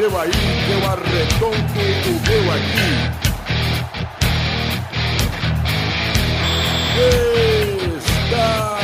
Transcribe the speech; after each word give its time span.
seu 0.00 0.18
aí, 0.18 0.30
eu 0.72 0.80
arredonto 0.88 1.52
o 1.52 2.12
meu 2.26 2.44
aqui. 2.52 2.88
Está 8.24 8.78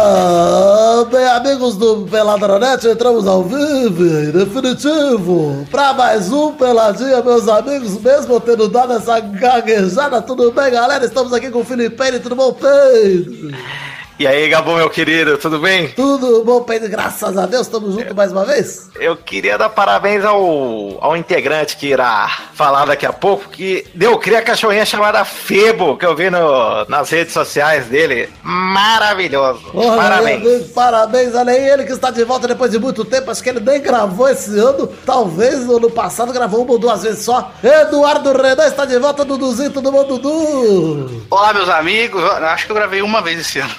Ah, 0.00 1.06
bem, 1.10 1.26
amigos 1.28 1.78
do 1.78 2.06
Peladronete, 2.10 2.88
entramos 2.88 3.26
ao 3.26 3.42
vivo, 3.44 4.30
definitivo, 4.30 5.66
pra 5.70 5.94
mais 5.94 6.30
um 6.30 6.52
Peladinha, 6.52 7.22
meus 7.22 7.48
amigos, 7.48 7.98
mesmo 8.02 8.38
tendo 8.38 8.68
dado 8.68 8.92
essa 8.92 9.18
gaguejada, 9.18 10.20
tudo 10.20 10.52
bem, 10.52 10.70
galera? 10.70 11.06
Estamos 11.06 11.32
aqui 11.32 11.48
com 11.50 11.60
o 11.60 11.64
Felipe, 11.64 12.18
tudo 12.20 12.36
bom, 12.36 12.52
Pedro? 12.52 13.50
E 14.18 14.26
aí, 14.26 14.48
Gabo, 14.48 14.74
meu 14.74 14.90
querido, 14.90 15.38
tudo 15.38 15.60
bem? 15.60 15.90
Tudo 15.90 16.42
bom, 16.42 16.60
Pedro? 16.64 16.88
Graças 16.88 17.38
a 17.38 17.46
Deus, 17.46 17.68
estamos 17.68 17.94
juntos 17.94 18.12
mais 18.16 18.32
uma 18.32 18.44
vez? 18.44 18.90
Eu 18.96 19.16
queria 19.16 19.56
dar 19.56 19.68
parabéns 19.68 20.24
ao, 20.24 20.98
ao 21.00 21.16
integrante 21.16 21.76
que 21.76 21.86
irá 21.86 22.28
falar 22.52 22.84
daqui 22.84 23.06
a 23.06 23.12
pouco, 23.12 23.48
que 23.48 23.86
deu 23.94 24.18
cria 24.18 24.40
a 24.40 24.42
cachorrinha 24.42 24.84
chamada 24.84 25.24
Febo, 25.24 25.96
que 25.96 26.04
eu 26.04 26.16
vi 26.16 26.30
no, 26.30 26.84
nas 26.88 27.10
redes 27.10 27.32
sociais 27.32 27.86
dele. 27.86 28.28
Maravilhoso. 28.42 29.62
Olha, 29.72 29.96
parabéns. 29.96 30.42
Deus, 30.42 30.66
parabéns, 30.72 31.34
olha 31.36 31.52
aí, 31.52 31.68
ele 31.68 31.84
que 31.84 31.92
está 31.92 32.10
de 32.10 32.24
volta 32.24 32.48
depois 32.48 32.72
de 32.72 32.78
muito 32.80 33.04
tempo, 33.04 33.30
acho 33.30 33.40
que 33.40 33.50
ele 33.50 33.60
nem 33.60 33.80
gravou 33.80 34.28
esse 34.28 34.58
ano, 34.58 34.88
talvez 35.06 35.64
no 35.64 35.76
ano 35.76 35.92
passado 35.92 36.32
gravou 36.32 36.64
uma 36.64 36.72
ou 36.72 36.78
duas 36.78 37.04
vezes 37.04 37.24
só. 37.24 37.52
Eduardo 37.62 38.32
Renan 38.32 38.66
está 38.66 38.84
de 38.84 38.98
volta, 38.98 39.24
Duduzinho, 39.24 39.70
tudo 39.70 39.92
bom, 39.92 40.02
Dudu? 40.02 41.22
Olá, 41.30 41.52
meus 41.52 41.68
amigos. 41.68 42.20
Acho 42.24 42.66
que 42.66 42.72
eu 42.72 42.76
gravei 42.76 43.00
uma 43.00 43.22
vez 43.22 43.38
esse 43.38 43.60
ano. 43.60 43.70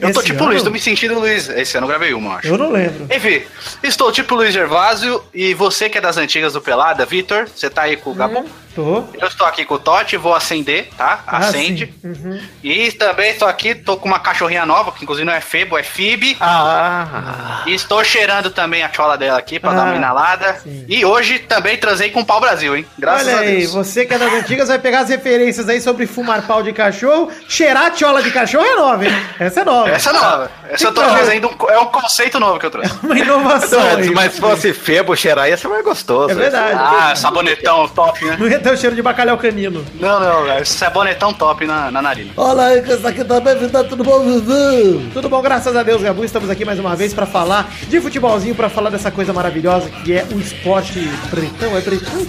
Eu 0.00 0.12
tô 0.12 0.20
Esse 0.20 0.30
tipo 0.30 0.42
ano? 0.42 0.52
Luiz, 0.52 0.62
tô 0.62 0.70
me 0.70 0.80
sentindo 0.80 1.18
Luiz. 1.18 1.48
Esse 1.48 1.76
ano 1.76 1.84
eu 1.86 1.88
gravei 1.88 2.14
uma, 2.14 2.30
eu 2.30 2.36
acho. 2.36 2.48
Eu 2.48 2.58
não 2.58 2.70
lembro. 2.70 3.06
Enfim, 3.14 3.42
estou 3.82 4.10
tipo 4.12 4.34
Luiz 4.34 4.52
Gervásio 4.52 5.22
e 5.32 5.54
você 5.54 5.88
que 5.88 5.98
é 5.98 6.00
das 6.00 6.16
antigas 6.16 6.52
do 6.52 6.60
Pelada, 6.60 7.04
Vitor, 7.04 7.48
você 7.54 7.68
tá 7.68 7.82
aí 7.82 7.96
com 7.96 8.10
o 8.10 8.14
Gabo? 8.14 8.44
Tô. 8.74 9.04
Eu 9.20 9.28
estou 9.28 9.46
aqui 9.46 9.64
com 9.64 9.74
o 9.74 9.78
Totti, 9.78 10.16
vou 10.16 10.34
acender, 10.34 10.88
tá? 10.96 11.20
Ah, 11.26 11.38
Acende. 11.38 11.92
sim. 12.00 12.08
Uhum. 12.08 12.40
E 12.62 12.90
também 12.92 13.30
estou 13.32 13.46
aqui, 13.46 13.74
tô 13.74 13.96
com 13.96 14.08
uma 14.08 14.18
cachorrinha 14.18 14.64
nova, 14.64 14.92
que 14.92 15.02
inclusive 15.04 15.26
não 15.26 15.32
é 15.32 15.40
Febo, 15.40 15.76
é 15.76 15.82
Fib. 15.82 16.36
Ah, 16.40 17.62
E 17.66 17.74
estou 17.74 18.02
cheirando 18.04 18.50
também 18.50 18.82
a 18.82 18.92
chola 18.92 19.16
dela 19.18 19.38
aqui 19.38 19.58
pra 19.60 19.72
dar 19.72 19.82
Ah, 19.82 19.84
uma 19.86 19.96
inalada. 19.96 20.54
sim. 20.62 20.84
E 20.88 21.04
hoje 21.04 21.38
também 21.40 21.76
transei 21.76 22.10
com 22.10 22.20
o 22.20 22.24
pau 22.24 22.40
Brasil, 22.40 22.76
hein? 22.76 22.86
Graças 22.98 23.26
Olha 23.28 23.36
a 23.36 23.40
aí, 23.40 23.58
Deus. 23.58 23.72
você 23.74 24.06
que 24.06 24.14
é 24.14 24.18
das 24.18 24.32
antigas 24.32 24.68
vai 24.68 24.78
pegar 24.78 25.00
as 25.00 25.08
referências 25.08 25.68
aí 25.68 25.80
sobre 25.80 26.06
fumar 26.06 26.42
pau 26.46 26.62
de 26.62 26.72
cachorro, 26.72 27.30
cheirar 27.48 27.90
tiola 27.92 28.22
de 28.22 28.30
cachorro 28.30 28.64
é 28.64 28.74
nova, 28.76 29.04
hein? 29.04 29.12
Essa 29.38 29.60
é 29.60 29.64
nova. 29.64 29.90
Essa 29.90 30.10
é 30.10 30.12
nova. 30.12 30.50
Essa 30.70 30.84
eu 30.86 30.94
tô 30.94 31.02
Então, 31.02 31.14
trazendo 31.14 31.48
um, 31.48 31.70
é 31.70 31.78
um 31.78 31.86
conceito 31.86 32.40
novo 32.40 32.58
que 32.58 32.66
eu 32.66 32.70
trouxe. 32.70 32.92
Uma 33.02 33.18
inovação 33.18 33.82
aí. 33.82 34.10
mas 34.10 34.32
se 34.34 34.40
fosse 34.40 34.72
Febo 34.72 35.14
cheirar, 35.16 35.48
ia 35.48 35.56
ser 35.56 35.68
mais 35.68 35.84
gostoso. 35.84 36.30
É 36.30 36.34
verdade. 36.34 36.78
Ah, 36.78 37.14
sabonetão 37.14 37.86
top, 37.88 38.24
né? 38.24 38.36
O 38.70 38.76
cheiro 38.76 38.96
de 38.96 39.02
bacalhau 39.02 39.36
canino. 39.36 39.84
Não, 40.00 40.20
não, 40.20 40.50
é 40.50 40.64
sabonetão 40.64 41.32
top 41.34 41.66
na, 41.66 41.90
na 41.90 42.00
narina. 42.00 42.30
Olha 42.36 42.62
aí, 42.62 42.82
que 42.82 42.92
esse 42.92 43.06
aqui 43.06 43.24
também, 43.24 43.56
Vidal, 43.56 43.84
tudo 43.84 44.02
bom, 44.02 44.20
Vivi? 44.20 45.10
Tudo 45.12 45.28
bom, 45.28 45.42
graças 45.42 45.76
a 45.76 45.82
Deus, 45.82 46.00
Gabu. 46.00 46.24
Estamos 46.24 46.48
aqui 46.48 46.64
mais 46.64 46.78
uma 46.78 46.96
vez 46.96 47.12
pra 47.12 47.26
falar 47.26 47.70
de 47.88 48.00
futebolzinho, 48.00 48.54
pra 48.54 48.70
falar 48.70 48.90
dessa 48.90 49.10
coisa 49.10 49.32
maravilhosa 49.32 49.90
que 50.04 50.12
é 50.14 50.24
o 50.32 50.38
esporte 50.38 51.00
pretão. 51.30 51.76
É 51.76 51.80
pretão? 51.80 52.26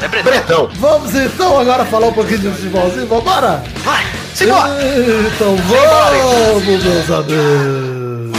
É 0.00 0.08
pretão. 0.08 0.32
Bretão. 0.32 0.70
Vamos 0.74 1.14
então 1.14 1.60
agora 1.60 1.84
falar 1.84 2.08
um 2.08 2.12
pouquinho 2.12 2.38
de 2.40 2.50
futebolzinho, 2.50 3.06
vambora? 3.06 3.62
Vai, 3.84 4.04
simbora! 4.34 4.70
Então 5.34 5.56
vamos, 5.56 6.84
meus 6.84 7.10
amigos. 7.10 8.34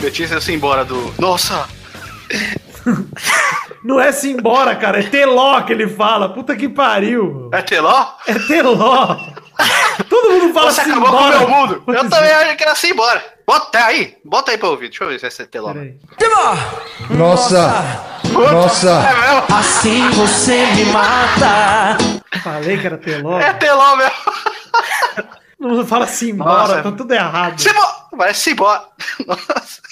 Letícia 0.00 0.40
se 0.40 0.52
embora 0.52 0.84
do. 0.84 1.12
Nossa! 1.18 1.68
Não 3.84 4.00
é 4.00 4.12
se 4.12 4.30
embora, 4.30 4.74
cara. 4.76 5.00
É 5.00 5.02
teló 5.02 5.60
que 5.62 5.72
ele 5.72 5.88
fala. 5.88 6.32
Puta 6.32 6.56
que 6.56 6.68
pariu. 6.68 7.50
É 7.52 7.62
teló? 7.62 8.06
É 8.26 8.34
teló. 8.34 9.16
Todo 10.08 10.30
mundo 10.30 10.54
fala 10.54 10.70
Você 10.72 10.80
acabou 10.80 11.10
com 11.10 11.16
o 11.16 11.18
embora. 11.18 11.38
meu 11.38 11.48
mundo! 11.48 11.82
Eu 11.86 11.94
é. 11.94 12.08
também 12.08 12.30
acho 12.30 12.56
que 12.56 12.62
era 12.62 12.74
se 12.74 12.90
embora. 12.90 13.22
Bota 13.46 13.84
aí, 13.84 14.16
bota 14.24 14.50
aí 14.52 14.58
pra 14.58 14.68
ouvir. 14.68 14.88
Deixa 14.88 15.04
eu 15.04 15.08
ver 15.08 15.20
se 15.20 15.26
essa 15.26 15.42
é 15.42 15.46
teló. 15.46 15.72
Peraí. 15.72 15.96
Nossa! 17.10 18.20
Nossa! 18.32 18.90
É 18.90 19.14
mesmo? 19.14 19.44
Assim 19.54 20.10
você 20.10 20.66
me 20.74 20.84
mata. 20.86 21.98
Falei 22.42 22.78
que 22.78 22.86
era 22.86 22.96
teló. 22.96 23.38
É 23.38 23.52
teló 23.54 23.96
mesmo. 23.96 24.14
Todo 25.58 25.70
mundo 25.70 25.86
fala 25.86 26.06
se 26.06 26.30
embora. 26.30 26.52
Nossa. 26.52 26.82
Tá 26.82 26.92
tudo 26.92 27.12
errado. 27.12 27.60
Se 27.60 27.68
embora! 27.68 27.94
Parece 28.16 28.40
se 28.40 28.50
embora. 28.52 28.84
Nossa. 29.26 29.89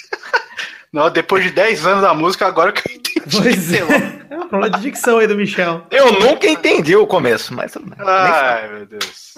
Não, 0.91 1.09
depois 1.09 1.43
de 1.43 1.51
10 1.51 1.85
anos 1.85 2.01
da 2.01 2.13
música, 2.13 2.47
agora 2.47 2.71
que 2.71 2.89
eu 2.89 2.95
entendi. 2.95 3.09
Pois 3.31 3.67
que 3.69 3.77
é. 3.77 4.19
É 4.31 4.37
um 4.37 4.47
problema 4.47 4.75
de 4.77 4.81
dicção 4.81 5.19
aí 5.19 5.27
do 5.27 5.35
Michel. 5.35 5.83
Eu 5.91 6.13
nunca 6.13 6.47
entendi 6.47 6.95
o 6.95 7.05
começo, 7.05 7.53
mas. 7.53 7.77
Ai, 7.99 8.67
meu 8.69 8.85
Deus. 8.85 9.33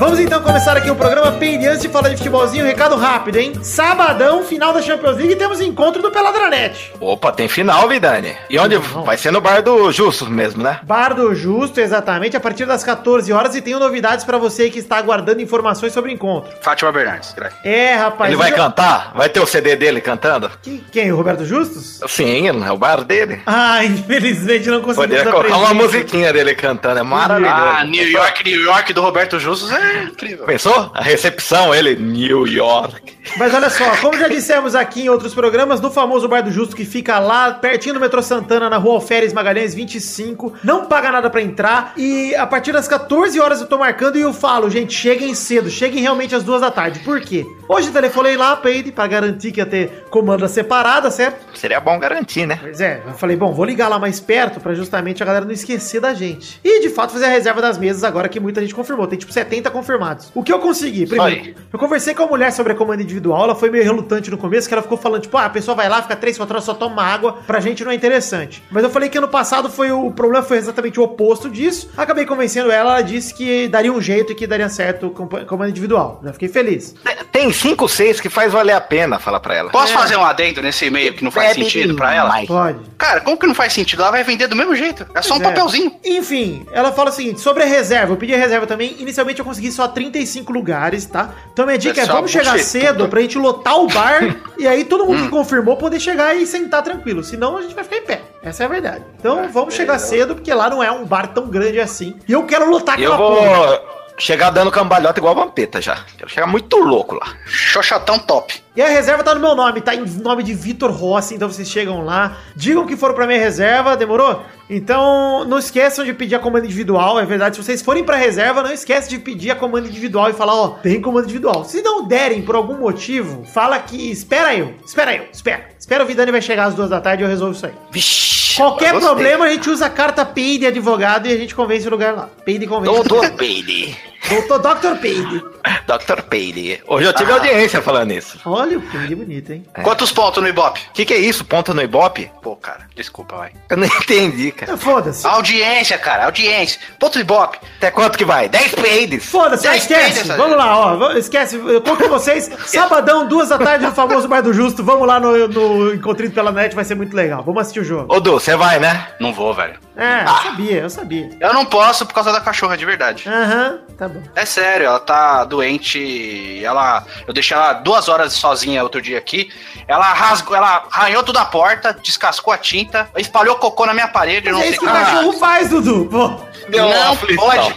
Vamos 0.00 0.18
então 0.18 0.42
começar 0.42 0.74
aqui 0.78 0.90
o 0.90 0.96
programa 0.96 1.30
de 1.78 1.88
falar 1.88 2.08
de 2.08 2.16
futebolzinho, 2.16 2.64
recado 2.64 2.96
rápido, 2.96 3.36
hein? 3.36 3.52
Sabadão, 3.62 4.42
final 4.44 4.72
da 4.72 4.80
Champions 4.80 5.16
League, 5.18 5.36
temos 5.36 5.60
encontro 5.60 6.00
do 6.00 6.10
Peladranet. 6.10 6.92
Opa, 6.98 7.30
tem 7.30 7.48
final, 7.48 7.86
Vidani. 7.86 8.34
E 8.48 8.58
onde 8.58 8.76
vai 8.78 9.18
ser 9.18 9.30
no 9.30 9.40
bar 9.42 9.62
do 9.62 9.92
Justo 9.92 10.24
mesmo, 10.30 10.62
né? 10.62 10.80
Bar 10.84 11.12
do 11.14 11.34
Justo, 11.34 11.80
exatamente, 11.80 12.34
a 12.36 12.40
partir 12.40 12.64
das 12.64 12.82
14 12.82 13.30
horas. 13.30 13.54
E 13.54 13.60
tenho 13.60 13.78
novidades 13.78 14.24
pra 14.24 14.38
você 14.38 14.70
que 14.70 14.78
está 14.78 14.96
aguardando 14.96 15.42
informações 15.42 15.92
sobre 15.92 16.10
o 16.10 16.14
encontro. 16.14 16.50
Fátima 16.62 16.90
Bernardes. 16.92 17.32
graças. 17.34 17.58
É, 17.62 17.94
rapaz. 17.94 18.30
Ele 18.30 18.38
vai 18.40 18.52
eu- 18.52 18.56
cantar? 18.56 19.12
Vai 19.14 19.28
ter 19.28 19.40
o 19.40 19.46
CD 19.46 19.76
dele 19.76 20.00
cantando? 20.00 20.50
Que- 20.62 20.82
Quem? 20.90 21.12
O 21.12 21.16
Roberto 21.16 21.44
Justus? 21.44 22.00
Sim, 22.08 22.48
é 22.48 22.72
o 22.72 22.76
bar 22.78 23.04
dele. 23.04 23.42
Ah, 23.46 23.84
infelizmente 23.84 24.68
não 24.68 24.80
conseguimos 24.80 24.96
Poderia 25.20 25.30
colocar 25.30 25.56
uma 25.58 25.74
musiquinha 25.74 26.32
dele 26.32 26.54
cantando, 26.54 27.00
é 27.00 27.02
maravilhoso. 27.02 27.54
Ah, 27.54 27.84
New 27.84 28.08
York, 28.10 28.44
New 28.44 28.62
York 28.62 28.92
do 28.94 29.02
Roberto 29.02 29.38
Justus 29.38 29.70
é 29.70 29.89
incrível. 30.04 30.46
Pensou? 30.46 30.90
A 30.94 31.02
recepção, 31.02 31.74
ele, 31.74 31.96
New 31.96 32.46
York. 32.46 33.18
Mas 33.36 33.54
olha 33.54 33.70
só, 33.70 33.96
como 33.96 34.18
já 34.18 34.28
dissemos 34.28 34.74
aqui 34.74 35.02
em 35.02 35.08
outros 35.08 35.34
programas, 35.34 35.80
no 35.80 35.90
famoso 35.90 36.28
Bar 36.28 36.42
do 36.42 36.50
Justo, 36.50 36.74
que 36.74 36.84
fica 36.84 37.18
lá 37.18 37.52
pertinho 37.52 37.94
do 37.94 38.00
metrô 38.00 38.22
Santana, 38.22 38.68
na 38.68 38.76
rua 38.76 38.94
Alferes 38.94 39.32
Magalhães 39.32 39.74
25, 39.74 40.54
não 40.64 40.86
paga 40.86 41.12
nada 41.12 41.30
pra 41.30 41.42
entrar. 41.42 41.92
E 41.96 42.34
a 42.34 42.46
partir 42.46 42.72
das 42.72 42.88
14 42.88 43.38
horas 43.40 43.60
eu 43.60 43.66
tô 43.66 43.78
marcando 43.78 44.16
e 44.16 44.20
eu 44.20 44.32
falo, 44.32 44.70
gente, 44.70 44.92
cheguem 44.92 45.34
cedo, 45.34 45.70
cheguem 45.70 46.00
realmente 46.00 46.34
às 46.34 46.42
duas 46.42 46.60
da 46.60 46.70
tarde. 46.70 47.00
Por 47.00 47.20
quê? 47.20 47.46
Hoje 47.68 47.88
eu 47.88 47.92
telefonei 47.92 48.36
lá 48.36 48.56
pra 48.56 48.70
ele, 48.70 48.90
pra 48.90 49.06
garantir 49.06 49.52
que 49.52 49.60
ia 49.60 49.66
ter 49.66 50.06
comanda 50.10 50.48
separada, 50.48 51.10
certo? 51.10 51.56
Seria 51.56 51.80
bom 51.80 51.98
garantir, 51.98 52.46
né? 52.46 52.58
Pois 52.60 52.80
é, 52.80 53.02
eu 53.06 53.14
falei, 53.14 53.36
bom, 53.36 53.52
vou 53.52 53.64
ligar 53.64 53.88
lá 53.88 53.98
mais 53.98 54.18
perto 54.18 54.60
pra 54.60 54.74
justamente 54.74 55.22
a 55.22 55.26
galera 55.26 55.44
não 55.44 55.52
esquecer 55.52 56.00
da 56.00 56.12
gente. 56.12 56.60
E 56.64 56.80
de 56.80 56.88
fato 56.88 57.12
fazer 57.12 57.26
a 57.26 57.28
reserva 57.28 57.60
das 57.60 57.78
mesas 57.78 58.02
agora 58.02 58.28
que 58.28 58.40
muita 58.40 58.60
gente 58.60 58.74
confirmou. 58.74 59.06
Tem 59.06 59.18
tipo 59.18 59.32
70 59.32 59.70
confirmados. 59.80 60.30
O 60.34 60.42
que 60.42 60.52
eu 60.52 60.58
consegui? 60.58 61.06
Primeiro, 61.06 61.42
aí. 61.42 61.54
eu 61.72 61.78
conversei 61.78 62.14
com 62.14 62.22
a 62.22 62.26
mulher 62.26 62.52
sobre 62.52 62.72
a 62.72 62.76
comanda 62.76 63.02
individual, 63.02 63.44
ela 63.44 63.54
foi 63.54 63.70
meio 63.70 63.84
relutante 63.84 64.30
no 64.30 64.38
começo, 64.38 64.68
que 64.68 64.74
ela 64.74 64.82
ficou 64.82 64.98
falando, 64.98 65.22
tipo, 65.22 65.36
ah, 65.36 65.46
a 65.46 65.50
pessoa 65.50 65.74
vai 65.74 65.88
lá, 65.88 66.02
fica 66.02 66.16
3, 66.16 66.36
4 66.36 66.54
horas, 66.54 66.64
só 66.64 66.74
toma 66.74 67.02
água, 67.02 67.38
pra 67.46 67.60
gente 67.60 67.84
não 67.84 67.90
é 67.90 67.94
interessante. 67.94 68.62
Mas 68.70 68.84
eu 68.84 68.90
falei 68.90 69.08
que 69.08 69.18
ano 69.18 69.28
passado 69.28 69.70
foi 69.70 69.90
o, 69.90 70.06
o 70.06 70.12
problema 70.12 70.44
foi 70.44 70.58
exatamente 70.58 71.00
o 71.00 71.02
oposto 71.02 71.48
disso. 71.48 71.90
Acabei 71.96 72.24
convencendo 72.24 72.70
ela, 72.70 72.92
ela 72.92 73.02
disse 73.02 73.34
que 73.34 73.68
daria 73.68 73.92
um 73.92 74.00
jeito 74.00 74.32
e 74.32 74.34
que 74.34 74.46
daria 74.46 74.68
certo 74.68 75.10
com 75.10 75.26
comanda 75.26 75.70
individual. 75.70 76.20
Já 76.24 76.32
fiquei 76.32 76.48
feliz. 76.48 76.94
Tem 77.32 77.52
cinco, 77.52 77.88
seis 77.88 78.20
que 78.20 78.28
faz 78.28 78.52
valer 78.52 78.72
a 78.72 78.80
pena, 78.80 79.18
fala 79.18 79.40
pra 79.40 79.54
ela. 79.54 79.70
Posso 79.70 79.92
fazer 79.92 80.16
um 80.16 80.24
adendo 80.24 80.60
nesse 80.62 80.86
e-mail 80.86 81.14
que 81.14 81.24
não 81.24 81.30
faz 81.30 81.48
Bebe 81.50 81.64
sentido 81.64 81.94
pra 81.94 82.14
ela? 82.14 82.44
Pode. 82.46 82.78
Cara, 82.98 83.20
como 83.20 83.36
que 83.36 83.46
não 83.46 83.54
faz 83.54 83.72
sentido? 83.72 84.02
Ela 84.02 84.10
vai 84.10 84.24
vender 84.24 84.46
do 84.46 84.56
mesmo 84.56 84.74
jeito. 84.74 85.06
É 85.14 85.22
só 85.22 85.34
um 85.34 85.38
Pois 85.38 85.50
é. 85.50 85.54
papelzinho. 85.54 85.92
Enfim, 86.04 86.66
ela 86.72 86.92
fala 86.92 87.10
o 87.10 87.12
seguinte: 87.12 87.40
sobre 87.40 87.62
a 87.62 87.66
reserva, 87.66 88.12
eu 88.12 88.16
pedi 88.16 88.34
a 88.34 88.38
reserva 88.38 88.66
também. 88.66 88.96
Inicialmente 88.98 89.38
eu 89.38 89.44
consegui 89.44 89.69
só 89.70 89.88
35 89.88 90.52
lugares, 90.52 91.06
tá? 91.06 91.30
Então 91.52 91.66
minha 91.66 91.78
dica 91.78 91.98
é: 92.00 92.02
Pessoal, 92.02 92.16
vamos 92.18 92.30
chegar 92.30 92.58
cedo 92.58 93.08
pra 93.08 93.20
gente 93.20 93.38
lotar 93.38 93.76
o 93.78 93.86
bar 93.88 94.36
e 94.58 94.66
aí 94.66 94.84
todo 94.84 95.06
mundo 95.06 95.24
que 95.24 95.28
confirmou 95.28 95.76
poder 95.76 96.00
chegar 96.00 96.34
e 96.36 96.46
sentar 96.46 96.82
tranquilo. 96.82 97.22
Senão 97.24 97.56
a 97.56 97.62
gente 97.62 97.74
vai 97.74 97.84
ficar 97.84 97.96
em 97.96 98.02
pé. 98.02 98.20
Essa 98.42 98.62
é 98.62 98.66
a 98.66 98.68
verdade. 98.68 99.04
Então 99.18 99.48
vamos 99.52 99.74
chegar 99.74 99.98
cedo, 99.98 100.34
porque 100.34 100.52
lá 100.52 100.68
não 100.70 100.82
é 100.82 100.90
um 100.90 101.04
bar 101.04 101.28
tão 101.28 101.46
grande 101.48 101.80
assim. 101.80 102.16
E 102.28 102.32
eu 102.32 102.44
quero 102.44 102.68
lotar 102.70 102.98
E 102.98 103.04
eu 103.04 103.12
aquela 103.12 103.28
vou 103.30 103.36
porra. 103.36 103.80
chegar 104.18 104.50
dando 104.50 104.70
cambalhota 104.70 105.18
igual 105.20 105.36
a 105.38 105.44
Vampeta 105.44 105.80
já. 105.80 105.98
Quero 106.16 106.30
chegar 106.30 106.46
muito 106.46 106.76
louco 106.78 107.14
lá. 107.14 107.34
Xoxotão 107.46 108.18
top. 108.18 108.62
E 108.76 108.80
a 108.80 108.88
reserva 108.88 109.24
tá 109.24 109.34
no 109.34 109.40
meu 109.40 109.56
nome, 109.56 109.80
tá 109.80 109.94
em 109.94 110.04
nome 110.06 110.44
de 110.44 110.54
Vitor 110.54 110.92
Rossi, 110.92 111.34
então 111.34 111.48
vocês 111.48 111.68
chegam 111.68 112.04
lá, 112.04 112.36
digam 112.54 112.86
que 112.86 112.96
foram 112.96 113.16
pra 113.16 113.26
minha 113.26 113.38
reserva, 113.38 113.96
demorou? 113.96 114.42
Então, 114.68 115.44
não 115.44 115.58
esqueçam 115.58 116.04
de 116.04 116.12
pedir 116.12 116.36
a 116.36 116.38
comanda 116.38 116.66
individual, 116.66 117.18
é 117.18 117.26
verdade, 117.26 117.56
se 117.56 117.64
vocês 117.64 117.82
forem 117.82 118.04
pra 118.04 118.16
reserva, 118.16 118.62
não 118.62 118.72
esquece 118.72 119.10
de 119.10 119.18
pedir 119.18 119.50
a 119.50 119.56
comanda 119.56 119.88
individual 119.88 120.30
e 120.30 120.32
falar, 120.32 120.54
ó, 120.54 120.68
tem 120.68 121.00
comanda 121.00 121.24
individual. 121.24 121.64
Se 121.64 121.82
não 121.82 122.06
derem 122.06 122.42
por 122.42 122.54
algum 122.54 122.78
motivo, 122.78 123.44
fala 123.44 123.76
que 123.80 124.10
espera 124.12 124.54
eu, 124.54 124.74
espera 124.86 125.16
eu, 125.16 125.26
espera. 125.32 125.64
Espera 125.76 126.04
o 126.04 126.06
Vidani 126.06 126.30
vai 126.30 126.40
chegar 126.40 126.66
às 126.66 126.74
duas 126.74 126.88
da 126.88 127.00
tarde 127.00 127.22
e 127.22 127.24
eu 127.24 127.28
resolvo 127.28 127.56
isso 127.56 127.66
aí. 127.66 127.72
Vixe, 127.90 128.54
Qualquer 128.56 128.98
problema, 129.00 129.46
a 129.46 129.50
gente 129.50 129.68
usa 129.68 129.86
a 129.86 129.90
carta 129.90 130.24
PEI 130.24 130.58
de 130.58 130.66
advogado 130.66 131.26
e 131.26 131.32
a 131.32 131.36
gente 131.36 131.54
convence 131.54 131.86
o 131.88 131.90
lugar 131.90 132.14
lá. 132.14 132.28
PEI 132.44 132.58
de 132.58 132.66
convence. 132.66 132.94
Doutor 132.94 133.30
Peide. 133.32 133.96
Doutor 134.28 134.58
Dr. 134.58 134.98
Peide. 135.00 135.42
Dr. 135.86 136.22
Peide. 136.28 136.80
Hoje 136.86 137.06
eu 137.06 137.12
tive 137.12 137.32
audiência 137.32 137.82
falando 137.82 138.12
isso. 138.12 138.38
Olha 138.44 138.78
o 138.78 138.82
Peide 138.82 139.14
bonito, 139.14 139.52
hein? 139.52 139.66
Quantos 139.82 140.12
pontos 140.12 140.42
no 140.42 140.48
Ibope? 140.48 140.80
O 140.90 140.92
que, 140.92 141.04
que 141.04 141.14
é 141.14 141.18
isso? 141.18 141.44
Ponta 141.44 141.74
no 141.74 141.82
Ibope? 141.82 142.30
Pô, 142.42 142.54
cara, 142.54 142.86
desculpa, 142.94 143.36
vai. 143.36 143.52
Eu 143.68 143.76
não 143.78 143.86
entendi, 144.00 144.52
cara. 144.52 144.74
Ah, 144.74 144.76
Foda-se. 144.76 145.26
Audiência, 145.26 145.98
cara, 145.98 146.26
audiência. 146.26 146.78
Ponto 146.98 147.14
do 147.14 147.20
Ibope. 147.20 147.58
Até 147.78 147.90
quanto 147.90 148.16
que 148.18 148.24
vai? 148.24 148.48
10 148.48 148.74
peides. 148.76 149.24
Foda-se, 149.26 149.66
esquece. 149.66 150.20
esquece, 150.20 150.36
Vamos 150.36 150.56
lá, 150.56 150.76
ó. 150.78 151.12
Esquece. 151.12 151.56
Eu 151.56 151.80
conto 151.80 152.04
com 152.04 152.08
vocês. 152.10 152.50
Sabadão, 152.66 153.26
duas 153.26 153.48
da 153.48 153.58
tarde, 153.58 153.84
no 153.84 153.92
famoso 153.92 154.28
Bar 154.28 154.42
do 154.42 154.52
Justo. 154.52 154.84
Vamos 154.84 155.06
lá 155.08 155.18
no, 155.18 155.48
no 155.48 155.94
Encontrido 155.94 156.32
pela 156.34 156.52
Net, 156.52 156.74
vai 156.74 156.84
ser 156.84 156.94
muito 156.94 157.16
legal. 157.16 157.42
Vamos 157.42 157.62
assistir 157.62 157.80
o 157.80 157.84
jogo. 157.84 158.14
Ô, 158.14 158.20
Du, 158.20 158.32
você 158.32 158.54
vai, 158.54 158.78
né? 158.78 159.08
Não 159.18 159.32
vou, 159.32 159.52
velho. 159.54 159.74
É, 160.00 160.22
eu 160.24 160.42
sabia, 160.42 160.76
eu 160.78 160.90
sabia. 160.90 161.30
Eu 161.38 161.52
não 161.52 161.64
posso 161.66 162.06
por 162.06 162.14
causa 162.14 162.32
da 162.32 162.40
cachorra, 162.40 162.76
de 162.76 162.86
verdade. 162.86 163.28
Aham, 163.28 163.78
tá 163.98 164.08
bom. 164.08 164.22
É 164.34 164.46
sério, 164.46 164.86
ela 164.86 164.98
tá 164.98 165.44
doente. 165.44 166.64
Ela. 166.64 167.04
Eu 167.26 167.34
deixei 167.34 167.54
ela 167.56 167.74
duas 167.74 168.08
horas 168.08 168.32
sozinha 168.32 168.82
outro 168.82 169.02
dia 169.02 169.18
aqui. 169.18 169.52
Ela 169.86 170.12
rasgou, 170.12 170.56
ela 170.56 170.84
arranhou 170.90 171.22
toda 171.22 171.42
a 171.42 171.44
porta, 171.44 171.92
descascou 172.02 172.52
a 172.52 172.56
tinta, 172.58 173.08
espalhou 173.16 173.56
cocô 173.56 173.84
na 173.84 173.92
minha 173.92 174.08
parede. 174.08 174.48
eu 174.48 174.54
não 174.54 174.60
É 174.60 174.62
sei 174.62 174.70
isso 174.72 174.80
que 174.80 174.86
o 174.86 174.90
cachorro 174.90 175.32
faz, 175.34 175.68
Dudu. 175.68 176.06
Pô. 176.10 176.40
Deu 176.70 176.88
Não 176.88 177.16
pode. 177.36 177.74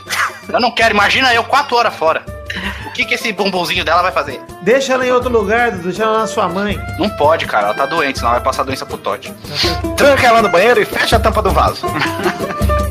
Eu 0.47 0.59
não 0.61 0.71
quero. 0.71 0.93
Imagina 0.93 1.33
eu 1.33 1.43
quatro 1.43 1.75
horas 1.75 1.93
fora. 1.95 2.23
O 2.85 2.91
que, 2.91 3.05
que 3.05 3.15
esse 3.15 3.31
bumbumzinho 3.33 3.83
dela 3.83 4.01
vai 4.01 4.11
fazer? 4.11 4.41
Deixa 4.61 4.93
ela 4.93 5.05
em 5.05 5.11
outro 5.11 5.31
lugar. 5.31 5.71
Deixa 5.71 6.03
ela 6.03 6.19
na 6.19 6.27
sua 6.27 6.47
mãe. 6.47 6.79
Não 6.99 7.09
pode, 7.09 7.45
cara. 7.45 7.67
Ela 7.67 7.73
tá 7.73 7.85
doente, 7.85 8.19
senão 8.19 8.31
ela 8.31 8.39
vai 8.39 8.45
passar 8.45 8.63
doença 8.63 8.85
pro 8.85 8.97
Totti. 8.97 9.33
Tranca 9.97 10.27
ela 10.27 10.41
no 10.41 10.49
banheiro 10.49 10.81
e 10.81 10.85
fecha 10.85 11.15
a 11.15 11.19
tampa 11.19 11.41
do 11.41 11.51
vaso. 11.51 11.85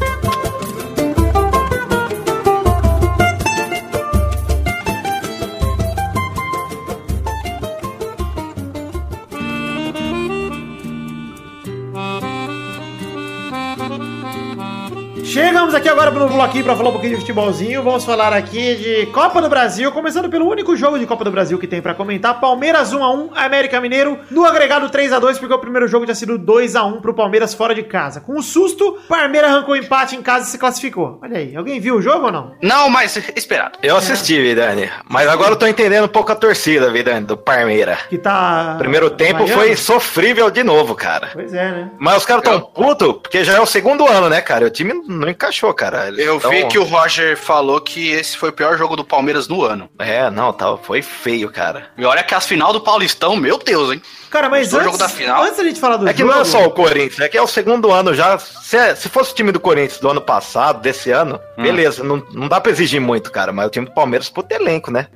Chegamos 15.32 15.74
aqui 15.74 15.88
agora 15.88 16.12
pro 16.12 16.28
bloquinho 16.28 16.62
pra 16.62 16.76
falar 16.76 16.90
um 16.90 16.92
pouquinho 16.92 17.14
de 17.14 17.20
futebolzinho. 17.20 17.82
Vamos 17.82 18.04
falar 18.04 18.34
aqui 18.34 18.76
de 18.76 19.06
Copa 19.06 19.40
do 19.40 19.48
Brasil, 19.48 19.90
começando 19.90 20.28
pelo 20.28 20.46
único 20.46 20.76
jogo 20.76 20.98
de 20.98 21.06
Copa 21.06 21.24
do 21.24 21.30
Brasil 21.30 21.58
que 21.58 21.66
tem 21.66 21.80
pra 21.80 21.94
comentar. 21.94 22.38
Palmeiras 22.38 22.92
1x1, 22.92 23.30
América 23.34 23.80
Mineiro, 23.80 24.18
no 24.30 24.44
agregado 24.44 24.90
3x2, 24.90 25.38
porque 25.38 25.54
o 25.54 25.58
primeiro 25.58 25.88
jogo 25.88 26.04
tinha 26.04 26.14
sido 26.14 26.38
2x1 26.38 27.00
pro 27.00 27.14
Palmeiras 27.14 27.54
fora 27.54 27.74
de 27.74 27.82
casa. 27.82 28.20
Com 28.20 28.34
um 28.34 28.42
susto, 28.42 28.98
Palmeiras 29.08 29.52
arrancou 29.52 29.74
empate 29.74 30.14
em 30.16 30.20
casa 30.20 30.46
e 30.46 30.50
se 30.50 30.58
classificou. 30.58 31.18
Olha 31.22 31.38
aí, 31.38 31.56
alguém 31.56 31.80
viu 31.80 31.96
o 31.96 32.02
jogo 32.02 32.26
ou 32.26 32.32
não? 32.32 32.52
Não, 32.62 32.90
mas 32.90 33.16
esperado. 33.34 33.78
Eu 33.82 33.96
assisti, 33.96 34.38
Vidani. 34.38 34.90
Mas 35.08 35.28
agora 35.28 35.52
eu 35.52 35.56
tô 35.56 35.66
entendendo 35.66 36.04
um 36.04 36.08
pouco 36.08 36.30
a 36.30 36.36
torcida, 36.36 36.90
Vidani, 36.90 37.24
do 37.24 37.38
Parmeira. 37.38 37.96
Que 38.10 38.18
tá. 38.18 38.74
Primeiro 38.76 39.08
tempo 39.08 39.46
foi 39.46 39.76
sofrível 39.76 40.50
de 40.50 40.62
novo, 40.62 40.94
cara. 40.94 41.30
Pois 41.32 41.54
é, 41.54 41.70
né? 41.70 41.90
Mas 41.98 42.18
os 42.18 42.26
caras 42.26 42.44
tão 42.44 42.60
putos, 42.60 43.14
porque 43.22 43.42
já 43.42 43.54
é 43.54 43.60
o 43.60 43.64
segundo 43.64 44.06
ano, 44.06 44.28
né, 44.28 44.42
cara? 44.42 44.66
O 44.66 44.70
time 44.70 44.92
não 45.22 45.30
encaixou, 45.30 45.72
cara. 45.72 46.08
Eles 46.08 46.26
Eu 46.26 46.38
tão- 46.40 46.50
vi 46.50 46.66
que 46.66 46.78
o 46.78 46.84
Roger 46.84 47.36
falou 47.36 47.80
que 47.80 48.10
esse 48.10 48.36
foi 48.36 48.50
o 48.50 48.52
pior 48.52 48.76
jogo 48.76 48.96
do 48.96 49.04
Palmeiras 49.04 49.48
no 49.48 49.64
ano. 49.64 49.88
É, 49.98 50.28
não, 50.30 50.52
tá, 50.52 50.76
foi 50.76 51.00
feio, 51.02 51.50
cara. 51.50 51.86
E 51.96 52.04
olha 52.04 52.22
que 52.22 52.34
as 52.34 52.46
final 52.46 52.72
do 52.72 52.80
Paulistão, 52.80 53.36
meu 53.36 53.56
Deus, 53.58 53.92
hein? 53.92 54.02
Cara, 54.30 54.48
mas 54.48 54.72
antes, 54.72 54.86
jogo 54.86 54.98
da 54.98 55.08
final? 55.08 55.42
antes 55.44 55.56
da 55.58 55.64
gente 55.64 55.78
falar 55.80 55.96
do 55.98 56.08
É 56.08 56.12
que 56.12 56.20
jogo... 56.20 56.32
não 56.32 56.40
é 56.40 56.44
só 56.44 56.64
o 56.66 56.70
Corinthians, 56.70 57.20
é 57.20 57.28
que 57.28 57.36
é 57.36 57.42
o 57.42 57.46
segundo 57.46 57.92
ano 57.92 58.14
já. 58.14 58.38
Se, 58.38 58.96
se 58.96 59.08
fosse 59.10 59.32
o 59.32 59.34
time 59.34 59.52
do 59.52 59.60
Corinthians 59.60 60.00
do 60.00 60.08
ano 60.10 60.20
passado, 60.20 60.80
desse 60.80 61.10
ano, 61.10 61.38
Hum. 61.58 61.62
beleza, 61.62 62.02
não, 62.02 62.16
não 62.32 62.48
dá 62.48 62.60
pra 62.60 62.72
exigir 62.72 63.00
muito, 63.00 63.30
cara. 63.30 63.52
Mas 63.52 63.66
o 63.66 63.70
time 63.70 63.86
do 63.86 63.92
Palmeiras, 63.92 64.30
puto 64.30 64.54
elenco, 64.54 64.90
né? 64.90 65.06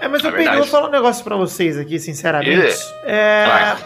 É, 0.00 0.04
é, 0.06 0.08
mas 0.08 0.22
eu 0.24 0.30
é 0.30 0.32
peguei, 0.32 0.48
eu 0.54 0.58
vou 0.58 0.66
falar 0.66 0.88
um 0.88 0.90
negócio 0.92 1.22
pra 1.22 1.36
vocês 1.36 1.78
aqui, 1.78 1.98
sinceramente. 2.00 2.50
Ih. 2.76 2.94
É, 3.04 3.46
Vai. 3.46 3.76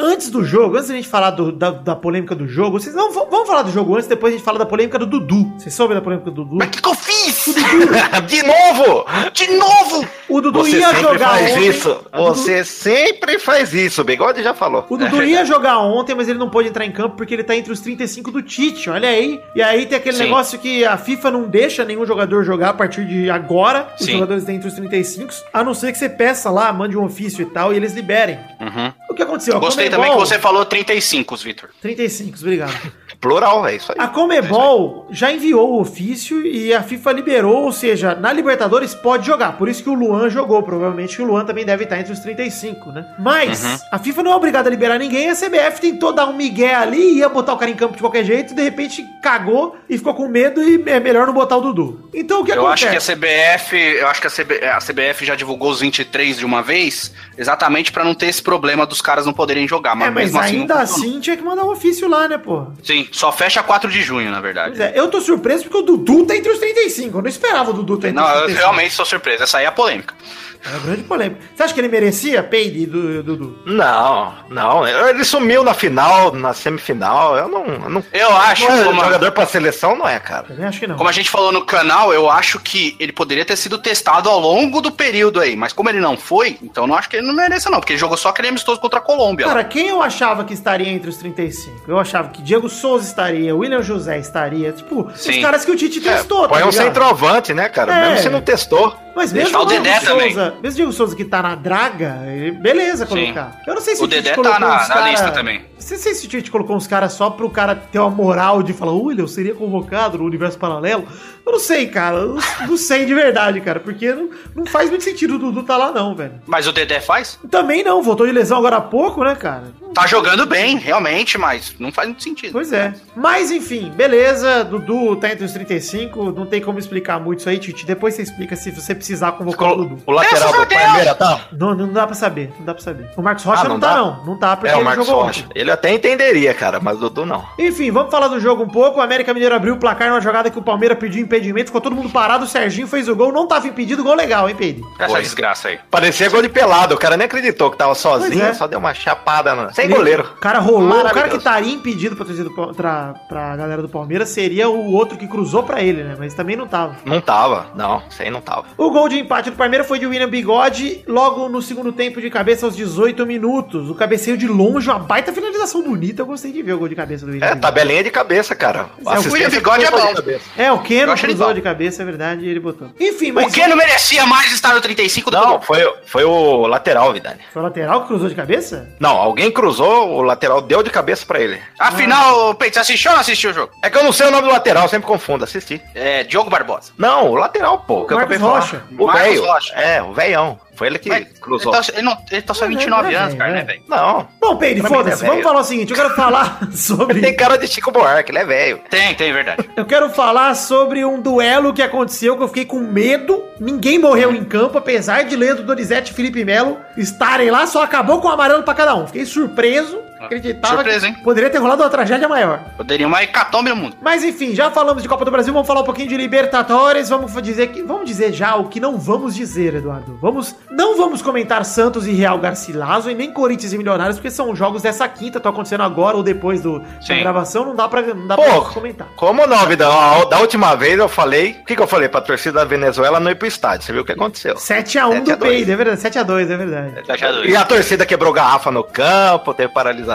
Antes 0.00 0.30
do 0.30 0.44
jogo, 0.44 0.76
antes 0.76 0.88
da 0.88 0.94
gente 0.94 1.08
falar 1.08 1.30
do- 1.30 1.52
da, 1.52 1.70
da 1.70 1.94
polêmica 1.96 2.34
do 2.34 2.46
jogo, 2.48 2.78
vocês 2.80 2.94
vamos, 2.94 3.14
vamos 3.14 3.46
falar 3.46 3.62
do 3.62 3.70
jogo 3.70 3.94
antes, 3.94 4.06
depois 4.08 4.32
a 4.32 4.36
gente 4.36 4.44
fala 4.44 4.58
da 4.58 4.66
polêmica 4.66 4.98
do 4.98 5.06
Dudu. 5.06 5.52
Vocês 5.58 5.74
soubem 5.74 5.94
da 5.96 6.00
polêmica 6.02 6.30
do 6.30 6.42
Dudu? 6.44 6.56
Mas 6.56 6.68
o 6.68 6.70
que, 6.70 6.82
que 6.82 6.88
eu 6.88 6.94
fiz? 6.94 7.54
De 8.26 8.42
novo! 8.42 9.04
De 9.32 9.46
novo! 9.56 10.06
O 10.28 10.40
Dudu 10.40 10.60
Você 10.60 10.78
ia 10.78 10.88
sempre 10.88 11.02
jogar 11.02 11.28
faz 11.30 11.52
ontem. 11.52 11.68
isso. 11.68 11.90
O 11.90 11.94
Dudu- 11.94 12.24
Você 12.34 12.64
sempre 12.64 13.38
faz 13.38 13.74
isso. 13.74 14.00
O 14.00 14.04
Bigode 14.04 14.42
já 14.42 14.54
falou. 14.54 14.86
O 14.88 14.96
Dudu 14.96 15.22
ia 15.22 15.44
jogar 15.44 15.78
ontem, 15.78 16.14
mas 16.14 16.28
ele 16.28 16.38
não 16.38 16.48
pôde 16.48 16.68
entrar 16.68 16.84
em 16.84 16.92
campo 16.92 17.16
porque 17.16 17.34
ele 17.34 17.44
tá 17.44 17.56
entre 17.56 17.72
os 17.72 17.80
35 17.80 18.30
do 18.30 18.42
Tite, 18.42 18.88
olha 18.90 19.08
aí. 19.08 19.40
E 19.54 19.62
aí 19.62 19.86
tem 19.86 19.98
aquele 19.98 20.16
Sim. 20.16 20.24
negócio 20.24 20.58
que 20.58 20.84
a 20.84 20.96
FIFA 20.96 21.30
não 21.30 21.42
deixa 21.48 21.84
nenhum 21.84 22.06
jogador 22.06 22.44
jogar 22.44 22.70
a 22.70 22.74
partir 22.74 23.04
de 23.06 23.28
agora, 23.30 23.88
os 23.98 24.06
Sim. 24.06 24.12
jogadores 24.12 24.48
entre 24.48 24.68
os 24.68 24.74
35, 24.74 25.32
a 25.52 25.64
não 25.64 25.74
ser 25.74 25.92
que 25.92 25.98
você 25.98 26.08
peça 26.08 26.50
lá, 26.50 26.72
mande 26.72 26.96
um 26.96 27.04
ofício 27.04 27.42
e 27.42 27.46
tal, 27.46 27.72
e 27.72 27.76
eles 27.76 27.92
liberem. 27.94 28.38
Uhum. 28.60 28.92
O 29.10 29.14
que 29.14 29.22
aconteceu? 29.22 29.56
A 29.56 29.60
Gostei 29.60 29.89
também 29.90 30.10
que 30.12 30.18
você 30.18 30.38
falou 30.38 30.64
35, 30.64 31.36
Vitor. 31.36 31.68
35, 31.82 32.38
obrigado. 32.40 32.92
Plural, 33.20 33.66
é 33.66 33.76
isso 33.76 33.92
aí. 33.92 33.98
A 33.98 34.08
Comebol 34.08 35.06
já 35.10 35.30
enviou 35.30 35.72
o 35.74 35.80
ofício 35.82 36.44
e 36.46 36.72
a 36.72 36.82
FIFA 36.82 37.12
liberou, 37.12 37.64
ou 37.64 37.72
seja, 37.72 38.14
na 38.14 38.32
Libertadores 38.32 38.94
pode 38.94 39.26
jogar. 39.26 39.58
Por 39.58 39.68
isso 39.68 39.82
que 39.82 39.90
o 39.90 39.94
Luan 39.94 40.30
jogou. 40.30 40.62
Provavelmente 40.62 41.20
o 41.20 41.26
Luan 41.26 41.44
também 41.44 41.64
deve 41.66 41.84
estar 41.84 41.98
entre 42.00 42.12
os 42.14 42.20
35, 42.20 42.90
né? 42.92 43.04
Mas 43.18 43.62
Uhum. 43.62 43.78
a 43.92 43.98
FIFA 43.98 44.22
não 44.22 44.32
é 44.32 44.36
obrigada 44.36 44.68
a 44.68 44.70
liberar 44.70 44.98
ninguém. 44.98 45.28
A 45.28 45.34
CBF 45.34 45.80
tentou 45.82 46.12
dar 46.14 46.26
um 46.26 46.32
migué 46.34 46.74
ali, 46.74 47.18
ia 47.18 47.28
botar 47.28 47.52
o 47.52 47.58
cara 47.58 47.70
em 47.70 47.74
campo 47.76 47.94
de 47.94 48.00
qualquer 48.00 48.24
jeito, 48.24 48.54
de 48.54 48.62
repente 48.62 49.04
cagou 49.22 49.76
e 49.88 49.98
ficou 49.98 50.14
com 50.14 50.26
medo 50.26 50.62
e 50.62 50.82
é 50.86 50.98
melhor 50.98 51.26
não 51.26 51.34
botar 51.34 51.58
o 51.58 51.60
Dudu. 51.60 52.08
Então 52.14 52.40
o 52.40 52.44
que 52.44 52.52
Eu 52.52 52.66
acho 52.66 52.86
acontece? 52.86 53.06
que 53.06 53.12
a 53.12 53.16
CBF, 53.16 53.76
eu 53.76 54.08
acho 54.08 54.20
que 54.22 54.26
a, 54.26 54.30
CB 54.30 54.64
a 54.66 54.78
CBF 54.78 55.24
já 55.26 55.34
divulgou 55.34 55.70
os 55.70 55.80
23 55.80 56.38
de 56.38 56.44
uma 56.46 56.62
vez, 56.62 57.12
exatamente 57.36 57.92
pra 57.92 58.02
não 58.02 58.14
ter 58.14 58.26
esse 58.26 58.42
problema 58.42 58.86
dos 58.86 59.02
caras 59.02 59.26
não 59.26 59.32
poderem 59.32 59.66
jogar, 59.70 59.94
mas, 59.94 60.08
É, 60.08 60.10
mas 60.10 60.24
mesmo 60.24 60.40
assim 60.40 60.52
não 60.56 60.60
ainda 60.62 60.74
funcionou. 60.86 61.08
assim 61.10 61.20
tinha 61.20 61.36
que 61.36 61.42
mandar 61.42 61.64
um 61.64 61.70
ofício 61.70 62.08
lá, 62.08 62.28
né, 62.28 62.36
pô? 62.36 62.66
Sim, 62.82 63.08
só 63.12 63.30
fecha 63.32 63.62
4 63.62 63.90
de 63.90 64.02
junho, 64.02 64.30
na 64.30 64.40
verdade. 64.40 64.76
Pois 64.76 64.80
é, 64.80 64.92
eu 64.94 65.08
tô 65.08 65.20
surpreso 65.20 65.64
porque 65.64 65.78
o 65.78 65.82
Dudu 65.82 66.26
tá 66.26 66.36
entre 66.36 66.50
os 66.52 66.58
35. 66.58 67.16
Eu 67.18 67.22
não 67.22 67.28
esperava 67.28 67.70
o 67.70 67.72
Dudu 67.72 67.96
tá 67.98 68.08
entre 68.08 68.20
Não, 68.20 68.26
os 68.26 68.32
eu 68.34 68.44
35. 68.46 68.58
realmente 68.66 68.94
sou 68.94 69.06
surpreso. 69.06 69.42
Essa 69.44 69.58
aí 69.58 69.64
é 69.64 69.68
a 69.68 69.72
polêmica. 69.72 70.14
É 70.62 70.68
uma 70.68 70.78
grande 70.80 71.02
polêmica. 71.04 71.40
Você 71.56 71.62
acha 71.62 71.72
que 71.72 71.80
ele 71.80 71.88
merecia 71.88 72.42
peide 72.42 72.84
do 72.84 73.22
Dudu? 73.22 73.58
Não, 73.64 74.34
não. 74.50 74.86
Ele 74.86 75.24
sumiu 75.24 75.64
na 75.64 75.72
final, 75.72 76.34
na 76.34 76.52
semifinal. 76.52 77.34
Eu 77.34 77.48
não. 77.48 77.64
eu 77.64 77.88
não 77.88 78.04
Eu 78.12 78.36
acho, 78.36 78.68
não 78.68 78.76
é 78.76 78.84
como, 78.84 79.02
jogador 79.02 79.32
pra 79.32 79.46
seleção, 79.46 79.96
não 79.96 80.06
é, 80.06 80.18
cara. 80.20 80.42
Também 80.48 80.66
acho 80.66 80.78
que 80.78 80.86
não. 80.86 80.96
como 80.96 81.08
a 81.08 81.12
gente 81.12 81.30
falou 81.30 81.50
no 81.50 81.64
canal, 81.64 82.12
eu 82.12 82.28
acho 82.30 82.58
que 82.60 82.94
ele 83.00 83.10
poderia 83.10 83.42
ter 83.44 83.56
sido 83.56 83.78
testado 83.78 84.28
ao 84.28 84.38
longo 84.38 84.82
do 84.82 84.92
período 84.92 85.40
aí, 85.40 85.56
mas 85.56 85.72
como 85.72 85.88
ele 85.88 85.98
não 85.98 86.18
foi, 86.18 86.58
então 86.62 86.84
eu 86.84 86.88
não 86.88 86.94
acho 86.94 87.08
que 87.08 87.16
ele 87.16 87.26
não 87.26 87.32
mereça 87.34 87.70
não, 87.70 87.80
porque 87.80 87.94
ele 87.94 88.00
jogou 88.00 88.18
só 88.18 88.28
aquele 88.28 88.48
amistoso 88.48 88.78
contra 88.80 88.98
a 88.98 89.02
Colômbia. 89.02 89.46
lá. 89.46 89.52
Cara, 89.60 89.64
quem 89.64 89.88
eu 89.88 90.02
achava 90.02 90.42
que 90.44 90.54
estaria 90.54 90.88
entre 90.88 91.10
os 91.10 91.16
35? 91.18 91.82
Eu 91.86 91.98
achava 91.98 92.28
que 92.28 92.40
Diego 92.40 92.68
Souza 92.68 93.06
estaria, 93.06 93.54
William 93.54 93.82
José 93.82 94.18
estaria. 94.18 94.72
Tipo, 94.72 95.02
os 95.08 95.20
Sim. 95.20 95.42
caras 95.42 95.64
que 95.64 95.70
o 95.70 95.76
Tite 95.76 95.98
É, 96.08 96.12
testou, 96.16 96.48
põe 96.48 96.62
um 96.62 96.72
centroavante, 96.72 97.52
né, 97.52 97.68
cara? 97.68 97.92
É. 97.94 98.08
Mesmo 98.08 98.18
se 98.22 98.28
não 98.30 98.40
testou. 98.40 98.96
Mas 99.14 99.32
mesmo 99.32 99.58
o 99.58 99.64
Dedé 99.64 99.90
Diego 99.98 100.06
também. 100.06 100.32
Souza, 100.32 100.54
mesmo 100.62 100.70
o 100.70 100.76
Diego 100.76 100.92
Souza 100.92 101.16
que 101.16 101.24
tá 101.24 101.42
na 101.42 101.54
draga, 101.56 102.20
ele- 102.28 102.52
beleza 102.52 103.04
Sim. 103.04 103.10
colocar. 103.32 103.60
Eu 103.66 103.74
não 103.74 103.80
sei 103.82 103.96
se 103.96 104.02
O 104.04 104.08
Tite 104.08 104.22
Dedé 104.22 104.36
tá 104.40 104.58
na- 104.58 104.76
uns 104.76 104.88
na 104.88 104.94
cara- 104.94 105.10
lista 105.10 105.30
também. 105.32 105.58
Não 105.74 105.80
sei 105.98 106.14
se 106.14 106.26
o 106.26 106.28
Tite 106.28 106.50
colocou 106.50 106.76
uns 106.76 106.86
caras 106.86 107.12
só 107.14 107.28
pro 107.28 107.50
cara 107.50 107.74
ter 107.74 107.98
uma 107.98 108.08
moral 108.10 108.62
de 108.62 108.72
falar, 108.72 108.92
William, 108.92 109.24
eu 109.24 109.28
seria 109.28 109.54
convocado 109.54 110.18
no 110.18 110.24
universo 110.24 110.56
paralelo. 110.58 111.04
Eu 111.44 111.52
não 111.52 111.58
sei, 111.58 111.88
cara. 111.88 112.18
Eu 112.18 112.28
não, 112.34 112.42
não 112.68 112.76
sei 112.76 113.04
de 113.04 113.12
verdade, 113.14 113.60
cara. 113.60 113.80
Porque 113.80 114.12
não, 114.14 114.30
não 114.54 114.64
faz 114.66 114.88
muito 114.88 115.02
sentido 115.02 115.34
o 115.34 115.38
Dudu 115.38 115.64
tá 115.64 115.76
lá, 115.76 115.90
não, 115.90 116.14
velho. 116.14 116.34
Mas 116.46 116.66
o 116.68 116.72
Dedé 116.72 117.00
faz? 117.00 117.38
Também 117.50 117.82
não, 117.82 118.02
voltou 118.02 118.26
de 118.26 118.32
lesão 118.32 118.58
agora 118.58 118.76
há 118.76 118.80
pouco, 118.80 119.24
né, 119.24 119.34
cara? 119.34 119.49
cara. 119.50 119.79
Tá 119.94 120.06
jogando 120.06 120.46
bem, 120.46 120.78
realmente, 120.78 121.36
mas 121.36 121.74
não 121.78 121.90
faz 121.90 122.08
muito 122.08 122.22
sentido. 122.22 122.52
Pois 122.52 122.72
é. 122.72 122.94
Mas 123.16 123.50
enfim, 123.50 123.90
beleza. 123.94 124.64
Dudu 124.64 125.16
tá 125.16 125.28
entre 125.30 125.44
os 125.44 125.52
35. 125.52 126.30
Não 126.32 126.46
tem 126.46 126.60
como 126.60 126.78
explicar 126.78 127.18
muito 127.18 127.40
isso 127.40 127.48
aí, 127.48 127.58
Titi. 127.58 127.84
Depois 127.84 128.14
você 128.14 128.22
explica 128.22 128.54
se 128.56 128.70
você 128.70 128.94
precisar 128.94 129.32
convocar 129.32 129.72
o 129.72 129.76
Dudu. 129.76 130.02
O 130.06 130.12
lateral 130.12 130.52
do! 130.52 130.66
Palmeiras 130.66 131.16
tá? 131.18 131.40
Não, 131.52 131.74
não 131.74 131.92
dá 131.92 132.06
pra 132.06 132.14
saber. 132.14 132.52
Não 132.58 132.64
dá 132.66 132.74
pra 132.74 132.82
saber. 132.82 133.10
O 133.16 133.22
Marcos 133.22 133.44
Rocha 133.44 133.62
Ah, 133.62 133.64
não, 133.64 133.74
não 133.74 133.80
tá, 133.80 133.96
não. 133.96 134.24
Não 134.24 134.36
tá, 134.38 134.56
porque 134.56 134.70
É, 134.72 134.74
o 134.74 134.78
ele 134.78 134.84
Marcos 134.84 135.06
jogou 135.06 135.22
Rocha. 135.24 135.44
ontem. 135.44 135.60
Ele 135.60 135.70
até 135.70 135.92
entenderia, 135.92 136.54
cara, 136.54 136.78
mas 136.80 136.96
o 136.96 137.00
Dudu 137.00 137.26
não. 137.26 137.44
Enfim, 137.58 137.90
vamos 137.90 138.10
falar 138.10 138.28
do 138.28 138.38
jogo 138.40 138.62
um 138.62 138.68
pouco. 138.68 138.98
O 139.00 139.02
América 139.02 139.34
Mineiro 139.34 139.54
abriu 139.54 139.74
o 139.74 139.78
placar 139.78 140.08
numa 140.08 140.20
jogada 140.20 140.50
que 140.50 140.58
o 140.58 140.62
Palmeiras 140.62 140.98
pediu 140.98 141.20
impedimento. 141.22 141.66
Ficou 141.66 141.80
todo 141.80 141.96
mundo 141.96 142.10
parado. 142.10 142.44
O 142.44 142.48
Serginho 142.48 142.86
fez 142.86 143.08
o 143.08 143.16
gol. 143.16 143.32
Não 143.32 143.46
tava 143.46 143.66
impedido. 143.66 144.04
Gol 144.04 144.14
legal, 144.14 144.48
hein, 144.48 144.54
Peide? 144.54 144.82
Essa 144.98 145.10
Foi. 145.10 145.22
desgraça 145.22 145.68
aí. 145.68 145.78
Parecia 145.90 146.28
gol 146.28 146.42
de 146.42 146.48
pelado, 146.48 146.94
o 146.94 146.98
cara 146.98 147.16
nem 147.16 147.26
acreditou 147.26 147.70
que 147.70 147.76
tava 147.76 147.94
sozinho, 147.94 148.44
é. 148.44 148.54
só 148.54 148.66
deu 148.66 148.78
uma 148.78 148.94
chapada. 148.94 149.54
No... 149.54 149.74
Sem 149.80 149.84
Ele- 149.90 149.94
goleiro. 149.94 150.22
O 150.36 150.40
cara 150.40 150.58
rolou. 150.58 151.00
O 151.00 151.10
cara 151.10 151.28
que 151.28 151.36
estaria 151.36 151.72
impedido 151.72 152.16
pra, 152.16 152.24
torcida 152.24 152.50
Pa- 152.50 152.68
pra, 152.74 153.14
pra 153.28 153.56
galera 153.56 153.82
do 153.82 153.88
Palmeiras 153.88 154.28
seria 154.28 154.68
o 154.68 154.92
outro 154.92 155.16
que 155.18 155.26
cruzou 155.26 155.62
pra 155.62 155.82
ele, 155.82 156.02
né? 156.02 156.16
Mas 156.18 156.34
também 156.34 156.56
não 156.56 156.66
tava. 156.66 156.96
Não 157.04 157.20
tava, 157.20 157.66
não, 157.74 158.02
isso 158.08 158.22
aí 158.22 158.30
não 158.30 158.40
tava. 158.40 158.64
O 158.76 158.90
gol 158.90 159.08
de 159.08 159.18
empate 159.18 159.50
do 159.50 159.56
Palmeiras 159.56 159.86
foi 159.86 159.98
de 159.98 160.06
William 160.06 160.28
Bigode, 160.28 161.02
logo 161.06 161.48
no 161.48 161.60
segundo 161.62 161.92
tempo 161.92 162.20
de 162.20 162.30
cabeça 162.30 162.66
aos 162.66 162.76
18 162.76 163.24
minutos. 163.26 163.88
O 163.90 163.94
cabeceio 163.94 164.36
de 164.36 164.46
longe, 164.46 164.88
uma 164.88 164.98
baita 164.98 165.32
finalização 165.32 165.82
bonita. 165.82 166.22
Eu 166.22 166.26
gostei 166.26 166.52
de 166.52 166.62
ver 166.62 166.72
o 166.74 166.78
gol 166.78 166.88
de 166.88 166.94
cabeça 166.94 167.24
do 167.24 167.32
William 167.32 167.46
É, 167.46 167.48
Bigode. 167.50 167.62
tabelinha 167.62 168.04
de 168.04 168.10
cabeça, 168.10 168.54
cara. 168.54 168.86
É, 169.06 169.18
o 169.18 169.32
William 169.32 169.48
Bigode 169.50 169.84
é 169.84 169.90
bom. 169.90 170.14
É, 170.56 170.72
o 170.72 170.78
Keno 170.80 171.14
cruzou 171.16 171.52
de 171.54 171.60
cabeça, 171.62 172.02
é 172.02 172.04
verdade, 172.04 172.44
e 172.44 172.48
ele 172.48 172.60
botou. 172.60 172.88
Enfim, 172.98 173.32
mas 173.32 173.46
O 173.46 173.54
que 173.54 173.66
não 173.66 173.76
merecia 173.76 174.26
mais 174.26 174.52
estar 174.52 174.74
no 174.74 174.80
35 174.80 175.30
do 175.30 175.38
que 175.40 175.46
Não, 175.46 175.60
foi, 175.60 175.80
foi 176.06 176.24
o 176.24 176.66
lateral, 176.66 177.12
Vidani. 177.12 177.40
foi 177.52 177.62
o 177.62 177.64
lateral 177.64 178.02
que 178.02 178.08
cruzou 178.08 178.28
de 178.28 178.34
cabeça? 178.34 178.88
Não, 178.98 179.16
alguém 179.16 179.50
cruzou, 179.50 179.69
o 179.78 180.22
lateral 180.22 180.60
deu 180.60 180.82
de 180.82 180.90
cabeça 180.90 181.24
pra 181.24 181.38
ele. 181.38 181.60
Afinal, 181.78 182.54
Peito, 182.54 182.74
você 182.74 182.80
assistiu 182.80 183.10
ou 183.10 183.14
não 183.14 183.20
assistiu 183.20 183.50
o 183.50 183.54
jogo? 183.54 183.72
É 183.82 183.90
que 183.90 183.96
eu 183.96 184.04
não 184.04 184.12
sei 184.12 184.26
o 184.26 184.30
nome 184.30 184.48
do 184.48 184.52
lateral, 184.52 184.88
sempre 184.88 185.06
confundo, 185.06 185.44
assisti. 185.44 185.80
É, 185.94 186.24
Diogo 186.24 186.50
Barbosa. 186.50 186.92
Não, 186.98 187.30
o 187.30 187.34
lateral, 187.34 187.80
pô, 187.80 188.06
que 188.06 188.14
eu 188.14 188.18
Marcos. 188.18 188.38
Rocha. 188.40 188.82
O 188.98 189.06
Marcos 189.06 189.22
velho. 189.22 189.44
Rocha. 189.44 189.74
É, 189.74 190.02
o 190.02 190.12
velhão. 190.12 190.58
Foi 190.80 190.86
ele 190.86 190.98
que 190.98 191.10
Mas 191.10 191.26
cruzou. 191.38 191.74
Ele 191.74 191.82
tá, 191.82 191.92
ele 191.92 192.02
não, 192.02 192.16
ele 192.30 192.40
tá 192.40 192.54
só 192.54 192.62
Não, 192.62 192.70
29 192.70 193.02
não 193.02 193.10
é 193.10 193.14
anos, 193.16 193.34
cara, 193.34 193.50
é. 193.50 193.54
né, 193.56 193.64
velho? 193.64 193.82
Não. 193.86 194.26
Bom, 194.40 194.56
Peide, 194.56 194.80
mim 194.80 194.88
foda-se. 194.88 195.22
ele 195.22 195.26
é 195.26 195.28
Vamos 195.28 195.44
falar 195.44 195.60
o 195.60 195.64
seguinte, 195.64 195.90
eu 195.90 195.96
quero 195.96 196.14
falar 196.16 196.58
Ele 196.62 196.72
sobre... 196.74 197.20
tem 197.20 197.36
cara 197.36 197.58
de 197.58 197.68
Chico 197.68 197.90
Buarque, 197.90 198.30
ele 198.30 198.38
é 198.38 198.46
velho. 198.46 198.80
Tem, 198.88 199.14
tem, 199.14 199.30
verdade. 199.30 199.68
Eu 199.76 199.84
quero 199.84 200.08
falar 200.08 200.54
sobre 200.54 201.04
um 201.04 201.20
duelo 201.20 201.74
que 201.74 201.82
aconteceu 201.82 202.34
que 202.34 202.42
eu 202.42 202.48
fiquei 202.48 202.64
com 202.64 202.78
medo. 202.78 203.44
Ninguém 203.60 203.98
morreu 203.98 204.34
em 204.34 204.42
campo, 204.42 204.78
apesar 204.78 205.24
de 205.24 205.36
Leandro 205.36 205.64
Donizete 205.64 206.12
e 206.12 206.14
Felipe 206.14 206.42
Melo 206.46 206.78
estarem 206.96 207.50
lá, 207.50 207.66
só 207.66 207.82
acabou 207.82 208.22
com 208.22 208.28
o 208.28 208.30
amarelo 208.30 208.62
pra 208.62 208.72
cada 208.72 208.94
um. 208.94 209.06
Fiquei 209.06 209.26
surpreso, 209.26 210.00
acreditava 210.26 210.74
Surpresa, 210.76 211.06
que 211.10 211.12
hein? 211.16 211.22
poderia 211.22 211.50
ter 211.50 211.58
rolado 211.58 211.82
uma 211.82 211.90
tragédia 211.90 212.28
maior. 212.28 212.60
Poderia 212.76 213.06
uma 213.06 213.22
hecatombe 213.22 213.70
no 213.70 213.76
mundo. 213.76 213.96
Mas 214.00 214.22
enfim, 214.24 214.54
já 214.54 214.70
falamos 214.70 215.02
de 215.02 215.08
Copa 215.08 215.24
do 215.24 215.30
Brasil, 215.30 215.52
vamos 215.52 215.66
falar 215.66 215.80
um 215.80 215.84
pouquinho 215.84 216.08
de 216.08 216.16
Libertadores, 216.16 217.08
vamos 217.08 217.32
dizer 217.42 217.68
que 217.68 217.82
vamos 217.82 218.06
dizer 218.06 218.32
já 218.32 218.56
o 218.56 218.68
que 218.68 218.80
não 218.80 218.98
vamos 218.98 219.34
dizer, 219.34 219.74
Eduardo. 219.74 220.18
Vamos 220.20 220.54
não 220.70 220.96
vamos 220.96 221.22
comentar 221.22 221.64
Santos 221.64 222.06
e 222.06 222.12
Real 222.12 222.38
Garcilaso 222.38 223.10
e 223.10 223.14
nem 223.14 223.32
Corinthians 223.32 223.72
e 223.72 223.78
Milionários, 223.78 224.16
porque 224.16 224.30
são 224.30 224.54
jogos 224.54 224.82
dessa 224.82 225.08
quinta, 225.08 225.38
estão 225.38 225.52
acontecendo 225.52 225.82
agora 225.82 226.16
ou 226.16 226.22
depois 226.22 226.60
do, 226.62 226.80
da 226.80 227.14
gravação, 227.18 227.64
não 227.64 227.74
dá 227.74 227.88
pra 227.88 228.02
não 228.02 228.26
dá 228.26 228.36
Pô, 228.36 228.42
pra 228.42 228.72
comentar. 228.72 229.06
Como 229.16 229.46
não, 229.46 229.66
Vidal? 229.66 229.92
A- 230.22 230.24
Da 230.24 230.38
última 230.40 230.74
vez 230.74 230.98
eu 230.98 231.08
falei. 231.08 231.58
O 231.62 231.64
que, 231.64 231.76
que 231.76 231.82
eu 231.82 231.86
falei 231.86 232.08
pra 232.08 232.20
torcida 232.20 232.60
da 232.60 232.64
Venezuela 232.64 233.20
não 233.20 233.30
ir 233.30 233.34
pro 233.34 233.46
estádio? 233.48 233.86
Você 233.86 233.92
viu 233.92 234.02
o 234.02 234.04
que 234.04 234.12
aconteceu? 234.12 234.54
7x1 234.54 235.12
7 235.12 235.22
do 235.24 235.32
a 235.32 235.36
2. 235.36 235.38
Peide, 235.38 235.70
é 235.72 235.76
verdade. 235.76 236.00
7x2, 236.00 236.50
é 236.50 236.56
verdade. 236.56 237.06
Tá 237.06 237.16
já 237.16 237.30
doido. 237.32 237.48
E 237.48 237.56
a 237.56 237.64
torcida 237.64 238.04
quebrou 238.06 238.32
garrafa 238.32 238.70
no 238.70 238.82
campo, 238.84 239.54
teve 239.54 239.72
paralisação. 239.72 240.09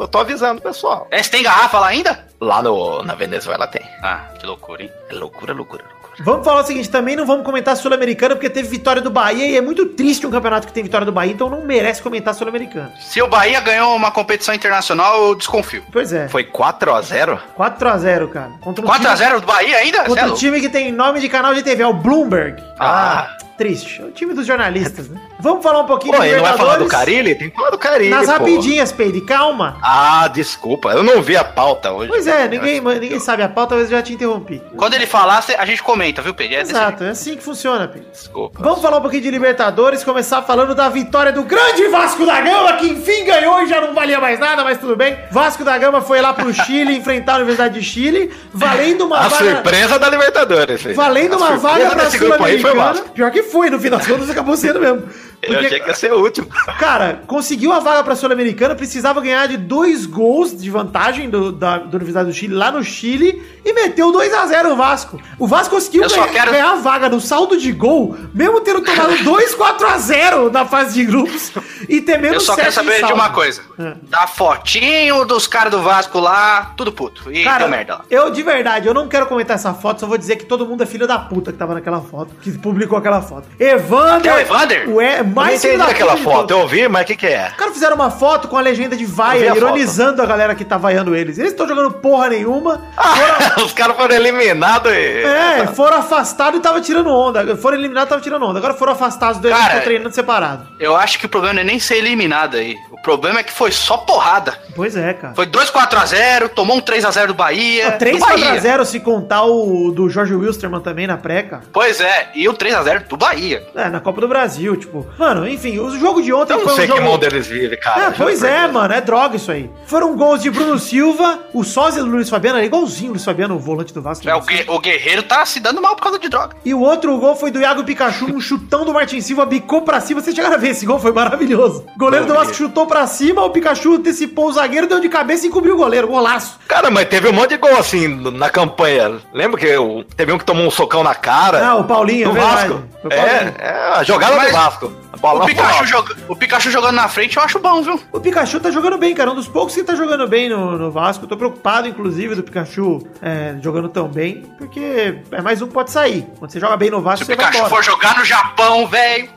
Eu 0.00 0.08
tô 0.08 0.18
avisando 0.18 0.60
o 0.60 0.62
pessoal. 0.62 1.06
É, 1.10 1.22
você 1.22 1.30
tem 1.30 1.42
garrafa 1.42 1.78
lá 1.78 1.88
ainda? 1.88 2.24
Lá 2.40 2.62
no, 2.62 3.02
na 3.02 3.14
Venezuela 3.14 3.66
tem. 3.66 3.82
Ah, 4.02 4.26
que 4.38 4.46
loucura, 4.46 4.82
hein? 4.82 4.90
É 5.10 5.14
loucura, 5.14 5.52
loucura, 5.52 5.82
loucura. 5.82 6.00
Vamos 6.22 6.44
falar 6.44 6.60
o 6.62 6.66
seguinte, 6.66 6.90
também 6.90 7.16
não 7.16 7.24
vamos 7.24 7.44
comentar 7.46 7.74
Sul-Americana, 7.76 8.34
porque 8.34 8.50
teve 8.50 8.68
vitória 8.68 9.00
do 9.00 9.10
Bahia 9.10 9.46
e 9.46 9.56
é 9.56 9.60
muito 9.60 9.86
triste 9.86 10.26
um 10.26 10.30
campeonato 10.30 10.66
que 10.66 10.72
tem 10.72 10.82
vitória 10.82 11.04
do 11.06 11.12
Bahia, 11.12 11.32
então 11.32 11.48
não 11.48 11.62
merece 11.62 12.02
comentar 12.02 12.34
Sul-Americana. 12.34 12.92
Se 13.00 13.22
o 13.22 13.26
Bahia 13.26 13.58
ganhou 13.60 13.94
uma 13.96 14.10
competição 14.10 14.54
internacional, 14.54 15.28
eu 15.28 15.34
desconfio. 15.34 15.82
Pois 15.90 16.12
é. 16.12 16.28
Foi 16.28 16.44
4x0? 16.44 17.38
4x0, 17.56 18.28
cara. 18.28 18.50
Contra 18.60 18.84
um 18.84 18.88
time- 18.90 19.06
4x0 19.06 19.40
do 19.40 19.46
Bahia 19.46 19.76
ainda? 19.78 19.98
Cê 19.98 20.04
é 20.04 20.08
Contra 20.08 20.26
um 20.26 20.34
time 20.34 20.60
que 20.60 20.68
tem 20.68 20.92
nome 20.92 21.20
de 21.20 21.28
canal 21.28 21.54
de 21.54 21.62
TV, 21.62 21.82
é 21.82 21.86
o 21.86 21.94
Bloomberg. 21.94 22.62
Ah. 22.78 23.36
Triste. 23.60 24.00
É 24.00 24.04
o 24.06 24.10
time 24.10 24.32
dos 24.32 24.46
jornalistas, 24.46 25.10
né? 25.10 25.20
Vamos 25.38 25.62
falar 25.62 25.80
um 25.80 25.86
pouquinho 25.86 26.16
Pô, 26.16 26.24
ele 26.24 26.36
não 26.36 26.44
vai 26.44 26.56
falar 26.56 26.76
do? 26.78 26.86
Carilli? 26.86 27.34
Tem 27.34 27.50
que 27.50 27.56
falar 27.56 27.68
do 27.68 27.76
Carilli, 27.76 28.08
Nas 28.08 28.24
pô. 28.24 28.32
rapidinhas, 28.32 28.90
Peide, 28.90 29.20
calma. 29.20 29.76
Ah, 29.82 30.28
desculpa. 30.28 30.92
Eu 30.92 31.02
não 31.02 31.20
vi 31.20 31.36
a 31.36 31.44
pauta 31.44 31.92
hoje. 31.92 32.08
Pois 32.08 32.26
é, 32.26 32.48
ninguém, 32.48 32.80
ninguém 32.80 33.20
sabe 33.20 33.42
a 33.42 33.48
pauta, 33.50 33.70
talvez 33.70 33.90
eu 33.90 33.98
já 33.98 34.02
te 34.02 34.14
interrompi. 34.14 34.62
Quando 34.78 34.94
ele 34.94 35.06
falar, 35.06 35.44
a 35.58 35.66
gente 35.66 35.82
comenta, 35.82 36.22
viu, 36.22 36.32
Pedro? 36.32 36.56
É 36.56 36.60
Exato, 36.62 37.04
é 37.04 37.10
assim 37.10 37.36
que 37.36 37.42
funciona, 37.42 37.86
Peide. 37.86 38.06
Desculpa. 38.10 38.58
Vamos 38.62 38.80
falar 38.80 38.96
um 38.96 39.02
pouquinho 39.02 39.22
de 39.24 39.30
Libertadores, 39.30 40.02
começar 40.02 40.40
falando 40.40 40.74
da 40.74 40.88
vitória 40.88 41.30
do 41.30 41.42
grande 41.42 41.86
Vasco 41.88 42.24
da 42.24 42.40
Gama, 42.40 42.72
que 42.78 42.86
enfim 42.86 43.24
ganhou 43.26 43.60
e 43.62 43.66
já 43.66 43.78
não 43.82 43.92
valia 43.92 44.20
mais 44.20 44.40
nada, 44.40 44.64
mas 44.64 44.78
tudo 44.78 44.96
bem. 44.96 45.18
Vasco 45.30 45.64
da 45.64 45.76
Gama 45.76 46.00
foi 46.00 46.22
lá 46.22 46.32
pro 46.32 46.50
Chile 46.54 46.96
enfrentar 46.98 47.32
a 47.34 47.36
Universidade 47.36 47.74
de 47.78 47.84
Chile, 47.84 48.32
valendo 48.54 49.04
uma 49.04 49.18
A 49.18 49.28
vaga. 49.28 49.44
surpresa 49.56 49.98
da 49.98 50.08
Libertadores. 50.08 50.80
filho. 50.80 50.94
Valendo 50.94 51.34
A 51.34 51.36
uma 51.36 51.56
vaga 51.58 51.90
pra 51.90 52.10
Sul-Americana. 52.10 52.94
Pior 53.14 53.30
que 53.30 53.49
foi, 53.50 53.70
no 53.70 53.78
final 53.78 53.98
das 53.98 54.08
contas 54.08 54.30
acabou 54.30 54.56
sendo 54.56 54.80
mesmo. 54.80 55.02
Eu 55.42 55.58
achei 55.58 55.80
que 55.80 55.88
ia 55.88 55.94
ser 55.94 56.12
o 56.12 56.20
último. 56.22 56.46
Cara, 56.78 57.22
conseguiu 57.26 57.72
a 57.72 57.78
vaga 57.78 58.04
pra 58.04 58.14
Sul-Americana, 58.14 58.74
precisava 58.74 59.20
ganhar 59.20 59.46
de 59.48 59.56
dois 59.56 60.04
gols 60.06 60.56
de 60.56 60.68
vantagem 60.70 61.30
do, 61.30 61.50
da, 61.50 61.78
da 61.78 61.96
Universidade 61.96 62.28
do 62.28 62.34
Chile 62.34 62.54
lá 62.54 62.70
no 62.70 62.82
Chile 62.84 63.42
e 63.64 63.72
meteu 63.72 64.12
2 64.12 64.32
a 64.34 64.46
0 64.46 64.72
o 64.72 64.76
Vasco. 64.76 65.20
O 65.38 65.46
Vasco 65.46 65.74
conseguiu 65.74 66.06
ganhar, 66.08 66.28
quero- 66.28 66.50
ganhar 66.52 66.72
a 66.72 66.76
vaga 66.76 67.08
no 67.08 67.20
saldo 67.20 67.56
de 67.56 67.72
gol, 67.72 68.16
mesmo 68.34 68.60
tendo 68.60 68.82
tomado 68.82 69.16
2 69.24 69.54
4 69.54 69.86
a 69.86 69.98
0 69.98 70.50
na 70.50 70.64
fase 70.66 70.94
de 70.94 71.04
grupos 71.04 71.52
e 71.88 72.00
ter 72.00 72.18
menos 72.18 72.34
Eu 72.36 72.40
só 72.40 72.56
quero 72.56 72.72
saber 72.72 73.04
de 73.04 73.12
uma 73.12 73.30
coisa. 73.30 73.62
É. 73.78 73.94
Da 74.02 74.26
fotinho 74.26 75.24
dos 75.24 75.46
caras 75.46 75.70
do 75.70 75.80
Vasco 75.80 76.18
lá, 76.20 76.72
tudo 76.76 76.92
puto. 76.92 77.32
E 77.32 77.42
Cara, 77.44 77.60
deu 77.60 77.68
merda 77.68 77.94
lá. 77.94 78.04
eu 78.10 78.30
de 78.30 78.42
verdade, 78.42 78.86
eu 78.86 78.94
não 78.94 79.08
quero 79.08 79.26
comentar 79.26 79.56
essa 79.56 79.72
foto, 79.72 80.00
só 80.00 80.06
vou 80.06 80.18
dizer 80.18 80.36
que 80.36 80.44
todo 80.44 80.66
mundo 80.66 80.82
é 80.82 80.86
filho 80.86 81.06
da 81.06 81.18
puta 81.18 81.50
que 81.52 81.58
tava 81.58 81.74
naquela 81.74 82.00
foto, 82.00 82.34
que 82.42 82.50
publicou 82.58 82.98
aquela 82.98 83.22
foto. 83.22 83.46
Evander! 83.58 84.32
É 84.32 84.34
o 84.36 84.40
Evander? 84.40 84.88
O 84.90 85.00
é, 85.30 85.32
Eu 85.32 85.34
não 85.34 85.42
mais 85.42 85.64
entendi 85.64 85.82
aquela 85.90 86.16
foto. 86.16 86.36
todos. 86.36 86.50
Eu 86.50 86.58
ouvi, 86.60 86.88
mas 86.88 87.02
o 87.02 87.06
que 87.06 87.16
que 87.16 87.26
é? 87.26 87.48
Os 87.50 87.56
caras 87.56 87.74
fizeram 87.74 87.94
uma 87.96 88.10
foto 88.10 88.48
com 88.48 88.56
a 88.56 88.60
legenda 88.60 88.96
de 88.96 89.04
vaia, 89.04 89.52
a 89.52 89.56
ironizando 89.56 90.22
a 90.22 90.26
galera 90.26 90.54
que 90.54 90.64
tá 90.64 90.76
vaiando 90.76 91.14
eles. 91.14 91.38
Eles 91.38 91.52
estão 91.52 91.66
jogando 91.66 91.90
porra 91.92 92.28
nenhuma. 92.30 92.80
Foram, 92.96 93.64
Os 93.66 93.72
caras 93.72 93.96
foram 93.96 94.14
eliminados 94.14 94.92
e... 94.92 95.22
é, 95.22 95.66
foram 95.74 95.98
afastados 95.98 96.58
e 96.58 96.62
tava 96.62 96.80
tirando 96.80 97.08
onda. 97.10 97.56
Foram 97.56 97.78
eliminados 97.78 98.06
e 98.06 98.10
tava 98.10 98.22
tirando 98.22 98.44
onda. 98.44 98.58
Agora 98.58 98.74
foram 98.74 98.92
afastados 98.92 99.40
deles 99.40 99.56
e 99.56 99.60
Cara, 99.60 99.72
estão 99.74 99.84
treinando 99.84 100.14
separado. 100.14 100.66
Eu 100.78 100.96
acho 100.96 101.18
que 101.18 101.26
o 101.26 101.28
problema 101.28 101.54
não 101.54 101.62
é 101.62 101.64
nem 101.64 101.78
ser 101.78 101.96
eliminado 101.96 102.56
aí. 102.56 102.76
O 102.90 103.02
problema 103.02 103.40
é 103.40 103.42
que 103.42 103.52
foi 103.52 103.70
só 103.72 103.96
porrada. 103.98 104.58
Pois 104.74 104.96
é, 104.96 105.12
cara. 105.12 105.34
Foi 105.34 105.46
2-4x0, 105.46 106.48
tomou 106.50 106.76
um 106.76 106.80
3x0 106.80 107.26
do 107.28 107.34
Bahia. 107.34 107.92
do 107.92 107.98
3 107.98 108.18
Bahia. 108.18 108.60
0 108.60 108.84
se 108.84 109.00
contar 109.00 109.42
o 109.44 109.90
do 109.90 110.08
Jorge 110.08 110.34
Wilstermann 110.34 110.80
também 110.80 111.06
na 111.06 111.16
pré, 111.16 111.42
cara. 111.42 111.62
Pois 111.72 112.00
é, 112.00 112.30
e 112.34 112.48
o 112.48 112.54
3x0 112.54 113.06
do 113.08 113.16
Bahia. 113.16 113.66
É, 113.74 113.88
na 113.88 114.00
Copa 114.00 114.20
do 114.20 114.28
Brasil, 114.28 114.76
tipo. 114.76 115.06
Mano, 115.20 115.46
enfim, 115.46 115.78
o 115.78 115.90
jogo 115.98 116.22
de 116.22 116.32
ontem 116.32 116.54
Eu 116.54 116.60
não 116.60 116.64
foi 116.64 116.74
sei 116.76 116.84
um 116.86 116.88
que 116.88 116.96
jogo. 116.96 117.10
mundo 117.10 117.24
eles 117.24 117.46
vivem, 117.46 117.78
cara. 117.78 118.06
É, 118.06 118.10
pois 118.10 118.42
é, 118.42 118.66
mano, 118.66 118.94
é 118.94 119.02
droga 119.02 119.36
isso 119.36 119.52
aí. 119.52 119.68
Foram 119.86 120.16
gols 120.16 120.40
de 120.42 120.50
Bruno 120.50 120.78
Silva, 120.78 121.40
o 121.52 121.62
sósia 121.62 122.02
do 122.02 122.08
Luiz 122.08 122.30
Fabiano, 122.30 122.56
era 122.56 122.64
igualzinho 122.66 123.10
o 123.10 123.12
Luiz 123.12 123.24
Fabiano, 123.24 123.54
o 123.54 123.58
volante 123.58 123.92
do 123.92 124.00
Vasco. 124.00 124.26
É, 124.26 124.34
o, 124.34 124.40
o 124.68 124.78
Guerreiro 124.80 125.22
tá 125.22 125.44
se 125.44 125.60
dando 125.60 125.82
mal 125.82 125.94
por 125.94 126.02
causa 126.04 126.18
de 126.18 126.26
droga. 126.30 126.56
E 126.64 126.72
o 126.72 126.80
outro 126.80 127.14
gol 127.18 127.36
foi 127.36 127.50
do 127.50 127.60
Iago 127.60 127.84
Pikachu, 127.84 128.26
um 128.34 128.40
chutão 128.40 128.82
do 128.86 128.94
Martin 128.94 129.20
Silva, 129.20 129.44
bicou 129.44 129.82
pra 129.82 130.00
cima. 130.00 130.22
Vocês 130.22 130.34
chegaram 130.34 130.54
a 130.56 130.58
ver 130.58 130.70
esse 130.70 130.86
gol? 130.86 130.98
Foi 130.98 131.12
maravilhoso. 131.12 131.84
O 131.94 131.98
goleiro 131.98 132.24
do 132.24 132.32
Não, 132.32 132.40
Vasco 132.40 132.54
chutou 132.54 132.86
pra 132.86 133.06
cima, 133.06 133.44
o 133.44 133.50
Pikachu 133.50 133.96
antecipou 133.96 134.46
o 134.48 134.52
zagueiro, 134.52 134.86
deu 134.86 135.00
de 135.00 135.08
cabeça 135.10 135.44
e 135.44 135.48
encobriu 135.50 135.74
o 135.74 135.78
goleiro. 135.78 136.08
Golaço. 136.08 136.58
Cara, 136.66 136.90
mas 136.90 137.06
teve 137.08 137.28
um 137.28 137.32
monte 137.34 137.50
de 137.50 137.56
gol 137.58 137.76
assim 137.76 138.08
na 138.08 138.48
campanha. 138.48 139.18
Lembra 139.34 139.60
que 139.60 139.66
eu- 139.66 140.02
teve 140.16 140.32
um 140.32 140.38
que 140.38 140.44
tomou 140.46 140.66
um 140.66 140.70
socão 140.70 141.02
na 141.02 141.14
cara? 141.14 141.62
Ah, 141.66 141.74
o 141.76 141.84
Paulinho, 141.84 142.30
do 142.32 142.38
é 142.38 142.40
verdade. 142.40 142.68
Vasco. 142.68 142.82
Foi 143.02 143.10
o 143.10 143.14
Paulinho. 143.14 143.54
É, 143.58 143.66
é, 143.66 143.92
a 143.98 144.02
jogada 144.02 144.36
Mas 144.36 144.46
do 144.48 144.52
Vasco. 144.56 144.92
Bola 145.18 145.44
O 145.44 145.46
Pikachu, 145.46 145.84
joga- 145.86 146.16
o 146.28 146.36
Pikachu 146.36 146.70
jogando 146.70 146.94
na 146.94 147.08
frente 147.08 147.36
eu 147.36 147.42
acho 147.42 147.58
bom, 147.58 147.82
viu? 147.82 148.00
O 148.12 148.20
Pikachu 148.20 148.60
tá 148.60 148.70
jogando 148.70 148.96
bem, 148.98 149.14
cara. 149.14 149.30
Um 149.30 149.34
dos 149.34 149.48
poucos 149.48 149.74
que 149.74 149.82
tá 149.82 149.94
jogando 149.94 150.26
bem 150.28 150.48
no, 150.48 150.78
no 150.78 150.90
Vasco. 150.90 151.24
Eu 151.24 151.28
tô 151.28 151.36
preocupado, 151.36 151.88
inclusive, 151.88 152.34
do 152.34 152.42
Pikachu 152.42 153.06
é, 153.20 153.56
jogando 153.60 153.88
tão 153.88 154.08
bem, 154.08 154.44
porque 154.56 155.18
é 155.32 155.42
mais 155.42 155.60
um 155.60 155.66
que 155.66 155.74
pode 155.74 155.90
sair. 155.90 156.26
Quando 156.38 156.50
você 156.52 156.60
joga 156.60 156.76
bem 156.76 156.90
no 156.90 157.00
Vasco, 157.02 157.24
Se 157.26 157.32
o 157.32 157.34
você 157.34 157.36
vai 157.36 157.46
Pikachu 157.46 157.66
embora. 157.66 157.74
for 157.74 157.84
jogar 157.84 158.16
no 158.18 158.24
Japão, 158.24 158.86
velho. 158.86 159.28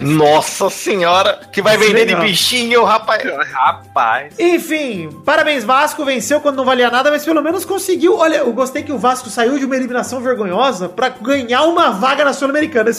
Nossa 0.00 0.68
senhora, 0.68 1.40
que 1.52 1.62
vai 1.62 1.76
Isso 1.76 1.84
é 1.84 1.86
vender 1.88 2.04
legal. 2.06 2.20
de 2.22 2.26
bichinho, 2.26 2.82
rapaz. 2.84 3.22
Rapaz. 3.52 4.34
Enfim, 4.38 5.08
parabéns 5.24 5.62
Vasco, 5.62 6.04
venceu 6.04 6.40
quando 6.40 6.56
não 6.56 6.64
valia 6.64 6.90
nada, 6.90 7.10
mas 7.10 7.24
pelo 7.24 7.40
menos 7.40 7.64
conseguiu. 7.64 8.16
Olha, 8.18 8.38
eu 8.38 8.52
gostei 8.52 8.82
que 8.82 8.92
o 8.92 8.98
Vasco 8.98 9.30
saiu 9.30 9.58
de 9.58 9.64
uma 9.64 9.76
eliminação 9.76 10.20
vergonhosa 10.20 10.88
pra 10.88 11.08
ganhar 11.10 11.62
uma 11.62 11.90
vaga 11.90 12.24
na 12.24 12.32
Sul-Americana. 12.32 12.90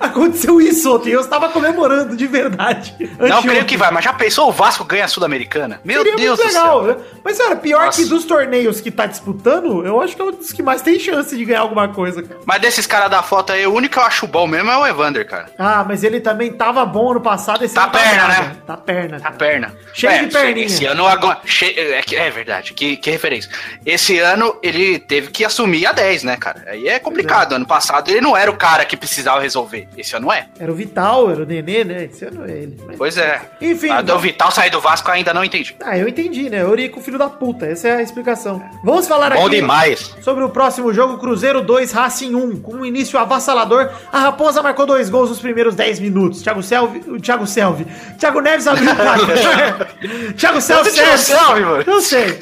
Aconteceu 0.00 0.60
isso 0.60 0.94
ontem. 0.96 1.10
Eu 1.10 1.20
estava 1.20 1.48
comemorando 1.52 2.16
de 2.16 2.26
verdade. 2.26 2.94
Não 3.18 3.42
creio 3.42 3.64
que 3.64 3.76
vai, 3.76 3.90
mas 3.90 4.04
já 4.04 4.12
pensou 4.12 4.48
o 4.48 4.52
Vasco 4.52 4.84
ganha 4.84 5.04
a 5.04 5.08
Sul-Americana? 5.08 5.80
Meu 5.84 6.02
Seria 6.02 6.16
Deus 6.16 6.38
muito 6.38 6.48
do 6.50 6.54
legal, 6.54 6.84
céu. 6.84 6.96
né? 6.96 7.04
Mas, 7.24 7.38
cara, 7.38 7.56
pior 7.56 7.86
Nossa. 7.86 8.02
que 8.02 8.08
dos 8.08 8.24
torneios 8.24 8.80
que 8.80 8.90
tá 8.90 9.06
disputando, 9.06 9.84
eu 9.86 10.00
acho 10.00 10.16
que 10.16 10.22
é 10.22 10.24
um 10.24 10.30
dos 10.32 10.52
que 10.52 10.62
mais 10.62 10.82
tem 10.82 10.98
chance 10.98 11.36
de 11.36 11.44
ganhar 11.44 11.60
alguma 11.60 11.88
coisa, 11.88 12.22
cara. 12.22 12.40
Mas 12.44 12.60
desses 12.60 12.86
caras 12.86 13.10
da 13.10 13.22
foto 13.22 13.52
aí, 13.52 13.66
o 13.66 13.72
único 13.72 13.92
que 13.94 13.98
eu 13.98 14.02
acho 14.04 14.26
bom 14.26 14.46
mesmo 14.46 14.70
é 14.70 14.76
o 14.76 14.86
Evander, 14.86 15.26
cara. 15.26 15.46
Ah, 15.58 15.84
mas 15.86 16.02
ele 16.02 16.20
também 16.20 16.52
tava 16.52 16.84
bom 16.84 17.10
ano 17.10 17.20
passado, 17.20 17.64
esse 17.64 17.74
Tá 17.74 17.84
ano 17.84 17.92
perna, 17.92 18.28
nada. 18.28 18.42
né? 18.42 18.56
Tá 18.66 18.76
perna. 18.76 19.16
A 19.16 19.20
cara. 19.20 19.34
perna. 19.36 19.74
Cheio 19.92 20.26
de 20.26 20.32
perninha. 20.32 20.66
Esse 20.66 20.84
ano 20.86 21.06
agora. 21.06 21.40
che- 21.44 21.74
É, 21.76 22.02
é 22.14 22.30
verdade, 22.30 22.72
que, 22.72 22.96
que 22.96 23.10
referência. 23.10 23.50
Esse 23.84 24.18
ano 24.18 24.56
ele 24.62 24.98
teve 24.98 25.28
que 25.30 25.44
assumir 25.44 25.86
a 25.86 25.92
10, 25.92 26.22
né, 26.24 26.36
cara? 26.36 26.64
Aí 26.66 26.88
é 26.88 26.98
complicado. 26.98 27.52
Ano 27.54 27.66
passado 27.66 28.10
ele 28.10 28.20
não 28.20 28.36
era 28.36 28.50
o 28.50 28.56
cara 28.56 28.84
que 28.84 28.96
precisava 28.96 29.40
resolver. 29.40 29.88
Esse 29.96 30.16
ano 30.16 30.32
é. 30.32 30.46
Era 30.58 30.70
o 30.72 30.74
Vital, 30.74 31.30
era 31.30 31.41
o 31.42 31.46
Nenê, 31.46 31.84
né? 31.84 32.04
Esse 32.04 32.24
ano 32.24 32.44
é 32.46 32.50
ele. 32.52 32.76
Mas- 32.86 32.96
Pois 32.96 33.16
é. 33.18 33.40
Enfim. 33.60 33.90
A 33.90 34.00
do 34.00 34.18
Vital 34.18 34.50
sair 34.50 34.70
do 34.70 34.80
Vasco 34.80 35.10
ainda 35.10 35.32
não 35.34 35.44
entendi. 35.44 35.76
Ah, 35.84 35.96
eu 35.98 36.08
entendi, 36.08 36.48
né? 36.50 36.62
Eurico, 36.62 37.00
filho 37.00 37.18
da 37.18 37.28
puta. 37.28 37.66
Essa 37.66 37.88
é 37.88 37.96
a 37.96 38.02
explicação. 38.02 38.62
Vamos 38.84 39.06
falar 39.08 39.32
Bom 39.34 39.46
aqui 39.46 39.56
demais. 39.56 40.14
sobre 40.22 40.44
o 40.44 40.48
próximo 40.48 40.92
jogo, 40.92 41.18
Cruzeiro 41.18 41.60
2, 41.62 41.92
Racing 41.92 42.34
1. 42.34 42.60
Com 42.60 42.74
um 42.76 42.84
início 42.84 43.18
avassalador, 43.18 43.90
a 44.12 44.18
Raposa 44.20 44.62
marcou 44.62 44.86
dois 44.86 45.08
gols 45.10 45.30
nos 45.30 45.40
primeiros 45.40 45.74
10 45.74 46.00
minutos. 46.00 46.42
Thiago 46.42 46.62
Selvi... 46.62 46.98
O 47.10 47.20
Thiago 47.20 47.46
Selvi. 47.46 47.86
Thiago 48.18 48.40
Neves 48.40 48.66
abriu 48.66 48.90
o 48.90 48.94
placar. 48.96 49.18
Thiago 50.36 50.60
Selvi. 50.60 50.88
Onde 50.88 50.92
tirou 50.98 51.14
o 51.14 51.18
Selvi, 51.18 51.60
mano? 51.62 51.84
Não 51.86 52.00
sei. 52.00 52.38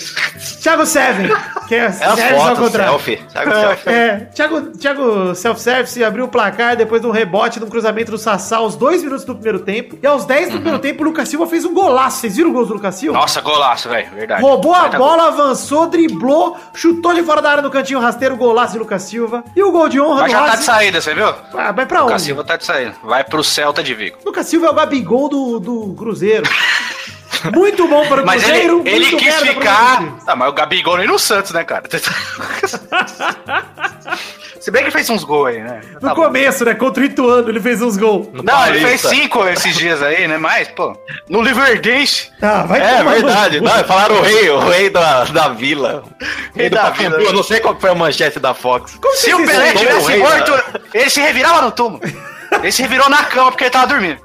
Thiago 0.62 0.84
Seven. 0.86 1.30
Que 1.68 1.74
é, 1.76 1.78
É 2.00 2.04
ao 2.04 2.16
fotos, 2.16 2.58
contrário. 2.58 2.90
selfie. 2.92 3.16
Thiago 3.32 3.50
selfie. 3.52 3.88
É, 3.90 4.16
Thiago, 4.34 4.60
Thiago 4.78 5.34
Self-Service 5.34 6.02
abriu 6.02 6.24
o 6.24 6.28
placar 6.28 6.76
depois 6.76 7.00
de 7.00 7.06
um 7.06 7.12
rebote 7.12 7.58
de 7.60 7.64
um 7.64 7.68
cruzamento 7.68 8.10
do 8.10 8.18
Sassá 8.18 8.56
aos 8.56 8.74
dois 8.74 8.89
minutos 9.02 9.24
do 9.24 9.34
primeiro 9.34 9.60
tempo. 9.60 9.98
E 10.02 10.06
aos 10.06 10.24
10 10.24 10.48
do 10.50 10.54
primeiro 10.54 10.78
tempo, 10.78 11.02
o 11.02 11.06
Lucas 11.06 11.28
Silva 11.28 11.46
fez 11.46 11.64
um 11.64 11.72
golaço. 11.72 12.18
Vocês 12.18 12.36
viram 12.36 12.50
o 12.50 12.52
gol 12.52 12.66
do 12.66 12.74
Lucas 12.74 12.94
Silva? 12.96 13.18
Nossa, 13.18 13.40
golaço, 13.40 13.88
velho. 13.88 14.10
Verdade. 14.10 14.42
Roubou 14.42 14.74
a 14.74 14.80
Baita 14.82 14.98
bola, 14.98 15.28
avançou, 15.28 15.86
driblou, 15.86 16.56
chutou 16.74 17.14
de 17.14 17.22
fora 17.22 17.40
da 17.40 17.50
área 17.50 17.62
no 17.62 17.70
cantinho 17.70 18.00
rasteiro, 18.00 18.36
golaço 18.36 18.72
de 18.74 18.78
Lucas 18.80 19.02
Silva. 19.02 19.42
E 19.56 19.62
o 19.62 19.70
gol 19.72 19.88
de 19.88 20.00
honra 20.00 20.22
Mas 20.22 20.32
do 20.32 20.32
já 20.32 20.38
tá 20.38 20.44
de 20.44 20.50
Racing. 20.52 20.64
saída, 20.64 21.00
você 21.00 21.14
viu? 21.14 21.32
Ah, 21.54 21.72
vai 21.72 21.86
pra 21.86 22.04
O 22.04 22.10
onde? 22.10 22.20
Silva 22.22 22.44
tá 22.44 22.56
de 22.56 22.64
saída. 22.66 22.94
Vai 23.02 23.24
pro 23.24 23.42
Celta 23.44 23.82
de 23.82 23.94
Vigo. 23.94 24.18
Lucas 24.24 24.46
Silva 24.46 24.66
é 24.66 24.70
o 24.70 24.74
Gabigol 24.74 25.28
do, 25.28 25.58
do 25.60 25.94
Cruzeiro. 25.96 26.44
Muito 27.54 27.88
bom 27.88 28.06
para 28.06 28.22
o 28.22 28.26
Mas 28.26 28.42
Cruzeiro. 28.44 28.82
ele, 28.84 29.06
ele 29.06 29.16
quis 29.16 29.34
ficar. 29.36 30.02
Ah, 30.26 30.36
mas 30.36 30.48
o 30.50 30.52
Gabigol 30.52 30.98
nem 30.98 31.06
no 31.06 31.18
Santos, 31.18 31.52
né, 31.52 31.64
cara? 31.64 31.84
Se 34.60 34.70
bem 34.70 34.84
que 34.84 34.90
fez 34.90 35.08
uns 35.08 35.24
gols 35.24 35.48
aí, 35.48 35.62
né? 35.62 35.80
No 35.94 36.00
Tá 36.00 36.14
bom. 36.14 36.24
começo, 36.24 36.64
né? 36.64 36.74
Contra 36.74 37.02
o 37.02 37.06
Ituano, 37.06 37.48
ele 37.48 37.60
fez 37.60 37.80
uns 37.80 37.96
gols. 37.96 38.28
Não, 38.32 38.66
ele 38.66 38.80
fez 38.80 39.02
Paulista. 39.02 39.08
cinco 39.08 39.48
esses 39.48 39.74
dias 39.74 40.02
aí, 40.02 40.28
né? 40.28 40.36
Mas, 40.36 40.68
pô, 40.68 40.94
no 41.28 41.40
Liverdense. 41.40 42.30
Ah, 42.42 42.62
vai 42.64 42.80
É 42.80 43.02
verdade. 43.02 43.60
Não, 43.60 43.72
falaram 43.84 44.16
o 44.16 44.22
rei, 44.22 44.50
o 44.50 44.58
rei 44.58 44.90
da, 44.90 45.24
da 45.24 45.48
vila. 45.48 46.04
Rei 46.54 46.68
da 46.68 46.90
vila. 46.90 47.16
Eu 47.22 47.32
não 47.32 47.42
sei 47.42 47.58
qual 47.60 47.74
que 47.74 47.80
foi 47.80 47.90
a 47.90 47.94
manchete 47.94 48.38
da 48.38 48.52
Fox. 48.52 48.98
Se 49.14 49.32
o 49.32 49.44
Pelé 49.46 49.72
tivesse 49.72 50.16
morto, 50.18 50.52
né? 50.52 50.62
ele 50.92 51.10
se 51.10 51.20
revirava 51.20 51.62
no 51.62 51.70
túmulo. 51.72 52.02
Ele 52.62 52.72
se 52.72 52.82
revirou 52.82 53.08
na 53.08 53.24
cama 53.24 53.50
porque 53.50 53.64
ele 53.64 53.70
tava 53.70 53.86
dormindo. 53.86 54.20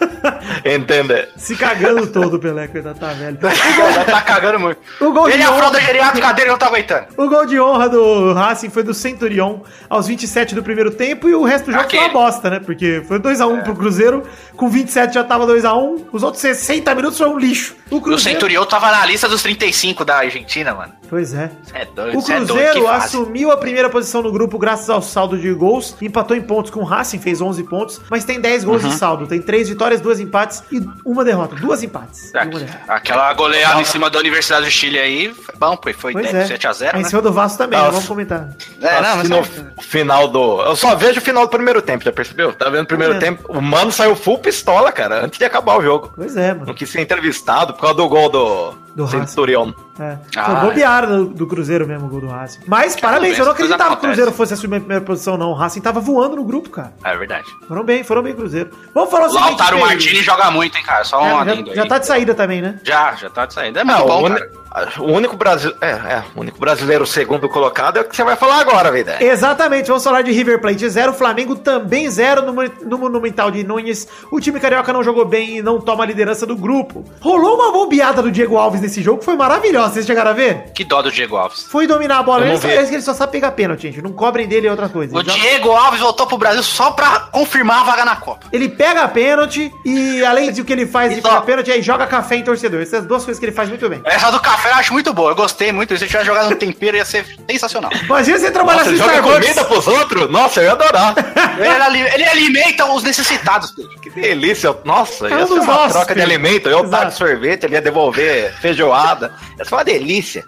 Entende? 0.64 1.28
Se 1.36 1.56
cagando 1.56 2.06
todo, 2.08 2.38
Pelé, 2.38 2.66
coitado, 2.68 2.98
tá 2.98 3.12
velho. 3.12 3.38
Já 3.94 4.04
tá 4.04 4.20
cagando 4.20 4.58
muito. 4.60 4.80
O 5.00 5.12
gol 5.12 5.28
ele 5.28 5.38
de 5.38 5.42
a 5.44 5.48
honra- 5.50 5.58
fralda 5.58 5.80
geriátrica 5.80 6.32
dele 6.32 6.50
não 6.50 6.58
tá 6.58 6.66
aguentando. 6.66 7.06
O 7.16 7.28
gol 7.28 7.46
de 7.46 7.60
honra 7.60 7.88
do 7.88 8.32
Racing 8.32 8.70
foi 8.70 8.82
do 8.82 8.94
Centurion 8.94 9.60
aos 9.88 10.06
27 10.06 10.54
do 10.54 10.62
primeiro 10.62 10.90
tempo 10.90 11.28
e 11.28 11.34
o 11.34 11.44
resto 11.44 11.66
do 11.66 11.72
jogo 11.72 11.88
foi 11.88 11.98
Aquele. 11.98 12.14
uma 12.14 12.24
bosta, 12.24 12.50
né? 12.50 12.60
Porque 12.60 13.02
foi 13.06 13.18
2x1 13.18 13.62
pro 13.62 13.74
Cruzeiro, 13.76 14.22
com 14.56 14.68
27 14.68 15.14
já 15.14 15.24
tava 15.24 15.46
2x1, 15.46 16.02
os 16.12 16.22
outros 16.22 16.40
60 16.42 16.94
minutos 16.94 17.18
foi 17.18 17.28
um 17.28 17.38
lixo. 17.38 17.74
O 17.90 17.96
O 17.96 18.00
Cruzeiro... 18.00 18.38
Centurion 18.40 18.64
tava 18.64 18.90
na 18.90 19.04
lista 19.06 19.28
dos 19.28 19.42
35 19.42 20.04
da 20.04 20.16
Argentina, 20.18 20.74
mano. 20.74 20.92
Pois 21.08 21.32
é. 21.34 21.50
Cê 21.62 21.78
é 21.78 21.84
doido, 21.84 22.16
O 22.16 22.20
é 22.20 22.24
Cruzeiro 22.36 22.82
fase. 22.84 23.06
assumiu 23.06 23.52
a 23.52 23.56
primeira 23.56 23.88
posição 23.88 24.22
no 24.22 24.32
grupo 24.32 24.58
graças 24.58 24.90
ao 24.90 25.00
saldo 25.00 25.38
de 25.38 25.52
gols, 25.52 25.96
empatou 26.02 26.36
em 26.36 26.40
pontos 26.42 26.70
com 26.72 26.80
o 26.80 26.84
Racing, 26.84 27.20
fez 27.20 27.40
11 27.40 27.62
pontos, 27.64 28.00
mas 28.10 28.24
tem 28.24 28.40
10 28.40 28.64
gols 28.64 28.82
Uhum. 28.82 28.88
de 28.90 28.94
saldo, 28.96 29.26
tem 29.26 29.40
3 29.40 29.68
vitórias, 29.68 29.85
2 30.00 30.20
empates 30.20 30.62
e 30.70 30.82
uma 31.04 31.24
derrota. 31.24 31.54
Duas 31.56 31.82
empates. 31.82 32.32
uma 32.34 32.44
derrota. 32.46 32.80
Aquela 32.88 33.32
goleada 33.34 33.80
em 33.80 33.84
cima 33.84 34.10
da 34.10 34.18
Universidade 34.18 34.64
do 34.66 34.70
Chile 34.70 34.98
aí 34.98 35.32
foi 35.32 35.54
bom. 35.56 35.78
Foi 35.96 36.12
Pois 36.12 36.30
10, 36.32 36.50
é. 36.50 36.56
7x0, 36.58 36.90
Aí 36.94 37.00
em 37.00 37.02
né? 37.04 37.08
cima 37.08 37.22
do 37.22 37.32
Vasco 37.32 37.58
também, 37.58 37.78
não 37.78 37.90
vamos 37.90 38.06
comentar. 38.06 38.48
É, 38.80 39.00
não, 39.00 39.16
mas 39.16 39.28
no 39.28 39.44
final 39.82 40.28
do. 40.28 40.60
Eu 40.62 40.76
só 40.76 40.94
vejo 40.94 41.18
o 41.20 41.22
final 41.22 41.44
do 41.44 41.50
primeiro 41.50 41.80
tempo, 41.80 42.04
já 42.04 42.12
percebeu? 42.12 42.52
Tá 42.52 42.68
vendo 42.68 42.84
o 42.84 42.86
primeiro 42.86 43.14
É. 43.14 43.18
tempo? 43.18 43.44
O 43.48 43.60
mano 43.60 43.92
saiu 43.92 44.16
full 44.16 44.38
pistola, 44.38 44.90
cara, 44.92 45.24
antes 45.24 45.38
de 45.38 45.44
acabar 45.44 45.76
o 45.78 45.82
jogo. 45.82 46.12
Pois 46.16 46.36
é, 46.36 46.52
mano. 46.52 46.66
Não 46.66 46.74
quis 46.74 46.90
ser 46.90 47.00
entrevistado 47.00 47.74
por 47.74 47.80
causa 47.82 47.94
do 47.96 48.08
gol 48.08 48.28
do, 48.28 48.74
Do 48.96 49.04
Racing. 49.04 49.26
Centurion. 49.26 49.72
É. 50.00 50.16
Ah, 50.36 50.44
Foi 50.44 50.68
bobear 50.70 51.06
do, 51.06 51.26
do 51.26 51.46
Cruzeiro 51.46 51.86
mesmo, 51.86 52.06
o 52.06 52.08
gol 52.08 52.20
do 52.22 52.26
Racing. 52.28 52.60
Mas, 52.66 52.96
parabéns, 52.96 53.32
bem, 53.32 53.38
eu 53.40 53.44
não 53.44 53.52
acreditava 53.52 53.90
que 53.96 54.04
o. 54.04 54.08
Cruzeiro 54.08 54.32
fosse 54.32 54.54
assumir 54.54 54.76
a 54.76 54.80
primeira 54.80 55.04
posição, 55.04 55.36
não. 55.36 55.50
O 55.50 55.54
Racing 55.54 55.80
tava 55.80 56.00
voando 56.00 56.36
no 56.36 56.44
grupo, 56.44 56.70
cara. 56.70 56.92
É 57.04 57.16
verdade. 57.16 57.44
Foram 57.68 57.84
bem, 57.84 58.02
foram 58.02 58.22
bem, 58.22 58.34
Cruzeiro. 58.34 58.70
Vamos 58.94 59.10
falar 59.10 59.26
o 59.26 59.30
seguinte, 59.30 59.48
Lautaro. 59.50 59.78
Martini 59.80 60.22
joga 60.22 60.50
muito, 60.50 60.76
hein, 60.76 60.82
cara? 60.84 61.04
Só 61.04 61.22
um 61.22 61.26
É, 61.26 61.32
adendo 61.40 61.66
já, 61.66 61.70
aí. 61.70 61.76
já 61.76 61.86
tá 61.86 61.98
de 61.98 62.06
saída 62.06 62.34
também, 62.34 62.60
né? 62.62 62.80
Já, 62.82 63.14
já 63.14 63.28
tá 63.30 63.46
de 63.46 63.54
saída. 63.54 63.80
É 63.80 63.84
muito 63.84 63.98
Não, 63.98 64.06
bom, 64.06 64.26
o, 64.26 64.28
cara. 64.30 64.50
o 64.98 65.04
único 65.12 65.36
brasileiro. 65.36 65.78
É, 65.82 65.90
é, 65.90 66.24
o 66.34 66.40
único 66.40 66.58
brasileiro 66.58 67.06
segundo 67.06 67.48
colocado 67.48 67.98
é 67.98 68.00
o 68.00 68.04
que 68.04 68.16
você 68.16 68.24
vai 68.24 68.36
falar 68.36 68.60
agora, 68.60 68.90
velho. 68.90 69.06
Exatamente, 69.20 69.88
vamos 69.88 70.02
falar 70.04 70.22
de 70.22 70.32
River 70.32 70.60
Plate 70.60 70.88
0, 70.88 71.12
Flamengo 71.12 71.56
também 71.56 72.08
0 72.10 72.42
no, 72.50 72.52
no 72.84 72.98
Monumental 72.98 73.50
de 73.50 73.62
Nunes. 73.64 74.06
O 74.30 74.40
time 74.40 74.58
carioca 74.60 74.92
não 74.92 75.02
jogou 75.02 75.24
bem 75.24 75.58
e 75.58 75.62
não 75.62 75.80
toma 75.80 76.04
a 76.04 76.06
liderança 76.06 76.46
do 76.46 76.56
grupo. 76.56 77.04
Rolou 77.20 77.56
uma 77.56 77.72
bombeada 77.72 78.22
do 78.22 78.30
Diego 78.30 78.56
Alves 78.56 78.85
nesse 78.86 79.02
jogo 79.02 79.22
foi 79.22 79.36
maravilhosa. 79.36 79.94
Vocês 79.94 80.06
chegaram 80.06 80.30
a 80.30 80.34
ver? 80.34 80.72
Que 80.74 80.84
dó 80.84 81.02
do 81.02 81.10
Diego 81.10 81.36
Alves. 81.36 81.64
Foi 81.64 81.86
dominar 81.86 82.18
a 82.18 82.22
bola. 82.22 82.46
Ele 82.46 82.58
só, 82.58 82.68
ele 82.68 83.02
só 83.02 83.14
sabe 83.14 83.32
pegar 83.32 83.52
pênalti, 83.52 83.82
gente. 83.82 84.00
Não 84.02 84.12
cobrem 84.12 84.46
dele 84.46 84.66
é 84.66 84.70
outra 84.70 84.88
coisa. 84.88 85.14
O 85.14 85.20
Ele 85.20 85.28
joga- 85.28 85.40
Diego 85.40 85.70
Alves 85.72 86.00
voltou 86.00 86.26
pro 86.26 86.38
Brasil 86.38 86.62
só 86.62 86.90
pra 86.92 87.20
confirmar 87.32 87.80
a 87.80 87.84
vaga 87.84 88.04
na 88.04 88.16
Copa. 88.16 88.46
Ele 88.52 88.68
pega 88.68 89.02
a 89.02 89.08
pênalti 89.08 89.72
e, 89.84 90.24
além 90.24 90.52
de 90.52 90.60
o 90.60 90.64
que 90.64 90.72
ele 90.72 90.86
faz 90.86 91.12
de 91.12 91.18
E 91.18 91.22
pegar 91.22 91.40
pênalti, 91.42 91.70
aí 91.70 91.82
joga 91.82 92.06
café 92.06 92.36
em 92.36 92.42
torcedor. 92.44 92.80
Essas 92.80 93.04
duas 93.06 93.24
coisas 93.24 93.38
que 93.38 93.46
ele 93.46 93.52
faz 93.54 93.68
muito 93.68 93.88
bem. 93.88 94.00
Essa 94.04 94.30
do 94.30 94.40
café 94.40 94.70
eu 94.70 94.74
acho 94.74 94.92
muito 94.92 95.12
boa. 95.12 95.30
Eu 95.30 95.36
gostei 95.36 95.72
muito. 95.72 95.96
Se 95.96 96.04
ele 96.04 96.10
tivesse 96.10 96.26
jogado 96.26 96.50
no 96.50 96.56
tempero, 96.56 96.96
ia 96.96 97.04
ser 97.04 97.24
sensacional. 97.50 97.90
Imagina 98.04 98.38
você 98.38 98.50
trabalhar 98.50 98.78
Nossa, 98.84 98.96
joga 98.96 99.12
Starbucks. 99.14 99.40
comida 99.46 99.64
pros 99.64 99.86
outros? 99.86 100.30
Nossa, 100.30 100.60
eu 100.60 100.64
ia 100.64 100.72
adorar. 100.72 101.14
Ele, 101.58 101.66
ali- 101.68 102.00
ele 102.14 102.24
alimenta 102.24 102.84
os 102.86 103.02
necessitados, 103.02 103.70
Pedro. 103.70 103.98
que 104.00 104.10
delícia. 104.10 104.74
Nossa, 104.84 105.26
É 105.28 105.34
um 105.34 105.38
ia 105.38 105.46
ser 105.46 105.52
uma 105.54 105.64
nossos, 105.64 105.92
troca 105.92 106.14
de 106.14 106.20
filho. 106.20 106.32
alimento. 106.34 106.68
Eu 106.68 106.84
Exato. 106.84 107.14
sorvete, 107.16 107.64
ele 107.64 107.74
ia 107.74 107.80
devolver 107.80 108.52
feijoada. 108.76 109.32
Ia 109.58 109.64
ser 109.64 109.74
uma 109.74 109.84
delícia. 109.84 110.44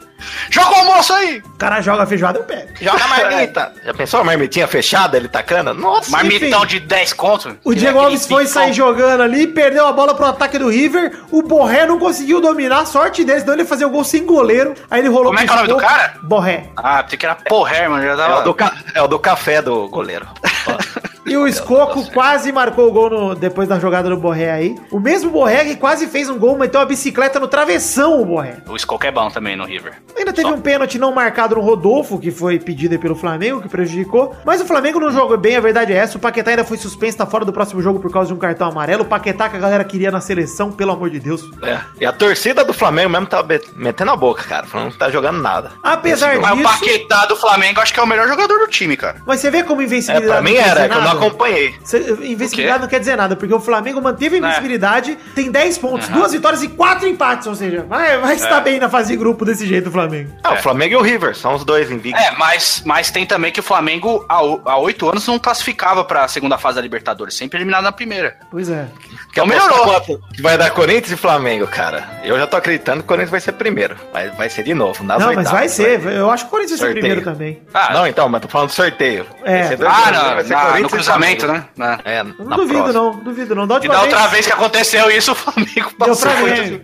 Joga 0.51 0.71
o 0.71 0.75
almoço 0.81 1.13
aí! 1.13 1.39
O 1.39 1.57
cara 1.59 1.81
joga 1.81 2.05
feijoada, 2.05 2.41
eu 2.41 2.45
pego. 2.45 2.69
Joga 2.81 3.05
a 3.05 3.07
marmita. 3.09 3.73
Já 3.85 3.95
pensou 3.95 4.21
a 4.21 4.25
marmitinha 4.25 4.67
fechada, 4.67 5.17
ele 5.17 5.29
tacando? 5.29 5.73
Nossa, 5.73 6.11
Marmitão 6.11 6.65
enfim. 6.65 6.67
de 6.67 6.81
10 6.81 7.13
contos. 7.13 7.55
O 7.65 7.73
Diego 7.75 7.99
Alves 8.01 8.27
foi 8.27 8.47
sair 8.47 8.73
jogando 8.73 9.23
ali, 9.23 9.47
perdeu 9.47 9.87
a 9.87 9.93
bola 9.93 10.15
pro 10.15 10.27
ataque 10.27 10.59
do 10.59 10.69
River. 10.69 11.17
O 11.31 11.41
Borré 11.43 11.87
não 11.87 11.99
conseguiu 12.01 12.41
dominar, 12.41 12.85
sorte 12.87 13.25
dele, 13.25 13.41
senão 13.41 13.53
ele 13.55 13.63
ia 13.63 13.69
fazer 13.69 13.85
o 13.85 13.91
gol 13.91 14.03
sem 14.05 14.27
goleiro. 14.27 14.75
Aí 14.91 15.01
ele 15.01 15.09
rolou 15.09 15.27
Como 15.27 15.39
é 15.39 15.45
que 15.45 15.51
é 15.51 15.53
o 15.53 15.57
nome 15.57 15.69
do 15.69 15.77
cara? 15.77 16.15
Borré. 16.23 16.65
Ah, 16.77 17.03
pensei 17.05 17.17
que 17.19 17.25
era 17.25 17.37
porra, 17.37 17.89
mano. 17.89 18.03
Já 18.05 18.13
É 18.13 18.17
tava... 18.17 18.41
o, 18.41 18.45
do 18.45 18.55
ca- 18.55 18.75
é 18.95 19.03
o 19.03 19.07
do 19.09 19.19
café 19.21 19.63
do 19.63 19.89
goleiro. 19.89 20.27
E 21.29 21.37
o 21.37 21.47
Escoco 21.47 22.11
quase 22.13 22.51
marcou 22.53 22.89
o 22.89 22.93
gol 22.93 23.11
no- 23.11 23.35
depois 23.35 23.69
da 23.69 23.79
jogada 23.79 24.09
do 24.09 24.17
Borré 24.17 24.51
aí. 24.51 24.75
O 24.91 24.99
mesmo 25.01 25.31
Borré 25.31 25.65
que 25.65 25.77
quase 25.77 26.07
fez 26.07 26.29
um 26.29 26.39
gol, 26.39 26.57
meteu 26.59 26.81
a 26.81 26.85
bicicleta 26.85 27.39
no 27.39 27.49
travessão, 27.49 28.21
o 28.21 28.25
Borré. 28.25 28.57
O 28.69 28.77
Skull 28.77 28.99
é 29.03 29.11
bom 29.11 29.29
também 29.31 29.57
no 29.57 29.65
River. 29.65 29.95
Ainda 30.17 30.33
teve 30.33 30.49
Só. 30.49 30.55
um 30.55 30.61
pênalti 30.61 30.99
não 30.99 31.13
marcado 31.13 31.55
no 31.55 31.61
Rodolfo, 31.61 32.19
que 32.19 32.31
foi 32.31 32.59
pedido 32.59 32.93
aí 32.93 32.99
pelo 32.99 33.15
Flamengo, 33.15 33.61
que 33.61 33.69
prejudicou. 33.69 34.35
Mas 34.45 34.61
o 34.61 34.65
Flamengo 34.67 34.99
não 35.01 35.11
jogou 35.11 35.37
bem, 35.37 35.57
a 35.57 35.61
verdade 35.61 35.93
é 35.93 35.97
essa. 35.97 36.17
O 36.17 36.21
Paquetá 36.21 36.51
ainda 36.51 36.65
foi 36.65 36.77
suspenso, 36.77 37.19
tá 37.19 37.27
fora 37.27 37.45
do 37.45 37.53
próximo 37.53 37.81
jogo 37.83 38.01
por 38.01 38.11
causa 38.13 38.29
de 38.29 38.35
um 38.35 38.39
cartão 38.39 38.69
amarelo. 38.69 39.03
O 39.03 39.07
Paquetá 39.07 39.49
que 39.49 39.57
a 39.57 39.61
galera 39.61 39.85
queria 39.85 40.11
na 40.11 40.21
seleção, 40.21 40.71
pelo 40.73 40.93
amor 40.93 41.11
de 41.11 41.21
Deus. 41.21 41.43
É. 41.63 41.79
E 42.01 42.07
a 42.07 42.13
torcida 42.13 42.65
do 42.65 42.73
Flamengo 42.73 43.11
mesmo 43.11 43.27
tá 43.27 43.45
metendo 43.77 44.11
a 44.11 44.17
boca, 44.17 44.43
cara. 44.45 44.67
Falando 44.67 44.87
que 44.89 44.93
não 44.95 44.99
tá 44.99 45.11
jogando 45.11 45.41
nada. 45.41 45.73
Apesar 45.83 46.35
jogo. 46.35 46.43
Mas 46.43 46.53
o 46.53 46.57
disso- 46.57 46.69
Paquetá 46.81 47.27
do 47.27 47.37
Flamengo 47.37 47.81
acho 47.81 47.93
que 47.95 48.01
é 48.01 48.03
o 48.03 48.07
melhor 48.07 48.27
jogador 48.29 48.59
do 48.59 48.67
time, 48.67 48.97
cara. 48.97 49.23
Mas 49.27 49.41
você 49.41 49.51
vê 49.51 49.63
como 49.63 49.81
É, 49.81 49.85
invencibilidade 49.85 50.33
pra 50.33 50.43
mim 50.43 50.57
era, 50.57 50.81
é 50.85 50.89
que 50.89 50.95
eu 50.95 50.99
não 51.01 51.05
nada? 51.07 51.18
Acompanhei. 51.19 51.75
Cê- 51.85 51.99
Invencibilidade 52.23 52.81
não 52.81 52.89
quer 52.89 52.99
dizer 53.01 53.17
nada, 53.17 53.37
porque 53.37 53.53
o 53.55 53.61
Flamengo 53.61 54.01
manteve 54.01 54.37
a 54.37 54.39
invencibilidade, 54.39 55.17
tem 55.35 55.51
10 55.51 55.79
pontos, 55.79 56.09
duas 56.09 56.33
vitórias 56.33 56.63
e 56.63 56.69
quatro 56.69 57.07
empates, 57.07 57.47
ou 57.47 57.55
seja, 57.55 57.85
vai, 57.89 58.19
vai 58.19 58.35
estar 58.35 58.61
bem 58.61 58.79
na 58.79 58.89
fase 58.89 59.09
de 59.13 59.17
grupo 59.17 59.45
desse 59.45 59.67
jeito 59.67 59.89
o 59.89 59.93
Flamengo. 59.93 60.31
Ah, 60.43 60.55
o 60.55 60.57
Flamengo 60.57 60.95
e 60.95 60.97
o 60.97 61.03
River, 61.03 61.37
são 61.37 61.55
os 61.55 61.65
dois 61.65 61.91
invictos. 61.91 62.23
É, 62.23 62.31
mas, 62.33 62.83
mas 62.85 63.11
tem 63.11 63.27
também 63.27 63.53
que 63.53 63.61
o 63.61 63.63
Flamengo 63.63 64.25
há 64.29 64.77
oito 64.79 65.09
anos 65.09 65.27
não 65.27 65.39
classificava 65.39 66.05
pra 66.05 66.27
segunda 66.29 66.59
fase 66.59 66.77
da 66.77 66.83
Libertadores, 66.83 67.35
sempre 67.35 67.59
eliminado 67.59 67.85
na 67.85 67.93
primeira. 67.93 68.37
Pois 68.51 68.69
é. 68.71 68.87
Que 69.33 69.41
Então 69.41 69.47
melhorou. 69.47 70.01
Que 70.35 70.43
vai 70.43 70.57
dar 70.59 70.71
Corinthians 70.71 71.13
e 71.13 71.17
Flamengo, 71.17 71.67
cara. 71.67 72.09
Eu 72.25 72.39
já 72.39 72.47
tô 72.47 72.57
acreditando 72.57 72.99
que 72.99 73.05
o 73.05 73.09
Corinthians 73.09 73.31
vai 73.31 73.41
ser 73.41 73.53
primeiro. 73.53 73.97
Vai, 74.13 74.31
vai 74.31 74.49
ser 74.51 74.63
de 74.63 74.75
novo. 74.75 75.03
Nas 75.05 75.19
Não, 75.19 75.27
mas 75.29 75.39
oitavas, 75.39 75.59
vai 75.59 75.69
ser, 75.69 76.03
eu 76.07 76.31
acho 76.31 76.45
que 76.45 76.49
o 76.49 76.51
Corinthians 76.51 76.81
vai 76.81 76.89
ser 76.89 76.95
primeiro 76.95 77.23
também. 77.23 77.63
Ah, 77.73 77.93
Não, 77.93 78.07
então, 78.07 78.29
mas 78.29 78.43
tô 78.43 78.49
falando 78.49 78.69
do 78.69 78.75
sorteio. 78.75 79.27
É. 79.45 79.77
Vai 79.77 79.89
Ah, 79.89 80.11
não, 80.13 80.35
vai 80.35 80.45
ser 80.45 80.55
no 80.83 80.89
Cruzeiro 80.89 81.05
orçamento, 81.09 81.47
né? 81.47 81.65
né? 81.77 81.99
É, 82.05 82.23
não 82.23 82.35
na 82.47 82.57
duvido, 82.57 82.79
próxima. 82.83 82.93
não. 83.03 83.11
Duvido, 83.21 83.55
não. 83.55 83.67
Da 83.67 83.75
E 83.75 83.77
última 83.79 83.95
da 83.95 84.01
vez. 84.03 84.13
outra 84.13 84.29
vez 84.29 84.47
que 84.47 84.53
aconteceu 84.53 85.11
isso, 85.11 85.33
o 85.33 85.35
Flamengo 85.35 85.73
Deu 85.99 86.09
passou 86.09 86.31
ver. 86.33 86.83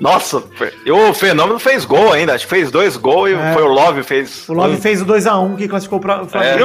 Nossa, 0.00 0.42
e 0.84 0.90
o 0.90 1.12
Fenômeno 1.14 1.58
fez 1.58 1.84
gol 1.84 2.12
ainda. 2.12 2.34
Acho 2.34 2.44
que 2.46 2.50
fez 2.50 2.70
dois 2.70 2.96
gols 2.96 3.30
e 3.30 3.34
É. 3.34 3.52
foi 3.52 3.62
o 3.62 3.68
Love 3.68 4.02
fez. 4.02 4.48
O 4.48 4.52
Love 4.54 4.76
fez 4.80 5.00
o 5.02 5.06
2x1 5.06 5.56
que 5.56 5.68
classificou 5.68 6.00
pra 6.00 6.22
o 6.22 6.26
E 6.26 6.28
Flamengo. 6.28 6.64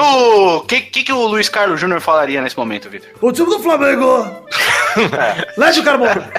o 0.57 0.62
que, 0.62 0.81
que, 0.81 1.03
que 1.03 1.13
o 1.13 1.25
Luiz 1.27 1.49
Carlos 1.49 1.79
Júnior 1.79 2.01
falaria 2.01 2.41
nesse 2.41 2.57
momento, 2.57 2.89
Vitor? 2.89 3.09
O 3.21 3.31
time 3.31 3.49
do 3.49 3.59
Flamengo. 3.59 4.25
Leve 5.57 5.79
o 5.79 5.83
Carmona. 5.83 6.29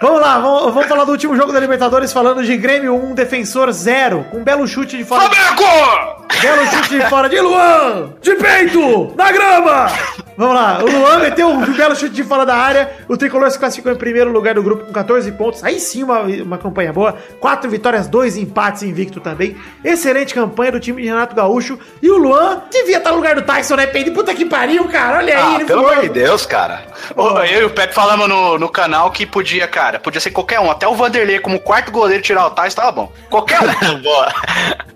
Vamos 0.00 0.20
lá, 0.20 0.38
vamos, 0.38 0.74
vamos 0.74 0.86
falar 0.86 1.04
do 1.04 1.12
último 1.12 1.34
jogo 1.36 1.52
da 1.52 1.58
Libertadores, 1.58 2.12
falando 2.12 2.44
de 2.44 2.56
Grêmio 2.56 2.94
1, 2.94 3.14
Defensor 3.14 3.72
0, 3.72 4.26
com 4.30 4.38
um 4.38 4.44
belo 4.44 4.66
chute 4.66 4.96
de 4.96 5.04
fora. 5.04 5.22
Flamengo! 5.28 6.18
Belo 6.40 6.66
chute 6.66 6.90
de 6.90 7.00
fora 7.08 7.28
de 7.28 7.40
Luan! 7.40 8.10
De 8.22 8.34
peito! 8.36 9.12
Na 9.16 9.32
grama! 9.32 9.86
Vamos 10.36 10.54
lá, 10.54 10.78
o 10.80 10.86
Luan 10.88 11.18
meteu 11.18 11.48
um 11.48 11.72
belo 11.72 11.96
chute 11.96 12.14
de 12.14 12.22
fora 12.22 12.46
da 12.46 12.54
área. 12.54 12.92
O 13.08 13.16
Tricolor 13.16 13.50
se 13.50 13.58
classificou 13.58 13.90
em 13.90 13.96
primeiro 13.96 14.30
lugar 14.30 14.54
do 14.54 14.62
grupo 14.62 14.84
com 14.84 14.92
14 14.92 15.32
pontos. 15.32 15.64
Aí 15.64 15.80
sim, 15.80 16.04
uma, 16.04 16.20
uma 16.20 16.56
campanha 16.58 16.92
boa. 16.92 17.16
Quatro 17.40 17.68
vitórias, 17.68 18.06
dois 18.06 18.36
empates 18.36 18.84
invicto 18.84 19.18
também. 19.18 19.56
Excelente 19.84 20.32
campanha 20.32 20.70
do 20.70 20.78
time 20.78 21.02
de 21.02 21.08
Renato 21.08 21.34
Gaúcho. 21.34 21.76
E 22.00 22.08
o 22.08 22.16
Luan 22.16 22.62
devia 22.70 22.98
estar 22.98 23.10
no 23.10 23.16
lugar 23.16 23.34
do 23.34 23.42
Tyson, 23.42 23.74
né, 23.74 23.88
Peide? 23.88 24.12
Puta 24.12 24.32
que 24.32 24.44
pariu, 24.44 24.84
cara. 24.84 25.18
Olha 25.18 25.36
aí, 25.36 25.62
Ah, 25.62 25.64
pelo 25.64 25.88
amor 25.88 26.02
de 26.02 26.08
Deus, 26.10 26.46
cara. 26.46 26.82
Ô, 27.16 27.30
Eu 27.40 27.62
e 27.62 27.64
o 27.64 27.70
Pepe 27.70 27.92
falamos 27.92 28.28
no, 28.28 28.58
no 28.60 28.68
canal 28.68 29.10
que 29.10 29.26
podia, 29.38 29.68
cara, 29.68 30.00
podia 30.00 30.20
ser 30.20 30.32
qualquer 30.32 30.58
um. 30.58 30.68
Até 30.68 30.88
o 30.88 30.96
Vanderlei, 30.96 31.38
como 31.38 31.60
quarto 31.60 31.92
goleiro, 31.92 32.20
tirar 32.20 32.44
o 32.46 32.50
Tais, 32.50 32.74
tava 32.74 32.90
bom. 32.90 33.12
Qualquer 33.30 33.60
um. 33.60 34.02
Boa. 34.02 34.32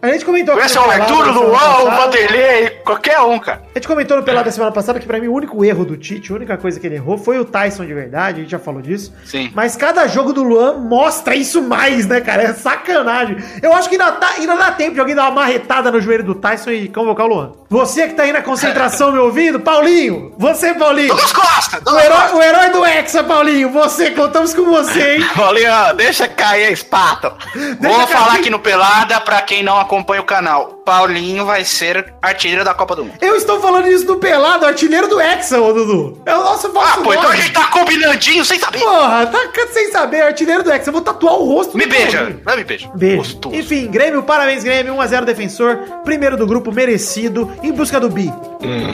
A 0.02 0.08
gente 0.08 0.24
comentou 0.24 0.56
Conhece 0.56 0.74
no 0.74 0.82
o 0.82 0.84
o 0.84 0.90
semana 0.90 1.30
Luan, 1.30 1.82
o. 1.82 1.90
Vanderlei, 1.92 2.70
qualquer 2.84 3.20
um, 3.20 3.38
cara. 3.38 3.62
A 3.72 3.78
gente 3.78 3.86
comentou 3.86 4.16
no 4.16 4.24
Pelado 4.24 4.46
da 4.46 4.50
semana 4.50 4.72
passada 4.72 4.98
que 4.98 5.06
pra 5.06 5.20
mim 5.20 5.28
o 5.28 5.32
único 5.32 5.64
erro 5.64 5.84
do 5.84 5.96
Tite, 5.96 6.32
a 6.32 6.34
única 6.34 6.56
coisa 6.56 6.80
que 6.80 6.86
ele 6.88 6.96
errou 6.96 7.16
foi 7.16 7.38
o 7.38 7.44
Tyson 7.44 7.86
de 7.86 7.94
verdade, 7.94 8.38
a 8.38 8.42
gente 8.42 8.50
já 8.50 8.58
falou 8.58 8.82
disso. 8.82 9.14
Sim. 9.24 9.52
Mas 9.54 9.76
cada 9.76 10.08
jogo 10.08 10.32
do 10.32 10.42
Luan 10.42 10.74
mostra 10.74 11.36
isso 11.36 11.62
mais, 11.62 12.04
né, 12.06 12.20
cara? 12.20 12.42
É 12.42 12.52
sacanagem. 12.52 13.36
Eu 13.62 13.72
acho 13.72 13.88
que 13.88 13.94
ainda, 13.94 14.10
tá, 14.10 14.30
ainda 14.38 14.56
dá 14.56 14.72
tempo 14.72 14.94
de 14.94 15.00
alguém 15.00 15.14
dar 15.14 15.22
uma 15.22 15.42
marretada 15.42 15.88
no 15.92 16.00
joelho 16.00 16.24
do 16.24 16.34
Tyson 16.34 16.70
e 16.72 16.88
convocar 16.88 17.26
o 17.26 17.28
Luan. 17.28 17.52
Você 17.70 18.08
que 18.08 18.14
tá 18.14 18.24
aí 18.24 18.32
na 18.32 18.42
concentração 18.42 19.12
me 19.12 19.18
ouvindo, 19.18 19.60
Paulinho, 19.60 20.34
você, 20.36 20.74
Paulinho. 20.74 21.08
Douglas 21.08 21.32
Costa! 21.32 21.78
O 21.78 21.84
Douglas 21.84 22.04
herói, 22.04 22.20
Costa! 22.22 22.36
o 22.36 22.42
herói 22.42 22.70
do 22.70 22.84
Hexa, 22.84 23.22
Paulinho, 23.22 23.70
você, 23.70 24.10
contamos 24.32 24.54
com 24.54 24.64
você, 24.64 25.16
hein? 25.16 25.26
Ó, 25.38 25.92
deixa 25.92 26.26
cair 26.26 26.72
a. 26.72 27.36
Vou 27.54 27.76
Deixa 27.78 28.06
falar 28.06 28.28
cair. 28.28 28.40
aqui 28.40 28.50
no 28.50 28.58
Pelada 28.58 29.20
pra 29.20 29.42
quem 29.42 29.62
não 29.62 29.78
acompanha 29.78 30.22
o 30.22 30.24
canal. 30.24 30.80
Paulinho 30.84 31.44
vai 31.44 31.64
ser 31.64 32.12
artilheiro 32.20 32.64
da 32.64 32.72
Copa 32.74 32.96
do 32.96 33.04
Mundo. 33.04 33.14
Eu 33.20 33.36
estou 33.36 33.60
falando 33.60 33.86
isso 33.86 34.06
do 34.06 34.16
Pelado, 34.16 34.64
artilheiro 34.66 35.06
do 35.06 35.20
Hexa, 35.20 35.60
ô 35.60 35.72
Dudu. 35.72 36.20
É 36.26 36.34
o 36.34 36.42
nosso 36.42 36.72
falso 36.72 36.88
Ah, 37.00 37.02
pô, 37.02 37.12
então 37.12 37.24
a 37.24 37.28
nome. 37.28 37.36
gente 37.42 37.52
tá 37.52 37.66
combinandinho 37.66 38.44
sem 38.44 38.58
saber. 38.58 38.78
Porra, 38.80 39.26
tá 39.26 39.38
sem 39.72 39.92
saber, 39.92 40.22
artilheiro 40.22 40.62
do 40.64 40.72
Hexa. 40.72 40.88
Eu 40.88 40.92
vou 40.94 41.02
tatuar 41.02 41.34
o 41.34 41.44
rosto 41.44 41.76
Me 41.76 41.86
beija, 41.86 42.18
Paulinho. 42.18 42.40
não 42.44 42.56
me 42.56 42.64
beija. 42.64 42.90
Beijo. 42.94 43.16
Gostoso. 43.18 43.54
Enfim, 43.54 43.86
Grêmio, 43.88 44.22
parabéns, 44.22 44.64
Grêmio. 44.64 44.94
1x0 44.96 45.24
defensor. 45.24 45.76
Primeiro 46.04 46.36
do 46.36 46.46
grupo, 46.46 46.72
merecido. 46.72 47.52
Em 47.62 47.70
busca 47.70 48.00
do 48.00 48.08
bi. 48.08 48.32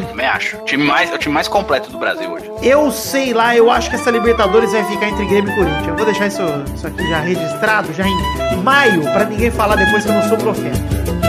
Também 0.09 0.27
acho. 0.27 0.57
O 0.57 0.65
time 0.65 0.85
mais, 0.85 1.11
é 1.11 1.15
o 1.15 1.19
time 1.19 1.35
mais 1.35 1.49
completo 1.49 1.91
do 1.91 1.99
Brasil 1.99 2.31
hoje. 2.31 2.51
Eu 2.63 2.91
sei 2.91 3.33
lá, 3.33 3.57
eu 3.57 3.71
acho 3.71 3.91
que 3.91 3.97
essa 3.97 4.11
Libertadores 4.11 4.73
vai 4.73 4.85
ficar 4.85 5.09
entre 5.09 5.25
Grêmio 5.27 5.53
e 5.53 5.57
Corinthians. 5.57 5.89
Eu 5.89 5.97
vou 5.97 6.05
deixar 6.05 6.27
isso, 6.27 6.43
isso 6.75 6.87
aqui 6.87 7.09
já 7.09 7.21
registrado, 7.21 7.93
já 7.93 8.07
em 8.07 8.63
maio, 8.63 9.03
pra 9.03 9.25
ninguém 9.25 9.51
falar 9.51 9.77
depois 9.77 10.05
que 10.05 10.11
eu 10.11 10.15
não 10.15 10.29
sou 10.29 10.39
profeta. 10.39 11.28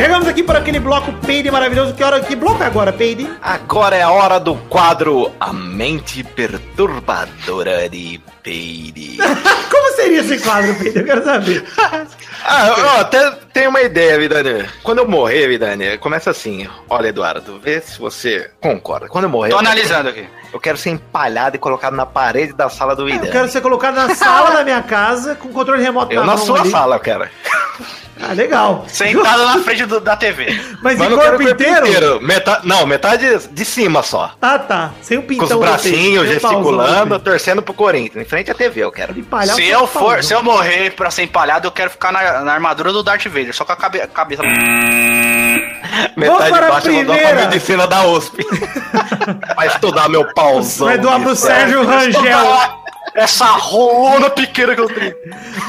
Chegamos 0.00 0.26
aqui 0.26 0.42
para 0.42 0.60
aquele 0.60 0.80
bloco 0.80 1.12
Peide 1.26 1.50
maravilhoso. 1.50 1.92
Que 1.92 2.02
hora 2.02 2.20
que 2.20 2.34
bloco 2.34 2.62
é 2.62 2.66
agora, 2.66 2.90
Peide? 2.90 3.28
Agora 3.42 3.94
é 3.94 4.00
a 4.00 4.10
hora 4.10 4.40
do 4.40 4.54
quadro 4.54 5.30
A 5.38 5.52
Mente 5.52 6.24
Perturbadora 6.24 7.86
de 7.86 8.18
Peide. 8.42 9.18
Como 9.70 9.96
seria 9.96 10.20
esse 10.20 10.38
quadro, 10.38 10.74
Peide? 10.76 11.00
Eu 11.00 11.04
quero 11.04 11.22
saber. 11.22 11.64
Ah, 12.42 12.68
eu 12.68 12.90
até 13.00 13.32
tenho 13.52 13.70
uma 13.70 13.80
ideia, 13.82 14.18
Vidani. 14.18 14.64
Quando 14.82 14.98
eu 14.98 15.08
morrer, 15.08 15.48
Vidani, 15.48 15.98
começa 15.98 16.30
assim. 16.30 16.68
Olha, 16.88 17.08
Eduardo, 17.08 17.58
vê 17.58 17.80
se 17.80 17.98
você 17.98 18.50
concorda. 18.60 19.08
Quando 19.08 19.24
eu 19.24 19.30
morrer, 19.30 19.50
Tô 19.50 19.56
eu 19.56 19.58
quero- 19.60 19.70
analisando 19.72 20.08
aqui. 20.08 20.28
eu 20.52 20.60
quero 20.60 20.76
ser 20.78 20.90
empalhado 20.90 21.56
e 21.56 21.58
colocado 21.58 21.94
na 21.94 22.06
parede 22.06 22.52
da 22.52 22.68
sala 22.68 22.94
do 22.96 23.04
Vidani. 23.06 23.26
Eu 23.26 23.32
quero 23.32 23.48
ser 23.48 23.60
colocado 23.60 23.94
na 23.94 24.14
sala 24.14 24.50
da 24.50 24.64
minha 24.64 24.82
casa 24.82 25.34
com 25.34 25.48
controle 25.52 25.82
remoto 25.82 26.12
Eu 26.12 26.20
na 26.20 26.26
na 26.32 26.36
mão 26.36 26.46
sua 26.46 26.60
ali. 26.60 26.70
sala, 26.70 26.96
eu 26.96 27.00
quero. 27.00 27.28
Ah, 28.22 28.34
legal. 28.34 28.84
Sentado 28.86 29.44
na 29.46 29.58
frente 29.60 29.86
do- 29.86 29.98
da 29.98 30.14
TV. 30.14 30.44
Mas, 30.82 30.98
Mas 30.98 31.00
em 31.00 31.16
corpo 31.16 31.20
quero 31.22 31.36
o 31.36 31.38
corpo 31.46 31.62
inteiro? 31.62 32.20
Metade, 32.20 32.68
não, 32.68 32.84
metade 32.84 33.48
de 33.48 33.64
cima 33.64 34.02
só. 34.02 34.34
Ah, 34.42 34.58
tá. 34.58 34.90
Sem 35.00 35.16
o 35.16 35.22
Com 35.22 35.28
pintão. 35.28 35.46
os 35.46 35.50
no 35.52 35.60
bracinhos 35.60 36.28
gesticulando, 36.28 37.18
torcendo 37.18 37.62
pro 37.62 37.72
Corinthians. 37.72 38.22
Em 38.22 38.28
frente 38.28 38.50
à 38.50 38.54
TV, 38.54 38.80
eu 38.84 38.92
quero. 38.92 39.18
Empalhar 39.18 39.56
Se 39.56 39.62
o 39.62 39.64
eu 39.64 39.86
for, 39.86 40.22
se 40.22 40.34
eu 40.34 40.42
morrer 40.42 40.90
pra 40.90 41.10
ser 41.10 41.22
empalhado, 41.22 41.66
eu 41.66 41.72
quero 41.72 41.88
ficar 41.88 42.12
na, 42.12 42.40
na 42.44 42.52
armadura 42.52 42.92
do 42.92 43.02
Darth 43.02 43.24
Vader, 43.24 43.39
só 43.52 43.64
com 43.64 43.72
a 43.72 43.76
cabe- 43.76 44.06
cabeça. 44.08 44.42
Metade 46.16 46.44
de 46.44 46.60
baixo 46.68 46.88
eu 46.88 47.04
vou 47.06 47.16
pra 47.18 47.34
medicina 47.34 47.86
da 47.86 48.06
USP. 48.06 48.44
Vai 49.56 49.66
estudar 49.68 50.08
meu 50.08 50.24
pauzão. 50.34 50.86
Vai 50.86 50.98
doar 50.98 51.20
pro. 51.20 51.34
Sérgio 51.36 51.84
Rangel. 51.84 52.80
Essa 53.14 53.46
rolona 53.46 54.30
pequena 54.30 54.74
que 54.74 54.80
eu 54.80 54.88
tenho. 54.88 55.14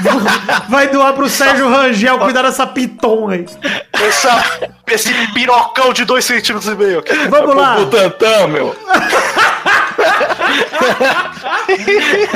Vai 0.69 0.88
doar 0.89 1.13
pro 1.13 1.27
Sérgio 1.27 1.67
Rangel 1.69 2.19
cuidar 2.19 2.43
dessa 2.43 2.67
piton 2.67 3.29
aí. 3.29 3.45
Essa, 3.93 4.43
esse 4.88 5.12
pirocão 5.34 5.91
de 5.91 6.05
2 6.05 6.23
centímetros 6.23 6.71
e 6.71 6.75
meio. 6.75 7.03
Vamos 7.29 7.55
lá. 7.55 7.77
O 7.79 7.88
Tantão, 7.88 8.47
meu. 8.47 8.75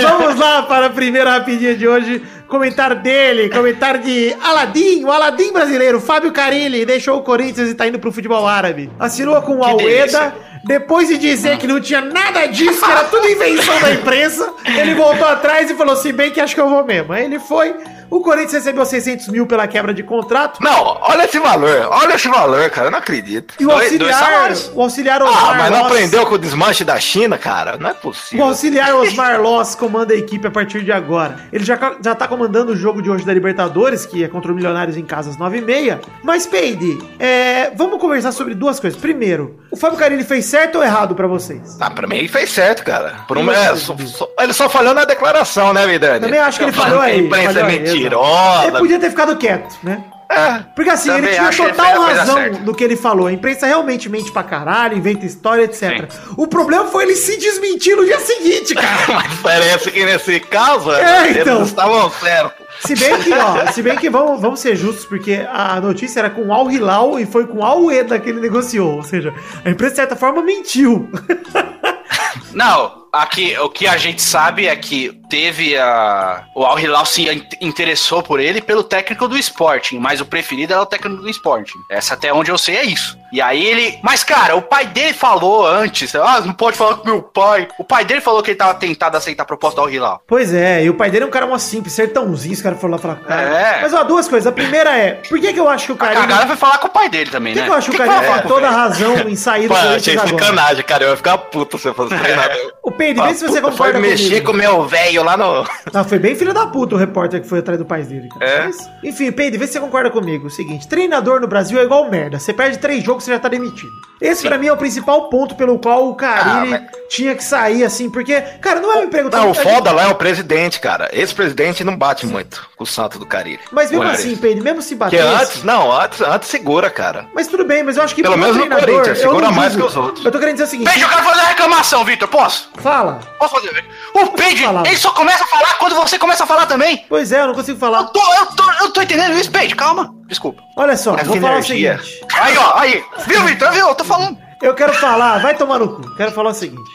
Vamos 0.02 0.40
lá 0.40 0.64
para 0.64 0.88
a 0.88 0.90
primeira 0.90 1.32
rapidinha 1.32 1.76
de 1.76 1.88
hoje. 1.88 2.24
Comentário 2.48 2.98
dele, 3.02 3.50
comentário 3.50 4.02
de 4.02 4.36
Aladim, 4.42 5.04
o 5.04 5.12
Aladim 5.12 5.52
brasileiro, 5.52 6.00
Fábio 6.00 6.32
Carilli, 6.32 6.86
deixou 6.86 7.18
o 7.18 7.24
Corinthians 7.24 7.70
e 7.70 7.74
tá 7.74 7.88
indo 7.88 8.00
pro 8.00 8.12
futebol 8.12 8.48
árabe. 8.48 8.90
Assinou 9.00 9.42
com 9.42 9.58
o 9.58 9.64
Aleda, 9.64 9.88
delícia. 9.88 10.34
depois 10.64 11.08
de 11.08 11.18
dizer 11.18 11.58
que 11.58 11.66
não 11.68 11.82
tinha 11.82 12.02
nada 12.02 12.46
disso, 12.46 12.86
que 12.86 12.92
era 12.92 13.04
tudo 13.06 13.28
invenção 13.28 13.80
da 13.82 13.92
imprensa, 13.92 14.54
ele 14.66 14.94
voltou 14.94 15.28
atrás 15.28 15.70
e 15.72 15.76
falou, 15.76 15.96
se 15.96 16.12
bem 16.12 16.32
que 16.32 16.40
acho 16.40 16.54
que 16.54 16.62
eu 16.62 16.70
vou 16.70 16.86
mesmo. 16.86 17.14
Aí 17.14 17.26
ele 17.26 17.40
foi, 17.40 17.76
o 18.18 18.22
Corinthians 18.22 18.54
recebeu 18.54 18.86
600 18.86 19.28
mil 19.30 19.46
pela 19.46 19.68
quebra 19.68 19.94
de 19.94 20.04
contrato, 20.04 20.62
Não, 20.62 20.98
olha 21.02 21.26
esse 21.26 21.40
valor. 21.40 21.88
Olha 21.92 22.14
esse 22.16 22.28
valor, 22.28 22.70
cara. 22.70 22.88
Eu 22.88 22.92
não 22.92 23.00
acredito. 23.00 23.54
e 23.60 23.66
o 23.66 23.72
auxiliar, 23.72 24.52
o 24.74 24.82
auxiliar 24.82 25.22
Ah, 25.22 25.26
Osmar 25.26 25.58
mas 25.58 25.72
não 25.72 25.80
Loss- 25.84 25.92
aprendeu 25.92 26.26
com 26.26 26.36
o 26.36 26.38
desmanche 26.38 26.84
da 26.84 27.00
China, 27.00 27.38
cara? 27.38 27.78
Não 27.78 27.90
é 27.90 27.94
O 27.94 27.96
possível. 27.96 28.46
auxiliar 28.46 28.94
Osmar 28.96 29.42
Loss 29.42 29.76
comanda 29.76 30.14
a 30.14 30.18
equipe 30.18 30.48
a 30.48 30.52
partir 30.52 30.84
de 30.84 30.92
agora. 30.92 31.38
Ele 31.52 31.64
já, 31.64 31.78
já 32.04 32.16
tá 32.16 32.28
comandando 32.28 32.72
o 32.72 32.76
jogo 32.76 33.02
de 33.02 33.10
hoje 33.10 33.26
da 33.26 33.34
Libertadores, 33.34 34.06
que 34.06 34.24
é 34.24 34.28
contra 34.28 34.52
o 34.52 34.56
Milionários 34.56 34.98
em 34.98 35.04
casa 35.06 35.30
às 35.30 35.38
9h30. 35.38 36.00
Mas, 36.24 36.46
Peide, 36.46 36.98
é, 37.20 37.72
vamos 37.76 38.00
conversar 38.00 38.32
sobre 38.32 38.54
duas 38.56 38.80
coisas. 38.80 39.00
Primeiro, 39.00 39.60
o 39.72 39.76
Fábio 39.76 39.98
Carilli 39.98 40.24
fez 40.24 40.46
certo 40.46 40.76
ou 40.78 40.84
errado 40.84 41.16
pra 41.16 41.28
vocês? 41.28 41.78
Ah, 41.80 41.90
pra 41.90 42.08
mim 42.08 42.18
ele 42.18 42.28
fez 42.28 42.52
certo, 42.52 42.84
cara. 42.84 43.16
Por 43.28 43.38
você, 43.44 43.58
é, 43.60 43.76
só- 43.76 43.96
só- 44.06 44.30
ele 44.40 44.54
só 44.54 44.70
falhou 44.70 44.94
na 44.94 45.06
declaração, 45.06 45.74
né, 45.74 45.86
Vidani? 45.86 46.20
Também 46.22 46.40
acho 46.40 46.58
que 46.60 46.66
ele 46.66 46.72
falhou 46.72 47.02
aí. 47.02 47.16
A 47.16 47.18
imprensa 47.24 47.54
falhou 47.54 47.70
é 47.70 47.74
aí, 47.74 47.80
mentirosa. 48.10 48.68
Ele 48.68 48.78
podia 48.78 49.00
ter 49.00 49.10
ficado 49.10 49.36
quieto, 49.38 49.76
né? 49.84 50.04
É. 50.28 50.64
Porque 50.76 50.90
assim, 50.90 51.12
ele 51.12 51.28
tinha 51.28 51.52
total 51.52 52.02
razão 52.02 52.52
do 52.64 52.74
que 52.74 52.84
ele 52.84 52.96
falou. 52.96 53.28
A 53.28 53.32
imprensa 53.32 53.68
realmente 53.68 54.10
mente 54.10 54.32
pra 54.32 54.42
caralho, 54.44 54.98
inventa 54.98 55.24
história, 55.26 55.64
etc. 55.64 56.12
O 56.36 56.48
problema 56.48 56.86
foi 56.86 57.04
ele 57.04 57.16
se 57.16 57.38
desmentir 57.38 57.96
no 57.96 58.04
dia 58.04 58.20
seguinte, 58.20 58.74
cara. 58.74 58.88
Mas 59.14 59.34
parece 59.42 59.92
que 59.92 60.04
nesse 60.04 60.40
caso, 60.40 60.92
É, 60.92 61.26
eles 61.30 61.38
então. 61.42 61.64
estavam 61.64 62.10
certos. 62.10 62.66
Se 62.80 62.96
bem 62.96 63.18
que, 63.20 63.32
ó, 63.34 63.72
se 63.72 63.82
bem 63.82 63.96
que 63.98 64.10
vamos, 64.10 64.42
vamos 64.42 64.60
ser 64.60 64.76
justos, 64.76 65.06
porque 65.06 65.46
a 65.50 65.80
notícia 65.80 66.20
era 66.20 66.30
com 66.30 66.52
Al 66.52 66.70
Hilal 66.70 67.20
e 67.20 67.26
foi 67.26 67.46
com 67.48 67.64
Al 67.64 67.90
Eda 67.92 68.20
que 68.20 68.30
ele 68.30 68.42
negociou. 68.42 68.96
Ou 68.96 69.04
seja, 69.04 69.34
a 69.64 69.70
empresa 69.70 69.92
de 69.92 69.96
certa 69.98 70.16
forma 70.16 70.42
mentiu. 70.42 71.08
Não, 72.56 73.06
Aqui, 73.16 73.58
o 73.60 73.70
que 73.70 73.88
a 73.88 73.96
gente 73.96 74.22
sabe 74.22 74.68
é 74.68 74.76
que 74.76 75.18
teve 75.30 75.78
a. 75.78 76.44
O 76.54 76.66
Al 76.66 76.78
Hilal 76.78 77.06
se 77.06 77.30
in- 77.30 77.48
interessou 77.62 78.22
por 78.22 78.42
ele 78.42 78.62
pelo 78.62 78.84
técnico 78.84 79.26
do 79.26 79.38
Sporting, 79.38 80.00
mas 80.00 80.20
o 80.20 80.26
preferido 80.26 80.74
era 80.74 80.82
o 80.82 80.86
técnico 80.86 81.22
do 81.22 81.30
Sporting. 81.30 81.78
Essa 81.90 82.14
até 82.16 82.34
onde 82.34 82.52
eu 82.52 82.58
sei 82.58 82.76
é 82.76 82.84
isso. 82.84 83.18
E 83.32 83.42
aí 83.42 83.66
ele. 83.66 83.98
Mas, 84.04 84.22
cara, 84.22 84.58
o 84.58 84.62
pai 84.62 84.86
dele 84.88 85.14
falou 85.14 85.66
antes. 85.66 86.14
Ah, 86.14 86.42
não 86.42 86.52
pode 86.52 86.76
falar 86.76 86.96
com 86.96 87.06
meu 87.08 87.22
pai. 87.22 87.70
O 87.80 87.86
pai 87.86 88.04
dele 88.04 88.20
falou 88.20 88.44
que 88.44 88.52
ele 88.52 88.58
tava 88.58 88.74
tentado 88.74 89.16
aceitar 89.16 89.44
a 89.44 89.46
proposta 89.46 89.78
do 89.80 89.84
Al 89.84 89.90
Hilal. 89.90 90.22
Pois 90.28 90.54
é, 90.54 90.84
e 90.84 90.90
o 90.90 90.94
pai 90.96 91.10
dele 91.10 91.24
é 91.24 91.28
um 91.28 91.32
cara 91.32 91.48
mó 91.48 91.58
simples, 91.58 91.94
sertãozinho, 91.94 92.54
os 92.54 92.62
caras 92.62 92.82
foram 92.82 92.96
lá 92.96 92.98
falar 93.00 93.16
com 93.16 93.24
o 93.24 93.28
cara. 93.28 93.42
É. 93.44 93.82
Mas 93.82 93.94
ó, 93.94 94.04
duas 94.04 94.28
coisas. 94.28 94.46
A 94.46 94.52
primeira 94.52 94.90
é, 94.94 95.12
por 95.30 95.40
que 95.40 95.54
que 95.54 95.60
eu 95.60 95.70
acho 95.70 95.86
que 95.86 95.92
o 95.94 95.96
A 95.96 96.00
Carilli... 96.00 96.22
cagada 96.22 96.48
foi 96.48 96.58
falar 96.58 96.80
com 96.80 96.88
o 96.88 96.92
pai 96.92 97.08
dele 97.08 97.32
também, 97.32 97.54
Por 97.54 97.60
que, 97.60 97.62
né? 97.62 97.66
que 97.68 97.72
eu 97.72 97.78
acho 97.78 97.90
que 97.92 97.96
o 97.96 98.00
que 98.00 98.06
Carilli 98.06 98.26
vai 98.28 98.40
tem 98.42 98.42
falar 98.50 98.54
toda 98.54 98.68
a 98.68 98.72
o 98.72 98.74
razão 98.74 99.30
em 99.30 99.36
sair 99.38 99.70
do 99.70 99.74
Pô, 99.74 99.76
achei 99.76 100.18
sacanagem, 100.18 100.84
cara. 100.84 101.06
Eu 101.06 101.12
ia 101.12 101.16
ficar 101.18 101.38
puto 101.38 101.78
se 101.78 101.88
eu 101.88 101.94
fosse 101.94 102.14
O 102.84 102.92
Peide, 102.92 103.22
vê 103.22 103.34
se 103.34 103.48
você 103.48 103.62
concorda 103.62 104.00
foi 104.00 104.02
mexer 104.10 104.42
comigo. 104.42 104.46
com 104.46 104.52
o 104.54 104.56
meu 104.56 104.88
velho 104.88 105.24
lá 105.24 105.36
no. 105.38 105.66
Não, 105.94 106.04
foi 106.04 106.20
bem 106.20 106.36
filho 106.36 106.54
da 106.54 106.68
puta 106.68 106.96
o 106.96 106.98
repórter 106.98 107.42
que 107.42 107.48
foi 107.48 107.60
atrás 107.60 107.78
do 107.80 107.86
pai 107.86 108.04
dele. 108.04 108.30
Cara. 108.30 108.46
É? 108.52 108.66
Mas, 108.66 108.90
enfim, 109.04 109.32
Peide, 109.32 109.58
vê 109.58 109.66
se 109.68 109.74
você 109.74 109.80
concorda 109.80 110.10
comigo. 110.10 110.48
O 110.48 110.50
seguinte, 110.52 110.88
treinador 110.88 111.40
no 111.42 111.48
Brasil 111.48 111.80
é 111.80 111.84
igual 111.84 112.10
merda. 112.10 112.40
Você 112.40 112.54
perde 112.54 112.78
três 112.78 113.04
jogos, 113.04 113.24
você 113.24 113.32
já 113.32 113.40
tá 113.40 113.48
demitido. 113.48 113.92
Esse 114.22 114.48
pra 114.48 114.58
mim 114.58 114.68
é 114.68 114.74
o 114.74 114.78
principal 114.78 115.30
ponto 115.30 115.56
pelo 115.56 115.78
qual 115.78 116.08
o 116.08 116.16
Carilli 116.16 116.74
Ah, 116.76 116.84
tinha 117.10 117.36
que 117.36 117.44
sair, 117.44 117.84
assim, 117.84 118.10
porque, 118.10 118.40
cara, 118.62 118.80
não 118.80 118.92
é 118.94 118.98
um 119.00 119.04
emprego 119.04 119.30
Não, 119.30 119.48
o 119.48 119.52
a 119.52 119.54
gente- 119.54 119.62
foda 119.64 119.92
lá 119.92 120.04
é 120.04 120.08
o 120.08 120.16
presidente, 120.16 120.80
cara. 120.80 121.10
Esse 121.12 121.36
presidente 121.36 121.84
não 121.84 121.98
bate 121.98 122.26
muito 122.26 122.66
com 122.78 122.84
o 122.86 122.88
santo 122.88 123.20
do 123.20 123.26
Carilho. 123.26 123.60
Mas 123.72 123.92
mesmo 123.92 124.06
assim. 124.06 124.36
Peide, 124.38 124.62
mesmo 124.62 124.82
se 124.82 124.96
Porque 124.96 125.18
bater. 125.18 125.42
antes, 125.42 125.64
não, 125.64 125.92
antes, 125.92 126.22
antes 126.22 126.50
segura, 126.50 126.90
cara. 126.90 127.26
Mas 127.34 127.48
tudo 127.48 127.66
bem, 127.66 127.84
mas 127.84 127.98
eu 127.98 128.04
acho 128.04 128.16
que 128.16 128.22
Pelo 128.22 128.38
menos 128.38 128.56
no 128.56 128.68
Corinthians, 128.70 129.18
segura 129.20 129.52
mais 129.52 129.76
que 129.76 129.84
os 129.84 129.96
outros. 129.98 130.24
Eu 130.26 130.32
tô 130.32 130.40
querendo 130.40 130.56
dizer 130.56 130.66
o 130.66 130.68
seguinte, 130.68 130.88
Peide, 130.90 131.02
eu 131.04 131.10
quero 131.10 131.24
fazer 131.24 131.42
reclamação, 131.42 132.04
Vitor. 132.06 132.28
Posso? 132.36 132.70
fala. 132.82 133.20
Posso 133.40 133.56
fazer? 133.56 133.86
O 134.14 134.26
Fala. 134.66 134.84
ele 134.86 134.98
só 134.98 135.12
começa 135.12 135.42
a 135.44 135.48
falar 135.48 135.74
quando 135.76 135.96
você 135.96 136.20
começa 136.20 136.44
a 136.44 136.48
falar 136.48 136.66
também. 136.66 137.06
Pois 137.08 137.32
é, 137.32 137.40
eu 137.42 137.48
não 137.48 137.54
consigo 137.54 137.78
Eu 137.78 137.80
falar. 137.80 138.04
tô, 138.06 138.20
eu 138.34 138.46
tô, 138.48 138.72
eu 138.82 138.92
tô 138.92 139.02
entendendo 139.02 139.38
isso, 139.38 139.50
Peide. 139.50 139.74
Calma. 139.74 140.14
Desculpa. 140.28 140.62
Olha 140.76 140.98
só, 140.98 141.16
Essa 141.16 141.24
vou 141.24 141.38
falar 141.40 141.54
o 141.54 141.56
energia. 141.60 141.98
seguinte. 141.98 142.26
Aí, 142.34 142.58
ó, 142.58 142.78
aí. 142.78 143.04
Viu, 143.26 143.42
Vitor? 143.46 143.72
Viu? 143.72 143.88
Eu 143.88 143.96
tô 143.96 144.04
falando. 144.04 144.38
Eu 144.62 144.74
quero 144.76 144.94
falar, 144.96 145.40
vai 145.40 145.56
tomar 145.56 145.80
no 145.80 145.96
cu. 145.96 146.16
Quero 146.18 146.32
falar 146.34 146.50
o 146.50 146.54
seguinte. 146.54 146.90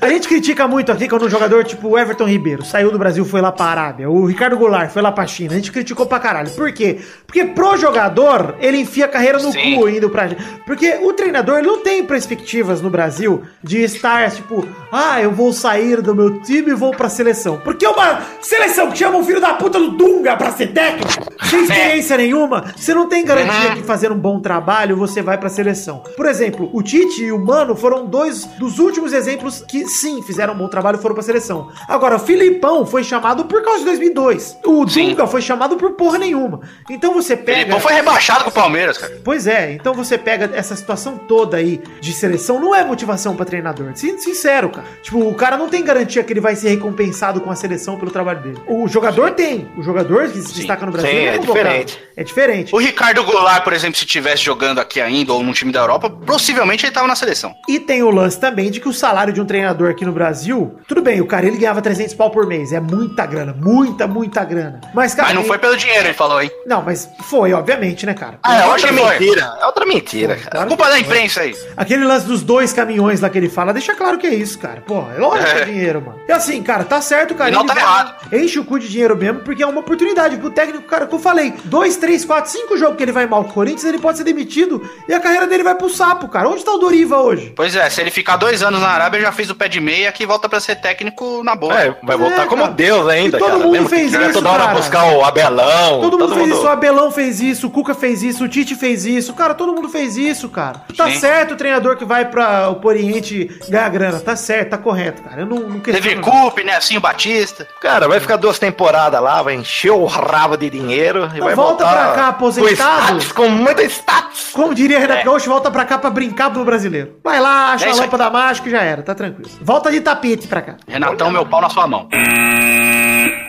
A 0.00 0.08
gente 0.08 0.28
critica 0.28 0.68
muito 0.68 0.92
aqui 0.92 1.08
quando 1.08 1.24
um 1.24 1.30
jogador 1.30 1.64
tipo 1.64 1.88
o 1.88 1.98
Everton 1.98 2.26
Ribeiro 2.26 2.64
saiu 2.64 2.90
do 2.90 2.98
Brasil, 2.98 3.24
foi 3.24 3.40
lá 3.40 3.50
pra 3.50 3.66
Arábia. 3.66 4.10
O 4.10 4.26
Ricardo 4.26 4.56
Goulart 4.56 4.90
foi 4.90 5.02
lá 5.02 5.10
pra 5.10 5.26
China. 5.26 5.52
A 5.52 5.56
gente 5.56 5.72
criticou 5.72 6.06
pra 6.06 6.20
caralho. 6.20 6.50
Por 6.50 6.70
quê? 6.72 6.98
Porque 7.26 7.44
pro 7.46 7.76
jogador, 7.76 8.56
ele 8.60 8.78
enfia 8.78 9.06
a 9.06 9.08
carreira 9.08 9.38
no 9.38 9.50
Sim. 9.50 9.76
cu 9.76 9.88
indo 9.88 10.10
pra. 10.10 10.28
Porque 10.66 10.98
o 11.02 11.12
treinador 11.12 11.58
ele 11.58 11.66
não 11.66 11.82
tem 11.82 12.04
perspectivas 12.04 12.80
no 12.80 12.90
Brasil 12.90 13.42
de 13.62 13.82
estar 13.82 14.30
tipo, 14.30 14.66
ah, 14.92 15.20
eu 15.20 15.30
vou 15.30 15.52
sair 15.52 16.00
do 16.00 16.14
meu 16.14 16.40
time 16.42 16.70
e 16.70 16.74
vou 16.74 16.90
pra 16.92 17.08
seleção. 17.08 17.58
Porque 17.64 17.86
uma 17.86 18.20
seleção 18.40 18.90
que 18.90 18.98
chama 18.98 19.18
um 19.18 19.24
filho 19.24 19.40
da 19.40 19.54
puta 19.54 19.78
do 19.78 19.92
Dunga 19.92 20.36
pra 20.36 20.52
ser 20.52 20.68
técnico, 20.68 21.10
sem 21.48 21.62
experiência 21.64 22.16
nenhuma, 22.16 22.72
você 22.76 22.94
não 22.94 23.08
tem 23.08 23.24
garantia 23.24 23.74
que 23.74 23.82
fazendo 23.82 24.14
um 24.14 24.18
bom 24.18 24.38
trabalho 24.40 24.96
você 24.96 25.22
vai 25.22 25.38
pra 25.38 25.48
seleção. 25.48 26.02
Por 26.16 26.26
exemplo, 26.26 26.68
o 26.72 26.82
Tite 26.82 27.24
e 27.24 27.32
o 27.32 27.38
Mano 27.38 27.74
foram 27.74 28.06
dois 28.06 28.44
dos 28.58 28.78
últimos 28.78 29.12
exemplos 29.12 29.23
que 29.68 29.86
sim 29.86 30.22
fizeram 30.22 30.54
um 30.54 30.56
bom 30.56 30.68
trabalho 30.68 30.98
e 30.98 31.02
foram 31.02 31.14
pra 31.14 31.22
seleção. 31.22 31.70
Agora, 31.88 32.16
o 32.16 32.18
Filipão 32.18 32.84
foi 32.86 33.02
chamado 33.04 33.44
por 33.44 33.62
causa 33.62 33.80
de 33.80 33.84
2002. 33.86 34.58
O 34.64 34.88
Sim. 34.88 35.10
Dunga 35.10 35.26
foi 35.26 35.40
chamado 35.42 35.76
por 35.76 35.92
porra 35.92 36.18
nenhuma. 36.18 36.60
Então 36.90 37.14
você 37.14 37.36
pega. 37.36 37.58
Felipão 37.60 37.80
foi 37.80 37.92
rebaixado 37.94 38.44
com 38.44 38.50
o 38.50 38.52
Palmeiras, 38.52 38.98
cara. 38.98 39.20
Pois 39.24 39.46
é, 39.46 39.72
então 39.72 39.94
você 39.94 40.16
pega 40.18 40.50
essa 40.54 40.74
situação 40.76 41.16
toda 41.18 41.56
aí 41.56 41.80
de 42.00 42.12
seleção, 42.12 42.60
não 42.60 42.74
é 42.74 42.84
motivação 42.84 43.34
pra 43.36 43.44
treinador. 43.44 43.92
Sin- 43.94 44.18
Sincero, 44.18 44.70
cara. 44.70 44.86
Tipo, 45.02 45.20
o 45.20 45.34
cara 45.34 45.56
não 45.56 45.68
tem 45.68 45.82
garantia 45.84 46.22
que 46.22 46.32
ele 46.32 46.40
vai 46.40 46.56
ser 46.56 46.68
recompensado 46.70 47.40
com 47.40 47.50
a 47.50 47.54
seleção 47.56 47.98
pelo 47.98 48.10
trabalho 48.10 48.40
dele. 48.40 48.58
O 48.68 48.86
jogador 48.88 49.32
tem. 49.32 49.68
O 49.76 49.82
jogador 49.82 50.28
que 50.28 50.40
se 50.40 50.54
destaca 50.54 50.84
no 50.86 50.92
Brasil 50.92 51.10
Sim, 51.10 51.16
é 51.26 51.38
convocado. 51.38 51.64
diferente. 51.68 51.98
É 52.16 52.24
diferente. 52.24 52.74
O 52.74 52.78
Ricardo 52.78 53.22
Goulart, 53.24 53.62
por 53.64 53.72
exemplo, 53.72 53.98
se 53.98 54.04
tivesse 54.06 54.42
jogando 54.44 54.78
aqui 54.80 55.00
ainda 55.00 55.32
ou 55.32 55.42
num 55.42 55.52
time 55.52 55.72
da 55.72 55.80
Europa, 55.80 56.08
possivelmente 56.10 56.84
ele 56.86 56.92
tava 56.92 57.06
na 57.06 57.14
seleção. 57.16 57.54
E 57.68 57.78
tem 57.78 58.02
o 58.02 58.10
lance 58.10 58.38
também 58.38 58.70
de 58.70 58.80
que 58.80 58.88
o 58.88 58.92
salário 58.92 59.13
de 59.32 59.40
um 59.40 59.44
treinador 59.44 59.90
aqui 59.90 60.04
no 60.04 60.12
Brasil, 60.12 60.76
tudo 60.88 61.00
bem, 61.02 61.20
o 61.20 61.26
cara 61.26 61.46
ele 61.46 61.56
ganhava 61.56 61.80
300 61.80 62.14
pau 62.14 62.30
por 62.30 62.46
mês, 62.46 62.72
é 62.72 62.80
muita 62.80 63.24
grana, 63.26 63.54
muita, 63.58 64.06
muita 64.06 64.44
grana. 64.44 64.80
Mas, 64.94 65.14
cara. 65.14 65.28
Mas 65.28 65.34
não 65.34 65.42
tem- 65.42 65.48
foi 65.48 65.58
pelo 65.58 65.76
dinheiro, 65.76 66.06
ele 66.06 66.14
falou, 66.14 66.40
hein? 66.42 66.50
Não, 66.66 66.82
mas 66.82 67.08
foi, 67.22 67.52
obviamente, 67.52 68.04
né, 68.06 68.14
cara? 68.14 68.38
Ah, 68.42 68.62
é 68.62 68.66
outra 68.66 68.92
mentira. 68.92 69.56
É 69.60 69.66
outra 69.66 69.86
mentira, 69.86 70.36
cara. 70.36 70.50
Claro 70.50 70.68
Culpa 70.68 70.88
da 70.88 70.98
imprensa 70.98 71.40
aí. 71.42 71.54
Aquele 71.76 72.04
lance 72.04 72.26
dos 72.26 72.42
dois 72.42 72.72
caminhões 72.72 73.20
lá 73.20 73.28
que 73.30 73.38
ele 73.38 73.48
fala, 73.48 73.72
deixa 73.72 73.94
claro 73.94 74.18
que 74.18 74.26
é 74.26 74.34
isso, 74.34 74.58
cara. 74.58 74.82
Pô, 74.86 75.04
é 75.14 75.18
lógico 75.18 75.50
que 75.50 75.56
é 75.58 75.62
É. 75.62 75.64
dinheiro, 75.64 76.00
mano. 76.00 76.18
E 76.28 76.32
assim, 76.32 76.62
cara, 76.62 76.84
tá 76.84 77.00
certo, 77.00 77.34
cara. 77.34 77.50
E 77.50 77.52
não 77.52 77.60
ele 77.60 77.68
tá 77.68 77.76
errado. 77.80 78.14
Enche 78.32 78.58
o 78.58 78.64
cu 78.64 78.78
de 78.78 78.88
dinheiro 78.88 79.16
mesmo, 79.16 79.40
porque 79.40 79.62
é 79.62 79.66
uma 79.66 79.80
oportunidade 79.80 80.36
pro 80.38 80.50
técnico, 80.50 80.84
cara, 80.84 81.06
que 81.06 81.14
eu 81.14 81.18
falei. 81.18 81.54
Dois, 81.64 81.96
três, 81.96 82.24
quatro, 82.24 82.50
cinco 82.50 82.76
jogos 82.76 82.96
que 82.96 83.02
ele 83.02 83.12
vai 83.12 83.26
mal 83.26 83.44
com 83.44 83.50
o 83.50 83.54
Corinthians, 83.54 83.84
ele 83.84 83.98
pode 83.98 84.18
ser 84.18 84.24
demitido 84.24 84.82
e 85.08 85.12
a 85.14 85.20
carreira 85.20 85.46
dele 85.46 85.62
vai 85.62 85.74
pro 85.74 85.88
sapo, 85.90 86.28
cara. 86.28 86.48
Onde 86.48 86.64
tá 86.64 86.72
o 86.72 86.78
Doriva 86.78 87.18
hoje? 87.20 87.52
Pois 87.54 87.76
é, 87.76 87.88
se 87.90 88.00
ele 88.00 88.10
ficar 88.10 88.36
dois 88.36 88.62
anos 88.62 88.80
na 88.80 88.88
Arábia, 88.94 89.20
já 89.20 89.32
fez 89.32 89.50
o 89.50 89.54
pé 89.54 89.68
de 89.68 89.80
meia 89.80 90.10
que 90.12 90.26
volta 90.26 90.48
pra 90.48 90.60
ser 90.60 90.76
técnico 90.76 91.42
na 91.44 91.54
boa. 91.54 91.74
É, 91.80 91.94
vai 92.02 92.16
voltar 92.16 92.42
É, 92.42 92.46
como 92.46 92.62
cara. 92.62 92.74
Deus 92.74 93.08
ainda, 93.08 93.36
E 93.36 93.40
todo 93.40 93.48
cara. 93.50 93.58
mundo 93.62 93.72
Lembra 93.72 93.88
fez 93.90 94.12
isso, 94.12 94.32
toda 94.32 94.50
hora 94.50 94.62
cara. 94.64 94.74
buscar 94.76 95.04
o 95.12 95.24
Abelão. 95.24 96.00
Todo 96.00 96.18
mundo 96.18 96.34
fez 96.34 96.48
isso, 96.50 96.62
o 96.64 96.68
Abelão 96.68 97.10
fez 97.10 97.40
isso, 97.40 97.66
o 97.66 97.70
Cuca 97.70 97.94
fez 97.94 98.22
isso, 98.22 98.44
o 98.44 98.48
Tite 98.48 98.74
fez 98.74 99.04
isso, 99.04 99.32
cara, 99.34 99.54
todo 99.54 99.72
mundo 99.74 99.88
fez 99.88 100.16
isso, 100.16 100.48
cara. 100.48 100.80
Tá 100.96 101.06
Sim. 101.08 101.18
certo 101.18 101.54
o 101.54 101.56
treinador 101.56 101.96
que 101.96 102.04
vai 102.04 102.24
para 102.24 102.70
o 102.70 102.86
Oriente 102.86 103.50
ganhar 103.68 103.88
grana, 103.88 104.20
tá 104.20 104.36
certo, 104.36 104.70
tá 104.70 104.78
correto, 104.78 105.22
cara. 105.22 105.42
Eu 105.42 105.46
não, 105.46 105.58
não 105.60 105.80
Teve. 105.80 106.16
Coupe, 106.16 106.62
né? 106.64 106.76
Assim, 106.76 106.96
o 106.96 107.00
Batista. 107.00 107.66
Cara, 107.80 108.06
vai 108.08 108.20
ficar 108.20 108.36
duas 108.36 108.58
temporadas 108.58 109.20
lá, 109.20 109.42
vai 109.42 109.54
encher 109.54 109.90
o 109.90 110.04
rabo 110.04 110.56
de 110.56 110.70
dinheiro 110.70 111.24
e 111.24 111.36
Então 111.36 111.44
vai 111.46 111.54
volta 111.54 111.84
voltar 111.84 112.04
pra 112.04 112.14
cá, 112.14 112.28
aposentado. 112.28 112.68
Com, 112.74 112.74
status, 113.18 113.32
com 113.32 113.48
muito 113.48 113.82
status. 113.82 114.50
Como 114.52 114.74
diria 114.74 114.98
Renato 114.98 115.24
Gaúcho, 115.24 115.48
volta 115.50 115.70
pra 115.70 115.84
cá 115.84 115.98
pra 115.98 116.10
brincar 116.10 116.50
pro 116.50 116.64
brasileiro. 116.64 117.16
Vai 117.24 117.40
lá, 117.40 117.72
acha 117.72 117.86
É 117.86 117.90
a 117.90 117.94
lâmpada 117.94 118.30
mágica 118.30 118.68
e 118.68 118.70
já 118.72 118.82
era, 118.84 119.02
tá 119.02 119.14
tranquilo. 119.14 119.50
Volta 119.60 119.90
de 119.90 120.00
tapete 120.00 120.46
pra 120.46 120.62
cá. 120.62 120.76
Renatão, 120.86 121.30
meu 121.30 121.46
pau 121.46 121.60
na 121.60 121.70
sua 121.70 121.86
mão. 121.86 122.08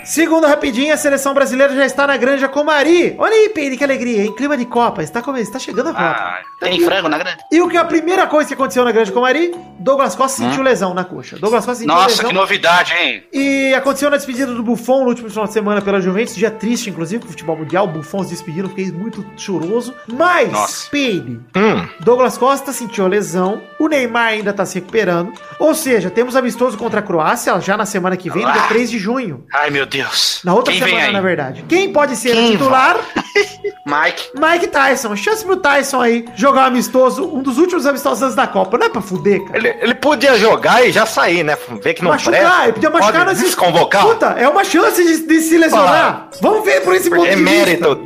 Segundo 0.06 0.46
rapidinho, 0.48 0.94
a 0.94 0.98
seleção 0.98 1.34
brasileira 1.34 1.76
já 1.76 1.86
está 1.86 2.06
na 2.08 2.16
Granja 2.16 2.48
Comari. 2.48 3.16
Olha 3.18 3.34
aí, 3.34 3.50
Peide, 3.50 3.76
que 3.76 3.84
alegria, 3.84 4.24
em 4.24 4.32
clima 4.34 4.56
de 4.56 4.66
Copa. 4.66 5.02
Está, 5.02 5.22
come... 5.22 5.42
está 5.42 5.58
chegando 5.60 5.90
a 5.90 5.94
Copa. 5.94 6.04
Ah, 6.06 6.40
tem 6.60 6.80
frango 6.82 7.10
na 7.10 7.18
grande. 7.18 7.38
E 7.52 7.60
o 7.62 7.68
que 7.68 7.76
é 7.76 7.80
a 7.80 7.86
primeira 7.86 8.28
coisa 8.28 8.48
que 8.48 8.54
aconteceu 8.54 8.86
na 8.86 8.92
Granja 8.92 9.12
Comari? 9.12 9.54
Douglas 9.80 10.16
Costa 10.16 10.44
sentiu 10.44 10.62
lesão 10.62 10.94
na 10.94 11.04
coxa. 11.04 11.38
Douglas 11.38 11.66
Costa 11.66 11.80
sentiu 11.80 11.94
Nossa, 11.96 12.10
lesão. 12.10 12.28
que 12.30 12.34
novidade, 12.34 12.94
hein? 12.94 13.24
E 13.34 13.74
aconteceu 13.74 14.10
na 14.10 14.18
despedida 14.18 14.54
do 14.54 14.62
Buffon 14.64 15.02
no 15.04 15.10
último 15.10 15.30
final 15.30 15.46
de 15.48 15.54
semana 15.54 15.82
pela 15.82 16.00
Juventus, 16.00 16.36
dia 16.36 16.52
triste, 16.52 16.90
inclusive, 16.90 17.20
pro 17.22 17.30
futebol 17.30 17.58
mundial. 17.58 17.86
O 17.86 17.88
Buffon 17.88 18.24
se 18.24 18.30
despedindo, 18.30 18.70
fiquei 18.70 18.92
muito 18.92 19.26
choroso. 19.36 19.94
Mas, 20.08 20.52
Nossa. 20.52 20.90
Peide, 20.90 21.40
Hum, 21.56 21.88
Douglas 22.00 22.38
Costa 22.38 22.72
sentiu 22.72 23.06
a 23.06 23.08
lesão, 23.08 23.62
o 23.80 23.88
Neymar 23.88 24.28
ainda 24.28 24.54
tá 24.54 24.66
se 24.66 24.76
recuperando. 24.76 25.34
Ou 25.60 25.74
seja, 25.74 26.10
temos 26.12 26.36
amistoso 26.36 26.78
contra 26.78 27.00
a 27.00 27.04
Croácia 27.04 27.60
já 27.60 27.76
na 27.76 27.86
semana 27.86 28.16
que 28.16 28.30
vem, 28.30 28.46
no 28.46 28.52
dia 28.52 28.62
Ah. 28.64 28.68
3 28.68 28.90
de 28.92 29.00
junho. 29.00 29.46
Ai, 29.54 29.70
meu 29.72 29.86
Deus. 29.86 29.95
Na 30.44 30.54
outra 30.54 30.74
Quem 30.74 30.84
semana, 30.84 31.12
na 31.12 31.22
verdade. 31.22 31.64
Quem 31.68 31.92
pode 31.94 32.16
ser 32.16 32.32
o 32.32 32.34
Quem 32.36 32.52
titular? 32.52 32.98
Mike. 33.86 34.30
Mike 34.36 34.68
Tyson. 34.68 35.16
Chance 35.16 35.46
pro 35.46 35.58
Tyson 35.58 36.02
aí 36.02 36.26
jogar 36.36 36.64
um 36.64 36.66
amistoso, 36.68 37.24
um 37.24 37.42
dos 37.42 37.58
últimos 37.58 37.86
amistosos 37.86 38.24
antes 38.24 38.36
da 38.36 38.48
Copa. 38.48 38.78
Não 38.78 38.88
é 38.88 38.90
pra 38.90 39.02
fuder, 39.02 39.44
cara. 39.46 39.58
ele, 39.58 39.68
ele 39.80 39.96
podia 39.96 40.38
jogar 40.38 40.86
e 40.86 40.92
já 40.92 41.06
sair, 41.06 41.44
né? 41.44 41.58
Ver 41.84 41.94
que 41.94 42.04
não 42.04 42.12
machucar, 42.12 42.40
presta. 42.42 42.64
ele 42.64 42.74
podia 42.74 42.90
machucar 42.90 43.14
Pode 43.26 43.30
nesse- 43.32 43.46
desconvocar. 43.46 44.04
Puta, 44.06 44.26
é 44.38 44.48
uma 44.48 44.64
chance 44.64 45.04
de, 45.04 45.28
de 45.28 45.42
se 45.42 45.58
lesionar. 45.58 46.30
Vamos 46.42 46.66
ver 46.66 46.82
por 46.82 46.96
esse 46.96 47.10
ponto 47.10 47.26
É 47.26 47.36
de 47.36 47.44
vista. 47.44 47.52
mérito. 47.52 48.05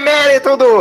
Mérito 0.00 0.56
do. 0.56 0.80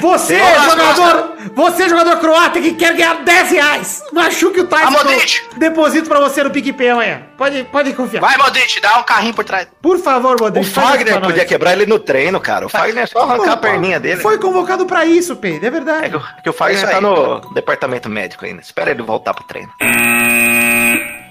Você, 0.00 0.38
Douglas 0.38 0.64
jogador, 0.96 1.32
você, 1.54 1.88
jogador 1.88 2.16
croata 2.18 2.60
que 2.60 2.72
quer 2.74 2.94
ganhar 2.94 3.22
10 3.22 3.50
reais, 3.50 4.02
machuque 4.12 4.60
o 4.60 4.66
Tyson. 4.66 4.90
Modric. 4.90 5.40
Deposito 5.56 6.08
pra 6.08 6.18
você 6.20 6.42
no 6.42 6.50
PicPay 6.50 6.88
amanhã. 6.90 7.22
Pode, 7.36 7.62
pode 7.64 7.92
confiar. 7.92 8.20
Vai, 8.20 8.36
Modric, 8.38 8.80
dá 8.80 8.98
um 8.98 9.02
carrinho 9.02 9.34
por 9.34 9.44
trás. 9.44 9.68
Por 9.80 9.98
favor, 9.98 10.36
O 10.40 10.44
Modric. 10.44 10.66
isso 10.66 10.74
Fagner 10.80 11.20
podia 11.20 11.44
quebrar 11.44 11.72
ele 11.74 11.86
no 11.86 11.98
treino, 11.98 12.40
cara. 12.40 12.66
O 12.66 12.68
Fagner 12.68 13.04
é 13.04 13.06
só 13.06 13.20
arrancar 13.20 13.52
a 13.52 13.56
perninha 13.56 14.00
dele. 14.00 14.20
Foi 14.20 14.38
convocado 14.38 14.86
pra 14.86 15.04
isso, 15.04 15.36
Pedro, 15.36 15.66
é 15.66 15.70
verdade. 15.70 16.06
É 16.06 16.08
que, 16.10 16.16
o- 16.16 16.22
que 16.44 16.50
o 16.50 16.52
Fagner 16.52 16.78
Isso 16.78 16.86
tá 16.90 16.96
aí. 16.96 17.02
no 17.02 17.40
departamento 17.54 18.08
médico 18.08 18.44
ainda. 18.44 18.60
Espera 18.62 18.90
ele 18.90 19.02
voltar 19.02 19.34
pro 19.34 19.44
treino. 19.44 19.70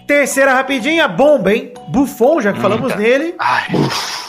Terceira 0.07 0.53
rapidinha, 0.53 1.07
bomba, 1.07 1.53
hein? 1.53 1.73
Buffon, 1.87 2.41
já 2.41 2.51
que 2.53 2.59
falamos 2.59 2.91
tá. 2.91 2.97
nele, 2.97 3.33
Ai, 3.39 3.63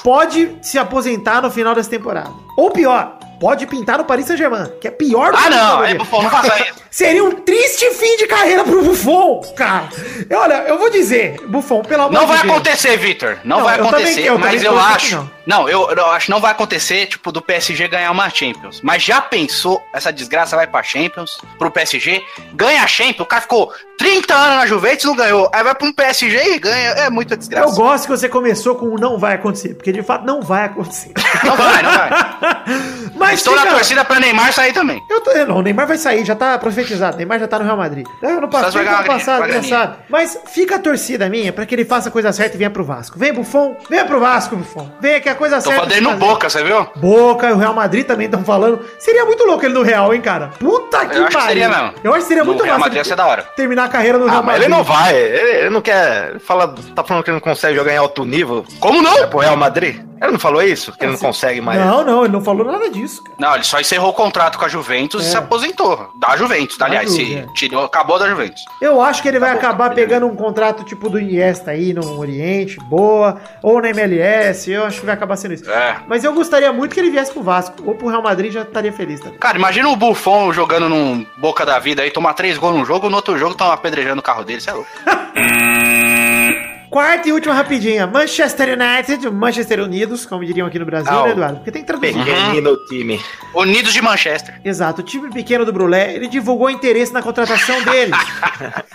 pode 0.03 0.59
se 0.63 0.79
aposentar 0.79 1.41
no 1.41 1.51
final 1.51 1.75
dessa 1.75 1.91
temporada. 1.91 2.31
Ou 2.57 2.71
pior, 2.71 3.19
pode 3.41 3.67
pintar 3.67 3.99
no 3.99 4.05
Paris 4.05 4.27
Saint-Germain, 4.27 4.71
que 4.81 4.89
é 4.89 4.91
pior 4.91 5.33
do 5.33 5.39
ah, 5.39 5.43
que 5.43 5.49
o 5.49 5.51
não. 5.51 5.85
É, 5.85 5.95
não 5.95 6.05
faça 6.05 6.63
isso. 6.63 6.82
Seria 6.93 7.25
um 7.25 7.31
triste 7.33 7.89
fim 7.95 8.19
de 8.19 8.27
carreira 8.27 8.65
pro 8.65 8.83
Buffon, 8.83 9.41
cara. 9.57 9.89
E 10.29 10.35
Olha, 10.35 10.65
eu 10.69 10.79
vou 10.79 10.91
dizer, 10.91 11.41
Buffon, 11.49 11.81
pelo 11.83 12.03
amor 12.03 12.13
Não 12.13 12.21
de 12.21 12.27
vai 12.27 12.43
Deus. 12.43 12.51
acontecer, 12.53 12.97
Vitor. 12.99 13.39
Não, 13.45 13.57
Não, 13.59 13.65
vai 13.65 13.81
eu 13.81 13.87
acontecer, 13.89 14.21
eu 14.29 14.39
mas 14.39 14.63
eu 14.63 14.79
acho. 14.79 15.17
não. 15.17 15.31
Não, 15.45 15.69
eu, 15.69 15.91
eu 15.91 16.07
acho 16.13 16.27
que 16.27 16.31
não 16.31 16.41
vai 16.41 16.53
acontecer, 16.53 17.07
tipo, 17.07 17.33
do 17.33 17.43
PSG 17.43 17.89
ganhar 17.89 18.11
uma 18.13 18.29
Champions. 18.31 18.81
Mas 18.83 19.03
já 19.03 19.21
pensou, 19.21 19.83
essa 19.93 20.13
desgraça 20.13 20.55
vai 20.55 20.67
pra 20.69 20.83
Champions, 20.85 21.37
pro 21.59 21.69
PSG, 21.71 22.23
ganha 22.53 22.83
a 22.83 22.87
Champions, 22.87 23.21
o 23.21 23.27
cara 23.27 23.43
ficou 23.43 23.73
30 23.99 24.33
anos 24.35 24.57
na 24.59 24.67
Juventus 24.67 25.05
não 25.05 25.17
ganhou. 25.17 25.51
Aí 25.53 25.65
vai 25.65 25.75
pra 25.75 25.89
um 25.89 25.93
PSG 25.93 26.55
e 26.55 26.59
ganha. 26.61 26.91
É 26.91 27.11
muita 27.11 27.35
Eu 27.35 27.39
desgraça. 27.39 27.75
gosto 27.75 28.05
que 28.05 28.11
você 28.11 28.29
começou 28.29 28.77
com 28.77 28.87
o 28.87 28.97
não 29.01 29.19
vai 29.19 29.35
acontecer, 29.35 29.75
porque 29.75 29.91
de 29.91 30.03
fato 30.03 30.25
não 30.25 30.43
vai 30.43 30.67
acontecer. 30.67 31.11
Não 31.43 31.57
vai, 31.57 31.83
não 31.83 31.91
vai. 31.91 32.11
Mas 33.17 33.39
Estou 33.41 33.55
na 33.57 33.63
fica- 33.63 33.75
torcida 33.75 34.05
pra 34.05 34.21
Neymar 34.21 34.53
sair 34.53 34.73
também. 34.73 35.03
Eu 35.11 35.21
tô, 35.23 35.33
não, 35.47 35.57
o 35.57 35.63
Neymar 35.63 35.89
vai 35.89 35.97
sair, 35.97 36.25
já 36.25 36.37
tá 36.37 36.57
profetizado. 36.59 36.82
O 37.15 37.17
Neymar 37.17 37.39
já 37.39 37.47
tá 37.49 37.59
no 37.59 37.65
Real 37.65 37.77
Madrid. 37.77 38.07
É, 38.23 38.27
ano 38.33 38.49
passado, 38.49 38.79
ano 38.79 38.89
uma 38.91 39.03
passado, 39.05 39.45
engraçado. 39.45 39.97
Mas 40.09 40.39
fica 40.47 40.77
a 40.77 40.79
torcida 40.79 41.29
minha 41.29 41.53
pra 41.53 41.65
que 41.67 41.75
ele 41.75 41.85
faça 41.85 42.09
a 42.09 42.13
coisa 42.13 42.33
certa 42.33 42.57
e 42.57 42.59
venha 42.59 42.71
pro 42.71 42.85
Vasco. 42.85 43.19
Vem, 43.19 43.33
Buffon. 43.33 43.77
Venha 43.89 44.05
pro 44.05 44.21
Vasco, 44.21 44.57
Buffon. 44.57 44.91
Venha 45.01 45.21
que 45.21 45.29
é 45.29 45.33
a 45.33 45.35
coisa 45.35 45.57
Tô 45.57 45.63
certa. 45.63 45.77
falando 45.77 45.89
dele 45.91 46.07
de 46.07 46.13
no. 46.13 46.19
Boca, 46.19 46.49
você 46.51 46.63
viu? 46.63 46.87
Boca 46.97 47.49
e 47.49 47.53
o 47.53 47.57
Real 47.57 47.75
Madrid 47.75 48.07
também 48.07 48.27
estão 48.27 48.45
falando. 48.45 48.85
Seria 48.99 49.25
muito 49.25 49.45
louco 49.45 49.65
ele 49.65 49.75
no 49.75 49.83
Real, 49.83 50.13
hein, 50.15 50.21
cara? 50.21 50.49
Puta 50.59 51.07
que 51.07 51.17
Eu 51.19 51.27
acho 51.27 51.37
que 51.37 51.43
seria 51.45 51.69
mesmo. 51.69 51.93
Eu 52.05 52.11
acho 52.13 52.23
que 52.23 52.29
seria 52.29 52.43
No 52.45 52.49
muito 52.51 52.63
Real 52.65 52.75
massa 52.79 52.87
Madrid 52.91 52.99
ia 52.99 53.05
ser 53.05 53.17
da 53.17 53.27
hora. 53.27 53.43
terminar 53.57 53.85
a 53.85 53.89
carreira 53.89 54.19
no 54.19 54.27
Ah, 54.27 54.31
Real 54.31 54.43
mas 54.43 54.53
Madrid. 54.59 54.65
ele 54.69 54.75
não 54.77 54.85
vai. 54.85 55.15
Ele, 55.17 55.51
ele 55.59 55.71
não 55.71 55.81
quer. 55.81 56.39
Fala, 56.41 56.75
tá 56.95 57.03
falando 57.05 57.25
que 57.25 57.31
ele 57.31 57.37
não 57.37 57.41
consegue 57.41 57.77
jogar 57.77 57.93
em 57.93 57.97
alto 57.97 58.25
nível. 58.25 58.65
Como 58.81 58.99
É 58.99 59.03
não? 59.03 59.29
pro 59.29 59.39
Real 59.41 59.57
Madrid? 59.57 60.01
Ele 60.23 60.33
não 60.33 60.39
falou 60.39 60.63
isso? 60.63 60.93
Que 60.93 61.05
ele 61.05 61.13
não 61.13 61.19
consegue 61.19 61.61
mais. 61.61 61.79
Não, 61.81 62.05
não, 62.05 62.25
ele 62.25 62.33
não 62.33 62.41
falou 62.43 62.65
nada 62.65 62.89
disso, 62.91 63.23
cara. 63.25 63.37
Não, 63.39 63.55
ele 63.57 63.65
só 63.65 63.81
encerrou 63.81 64.11
o 64.11 64.13
contrato 64.13 64.57
com 64.59 64.65
a 64.65 64.69
Juventus 64.69 65.25
É. 65.25 65.27
e 65.27 65.31
se 65.31 65.37
aposentou. 65.37 66.11
Da 66.15 66.37
Juventus, 66.37 66.79
Da 66.79 66.87
aliás, 66.87 67.11
Juve, 67.11 67.25
se 67.27 67.35
é. 67.37 67.47
tirou, 67.55 67.85
acabou 67.85 68.19
da 68.19 68.29
Juventus. 68.29 68.65
Eu 68.81 69.01
acho 69.03 69.21
que 69.23 69.29
ele 69.29 69.39
vai 69.39 69.51
Tá 69.51 69.55
bom, 69.55 69.61
acabar 69.67 69.89
tá 69.89 69.95
pegando 69.97 70.27
um 70.27 70.37
contrato 70.37 70.85
tipo 70.85 71.09
do 71.09 71.19
Iniesta 71.19 71.73
aí 71.73 71.93
no 71.93 72.19
Oriente, 72.19 72.79
boa, 72.85 73.41
ou 73.63 73.81
na 73.83 73.91
MLS, 73.91 74.71
eu 74.71 74.85
acho 74.85 75.01
que 75.01 75.07
vai 75.07 75.15
acabar 75.15 75.37
sendo 75.37 75.55
isso. 75.55 75.71
É. 75.71 75.97
Mas 76.07 76.23
eu 76.25 76.33
gostaria 76.33 76.73
muito 76.73 76.95
que 76.95 77.01
ele 77.01 77.11
viesse 77.11 77.33
pro 77.33 77.43
Vasco, 77.43 77.75
ou 77.85 77.95
pro 77.95 78.09
Real 78.09 78.23
Madrid 78.23 78.53
já 78.53 78.63
estaria 78.63 78.93
feliz 78.93 79.19
também. 79.21 79.39
Cara, 79.39 79.59
imagina 79.59 79.89
o 79.89 79.97
Buffon 79.97 80.53
jogando 80.53 80.89
num 80.89 81.27
boca 81.39 81.67
da 81.67 81.79
vida 81.79 82.03
aí, 82.03 82.11
tomar 82.11 82.35
três 82.35 82.57
gols 82.59 82.77
num 82.77 82.85
jogo, 82.85 83.11
no 83.11 83.17
outro 83.17 83.37
jogo 83.37 83.53
estão 83.53 83.71
apedrejando 83.73 84.21
o 84.21 84.23
carro 84.23 84.45
dele, 84.45 84.61
você 84.61 84.71
é 84.71 84.73
louco. 84.73 84.89
Quarta 86.93 87.27
e 87.27 87.33
última 87.33 87.55
rapidinha, 87.55 88.07
Manchester 88.07 88.79
United, 88.79 89.31
Manchester 89.31 89.81
Unidos, 89.81 90.27
como 90.27 90.45
diriam 90.45 90.67
aqui 90.67 90.79
no 90.79 90.85
Brasil, 90.85 91.11
Ah, 91.11 91.23
né, 91.23 91.29
o 91.31 91.33
Eduardo? 91.33 91.57
Porque 91.57 91.71
tem 91.71 91.81
que 91.81 91.87
traduzir. 91.87 92.13
Pequenino 92.23 92.77
time. 92.87 93.19
Unidos 93.55 93.95
de 93.95 94.03
Manchester. 94.03 94.61
Exato, 94.63 95.01
o 95.01 95.05
time 95.05 95.31
pequeno 95.31 95.65
do 95.65 95.73
Brulé, 95.73 96.13
ele 96.15 96.29
divulgou 96.29 96.69
interesse 96.69 97.11
na 97.11 97.23
contratação 97.23 97.83
dele. 97.83 98.13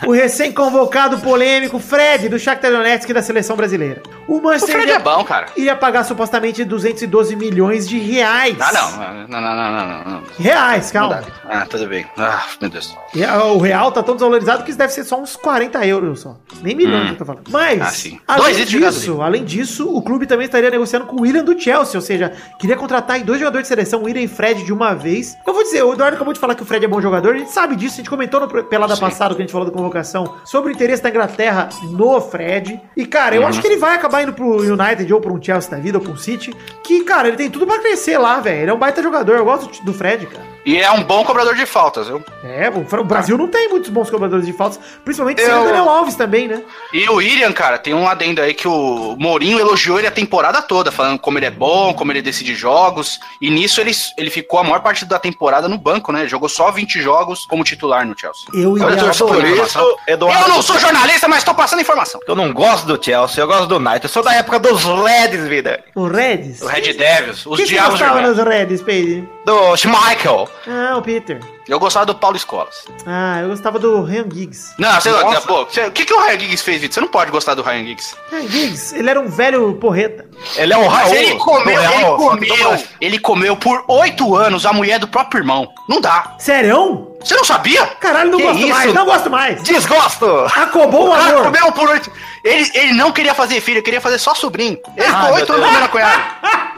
o 0.06 0.12
recém-convocado 0.12 1.18
polêmico 1.22 1.80
Fred, 1.80 2.30
do 2.30 2.38
Shakhtar 2.38 2.70
Donetsk 2.72 3.12
da 3.12 3.24
seleção 3.24 3.56
brasileira. 3.56 4.04
O 4.28 4.38
O 4.38 4.44
Manchester 4.44 4.76
Fred 4.76 4.92
é 4.92 5.00
bom, 5.00 5.24
cara. 5.24 5.48
iria 5.58 5.76
pagar 5.76 6.04
supostamente 6.04 6.64
212 6.64 7.36
milhões 7.36 7.90
de 7.90 7.98
reais. 7.98 8.56
Ah, 8.60 8.72
não. 8.74 9.28
Não, 9.28 9.42
não, 9.42 9.56
não, 9.56 9.72
não, 9.72 10.12
não. 10.12 10.24
Reais, 10.38 10.92
calma. 10.92 11.24
Ah, 11.50 11.66
tudo 11.68 11.88
bem. 11.88 12.06
Ah, 12.16 12.46
meu 12.62 12.70
Deus. 12.70 12.96
E 13.16 13.24
a- 13.24 13.44
O 13.46 13.58
real 13.58 13.92
tá 13.92 14.04
tão 14.04 14.14
desvalorizado 14.14 14.64
que 14.64 14.70
isso 14.70 14.78
deve 14.78 14.94
ser 14.94 15.04
só 15.04 15.20
uns 15.20 15.36
40 15.36 15.84
euros 15.88 16.20
só. 16.20 16.38
Nem 16.62 16.76
milhões 16.76 17.04
Hum. 17.04 17.08
que 17.08 17.14
eu 17.14 17.18
tô 17.18 17.26
falando. 17.26 17.44
Mas, 17.50 17.87
Ah, 17.88 17.92
sim. 17.92 18.20
além 18.28 18.66
disso, 18.66 19.22
além 19.22 19.44
disso, 19.46 19.90
o 19.96 20.02
clube 20.02 20.26
também 20.26 20.46
estaria 20.46 20.70
negociando 20.70 21.06
com 21.06 21.18
o 21.18 21.22
William 21.22 21.44
do 21.44 21.60
Chelsea, 21.60 21.96
ou 21.96 22.02
seja, 22.02 22.32
queria 22.60 22.76
contratar 22.76 23.20
dois 23.24 23.40
jogadores 23.40 23.66
de 23.66 23.70
seleção, 23.70 24.04
William 24.04 24.22
e 24.22 24.28
Fred, 24.28 24.64
de 24.64 24.74
uma 24.74 24.94
vez. 24.94 25.38
Eu 25.46 25.54
vou 25.54 25.64
dizer, 25.64 25.84
o 25.84 25.94
Eduardo 25.94 26.16
acabou 26.16 26.34
de 26.34 26.40
falar 26.40 26.56
que 26.56 26.64
o 26.64 26.66
Fred 26.66 26.86
é 26.86 26.88
bom 26.88 27.02
jogador, 27.02 27.36
a 27.36 27.38
gente 27.38 27.52
sabe 27.52 27.76
disso, 27.76 27.96
a 27.96 27.98
gente 27.98 28.10
comentou 28.10 28.40
no 28.40 28.48
pelada 28.64 28.96
Sim. 28.96 29.02
passado, 29.02 29.36
que 29.36 29.42
a 29.42 29.46
gente 29.46 29.52
falou 29.52 29.68
da 29.68 29.74
convocação, 29.74 30.36
sobre 30.46 30.72
o 30.72 30.74
interesse 30.74 31.02
da 31.04 31.10
Inglaterra 31.10 31.70
no 31.84 32.20
Fred. 32.22 32.80
E, 32.96 33.06
cara, 33.06 33.36
eu 33.36 33.42
Uhum. 33.42 33.48
acho 33.48 33.62
que 33.62 33.68
ele 33.68 33.78
vai 33.78 33.96
acabar 33.96 34.24
indo 34.24 34.34
pro 34.34 34.58
United 34.62 35.14
ou 35.14 35.22
pro 35.22 35.34
um 35.34 35.42
Chelsea 35.42 35.70
da 35.72 35.78
vida, 35.78 35.98
ou 35.98 36.04
pro 36.04 36.14
um 36.14 36.18
City, 36.18 36.54
que, 36.84 37.04
cara, 37.04 37.28
ele 37.28 37.38
tem 37.38 37.50
tudo 37.50 37.66
pra 37.66 37.80
crescer 37.80 38.18
lá, 38.18 38.40
velho. 38.40 38.62
Ele 38.62 38.72
é 38.72 38.74
um 38.74 38.80
baita 38.80 39.02
jogador, 39.02 39.36
eu 39.38 39.46
gosto 39.46 39.84
do 39.84 39.94
Fred, 39.94 40.26
cara. 40.26 40.57
E 40.68 40.78
é 40.78 40.92
um 40.92 41.02
bom 41.02 41.24
cobrador 41.24 41.56
de 41.56 41.66
faltas, 41.66 42.08
viu? 42.08 42.22
É, 42.44 42.70
o 42.70 43.04
Brasil 43.06 43.38
não 43.38 43.48
tem 43.48 43.70
muitos 43.70 43.90
bons 43.90 44.10
cobradores 44.10 44.46
de 44.46 44.52
faltas, 44.52 44.78
principalmente 45.06 45.42
sem 45.42 45.50
Eu- 45.50 45.62
o 45.62 45.66
Daniel 45.66 45.90
Alves 45.90 46.16
também, 46.16 46.46
né? 46.50 46.62
E 46.92 47.08
o 47.10 47.16
William, 47.16 47.54
cara, 47.54 47.78
tem 47.78 47.94
um 47.94 48.06
adendo 48.06 48.42
aí 48.42 48.54
que 48.54 48.68
o 48.68 49.16
Mourinho 49.18 49.60
elogiou 49.60 49.98
ele 49.98 50.08
a 50.08 50.12
temporada 50.12 50.62
toda, 50.62 50.92
falando 50.92 51.20
como 51.20 51.40
ele 51.40 51.46
é 51.46 51.50
bom, 51.52 51.94
como 51.94 52.12
ele 52.12 52.22
decide 52.22 52.54
jogos. 52.54 53.18
E 53.42 53.50
nisso 53.50 53.80
ele, 53.80 53.92
ele 54.18 54.30
ficou 54.30 54.60
a 54.60 54.64
maior 54.64 54.82
parte 54.82 55.06
da 55.06 55.18
temporada 55.18 55.70
no 55.70 55.78
banco, 55.78 56.12
né? 56.12 56.20
Ele 56.22 56.28
jogou 56.30 56.50
só 56.50 56.70
20 56.70 57.02
jogos 57.02 57.46
como 57.46 57.64
titular 57.64 58.06
no 58.06 58.14
Chelsea. 58.20 58.50
Eu 58.54 58.78
Eu 58.78 58.98
torço 58.98 59.26
por 59.26 59.42
isso, 59.46 59.98
Eduardo. 60.06 60.44
Eu 60.44 60.50
não 60.50 60.62
sou 60.62 60.78
jornalista, 60.78 61.30
mas 61.30 61.46
tô 61.46 61.54
passando 61.56 61.82
informação. 61.82 62.20
Eu 62.28 62.36
não 62.36 62.52
gosto 62.52 62.86
do 62.86 63.02
Chelsea, 63.02 63.42
eu 63.42 63.48
gosto 63.48 63.68
do 63.68 63.78
United. 63.78 64.04
Eu 64.04 64.10
sou 64.10 64.22
da 64.22 64.34
época 64.34 64.60
dos 64.60 64.84
Reds, 64.84 65.48
vida. 65.48 65.82
O 65.96 66.08
Reds? 66.10 66.62
O 66.62 66.68
Red 66.68 66.92
Devils, 66.94 67.46
os 67.46 67.58
você 67.58 67.66
Diabos 67.66 67.92
gostava 67.92 68.16
Vermelhos. 68.16 68.38
nos 68.38 68.46
Reds, 68.46 68.82
Peide? 68.82 69.37
Do 69.48 69.78
Schmeichel. 69.78 70.46
Ah, 70.68 70.98
o 70.98 71.02
Peter. 71.02 71.40
Eu 71.68 71.80
gostava 71.80 72.06
do 72.06 72.16
Paulo 72.16 72.38
Escolas. 72.38 72.86
Ah, 73.06 73.40
eu 73.42 73.50
gostava 73.50 73.78
do 73.78 74.02
Ryan 74.04 74.26
Giggs. 74.34 74.74
Não, 74.78 74.94
você 75.02 75.10
pô, 75.46 75.66
você- 75.66 75.86
o 75.86 75.92
que, 75.92 76.06
que 76.06 76.14
o 76.14 76.20
Ryan 76.24 76.40
Giggs 76.40 76.64
fez, 76.64 76.80
Vitor? 76.82 76.94
Você 76.94 77.02
não 77.02 77.08
pode 77.10 77.30
gostar 77.30 77.56
do 77.56 77.62
Ryan 77.62 77.84
Giggs. 77.86 78.16
Ryan 78.32 78.48
Giggs, 78.48 78.96
ele 78.96 79.10
era 79.10 79.20
um 79.20 79.28
velho 79.28 79.74
porreta. 79.76 80.26
Ele 80.56 80.74
é 80.74 80.78
o 80.78 80.86
Mas 80.90 81.00
Raul. 81.04 81.16
ele 81.16 81.36
comeu, 81.36 81.82
ele 81.84 82.04
comeu, 82.16 82.68
Brasil. 82.70 82.88
ele 83.02 83.20
comeu 83.20 83.58
por 83.58 83.84
oito 83.88 84.36
anos 84.36 84.66
a 84.66 84.72
mulher 84.72 84.98
do 85.00 85.08
próprio 85.08 85.40
irmão. 85.42 85.68
Não 85.90 86.00
dá. 86.00 86.36
Sério? 86.40 87.16
Você 87.20 87.36
não 87.36 87.44
sabia? 87.44 87.86
Caralho, 88.00 88.32
não 88.32 88.38
Que 88.38 88.44
gosto 88.46 88.60
isso? 88.60 88.70
mais, 88.70 88.94
não 88.94 89.06
gosto 89.06 89.30
mais. 89.30 89.64
Desgosto! 89.64 90.26
Acabou 90.56 91.10
o 91.10 91.14
amor. 91.14 91.44
comeu 91.46 91.72
por 91.74 91.90
oito. 91.90 92.12
Ele, 92.44 92.72
ele 92.76 92.94
não 92.94 93.12
queria 93.12 93.34
fazer 93.34 93.60
filho, 93.60 93.78
ele 93.78 93.82
queria 93.82 94.00
fazer 94.00 94.20
só 94.20 94.34
sobrinho. 94.36 94.78
Ele 94.96 95.06
Ah, 95.06 95.22
ficou 95.22 95.36
oito 95.36 95.52
anos 95.52 95.66
comendo 95.66 95.86
a 95.86 95.88
cunhada. 95.90 96.24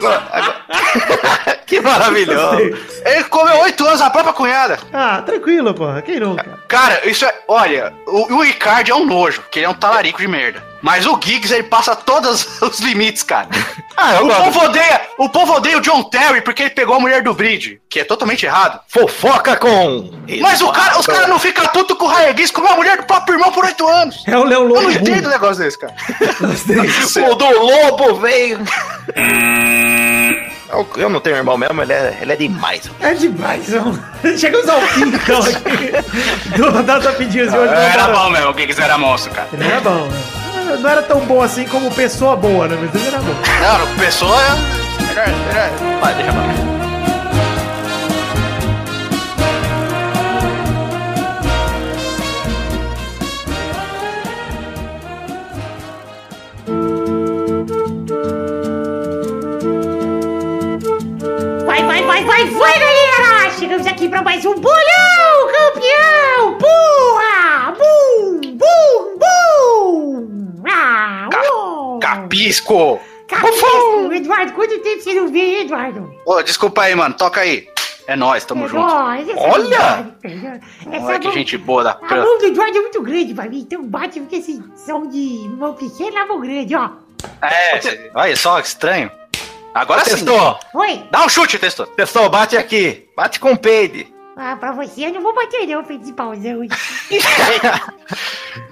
que 1.66 1.80
maravilhoso. 1.80 2.56
Ele 3.04 3.24
comeu 3.24 3.60
oito 3.60 3.86
anos 3.86 4.00
a 4.00 4.08
própria 4.10 4.32
cunhada. 4.32 4.79
Ah, 4.92 5.22
tranquilo, 5.22 5.72
porra. 5.74 6.02
Quem 6.02 6.20
nunca? 6.20 6.58
Cara, 6.68 7.08
isso 7.08 7.24
é. 7.24 7.34
Olha, 7.48 7.92
o, 8.06 8.36
o 8.36 8.44
Icardi 8.44 8.90
é 8.90 8.94
um 8.94 9.06
nojo, 9.06 9.42
que 9.50 9.58
ele 9.58 9.66
é 9.66 9.68
um 9.68 9.74
talarico 9.74 10.18
de 10.20 10.28
merda. 10.28 10.68
Mas 10.82 11.04
o 11.06 11.20
Giggs, 11.22 11.52
ele 11.52 11.64
passa 11.64 11.94
todos 11.94 12.46
os 12.62 12.80
limites, 12.80 13.22
cara. 13.22 13.48
Ah, 13.96 14.14
eu 14.14 14.22
o, 14.22 14.26
gosto. 14.28 14.42
povo 14.44 14.64
odeia, 14.64 15.00
o 15.18 15.28
povo 15.28 15.52
odeia 15.54 15.76
o 15.76 15.80
John 15.82 16.04
Terry 16.04 16.40
porque 16.40 16.62
ele 16.62 16.70
pegou 16.70 16.96
a 16.96 17.00
mulher 17.00 17.22
do 17.22 17.34
Bridge, 17.34 17.78
que 17.90 18.00
é 18.00 18.04
totalmente 18.04 18.46
errado. 18.46 18.80
Fofoca 18.88 19.56
com. 19.56 20.10
Mas 20.40 20.62
o 20.62 20.72
cara, 20.72 20.98
os 20.98 21.06
caras 21.06 21.28
não 21.28 21.38
ficam 21.38 21.66
putos 21.66 21.96
com 21.98 22.06
o 22.06 22.08
Ryan 22.08 22.28
Giggs 22.28 22.52
comeu 22.52 22.72
a 22.72 22.76
mulher 22.76 22.96
do 22.96 23.02
próprio 23.04 23.34
irmão 23.34 23.52
por 23.52 23.64
oito 23.66 23.86
anos. 23.86 24.24
É 24.26 24.38
o 24.38 24.44
Léo 24.44 24.60
Eu 24.62 24.68
Lobo. 24.68 24.80
não 24.82 24.90
entendo 24.90 25.26
um 25.26 25.30
negócio 25.30 25.62
desse, 25.62 25.78
cara. 25.78 25.94
O 27.30 27.34
do 27.34 27.50
Lobo 27.50 28.14
veio. 28.14 28.58
Eu, 30.72 30.88
eu 30.96 31.10
não 31.10 31.20
tenho 31.20 31.36
irmão 31.36 31.58
mesmo, 31.58 31.82
ele 31.82 31.92
é, 31.92 32.18
ele 32.20 32.32
é 32.32 32.36
demais. 32.36 32.90
É 33.00 33.12
demais, 33.12 33.68
não. 33.68 33.98
Chegamos 34.38 34.68
ao 34.68 34.80
fim, 34.82 35.02
então, 35.08 35.40
aqui. 35.40 36.56
Do, 36.56 36.82
das 36.82 37.04
rapidinhas 37.04 37.50
de 37.50 37.58
hoje. 37.58 37.74
Era 37.74 37.92
Cara, 37.92 38.12
bom 38.12 38.30
mesmo, 38.30 38.50
o 38.50 38.54
Giggs 38.56 38.80
era 38.80 38.96
monstro, 38.96 39.32
cara. 39.32 39.48
Ele 39.52 39.64
era 39.64 39.80
bom, 39.80 40.06
né? 40.06 40.22
Não 40.80 40.88
era 40.88 41.02
tão 41.02 41.20
bom 41.20 41.42
assim 41.42 41.64
como 41.66 41.90
pessoa 41.90 42.36
boa, 42.36 42.68
né? 42.68 42.78
Mas 42.80 42.94
ele 42.94 43.08
era 43.08 43.18
bom. 43.18 43.34
Não, 43.34 43.96
pessoa. 43.96 44.38
Melhor, 45.08 45.26
melhor. 45.26 46.00
Vai, 46.00 46.14
deixa 46.14 46.32
pra 46.32 46.40
lá. 46.42 46.79
Pra 64.10 64.22
mais 64.22 64.44
um 64.44 64.54
bolão, 64.54 65.46
campeão! 65.52 66.58
Boa! 66.58 67.72
Bum, 67.78 68.40
bum, 68.56 69.18
bum! 69.18 70.62
Ah, 70.68 71.28
uou! 71.52 71.98
Capisco! 72.00 73.00
Capisco! 73.28 74.12
Eduardo, 74.12 74.52
quanto 74.52 74.78
tempo 74.80 75.00
você 75.02 75.14
não 75.14 75.28
vê, 75.28 75.60
Eduardo? 75.62 76.12
Ô, 76.26 76.42
desculpa 76.42 76.82
aí, 76.82 76.94
mano. 76.94 77.14
Toca 77.14 77.40
aí. 77.40 77.68
É 78.08 78.16
nóis, 78.16 78.44
tamo 78.44 78.64
É 78.64 78.68
junto. 78.68 78.86
nóis, 78.92 79.28
essa 79.28 79.40
Olha! 79.40 80.14
Olha 81.04 81.18
que 81.20 81.26
mão- 81.26 81.34
gente 81.34 81.56
boa 81.56 81.84
da 81.84 81.92
A 82.02 82.14
mão 82.16 82.38
do 82.38 82.46
Eduardo 82.46 82.76
é 82.78 82.80
muito 82.80 83.02
grande 83.02 83.32
pra 83.32 83.44
mim, 83.48 83.60
então 83.60 83.84
bate 83.84 84.18
com 84.18 84.36
esse 84.36 84.60
som 84.74 85.06
de 85.06 85.48
mão 85.56 85.74
pequena, 85.74 86.26
mão 86.26 86.40
grande, 86.40 86.74
ó. 86.74 86.90
É, 87.42 88.10
olha 88.14 88.36
só 88.36 88.60
que 88.60 88.66
estranho. 88.66 89.10
Agora 89.74 90.04
sim. 90.04 90.10
Testou, 90.10 90.58
Oi! 90.74 91.04
Dá 91.10 91.24
um 91.24 91.28
chute, 91.28 91.58
testou. 91.58 91.86
testou, 91.86 92.28
bate 92.28 92.56
aqui. 92.56 93.08
Bate 93.16 93.38
com 93.38 93.52
o 93.52 93.58
peide. 93.58 94.12
Ah, 94.36 94.56
pra 94.56 94.72
você 94.72 95.04
eu 95.06 95.12
não 95.12 95.20
vou 95.22 95.34
bater 95.34 95.66
não, 95.66 95.84
principalzão. 95.84 96.60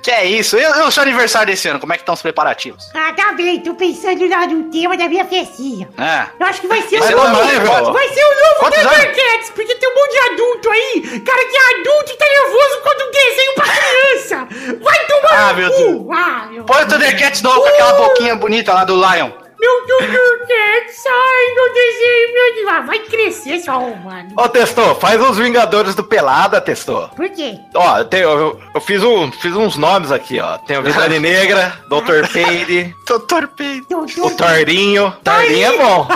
Que 0.02 0.10
é 0.10 0.24
isso? 0.24 0.56
Eu, 0.56 0.74
eu 0.76 0.90
sou 0.90 1.02
aniversário 1.02 1.48
desse 1.48 1.68
ano, 1.68 1.78
como 1.78 1.92
é 1.92 1.96
que 1.96 2.02
estão 2.02 2.14
os 2.14 2.22
preparativos? 2.22 2.90
Ah, 2.94 3.12
tá 3.12 3.32
bem, 3.32 3.60
tô 3.60 3.74
pensando 3.74 4.26
lá 4.28 4.46
no 4.46 4.70
tema 4.70 4.96
da 4.96 5.06
minha 5.08 5.24
festinha. 5.26 5.88
É. 5.98 6.26
Eu 6.40 6.46
acho 6.46 6.60
que 6.62 6.66
vai 6.66 6.80
ser 6.82 6.96
o 6.96 7.00
Vai 7.04 7.14
novo. 7.14 7.92
Vai 7.92 8.08
ser 8.08 8.24
o 8.24 8.34
novo? 8.34 8.74
Thundercats, 8.74 9.50
porque 9.54 9.74
tem 9.74 9.88
um 9.88 9.94
monte 9.94 10.12
de 10.12 10.18
adulto 10.32 10.70
aí. 10.70 11.20
Cara 11.20 11.44
que 11.44 11.56
é 11.56 11.80
adulto 11.80 12.12
e 12.12 12.16
tá 12.16 12.24
nervoso 12.24 12.80
quando 12.82 13.00
um 13.02 13.10
desenho 13.10 13.54
pra 13.54 13.64
criança. 13.66 14.48
Vai 14.82 15.06
tomar 15.06 15.32
Ah, 15.48 15.52
no 15.52 15.58
meu 15.58 15.72
cu. 15.72 16.12
Ah, 16.12 16.48
meu 16.50 16.64
Põe 16.64 16.82
o 16.82 16.88
Thundercats 16.88 17.42
novo 17.42 17.60
com 17.60 17.68
aquela 17.68 17.92
boquinha 17.94 18.36
bonita 18.36 18.72
lá 18.72 18.84
do 18.84 18.94
Lion. 18.96 19.30
Meu 19.60 19.86
Thundercats, 19.86 21.02
ai, 21.06 21.54
meu 21.54 21.74
desenho, 21.74 22.32
meu 22.34 22.54
Deus. 22.54 22.68
Ah, 22.68 22.80
vai 22.82 22.98
crescer, 23.00 23.58
seu 23.58 23.72
arrombado. 23.74 24.28
Ô, 24.36 24.48
Testou, 24.48 24.94
faz 24.94 25.20
os 25.20 25.36
Vingadores 25.36 25.94
do 25.96 26.04
Pelada, 26.04 26.60
Testou. 26.60 27.08
Por 27.08 27.28
quê? 27.30 27.58
Ó, 27.74 27.98
eu, 27.98 28.04
tenho- 28.04 28.28
eu- 28.30 28.60
eu 28.74 28.80
fiz, 28.80 29.02
um, 29.02 29.32
fiz 29.32 29.54
uns 29.54 29.76
nomes 29.76 30.12
aqui, 30.12 30.38
ó. 30.40 30.58
Tem 30.58 30.78
o 30.78 30.82
Vidane 30.82 31.18
Negra, 31.18 31.72
Dr. 31.88 32.28
Peide, 32.32 32.94
Doutor 33.06 33.48
Peito. 33.48 33.86
o 33.98 34.06
Doutor... 34.06 34.36
Tordinho. 34.36 35.12
Tordinho 35.24 35.66
é 35.66 35.76
bom. 35.76 36.08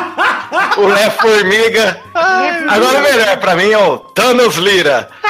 O 0.78 0.86
Lé 0.86 1.10
Formiga. 1.10 2.00
Agora 2.14 2.98
o 2.98 3.02
melhor 3.02 3.36
pra 3.38 3.56
mim 3.56 3.70
é 3.72 3.78
o 3.78 3.98
Thanos 3.98 4.54
Lira. 4.56 5.08
Ah, 5.24 5.28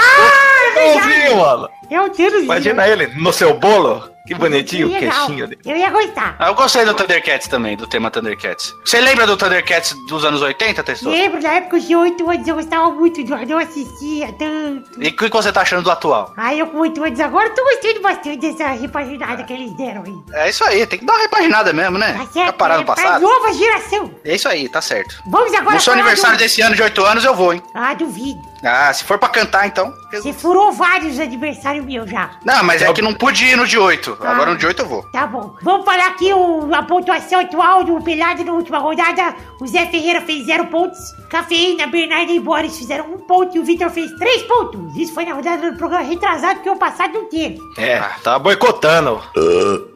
é 0.66 0.74
Bonzinho, 0.94 1.02
verdade. 1.06 1.34
mano. 1.36 1.68
É 1.90 2.00
o 2.00 2.10
Thanos. 2.10 2.42
Imagina 2.44 2.86
ele 2.88 3.06
no 3.16 3.32
seu 3.32 3.54
bolo. 3.54 4.11
Que 4.26 4.34
bonitinho, 4.36 4.86
Legal. 4.88 5.26
queixinho 5.26 5.48
dele. 5.48 5.60
Eu 5.64 5.76
ia 5.76 5.90
gostar. 5.90 6.36
Ah, 6.38 6.46
eu 6.48 6.54
gostei 6.54 6.84
do 6.84 6.94
Thundercats 6.94 7.48
também, 7.48 7.76
do 7.76 7.88
tema 7.88 8.08
Thundercats. 8.10 8.72
Você 8.84 9.00
lembra 9.00 9.26
do 9.26 9.36
Thundercats 9.36 9.94
dos 10.08 10.24
anos 10.24 10.40
80, 10.42 10.82
Testor? 10.84 11.10
Lembro, 11.12 11.42
na 11.42 11.50
época 11.54 11.80
de 11.80 11.96
8 11.96 12.30
anos 12.30 12.46
eu 12.46 12.54
gostava 12.54 12.90
muito 12.92 13.22
do 13.24 13.36
não 13.46 13.58
assistia 13.58 14.32
tanto. 14.38 15.02
E 15.02 15.08
o 15.08 15.16
que 15.16 15.28
você 15.28 15.50
tá 15.52 15.62
achando 15.62 15.82
do 15.82 15.90
atual? 15.90 16.32
Aí 16.36 16.60
eu 16.60 16.68
com 16.68 16.78
8 16.78 17.02
anos 17.02 17.18
agora 17.20 17.50
tô 17.50 17.64
gostando 17.64 18.00
bastante 18.00 18.36
dessa 18.38 18.68
repaginada 18.68 19.42
que 19.42 19.52
eles 19.52 19.76
deram 19.76 20.04
aí. 20.06 20.14
É 20.44 20.48
isso 20.50 20.64
aí, 20.64 20.86
tem 20.86 21.00
que 21.00 21.04
dar 21.04 21.14
uma 21.14 21.22
repaginada 21.22 21.72
mesmo, 21.72 21.98
né? 21.98 22.12
Tá 22.12 22.18
Tá 22.26 22.26
certo? 22.32 22.56
parado 22.56 22.78
é 22.78 22.84
no 22.84 22.86
pra 22.86 22.94
passado. 22.94 23.22
nova 23.22 23.52
geração. 23.52 24.10
É 24.24 24.34
isso 24.36 24.48
aí, 24.48 24.68
tá 24.68 24.80
certo. 24.80 25.20
Vamos 25.26 25.52
agora 25.52 25.74
No 25.74 25.80
seu 25.80 25.92
aniversário 25.94 26.36
do... 26.36 26.40
desse 26.40 26.60
ano 26.62 26.76
de 26.76 26.82
8 26.82 27.04
anos 27.04 27.24
eu 27.24 27.34
vou, 27.34 27.52
hein? 27.54 27.62
Ah, 27.74 27.92
duvido. 27.94 28.51
Ah, 28.64 28.92
se 28.92 29.04
for 29.04 29.18
pra 29.18 29.28
cantar, 29.28 29.66
então. 29.66 29.94
Você 30.12 30.32
furou 30.32 30.72
vários 30.72 31.18
aniversários 31.18 31.84
meus 31.84 32.08
já. 32.08 32.30
Não, 32.44 32.62
mas 32.62 32.82
é 32.82 32.92
que 32.92 33.02
não 33.02 33.14
pude 33.14 33.44
ir 33.44 33.56
no 33.56 33.66
de 33.66 33.78
8. 33.78 34.18
Agora 34.20 34.52
no 34.52 34.56
de 34.56 34.66
8 34.66 34.82
eu 34.82 34.88
vou. 34.88 35.02
Tá 35.10 35.26
bom. 35.26 35.56
Vamos 35.62 35.84
falar 35.84 36.08
aqui 36.08 36.32
o, 36.32 36.72
a 36.72 36.82
pontuação 36.82 37.40
atual 37.40 37.82
do 37.82 38.00
Pelado 38.02 38.44
na 38.44 38.52
última 38.52 38.78
rodada. 38.78 39.34
O 39.60 39.66
Zé 39.66 39.86
Ferreira 39.86 40.20
fez 40.20 40.46
0 40.46 40.66
pontos. 40.66 40.98
Cafeína, 41.28 41.86
Bernardo 41.86 42.30
e 42.30 42.38
Boris 42.38 42.78
fizeram 42.78 43.06
1 43.06 43.14
um 43.14 43.18
ponto. 43.18 43.56
E 43.56 43.60
o 43.60 43.64
Vitor 43.64 43.90
fez 43.90 44.12
3 44.12 44.42
pontos. 44.42 44.96
Isso 44.96 45.12
foi 45.12 45.24
na 45.24 45.34
rodada 45.34 45.70
do 45.70 45.76
programa 45.76 46.04
retrasado 46.04 46.60
que 46.60 46.70
o 46.70 46.76
passado 46.76 47.14
não 47.14 47.28
teve. 47.28 47.58
É, 47.78 48.00
tá 48.22 48.38
boicotando. 48.38 49.20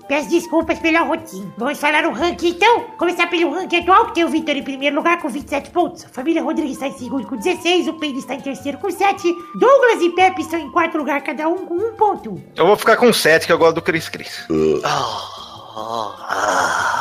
Peço 0.08 0.30
desculpas 0.30 0.78
pela 0.78 1.00
rotina. 1.00 1.52
Vamos 1.56 1.78
falar 1.78 2.06
o 2.06 2.12
ranking 2.12 2.50
então? 2.50 2.84
Começar 2.96 3.26
pelo 3.28 3.50
ranking 3.50 3.78
atual, 3.78 4.06
que 4.06 4.14
tem 4.14 4.24
o 4.24 4.28
Vitor 4.28 4.56
em 4.56 4.62
primeiro 4.62 4.94
lugar 4.96 5.20
com 5.20 5.28
27 5.28 5.70
pontos. 5.70 6.04
A 6.04 6.08
família 6.08 6.42
Rodrigues 6.42 6.74
está 6.74 6.86
em 6.86 6.96
segundo 6.96 7.26
com 7.26 7.36
16. 7.36 7.88
O 7.88 7.94
Pedro 7.94 8.18
está 8.18 8.34
em 8.34 8.40
terceiro 8.40 8.78
com 8.78 8.90
7. 8.90 9.34
Douglas 9.58 10.02
e 10.02 10.10
Pepe 10.10 10.42
estão 10.42 10.58
em 10.60 10.70
quarto 10.70 10.96
lugar, 10.96 11.20
cada 11.22 11.48
um 11.48 11.66
com 11.66 11.74
1 11.74 11.96
ponto. 11.96 12.40
Eu 12.54 12.66
vou 12.66 12.76
ficar 12.76 12.96
com 12.96 13.12
7, 13.12 13.46
que 13.46 13.52
eu 13.52 13.58
gosto 13.58 13.74
do 13.74 13.82
Cris 13.82 14.08
Cris. 14.08 14.46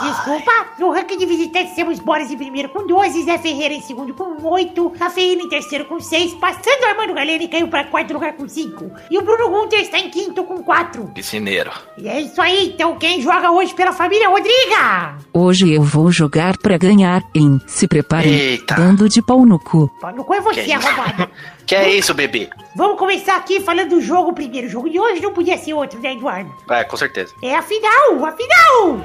Desculpa, 0.02 0.52
no 0.78 0.92
ranking 0.92 1.18
de 1.18 1.26
visitantes 1.26 1.74
temos 1.74 1.98
Boris 2.00 2.30
em 2.30 2.38
primeiro 2.38 2.68
com 2.68 2.86
12, 2.86 3.24
Zé 3.24 3.38
Ferreira 3.38 3.74
em 3.74 3.82
segundo 3.82 4.14
com 4.14 4.36
8, 4.46 4.90
Cafeína 4.92 5.44
em 5.44 5.50
terceiro 5.50 5.86
com 5.86 5.98
6, 5.98 6.34
passando 6.34 6.84
o 6.84 6.90
Armando 6.90 7.14
Galeno 7.14 7.44
e 7.44 7.48
caiu 7.48 7.70
para 7.70 7.86
quarto 7.86 8.14
lugar 8.14 8.34
com 8.34 8.48
5. 8.48 8.92
E 9.10 9.18
o 9.18 9.22
Bruno 9.22 9.50
Gunter 9.50 9.80
está 9.80 9.98
em 9.98 10.10
quinto 10.10 10.44
com 10.44 10.62
4. 10.62 11.06
Piscineiro. 11.14 11.72
E 11.98 12.10
é 12.10 12.20
isso 12.20 12.42
aí, 12.42 12.72
então 12.74 12.98
quem 12.98 13.22
joga 13.22 13.50
hoje 13.50 13.74
pela 13.74 13.94
família 13.94 14.28
Rodriga? 14.28 15.20
Hoje 15.34 15.74
eu 15.74 15.82
vou 15.82 16.12
jogar 16.12 16.58
pra 16.58 16.78
ganhar 16.78 17.24
em 17.34 17.62
Se 17.66 17.88
Preparem, 17.88 18.34
Eita. 18.34 18.76
dando 18.76 19.08
de 19.08 19.22
pau 19.22 19.46
no 19.46 19.58
cu. 19.58 19.90
Pau 20.02 20.14
no 20.14 20.26
cu 20.26 20.34
é 20.34 20.42
você, 20.42 20.74
arrombado. 20.74 21.30
Que 21.66 21.76
é 21.76 21.90
isso, 21.96 22.14
bebê? 22.14 22.50
Vamos 22.76 23.00
começar 23.00 23.38
aqui 23.38 23.60
falando 23.60 23.90
do 23.90 24.02
jogo 24.02 24.34
primeiro. 24.34 24.68
O 24.68 24.70
jogo 24.70 24.90
de 24.90 25.00
hoje 25.00 25.22
não 25.22 25.34
podia 25.34 25.58
ser 25.58 25.74
outro, 25.74 26.00
né, 26.00 26.14
Eduardo? 26.14 26.54
É, 26.70 26.84
com 26.84 26.96
certeza. 26.96 27.34
É 27.42 27.56
a 27.56 27.62
final, 27.62 28.26
a 28.26 28.32
final! 28.32 29.02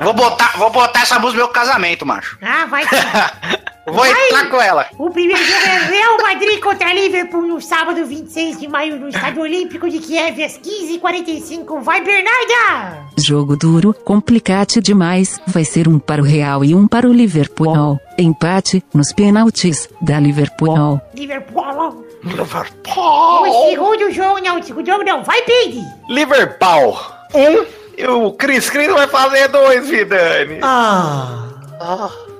Vou 0.00 0.14
botar, 0.14 0.52
vou 0.58 0.70
botar 0.70 1.02
essa 1.02 1.18
música 1.18 1.40
no 1.40 1.46
meu 1.46 1.48
casamento, 1.48 2.04
macho. 2.04 2.36
Ah, 2.42 2.66
vai. 2.66 2.84
Vou 3.92 4.00
Vai. 4.00 4.10
entrar 4.26 4.48
com 4.48 4.60
ela. 4.60 4.86
O 4.98 5.10
primeiro 5.10 5.44
jogo 5.44 5.66
é 5.66 5.78
Real 5.90 6.16
Madrid 6.22 6.60
contra 6.60 6.94
Liverpool 6.94 7.42
no 7.42 7.60
sábado 7.60 8.06
26 8.06 8.58
de 8.58 8.66
maio 8.66 8.98
no 8.98 9.08
Estádio 9.10 9.42
Olímpico 9.42 9.86
de 9.90 9.98
Kiev 9.98 10.42
às 10.42 10.58
15h45. 10.58 11.82
Vai, 11.82 12.00
Bernarda! 12.00 13.04
Jogo 13.18 13.54
duro, 13.54 13.92
complicate 13.92 14.80
demais. 14.80 15.38
Vai 15.46 15.64
ser 15.66 15.88
um 15.88 15.98
para 15.98 16.22
o 16.22 16.24
Real 16.24 16.64
e 16.64 16.74
um 16.74 16.88
para 16.88 17.06
o 17.06 17.12
Liverpool. 17.12 18.00
Empate 18.18 18.82
nos 18.94 19.12
penaltis 19.12 19.90
da 20.00 20.18
Liverpool. 20.18 20.98
Liverpool. 21.14 22.06
Liverpool. 22.24 23.42
O 23.42 23.68
segundo 23.68 24.10
jogo 24.10 24.40
não, 24.40 24.58
o 24.58 24.62
segundo 24.62 24.86
jogo 24.86 25.04
não. 25.04 25.22
Vai, 25.22 25.42
Peide! 25.42 25.82
Liverpool. 26.08 26.98
Um. 27.34 27.66
E 27.98 28.06
o 28.06 28.32
Cris 28.32 28.70
Cris 28.70 28.90
vai 28.90 29.06
fazer 29.06 29.48
dois, 29.48 29.86
Vidani. 29.86 30.60
Ah. 30.62 31.46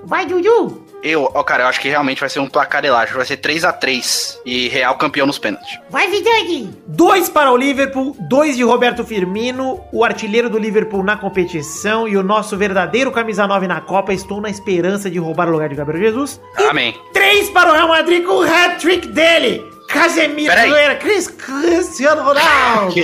Vai, 0.05 0.25
Dudu! 0.25 0.83
Eu, 1.03 1.29
ó, 1.35 1.43
cara, 1.43 1.65
eu 1.65 1.67
acho 1.67 1.81
que 1.81 1.89
realmente 1.89 2.21
vai 2.21 2.29
ser 2.29 2.39
um 2.39 2.49
placar 2.49 2.85
elástico. 2.85 3.19
Vai 3.19 3.27
ser 3.27 3.37
3x3 3.39 4.39
e 4.47 4.69
Real 4.69 4.95
campeão 4.97 5.27
nos 5.27 5.39
pênaltis. 5.39 5.79
Vai, 5.91 6.09
Vidani! 6.09 6.73
Dois 6.87 7.29
para 7.29 7.51
o 7.51 7.57
Liverpool, 7.57 8.17
dois 8.21 8.57
de 8.57 8.63
Roberto 8.63 9.05
Firmino, 9.05 9.81
o 9.93 10.05
artilheiro 10.05 10.49
do 10.49 10.59
Liverpool 10.59 11.03
na 11.03 11.17
competição 11.17 12.07
e 12.07 12.17
o 12.17 12.23
nosso 12.23 12.57
verdadeiro 12.57 13.11
camisa 13.11 13.47
9 13.47 13.67
na 13.67 13.81
Copa. 13.81 14.13
Estou 14.13 14.41
na 14.41 14.49
esperança 14.49 15.11
de 15.11 15.19
roubar 15.19 15.49
o 15.49 15.53
lugar 15.53 15.69
de 15.69 15.75
Gabriel 15.75 16.05
Jesus. 16.13 16.41
E 16.59 16.63
Amém. 16.65 16.95
três 17.13 17.51
para 17.51 17.71
o 17.71 17.73
Real 17.73 17.89
Madrid 17.89 18.25
com 18.25 18.35
o 18.35 18.43
hat-trick 18.43 19.09
dele. 19.09 19.71
Casemiro 19.89 20.55
Peraí. 20.55 20.97
Cris 20.97 21.29
Cristiano 21.29 22.23
Ronaldo. 22.23 22.95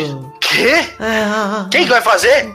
Quê? 0.41 0.85
Ah, 0.99 1.67
Quem 1.71 1.83
que 1.85 1.91
vai 1.91 2.01
fazer? 2.01 2.49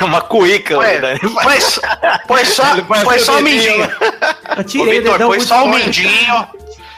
É 0.00 0.04
uma 0.04 0.20
cuíca, 0.20 0.76
Ué. 0.78 1.18
Pois, 1.42 1.80
pois 2.26 2.48
só, 2.48 2.62
vai 2.82 3.04
pois 3.04 3.20
ser 3.20 3.26
só 3.26 3.38
o 3.38 3.42
mindinho. 3.42 3.84
Eu 4.56 4.60
Ô, 4.60 4.64
tirei 4.64 4.98
o 4.98 5.02
Vitor, 5.02 5.18
põe 5.26 5.40
só 5.40 5.64
o 5.64 5.68
mindinho. 5.68 6.46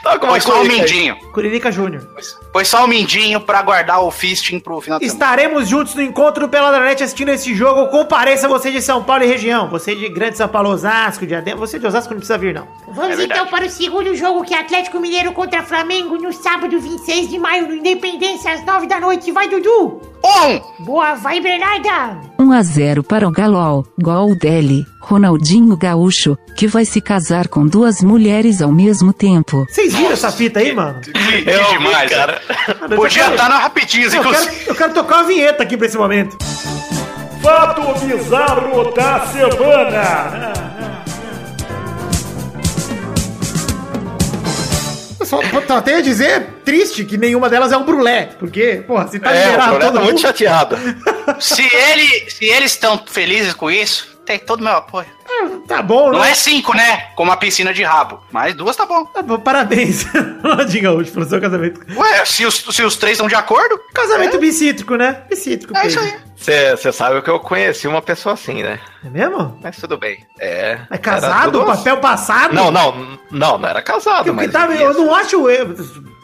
Tá 0.03 0.17
Põe 0.19 0.39
só 0.39 0.59
o 0.59 0.61
aí. 0.61 0.67
mindinho. 0.69 1.17
Curirica 1.33 1.69
Júnior. 1.69 2.07
Põe 2.53 2.63
só 2.63 2.85
o 2.85 2.87
mindinho 2.87 3.41
pra 3.41 3.61
guardar 3.61 4.01
o 4.01 4.09
fisting 4.09 4.57
pro 4.57 4.79
final 4.79 4.99
de 4.99 5.05
semana. 5.09 5.13
Estaremos 5.33 5.67
juntos 5.67 5.95
no 5.95 6.01
encontro 6.01 6.45
do 6.47 6.49
Peladranet 6.49 7.03
assistindo 7.03 7.29
esse 7.29 7.53
jogo. 7.53 7.87
Compareça 7.87 8.47
você 8.47 8.71
de 8.71 8.81
São 8.81 9.03
Paulo 9.03 9.23
e 9.23 9.27
região. 9.27 9.67
Você 9.69 9.93
de 9.95 10.07
Grande 10.07 10.37
São 10.37 10.47
Paulo, 10.47 10.69
Osasco, 10.69 11.25
Diadema. 11.27 11.57
Você 11.59 11.77
de 11.77 11.85
Osasco 11.87 12.11
não 12.11 12.19
precisa 12.19 12.37
vir, 12.37 12.53
não. 12.53 12.67
Vamos 12.87 13.19
É 13.19 13.23
então 13.23 13.47
para 13.47 13.65
o 13.65 13.69
segundo 13.69 14.15
jogo, 14.15 14.43
que 14.45 14.53
é 14.53 14.59
Atlético 14.59 14.97
Mineiro 14.99 15.33
contra 15.33 15.61
Flamengo 15.63 16.15
no 16.15 16.31
sábado 16.31 16.79
26 16.79 17.29
de 17.29 17.37
maio 17.37 17.67
no 17.67 17.73
Independência 17.75 18.53
às 18.53 18.63
9 18.63 18.87
da 18.87 19.01
noite. 19.01 19.29
Vai, 19.33 19.49
Dudu! 19.49 20.01
Um! 20.23 20.83
Boa, 20.83 21.15
vai, 21.15 21.39
Bernarda! 21.39 22.19
1 22.39 22.51
a 22.51 22.61
0 22.63 23.03
para 23.03 23.27
o 23.27 23.31
Galol. 23.31 23.85
Gol 23.99 24.35
dele, 24.35 24.85
Ronaldinho 25.01 25.75
Gaúcho, 25.77 26.37
que 26.55 26.67
vai 26.67 26.85
se 26.85 26.99
casar 27.01 27.47
com 27.47 27.65
duas 27.65 28.01
mulheres 28.01 28.61
ao 28.61 28.71
mesmo 28.71 29.13
tempo. 29.13 29.65
Vocês 29.69 29.93
viram 29.95 30.11
essa 30.11 30.31
fita 30.31 30.59
aí, 30.59 30.73
mano? 30.73 30.99
Que, 31.01 31.11
Eu 31.11 31.63
vi, 31.69 31.77
demais, 31.77 32.11
cara. 32.11 32.41
cara. 32.41 32.95
Podia 32.95 33.29
estar 33.31 33.49
na 33.49 33.57
rapidinhos, 33.57 34.13
Eu 34.13 34.23
quero, 34.23 34.49
eu 34.67 34.75
quero 34.75 34.93
tocar 34.93 35.15
uma 35.17 35.23
vinheta 35.25 35.63
aqui 35.63 35.77
pra 35.77 35.87
esse 35.87 35.97
momento. 35.97 36.37
Fato 37.41 38.05
bizarro 38.05 38.91
da 38.93 39.25
semana. 39.27 40.76
Só, 45.27 45.39
só 45.67 45.81
tenho 45.81 45.97
a 45.97 46.01
dizer, 46.01 46.47
triste, 46.63 47.03
que 47.05 47.17
nenhuma 47.17 47.49
delas 47.49 47.71
é 47.71 47.77
um 47.77 47.83
brulé. 47.83 48.29
Porque, 48.39 48.83
porra, 48.87 49.07
se 49.07 49.19
tá 49.19 49.33
É, 49.35 49.45
liberado 49.45 49.71
todo 49.79 49.81
tá 49.81 49.99
muito 49.99 50.05
mundo... 50.11 50.21
chateado. 50.21 50.77
Se, 51.39 51.61
ele, 51.61 52.29
se 52.31 52.45
eles 52.45 52.71
estão 52.71 52.97
felizes 53.05 53.53
com 53.53 53.69
isso, 53.69 54.07
tem 54.25 54.39
todo 54.39 54.61
o 54.61 54.63
meu 54.63 54.73
apoio. 54.73 55.07
Tá 55.67 55.81
bom, 55.81 56.11
Não 56.11 56.19
né? 56.19 56.31
é 56.31 56.35
cinco, 56.35 56.75
né? 56.75 57.07
Como 57.15 57.31
a 57.31 57.37
piscina 57.37 57.73
de 57.73 57.83
rabo. 57.83 58.21
Mas 58.31 58.53
duas 58.55 58.75
tá 58.75 58.85
bom. 58.85 59.05
Tá 59.05 59.21
bom, 59.21 59.37
parabéns. 59.39 60.05
Ronaldinho 60.43 60.83
Gaúcho 60.83 61.11
pelo 61.11 61.25
seu 61.25 61.39
casamento. 61.41 61.81
Ué, 61.95 62.25
se 62.25 62.45
os, 62.45 62.55
se 62.55 62.83
os 62.83 62.95
três 62.95 63.13
estão 63.13 63.27
de 63.27 63.35
acordo, 63.35 63.79
Casamento 63.93 64.37
bicítrico, 64.39 64.95
né? 64.95 65.23
Bicítrico. 65.29 65.75
é 65.77 65.87
isso 65.87 65.99
aí. 65.99 66.15
Você 66.37 66.91
sabe 66.91 67.21
que 67.21 67.29
eu 67.29 67.39
conheci 67.39 67.87
uma 67.87 68.01
pessoa 68.01 68.33
assim, 68.33 68.61
né? 68.61 68.79
É 69.03 69.09
mesmo? 69.09 69.57
Mas 69.61 69.75
tudo 69.77 69.97
bem. 69.97 70.25
É. 70.39 70.79
É 70.91 70.97
casado? 70.97 71.51
tudo- 71.51 71.65
Papel 71.65 71.97
passado? 71.97 72.53
Não, 72.53 72.69
não, 72.71 73.17
não, 73.31 73.57
não 73.57 73.67
era 73.69 73.81
casado, 73.81 74.25
Porque 74.25 74.31
mas. 74.31 74.51
tá, 74.51 74.67
eu 74.75 74.93
não 74.93 75.15
acho. 75.15 75.49
Eu 75.49 75.75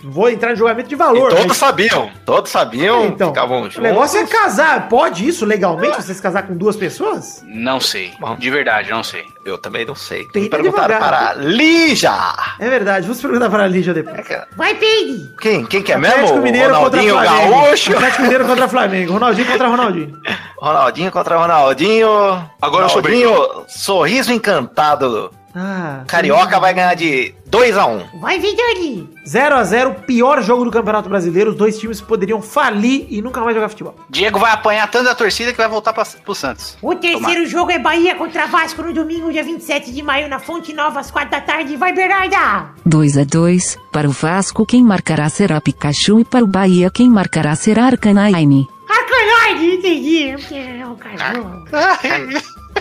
vou 0.03 0.29
entrar 0.29 0.51
em 0.53 0.55
julgamento 0.55 0.89
de 0.89 0.95
E 0.95 0.97
valor. 0.97 1.29
todos 1.29 1.45
mas- 1.47 1.57
sabiam, 1.57 2.09
todos 2.25 2.51
sabiam, 2.51 3.03
É, 3.03 3.07
então, 3.07 3.29
ficavam 3.29 3.61
o 3.61 3.63
juntos. 3.63 3.77
negócio 3.79 4.19
é 4.19 4.25
casar. 4.27 4.87
Pode 4.89 5.27
isso 5.27 5.45
legalmente? 5.45 5.95
Você 5.95 6.13
se 6.13 6.21
casar 6.21 6.43
com 6.43 6.55
duas 6.55 6.75
pessoas? 6.75 7.43
Não 7.47 7.79
sei. 7.79 8.11
Bom. 8.19 8.35
De 8.35 8.49
verdade, 8.49 8.89
não 8.91 9.03
sei. 9.03 9.25
Eu 9.45 9.57
também 9.57 9.85
não 9.85 9.95
sei. 9.95 10.25
Tem 10.29 10.49
perguntaram 10.49 10.95
advogado. 10.95 11.33
para 11.35 11.43
Lígia. 11.43 12.11
É 12.59 12.69
verdade. 12.69 13.05
Vamos 13.07 13.21
perguntar 13.21 13.49
para 13.49 13.63
a 13.63 13.67
Lígia 13.67 13.93
depois. 13.93 14.25
Vai, 14.55 14.75
Peide. 14.75 15.33
Quem, 15.39 15.65
quem 15.65 15.81
que 15.83 15.91
é 15.91 15.95
Atlético 15.95 16.21
mesmo? 16.21 16.41
Mineiro 16.41 16.73
Ronaldinho 16.73 17.13
contra 17.15 17.29
Flamengo. 17.31 17.61
Gaúcho? 17.61 17.91
Atlético 17.93 18.21
Mineiro 18.23 18.45
contra 18.45 18.67
Flamengo. 18.67 19.13
Ronaldinho 19.13 19.47
contra 19.47 19.67
Ronaldinho. 19.67 20.19
Ronaldinho 20.57 21.11
contra 21.11 21.37
Ronaldinho. 21.37 22.49
Agora 22.61 22.85
eu 22.85 22.89
sou 22.89 23.01
Ronaldinho, 23.01 23.65
sorriso 23.67 24.31
encantado. 24.31 25.29
Ah, 25.55 26.03
Carioca 26.07 26.59
vai 26.59 26.73
ganhar 26.73 26.95
de 26.95 27.35
2 27.45 27.77
a 27.77 27.85
1 27.85 28.19
Vai, 28.19 28.39
Vitori. 28.39 29.07
0x0, 29.27 30.05
pior 30.05 30.41
jogo 30.41 30.65
do 30.65 30.71
Campeonato 30.71 31.07
Brasileiro. 31.07 31.51
Os 31.51 31.55
dois 31.55 31.77
times 31.77 32.01
poderiam 32.01 32.41
falir 32.41 33.05
e 33.09 33.21
nunca 33.21 33.39
mais 33.41 33.55
jogar 33.55 33.69
futebol. 33.69 33.95
Diego 34.09 34.39
vai 34.39 34.51
apanhar 34.51 34.89
tanto 34.89 35.05
da 35.05 35.15
torcida 35.15 35.51
que 35.51 35.57
vai 35.57 35.67
voltar 35.67 35.93
pra, 35.93 36.03
pro 36.25 36.33
Santos. 36.33 36.75
O 36.81 36.95
terceiro 36.95 37.45
jogo 37.45 37.71
é 37.71 37.77
Bahia 37.77 38.15
contra 38.15 38.47
Vasco 38.47 38.81
no 38.81 38.93
domingo, 38.93 39.31
dia 39.31 39.43
27 39.43 39.91
de 39.91 40.01
maio, 40.01 40.27
na 40.27 40.39
Fonte 40.39 40.73
Nova, 40.73 40.99
às 40.99 41.11
4 41.11 41.29
da 41.29 41.41
tarde. 41.41 41.77
Vai, 41.77 41.93
Bernarda. 41.93 42.71
2 42.85 43.17
a 43.19 43.23
2 43.23 43.77
para 43.91 44.07
o 44.09 44.11
Vasco 44.11 44.65
quem 44.65 44.83
marcará 44.83 45.29
será 45.29 45.61
Pikachu 45.61 46.19
e 46.19 46.25
para 46.25 46.43
o 46.43 46.47
Bahia 46.47 46.89
quem 46.89 47.09
marcará 47.09 47.55
será 47.55 47.85
Arcanine. 47.85 48.67
Arcanine, 48.89 49.75
entendi. 49.75 50.33
Porque 50.35 50.55
é 50.55 50.87
um 50.87 50.95
cachorro. 50.95 51.63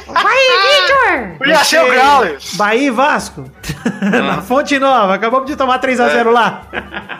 Vai, 0.06 0.36
Vitor. 0.36 1.38
Podia 1.38 1.64
ser 1.64 1.82
o 1.82 1.88
Growlers. 1.88 2.54
Bahia 2.54 2.86
e 2.88 2.90
Vasco. 2.90 3.50
Na 4.26 4.40
Fonte 4.42 4.78
Nova. 4.78 5.14
Acabamos 5.14 5.46
de 5.46 5.56
tomar 5.56 5.80
3x0 5.80 6.30
lá. 6.30 6.62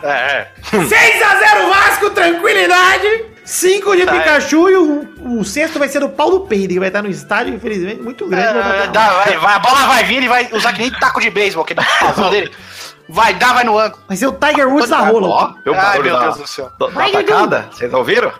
É, 0.03 0.07
é. 0.09 0.47
6x0 0.71 1.69
Vasco, 1.69 2.09
tranquilidade. 2.11 3.25
5 3.45 3.95
de 3.97 4.05
Tá, 4.05 4.15
é. 4.15 4.19
Pikachu 4.19 4.69
e 4.69 4.75
o, 4.77 5.39
o 5.39 5.43
sexto 5.43 5.77
vai 5.77 5.89
ser 5.89 5.99
do 5.99 6.07
Paulo 6.09 6.41
Peide, 6.47 6.75
que 6.75 6.79
vai 6.79 6.87
estar 6.87 7.01
no 7.01 7.09
estádio, 7.09 7.53
infelizmente, 7.53 8.01
muito 8.01 8.25
grande. 8.27 8.57
vai 8.59 8.83
É, 8.83 8.87
dá, 8.87 9.09
vai, 9.09 9.37
vai, 9.37 9.55
a 9.55 9.59
bola 9.59 9.85
vai 9.85 10.03
vir, 10.05 10.15
ele 10.17 10.29
vai 10.29 10.47
usar 10.53 10.71
que 10.71 10.79
nem 10.79 10.91
taco 10.91 11.19
de 11.19 11.29
beisebol, 11.29 11.65
que 11.65 11.73
dá 11.73 11.85
na 12.17 12.29
dele. 12.29 12.49
Vai 13.09 13.33
dar, 13.33 13.53
vai 13.53 13.65
no 13.65 13.77
ângulo. 13.77 14.01
Vai 14.07 14.15
ser 14.15 14.27
o 14.27 14.31
Tiger 14.31 14.69
Woods 14.69 14.89
da 14.89 15.01
Ó, 15.01 15.05
rola. 15.11 15.55
viu 15.65 15.73
o 15.73 15.75
Ai, 15.77 15.99
meu 15.99 16.17
Deus 16.17 16.37
do 16.37 16.47
céu. 16.47 16.71
da 16.79 17.05
atacada? 17.05 17.67
Vocês 17.69 17.93
ouviram? 17.93 18.31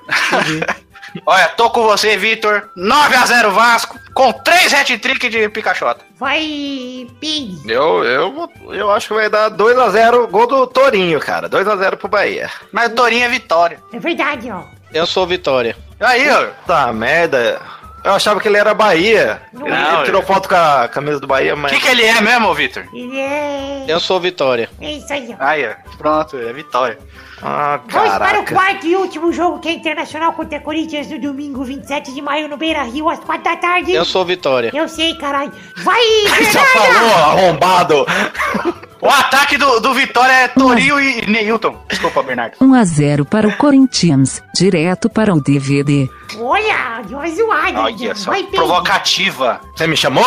Olha, 1.26 1.48
tô 1.50 1.70
com 1.70 1.84
você, 1.84 2.18
Vitor. 2.18 2.70
9x0 2.78 3.50
Vasco, 3.52 4.00
com 4.14 4.32
3 4.34 4.74
hat-trick 4.74 5.30
de 5.30 5.48
Picachota. 5.50 6.02
Vai, 6.20 7.08
Peide. 7.20 7.72
Eu, 7.72 8.04
eu, 8.04 8.50
eu 8.72 8.92
acho 8.92 9.10
que 9.10 9.14
vai 9.14 9.30
dar 9.30 9.52
2x0 9.52 10.28
gol 10.28 10.48
do 10.48 10.68
Torinho, 10.68 11.20
cara. 11.20 11.50
2x0 11.50 11.98
pro 11.98 12.08
Bahia. 12.08 12.50
Mas 12.72 12.92
o 12.92 12.96
Torinho 12.96 13.26
é 13.26 13.30
vitória. 13.30 13.80
É 13.94 14.00
verdade, 14.00 14.50
ó. 14.52 14.64
Eu 14.94 15.06
sou 15.08 15.26
Vitória. 15.26 15.76
Aí, 16.00 16.30
ó. 16.30 16.48
Tá, 16.68 16.92
merda. 16.94 17.60
Eu 18.04 18.12
achava 18.14 18.40
que 18.40 18.48
ele 18.48 18.58
era 18.58 18.74
Bahia. 18.74 19.42
Não, 19.54 19.66
ele, 19.66 19.76
ele- 19.76 19.96
ele 19.96 20.04
tirou 20.06 20.22
foto 20.22 20.50
com 20.50 20.56
a 20.56 20.88
camisa 20.88 21.20
do 21.20 21.26
Bahia, 21.28 21.56
O 21.56 21.58
mas. 21.58 21.72
que, 21.72 21.80
que 21.80 21.88
ele 21.88 22.04
é 22.04 22.20
mesmo, 22.22 22.54
Vitor? 22.54 22.86
Ele 22.94 23.18
é... 23.18 23.86
Eu 23.88 24.00
sou 24.00 24.20
Vitória. 24.20 24.70
É 24.82 24.92
isso 24.92 25.12
aí, 25.12 25.30
ó. 25.32 25.36
Aí, 25.44 25.66
ó. 25.68 25.98
Pronto, 25.98 26.38
é 26.38 26.52
vitória. 26.54 27.00
Ah, 27.46 27.80
Vamos 27.90 28.18
para 28.18 28.40
o 28.40 28.46
quarto 28.46 28.88
e 28.88 28.96
último 28.96 29.32
jogo, 29.34 29.60
que 29.60 29.68
é 29.68 29.74
Internacional 29.74 30.32
contra 30.34 30.60
Corinthians, 30.62 31.10
no 31.10 31.20
domingo 31.20 31.64
27 31.64 32.14
de 32.14 32.22
maio, 32.22 32.48
no 32.48 32.56
Beira 32.56 32.84
Rio, 32.84 33.10
às 33.10 33.20
4 33.20 33.44
da 33.44 33.58
tarde. 33.58 33.92
Eu 33.94 34.06
sou 34.06 34.24
Vitória. 34.24 34.72
Eu 34.74 34.88
sei, 34.88 35.14
caralho. 35.16 35.52
Vai, 35.84 36.02
Já 36.52 36.62
Bernarda! 36.64 36.70
falou, 36.74 37.16
arrombado. 37.16 38.06
O 39.02 39.10
ataque 39.10 39.58
do, 39.58 39.82
do 39.82 39.94
Vitória 39.94 40.32
é 40.32 40.48
Torinho 40.48 40.98
e 40.98 41.26
Neilton. 41.30 41.78
Desculpa, 41.90 42.24
Bernardo. 42.24 42.56
1 42.62 42.74
a 42.74 42.86
0 42.86 43.26
para 43.26 43.46
o 43.48 43.58
Corinthians, 43.58 44.42
direto 44.56 45.10
para 45.10 45.34
o 45.34 45.42
DVD. 45.42 46.10
Olha, 46.40 47.02
deu 47.06 47.18
uma 47.18 47.30
zoada. 47.30 47.82
Olha 47.82 48.16
só, 48.16 48.32
Vai, 48.32 48.44
provocativa. 48.44 49.60
Você 49.76 49.86
me 49.88 49.98
chamou? 49.98 50.24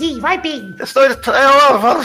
Sim, 0.00 0.18
vai. 0.18 0.40
Eu, 0.78 0.84
estou, 0.84 1.02
eu, 1.02 1.78
vou- 1.78 2.02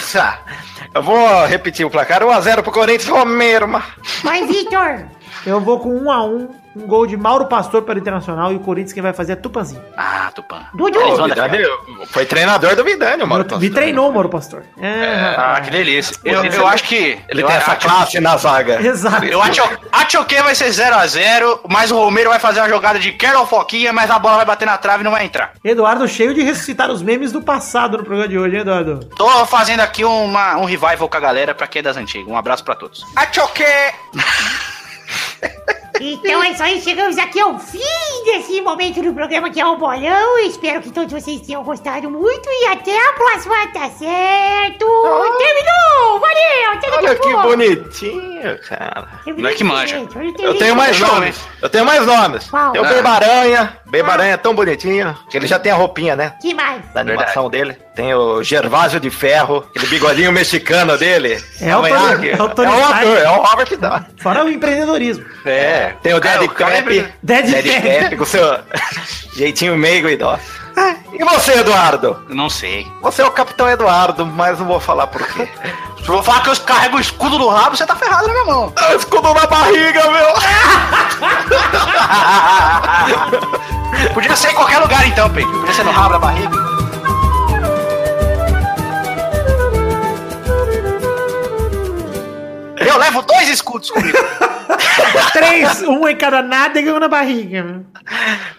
eu 0.94 1.02
vou 1.02 1.46
repetir 1.46 1.86
o 1.86 1.90
placar: 1.90 2.22
1x0 2.22 2.62
pro 2.62 2.72
Corinthians, 2.74 3.08
Romero. 3.08 3.70
mas- 3.70 3.86
Vai, 4.22 4.46
Vitor. 4.46 5.06
Eu 5.46 5.62
vou 5.62 5.80
com 5.80 5.98
1x1, 6.04 6.50
um 6.76 6.86
gol 6.88 7.06
de 7.08 7.16
Mauro 7.16 7.46
Pastor 7.46 7.82
para 7.84 7.96
o 7.96 7.98
Internacional 7.98 8.52
e 8.52 8.56
o 8.56 8.60
Corinthians 8.60 8.94
quem 8.94 9.02
vai 9.04 9.14
fazer 9.14 9.34
é 9.34 9.36
Tupanzinho. 9.36 9.82
Ah, 9.96 10.30
Tupã. 10.34 10.62
Dudu. 10.74 11.00
Dar- 11.28 11.48
Vidani 11.50 11.66
Foi 12.08 12.26
treinador 12.26 12.76
do 12.76 12.84
Vidani, 12.84 13.24
o 13.24 13.28
Mauro 13.28 13.44
Me 13.44 13.50
Pastor. 13.50 13.70
treinou 13.72 14.10
o 14.10 14.14
Mauro 14.14 14.30
Pastor. 14.30 14.64
É, 14.80 15.36
Ah, 15.38 15.60
que 15.64 15.70
delícia. 15.72 16.16
Eu, 16.24 16.44
eu 16.46 16.68
acho 16.68 16.84
que. 16.84 17.18
Ele 17.30 17.44
eu 17.44 17.48
tem 17.48 17.56
essa 17.56 17.72
acho- 17.72 17.88
classe 17.88 18.20
na 18.20 18.36
zaga. 18.38 18.82
Exato. 18.86 19.26
Eu 19.26 19.42
acho 19.42 19.62
a 19.92 20.10
Choque 20.10 20.36
vai 20.42 20.54
ser 20.56 20.70
0x0, 20.72 21.62
mas 21.70 21.92
o 21.92 21.96
Romero 21.96 22.30
vai 22.30 22.40
fazer 22.40 22.60
uma 22.60 22.70
jogada 22.70 23.00
de 23.00 23.12
Carol 23.14 23.46
Foquinha, 23.48 23.94
mas 23.94 24.12
a 24.12 24.20
bola 24.20 24.38
vai 24.38 24.46
bater 24.46 24.66
na 24.66 24.78
trave 24.78 25.02
e 25.02 25.04
não 25.04 25.12
vai 25.12 25.26
entrar. 25.26 25.54
Eduardo 25.64 26.08
cheio 26.08 26.34
de 26.34 26.42
ressuscitar 26.44 26.92
os 26.92 27.02
memes 27.02 27.32
do 27.32 27.42
passado 27.42 27.98
no 27.98 28.04
programa 28.04 28.28
de 28.28 28.38
hoje, 28.38 28.56
hein, 28.56 28.62
Eduardo? 28.62 29.00
Tô 29.16 29.46
fazendo 29.46 29.80
aqui 29.80 30.04
uma, 30.04 30.58
um 30.58 30.66
revival 30.66 31.08
com 31.10 31.18
a 31.18 31.20
galera 31.20 31.56
pra 31.56 31.68
quem 31.68 31.80
é 31.80 31.84
das 31.84 31.98
antigas. 31.98 32.28
Um 32.28 32.38
abraço 32.38 32.64
pra 32.64 32.76
todos. 32.76 33.04
A 33.16 33.32
Choque! 33.32 33.64
Então 36.00 36.44
é 36.44 36.52
isso 36.52 36.64
aí, 36.64 36.82
chegamos 36.82 37.18
aqui 37.18 37.40
ao 37.40 37.58
fim 37.60 37.80
desse 38.26 38.62
momento 38.62 39.02
do 39.02 39.14
programa 39.14 39.50
que 39.50 39.60
é 39.60 39.66
o 39.66 39.78
Bolão. 39.78 40.40
Espero 40.40 40.82
que 40.82 40.92
todos 40.92 41.12
vocês 41.12 41.42
tenham 41.42 41.64
gostado 41.64 42.10
muito 42.10 42.48
e 42.50 42.66
até 42.68 42.98
a 42.98 43.14
próxima, 43.14 43.56
tá 43.68 43.90
certo? 43.90 44.86
Terminou! 45.38 46.20
Valeu! 46.20 46.72
Até 46.74 46.92
daqui 46.92 47.06
Olha 47.06 47.16
que 47.16 47.30
pouco. 47.30 47.48
bonitinho, 47.48 48.60
cara. 48.68 49.08
Terminou 49.24 49.44
Não 49.44 49.50
é 49.50 49.54
que 49.54 49.64
manja. 49.64 50.08
Eu 50.40 50.58
tenho 50.58 50.76
mais 50.76 51.00
nomes. 51.00 51.40
Eu 51.62 51.70
tenho 51.70 51.86
mais 51.86 52.06
nomes. 52.06 52.50
Qual? 52.50 52.72
Tem 52.72 52.82
o 52.82 52.86
Ah. 52.86 53.72
Beibaranha. 53.96 54.04
Beibaranha 54.04 54.34
é 54.34 54.38
tão 54.38 54.54
bonitinho 54.56 55.18
que 55.30 55.38
ele 55.38 55.48
já 55.48 55.58
tem 55.60 55.72
a 55.72 55.76
roupinha, 55.76 56.16
né? 56.16 56.34
Que 56.42 56.54
mais? 56.54 56.82
Da 56.94 57.02
animação 57.02 57.50
dele. 57.50 57.76
Tem 57.96 58.14
o 58.14 58.44
Gervásio 58.44 59.00
de 59.00 59.10
Ferro, 59.10 59.66
aquele 59.70 59.88
bigodinho 59.88 60.32
mexicano 60.32 60.98
dele. 60.98 61.42
É 61.62 61.76
o 61.76 61.82
Tony- 61.82 62.30
é 62.30 62.44
o 62.44 62.50
Tony 62.50 62.68
É 62.68 62.76
o 62.76 62.86
ator, 62.86 63.18
é 63.18 63.30
o 63.30 63.42
Robert 63.42 63.78
Downey. 63.78 64.06
Fora 64.22 64.44
o 64.44 64.50
empreendedorismo. 64.50 65.26
É, 65.46 65.94
tem 66.04 66.14
o. 66.14 66.20
Daddy 66.20 66.48
Daddy 67.24 67.62
Pepe. 67.64 67.82
Pepe 67.82 68.16
com 68.18 68.26
seu 68.26 68.60
jeitinho 69.36 69.78
meigo 69.78 70.10
e 70.10 70.18
dó. 70.18 70.38
E 71.14 71.24
você, 71.24 71.60
Eduardo? 71.60 72.22
Não 72.30 72.50
sei. 72.50 72.86
Você 73.02 73.22
é 73.22 73.26
o 73.26 73.32
Capitão 73.32 73.70
Eduardo, 73.70 74.26
mas 74.26 74.60
não 74.60 74.66
vou 74.66 74.80
falar 74.80 75.08
por 75.08 75.26
quê. 75.26 75.48
Se 76.04 76.10
eu 76.12 76.22
falar 76.22 76.42
que 76.42 76.50
eu 76.50 76.56
carrego 76.58 76.98
o 76.98 77.00
escudo 77.00 77.40
no 77.40 77.48
rabo, 77.50 77.76
você 77.76 77.84
tá 77.86 77.96
ferrado 77.96 78.28
na 78.28 78.34
minha 78.34 78.46
mão. 78.46 78.72
Ah, 78.76 78.94
Escudo 78.94 79.34
na 79.34 79.48
barriga, 79.48 80.04
meu! 80.12 80.36
Podia 84.14 84.36
ser 84.36 84.52
em 84.52 84.54
qualquer 84.56 84.78
lugar 84.80 85.08
então, 85.08 85.28
Pedro. 85.32 85.52
Podia 85.62 85.74
ser 85.74 85.84
no 85.84 85.92
rabo 85.92 86.14
da 86.14 86.20
barriga. 86.20 86.56
Eu 92.78 92.98
levo 92.98 93.22
dois 93.24 93.50
escudos 93.50 93.90
comigo. 93.90 94.18
Três, 95.34 95.82
um 95.84 96.08
em 96.08 96.16
cada 96.16 96.42
nádega 96.42 96.90
e 96.90 96.94
um 96.94 97.00
na 97.00 97.08
barriga. 97.08 97.84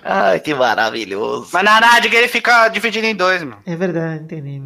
Ai, 0.05 0.41
que 0.41 0.55
maravilhoso. 0.55 1.49
Mas 1.53 1.65
na 1.65 1.81
nádiga 1.81 2.17
ele 2.17 2.29
fica 2.29 2.69
dividido 2.69 3.07
em 3.07 3.15
dois, 3.15 3.43
mano. 3.43 3.59
É 3.67 3.77
verdade, 3.77 4.25
entendi. 4.25 4.63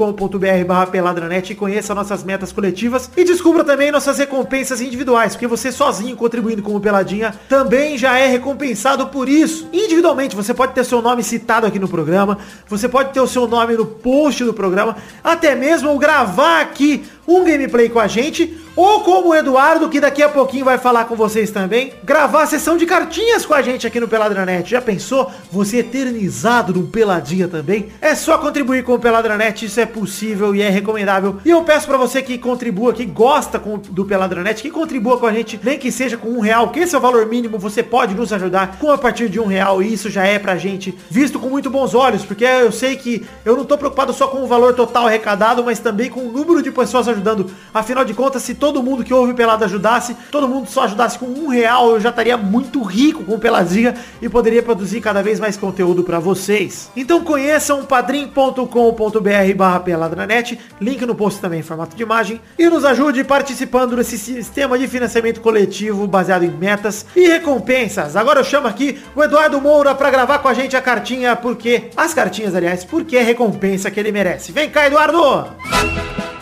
barra 0.67 0.87
peladranet 0.87 1.53
e 1.53 1.55
conheça 1.55 1.95
nossas 1.95 2.25
metas 2.25 2.53
coletivas 2.53 3.11
e 3.15 3.23
descubra 3.23 3.63
também 3.63 3.93
nossas 3.93 4.17
recompensas 4.17 4.81
individuais, 4.81 5.35
porque 5.35 5.47
você 5.47 5.71
sozinho 5.71 6.17
contribuindo 6.17 6.63
como 6.63 6.81
Peladinha 6.81 7.35
também 7.51 7.99
já 7.99 8.19
é 8.19 8.27
recompensado 8.27 9.09
por 9.09 9.29
isso. 9.29 9.69
Individualmente, 9.75 10.35
você 10.35 10.55
pode 10.55 10.73
ter 10.73 10.85
seu 10.85 11.03
nome 11.03 11.23
citado 11.23 11.67
aqui 11.67 11.79
no 11.79 11.87
programa, 11.87 12.39
você 12.67 12.89
pode 12.89 13.13
ter 13.13 13.21
o 13.21 13.29
seu 13.29 13.47
nome 13.47 13.75
no 13.75 13.85
post 13.85 14.43
do 14.43 14.55
programa, 14.55 14.97
até 15.23 15.55
mesmo 15.55 15.99
gravar 15.99 16.63
aqui 16.63 17.05
um 17.27 17.45
gameplay 17.45 17.89
com 17.89 18.01
a 18.01 18.07
gente, 18.07 18.59
ou 18.75 19.01
como 19.01 19.29
o 19.29 19.35
Eduardo, 19.35 19.89
que 19.89 20.01
daqui 20.01 20.23
a 20.23 20.29
pouquinho 20.29 20.65
vai 20.65 20.79
falar 20.79 21.05
com 21.05 21.15
vocês 21.15 21.51
também, 21.51 21.93
gravar 22.03 22.43
a 22.43 22.47
sessão 22.47 22.77
de 22.77 22.87
cartinhas 22.87 23.45
com 23.45 23.53
a 23.53 23.61
gente 23.61 23.87
aqui 23.87 24.01
no 24.01 24.09
Peladranet. 24.09 24.71
Já 24.71 24.81
pensou? 24.81 25.31
Você 25.51 25.79
eternizado 25.79 26.73
num 26.73 26.87
Peladinha 26.87 27.49
também? 27.49 27.89
É 28.01 28.15
só 28.15 28.39
contribuir 28.39 28.83
com 28.83 28.95
o 28.95 28.99
Peladranet, 28.99 29.67
isso 29.67 29.79
é 29.79 29.87
possível 29.87 30.55
e 30.55 30.63
é 30.63 30.71
recomendável. 30.71 31.37
E 31.45 31.51
eu 31.51 31.63
peço 31.63 31.87
para 31.87 31.99
você 31.99 32.23
que 32.23 32.39
contribua, 32.39 32.95
que 32.95 33.05
gosta 33.05 33.59
com, 33.59 33.79
do 33.79 34.05
Peladranet, 34.05 34.63
que 34.63 34.71
contribua 34.71 35.19
com 35.19 35.27
a 35.27 35.33
gente, 35.33 35.61
nem 35.63 35.79
que 35.79 35.93
seja 35.93 36.17
com 36.17 36.31
um 36.31 36.41
real, 36.41 36.71
que 36.71 36.81
esse 36.81 36.95
é 36.95 36.99
o 36.99 37.01
valor 37.01 37.27
mínimo, 37.27 37.59
você 37.59 37.83
pode 37.83 38.15
nos 38.15 38.33
ajudar 38.33 38.79
com 38.79 38.91
a 38.91 38.99
partir 38.99 39.29
de 39.29 39.39
um 39.39 39.47
real, 39.47 39.83
e 39.83 39.93
isso 39.93 40.09
já 40.09 40.25
é 40.25 40.39
pra 40.39 40.57
gente 40.57 40.97
visto 41.11 41.39
com 41.39 41.49
muito 41.49 41.69
bons 41.69 41.95
olhos, 41.95 42.25
porque 42.25 42.45
eu 42.45 42.73
sei 42.73 42.97
que 42.97 43.25
eu 43.45 43.57
não 43.57 43.65
tô 43.65 43.77
preocupado 43.77 44.13
só 44.13 44.27
com 44.29 44.43
o 44.43 44.47
valor 44.47 44.75
total 44.75 45.07
arrecadado, 45.07 45.63
mas 45.63 45.79
também 45.79 46.09
com 46.09 46.21
o 46.21 46.33
número 46.33 46.63
de 46.63 46.71
pessoas 46.71 47.12
ajudando. 47.13 47.51
Afinal 47.73 48.05
de 48.05 48.15
contas, 48.15 48.43
se 48.43 48.55
todo 48.55 48.83
mundo 48.83 49.05
que 49.05 49.15
ouve 49.15 49.35
Pelada 49.35 49.65
ajudasse, 49.65 50.17
todo 50.31 50.49
mundo 50.49 50.69
só 50.69 50.85
ajudasse 50.85 51.19
com 51.19 51.27
um 51.27 51.49
real, 51.49 51.93
eu 51.93 52.01
já 52.01 52.11
estaria 52.11 52.37
muito 52.37 52.83
rico 52.83 53.25
com 53.25 53.39
Peladinha 53.39 53.95
e 54.21 54.29
poderia 54.29 54.63
produzir 54.63 55.01
cada 55.01 55.23
vez 55.23 55.39
mais 55.39 55.57
conteúdo 55.57 56.03
para 56.03 56.19
vocês. 56.19 56.91
Então 56.97 57.23
conheçam 57.23 57.85
padrim.com.br 57.85 59.55
barra 59.57 59.81
peladranet, 59.81 60.59
link 60.81 61.05
no 61.07 61.15
post 61.15 61.41
também 61.41 61.61
em 61.61 61.63
formato 61.63 61.97
de 61.97 62.03
imagem, 62.03 62.41
e 62.59 62.69
nos 62.69 62.85
ajude 62.85 63.25
participando 63.25 63.97
desse 63.97 64.19
sistema 64.19 64.79
de 64.79 64.87
financiamento 64.89 65.41
coletivo 65.41 66.07
baseado 66.07 66.45
em 66.45 66.51
metas 66.51 67.07
e 67.15 67.29
recompensas. 67.29 68.17
Agora 68.17 68.41
eu 68.41 68.45
chamo 68.45 68.67
aqui 68.67 69.01
o 69.15 69.23
Eduardo 69.23 69.61
Moura 69.61 69.95
para 69.95 70.11
gravar 70.11 70.39
com 70.39 70.49
a 70.49 70.55
gente 70.55 70.77
a 70.77 70.83
cartinha, 70.83 71.37
porque 71.37 71.91
as 71.97 72.15
cartinhas, 72.15 72.55
aliás, 72.55 72.85
porque 72.85 73.17
é 73.17 73.23
recompensa 73.23 73.91
que 73.91 74.01
ele 74.01 74.13
merece. 74.13 74.53
Vem 74.53 74.71
cá, 74.71 74.87
Eduardo! 74.87 76.42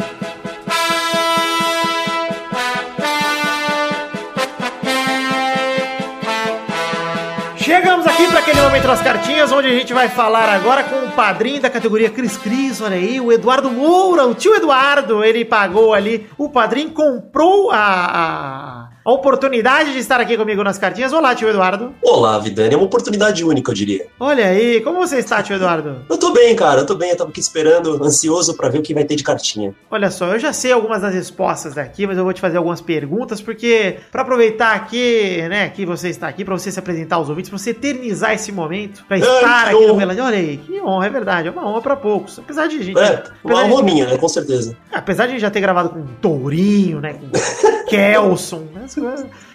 Chegamos 7.71 8.05
aqui 8.05 8.27
para 8.27 8.41
aquele 8.41 8.61
momento 8.63 8.89
das 8.89 9.01
cartinhas, 9.01 9.53
onde 9.53 9.69
a 9.69 9.71
gente 9.71 9.95
vai 9.95 10.09
falar 10.09 10.49
agora 10.49 10.83
com 10.83 11.07
o 11.07 11.13
padrinho 11.13 11.61
da 11.61 11.71
categoria 11.71 12.11
Cris 12.11 12.37
Cris, 12.37 12.81
olha 12.81 12.97
aí, 12.97 13.21
o 13.21 13.31
Eduardo 13.31 13.71
Moura, 13.71 14.27
o 14.27 14.35
tio 14.35 14.57
Eduardo, 14.57 15.23
ele 15.23 15.45
pagou 15.45 15.95
ali, 15.95 16.29
o 16.37 16.49
padrinho 16.49 16.91
comprou 16.91 17.71
a, 17.71 17.77
a 17.77 18.89
a 19.03 19.13
oportunidade 19.13 19.93
de 19.93 19.99
estar 19.99 20.21
aqui 20.21 20.37
comigo 20.37 20.63
nas 20.63 20.77
cartinhas. 20.77 21.13
Olá, 21.13 21.35
tio 21.35 21.49
Eduardo. 21.49 21.95
Olá, 22.03 22.39
Vidani. 22.39 22.75
É 22.75 22.77
uma 22.77 22.85
oportunidade 22.85 23.43
única, 23.45 23.71
eu 23.71 23.75
diria. 23.75 24.07
Olha 24.21 24.45
aí, 24.47 24.81
como 24.83 24.99
você 24.99 25.17
está, 25.19 25.43
tio 25.43 25.57
Eduardo? 25.57 26.05
Eu 26.09 26.19
tô 26.19 26.33
bem, 26.33 26.55
cara. 26.55 26.83
Eu 26.83 26.87
tô 26.87 26.95
bem. 26.95 27.11
Eu 27.11 27.17
tava 27.17 27.31
aqui 27.31 27.41
esperando, 27.41 28.03
ansioso 28.05 28.55
pra 28.55 28.69
ver 28.69 28.79
o 28.79 28.83
que 28.83 28.93
vai 28.93 29.05
ter 29.05 29.17
de 29.17 29.23
cartinha. 29.25 29.75
Olha 29.91 30.11
só, 30.11 30.27
eu 30.27 30.39
já 30.39 30.53
sei 30.53 30.73
algumas 30.73 31.01
das 31.01 31.15
respostas 31.15 31.75
daqui, 31.75 32.07
mas 32.07 32.19
eu 32.19 32.25
vou 32.25 32.33
te 32.35 32.43
fazer 32.43 32.59
algumas 32.59 32.83
perguntas, 32.83 33.41
porque 33.41 33.97
pra 34.13 34.21
aproveitar 34.21 34.75
aqui, 34.75 35.43
né, 35.49 35.71
que 35.71 35.87
você 35.87 36.11
está 36.11 36.29
aqui, 36.29 36.45
pra 36.45 36.57
você 36.59 36.71
se 36.71 36.79
apresentar 36.79 37.17
aos 37.17 37.31
ouvintes, 37.31 37.49
pra 37.49 37.59
você 37.59 37.71
eternizar 37.71 38.35
esse 38.35 38.53
momento, 38.53 39.05
pra 39.07 39.17
estar 39.17 39.69
que 39.71 39.75
aqui 39.77 39.87
no 39.87 39.93
honra. 39.93 39.99
Peladinha. 40.01 40.25
Olha 40.27 40.37
aí, 40.39 40.57
que 40.59 40.81
honra, 40.83 41.07
é 41.07 41.11
verdade, 41.11 41.49
é 41.49 41.51
uma 41.51 41.67
honra 41.67 41.81
pra 41.81 41.97
poucos. 41.97 42.39
Apesar 42.39 42.67
de 42.67 42.83
gente. 42.83 42.99
É, 42.99 43.23
uma 43.43 43.65
honra 43.65 43.83
minha, 43.83 44.07
né? 44.07 44.19
Com 44.19 44.29
certeza. 44.29 44.77
Apesar 44.93 45.25
de 45.25 45.31
a 45.31 45.33
gente 45.33 45.43
já 45.43 45.51
ter 45.51 45.61
gravado 45.63 45.89
com 45.89 46.05
Tourinho, 46.21 47.01
né? 47.01 47.15
Com 47.15 47.31
Kelson. 47.89 48.65
né, 48.75 48.83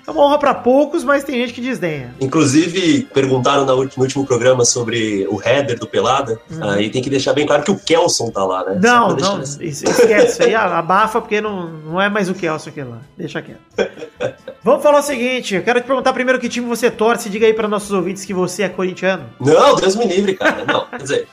É 0.07 0.11
uma 0.11 0.23
honra 0.23 0.38
pra 0.38 0.53
poucos, 0.53 1.03
mas 1.03 1.23
tem 1.23 1.36
gente 1.36 1.53
que 1.53 1.61
desdenha. 1.61 2.13
Inclusive, 2.21 3.07
perguntaram 3.13 3.65
no 3.65 3.89
último 3.97 4.25
programa 4.25 4.63
sobre 4.63 5.27
o 5.27 5.41
header 5.41 5.79
do 5.79 5.88
Pelada. 5.88 6.39
Aí 6.61 6.89
tem 6.89 7.01
que 7.01 7.09
deixar 7.09 7.33
bem 7.33 7.45
claro 7.45 7.63
que 7.63 7.71
o 7.71 7.77
Kelson 7.77 8.29
tá 8.29 8.45
lá, 8.45 8.63
né? 8.63 8.79
Não, 8.81 9.15
não, 9.15 9.41
isso, 9.41 9.61
esquece 9.61 10.43
aí, 10.43 10.53
abafa, 10.53 11.19
porque 11.19 11.41
não, 11.41 11.69
não 11.69 12.01
é 12.01 12.07
mais 12.09 12.29
o 12.29 12.36
Kelson 12.36 12.69
aquele 12.69 12.89
lá. 12.89 12.99
Deixa 13.17 13.41
quieto. 13.41 13.61
Vamos 14.66 14.82
falar 14.82 14.97
o 14.97 15.03
seguinte, 15.03 15.53
eu 15.53 15.61
quero 15.61 15.80
te 15.80 15.86
perguntar 15.86 16.11
primeiro 16.11 16.39
que 16.39 16.49
time 16.49 16.66
você 16.66 16.89
torce, 16.89 17.30
diga 17.30 17.45
aí 17.45 17.53
para 17.53 17.68
nossos 17.68 17.91
ouvintes 17.91 18.26
que 18.26 18.34
você 18.34 18.63
é 18.63 18.70
corintiano. 18.70 19.30
Não, 19.39 19.76
Deus 19.76 19.95
me 19.95 20.07
livre, 20.07 20.34
cara. 20.34 20.66
Não, 20.66 20.88
quer 20.88 21.03
dizer, 21.03 21.28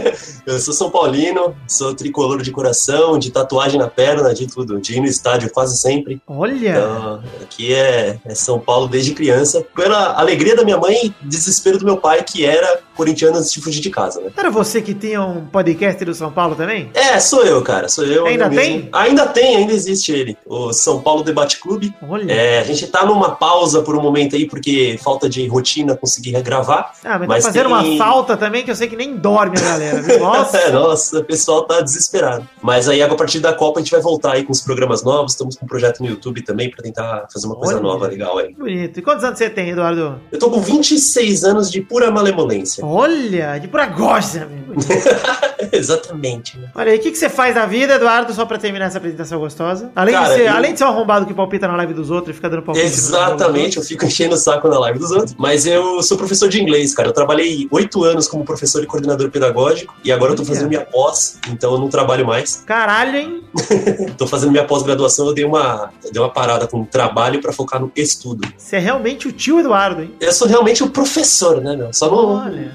eu 0.46 0.58
sou 0.58 0.72
São 0.72 0.90
Paulino, 0.90 1.54
sou 1.66 1.94
tricolor 1.94 2.40
de 2.40 2.50
coração, 2.50 3.18
de 3.18 3.30
tatuagem 3.30 3.78
na 3.78 3.88
perna, 3.88 4.32
de 4.32 4.46
tudo, 4.46 4.80
de 4.80 4.96
ir 4.96 5.00
no 5.00 5.06
estádio 5.06 5.50
quase 5.52 5.76
sempre. 5.76 6.18
Olha, 6.26 6.70
Então, 6.70 7.22
aqui 7.42 7.74
é, 7.74 8.18
é 8.24 8.34
São 8.34 8.58
Paulo 8.58 8.88
desde 8.88 9.12
criança. 9.12 9.62
Pela 9.76 10.18
alegria 10.18 10.56
da 10.56 10.64
minha 10.64 10.78
mãe 10.78 10.96
e 11.04 11.14
desespero 11.20 11.76
do 11.76 11.84
meu 11.84 11.98
pai, 11.98 12.24
que 12.24 12.46
era 12.46 12.80
corintiano 12.98 13.40
de 13.40 13.60
fugir 13.60 13.80
de 13.80 13.90
casa, 13.90 14.20
né? 14.20 14.30
era 14.36 14.50
você 14.50 14.82
que 14.82 14.92
tinha 14.92 15.22
um 15.22 15.46
podcast 15.46 16.04
do 16.04 16.12
São 16.12 16.32
Paulo 16.32 16.56
também? 16.56 16.90
É, 16.92 17.18
sou 17.20 17.44
eu, 17.44 17.62
cara. 17.62 17.88
Sou 17.88 18.04
eu. 18.04 18.26
Ainda 18.26 18.46
eu 18.46 18.50
tem? 18.50 18.88
Ainda 18.92 19.26
tem, 19.26 19.56
ainda 19.56 19.72
existe 19.72 20.10
ele. 20.12 20.36
O 20.44 20.72
São 20.72 21.00
Paulo 21.00 21.22
Debate 21.22 21.60
Clube. 21.60 21.94
Olha. 22.08 22.30
É, 22.30 22.58
a 22.58 22.64
gente 22.64 22.86
tá 22.88 23.06
numa 23.06 23.30
pausa 23.36 23.82
por 23.82 23.96
um 23.96 24.02
momento 24.02 24.34
aí, 24.34 24.46
porque 24.46 24.98
falta 25.02 25.28
de 25.28 25.46
rotina 25.46 25.96
conseguir 25.96 26.32
gravar. 26.42 26.92
Ah, 27.04 27.18
mas, 27.20 27.28
mas 27.28 27.44
tá 27.44 27.52
fazendo 27.52 27.68
tem- 27.80 27.96
uma 27.98 28.04
falta 28.04 28.36
também 28.36 28.64
que 28.64 28.70
eu 28.70 28.76
sei 28.76 28.88
que 28.88 28.96
nem 28.96 29.16
dorme 29.16 29.56
a 29.56 29.60
galera, 29.60 30.02
viu? 30.02 30.18
Nossa. 30.20 30.58
É, 30.58 30.72
nossa, 30.72 31.20
o 31.20 31.24
pessoal 31.24 31.62
tá 31.62 31.80
desesperado. 31.80 32.46
Mas 32.60 32.88
aí, 32.88 33.00
a 33.00 33.14
partir 33.14 33.38
da 33.38 33.52
Copa, 33.52 33.78
a 33.78 33.82
gente 33.82 33.92
vai 33.92 34.00
voltar 34.00 34.32
aí 34.32 34.42
com 34.42 34.50
os 34.52 34.60
programas 34.60 35.04
novos. 35.04 35.32
Estamos 35.32 35.56
com 35.56 35.64
um 35.64 35.68
projeto 35.68 36.00
no 36.00 36.08
YouTube 36.08 36.42
também 36.42 36.68
pra 36.70 36.82
tentar 36.82 37.26
fazer 37.32 37.46
uma 37.46 37.54
coisa 37.54 37.74
Olha. 37.74 37.82
nova, 37.82 38.08
legal 38.08 38.38
aí. 38.38 38.52
Bonito. 38.54 38.98
E 38.98 39.02
quantos 39.02 39.22
anos 39.22 39.38
você 39.38 39.48
tem, 39.48 39.70
Eduardo? 39.70 40.20
Eu 40.32 40.38
tô 40.38 40.50
com 40.50 40.60
26 40.60 41.44
anos 41.44 41.70
de 41.70 41.80
pura 41.80 42.10
malemolência. 42.10 42.84
Olha, 42.90 43.58
de 43.58 43.68
pura 43.68 43.86
gosta, 43.86 44.42
amigo. 44.44 44.74
Exatamente. 45.72 46.56
né? 46.58 46.68
Olha 46.74 46.92
aí, 46.92 46.98
o 46.98 47.00
que, 47.00 47.10
que 47.10 47.18
você 47.18 47.28
faz 47.28 47.54
da 47.54 47.66
vida, 47.66 47.94
Eduardo, 47.94 48.32
só 48.32 48.44
pra 48.46 48.58
terminar 48.58 48.86
essa 48.86 48.98
apresentação 48.98 49.38
gostosa? 49.38 49.90
Além, 49.94 50.14
Cara, 50.14 50.28
de, 50.28 50.34
ser, 50.34 50.46
eu- 50.48 50.52
além 50.56 50.72
de 50.72 50.78
ser 50.78 50.84
um 50.84 50.88
arrombado 50.88 51.26
que 51.26 51.34
palpita 51.34 51.66
na 51.68 51.76
live 51.76 51.94
dos 51.94 52.10
outros 52.10 52.30
e 52.32 52.36
fica 52.36 52.48
dando 52.48 52.62
palpite. 52.62 52.86
Exatamente, 52.86 53.76
eu 53.76 53.82
fico 53.82 54.04
enchendo 54.04 54.34
o 54.34 54.38
saco 54.38 54.68
na 54.68 54.78
live 54.78 54.98
dos 54.98 55.10
outros. 55.10 55.34
Mas 55.38 55.66
eu 55.66 56.02
sou 56.02 56.16
professor 56.16 56.48
de 56.48 56.60
inglês, 56.62 56.94
cara. 56.94 57.08
Eu 57.08 57.12
trabalhei 57.12 57.66
oito 57.70 58.04
anos 58.04 58.28
como 58.28 58.44
professor 58.44 58.82
e 58.82 58.86
coordenador 58.86 59.30
pedagógico. 59.30 59.94
E 60.04 60.12
agora 60.12 60.32
eu 60.32 60.36
tô 60.36 60.44
fazendo 60.44 60.68
minha 60.68 60.84
pós, 60.84 61.38
então 61.50 61.72
eu 61.72 61.78
não 61.78 61.88
trabalho 61.88 62.26
mais. 62.26 62.62
Caralho, 62.66 63.16
hein? 63.16 63.42
Tô 64.16 64.26
fazendo 64.26 64.50
minha 64.52 64.64
pós-graduação, 64.64 65.26
eu 65.26 65.34
dei 65.34 65.44
uma, 65.44 65.90
eu 66.04 66.12
dei 66.12 66.20
uma 66.22 66.30
parada 66.30 66.66
com 66.66 66.82
o 66.82 66.86
trabalho 66.86 67.40
pra 67.40 67.52
focar 67.52 67.80
no 67.80 67.90
estudo. 67.96 68.46
Você 68.56 68.76
é 68.76 68.78
realmente 68.78 69.26
o 69.28 69.32
tio 69.32 69.58
Eduardo, 69.60 70.02
hein? 70.02 70.14
Eu 70.20 70.32
sou 70.32 70.46
realmente 70.46 70.82
o 70.82 70.90
professor, 70.90 71.60
né, 71.60 71.74
meu? 71.76 71.92
Só 71.92 72.08
não, 72.10 72.36
Olha. 72.44 72.72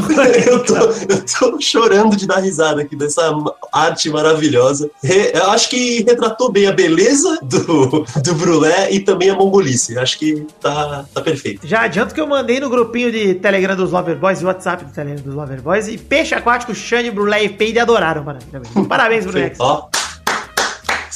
Eu 0.45 0.63
tô, 0.63 0.75
eu 0.75 1.25
tô 1.25 1.59
chorando 1.59 2.15
de 2.15 2.27
dar 2.27 2.37
risada 2.39 2.81
aqui 2.81 2.95
dessa 2.95 3.33
arte 3.71 4.09
maravilhosa. 4.09 4.89
Re- 5.03 5.31
eu 5.33 5.49
acho 5.51 5.69
que 5.69 6.03
retratou 6.03 6.51
bem 6.51 6.67
a 6.67 6.71
beleza 6.71 7.39
do, 7.41 8.05
do 8.23 8.35
Brulé 8.35 8.91
e 8.91 8.99
também 8.99 9.29
a 9.29 9.35
mongolice. 9.35 9.97
Acho 9.97 10.17
que 10.19 10.45
tá, 10.61 11.05
tá 11.13 11.21
perfeito. 11.21 11.65
Já 11.67 11.81
adianto 11.81 12.13
que 12.13 12.21
eu 12.21 12.27
mandei 12.27 12.59
no 12.59 12.69
grupinho 12.69 13.11
de 13.11 13.33
Telegram 13.35 13.75
dos 13.75 13.91
Loverboys, 13.91 14.43
WhatsApp 14.43 14.85
do 14.85 14.91
Telegram 14.91 15.23
dos 15.23 15.33
Loverboys, 15.33 15.87
e 15.87 15.97
Peixe 15.97 16.35
Aquático, 16.35 16.73
Xande, 16.75 17.09
Brulé 17.11 17.43
e 17.45 17.49
Peide 17.49 17.79
adoraram. 17.79 18.23
Parabéns, 18.23 18.87
Parabéns 18.87 19.25
Brunex. 19.25 19.57
Ó, 19.59 19.87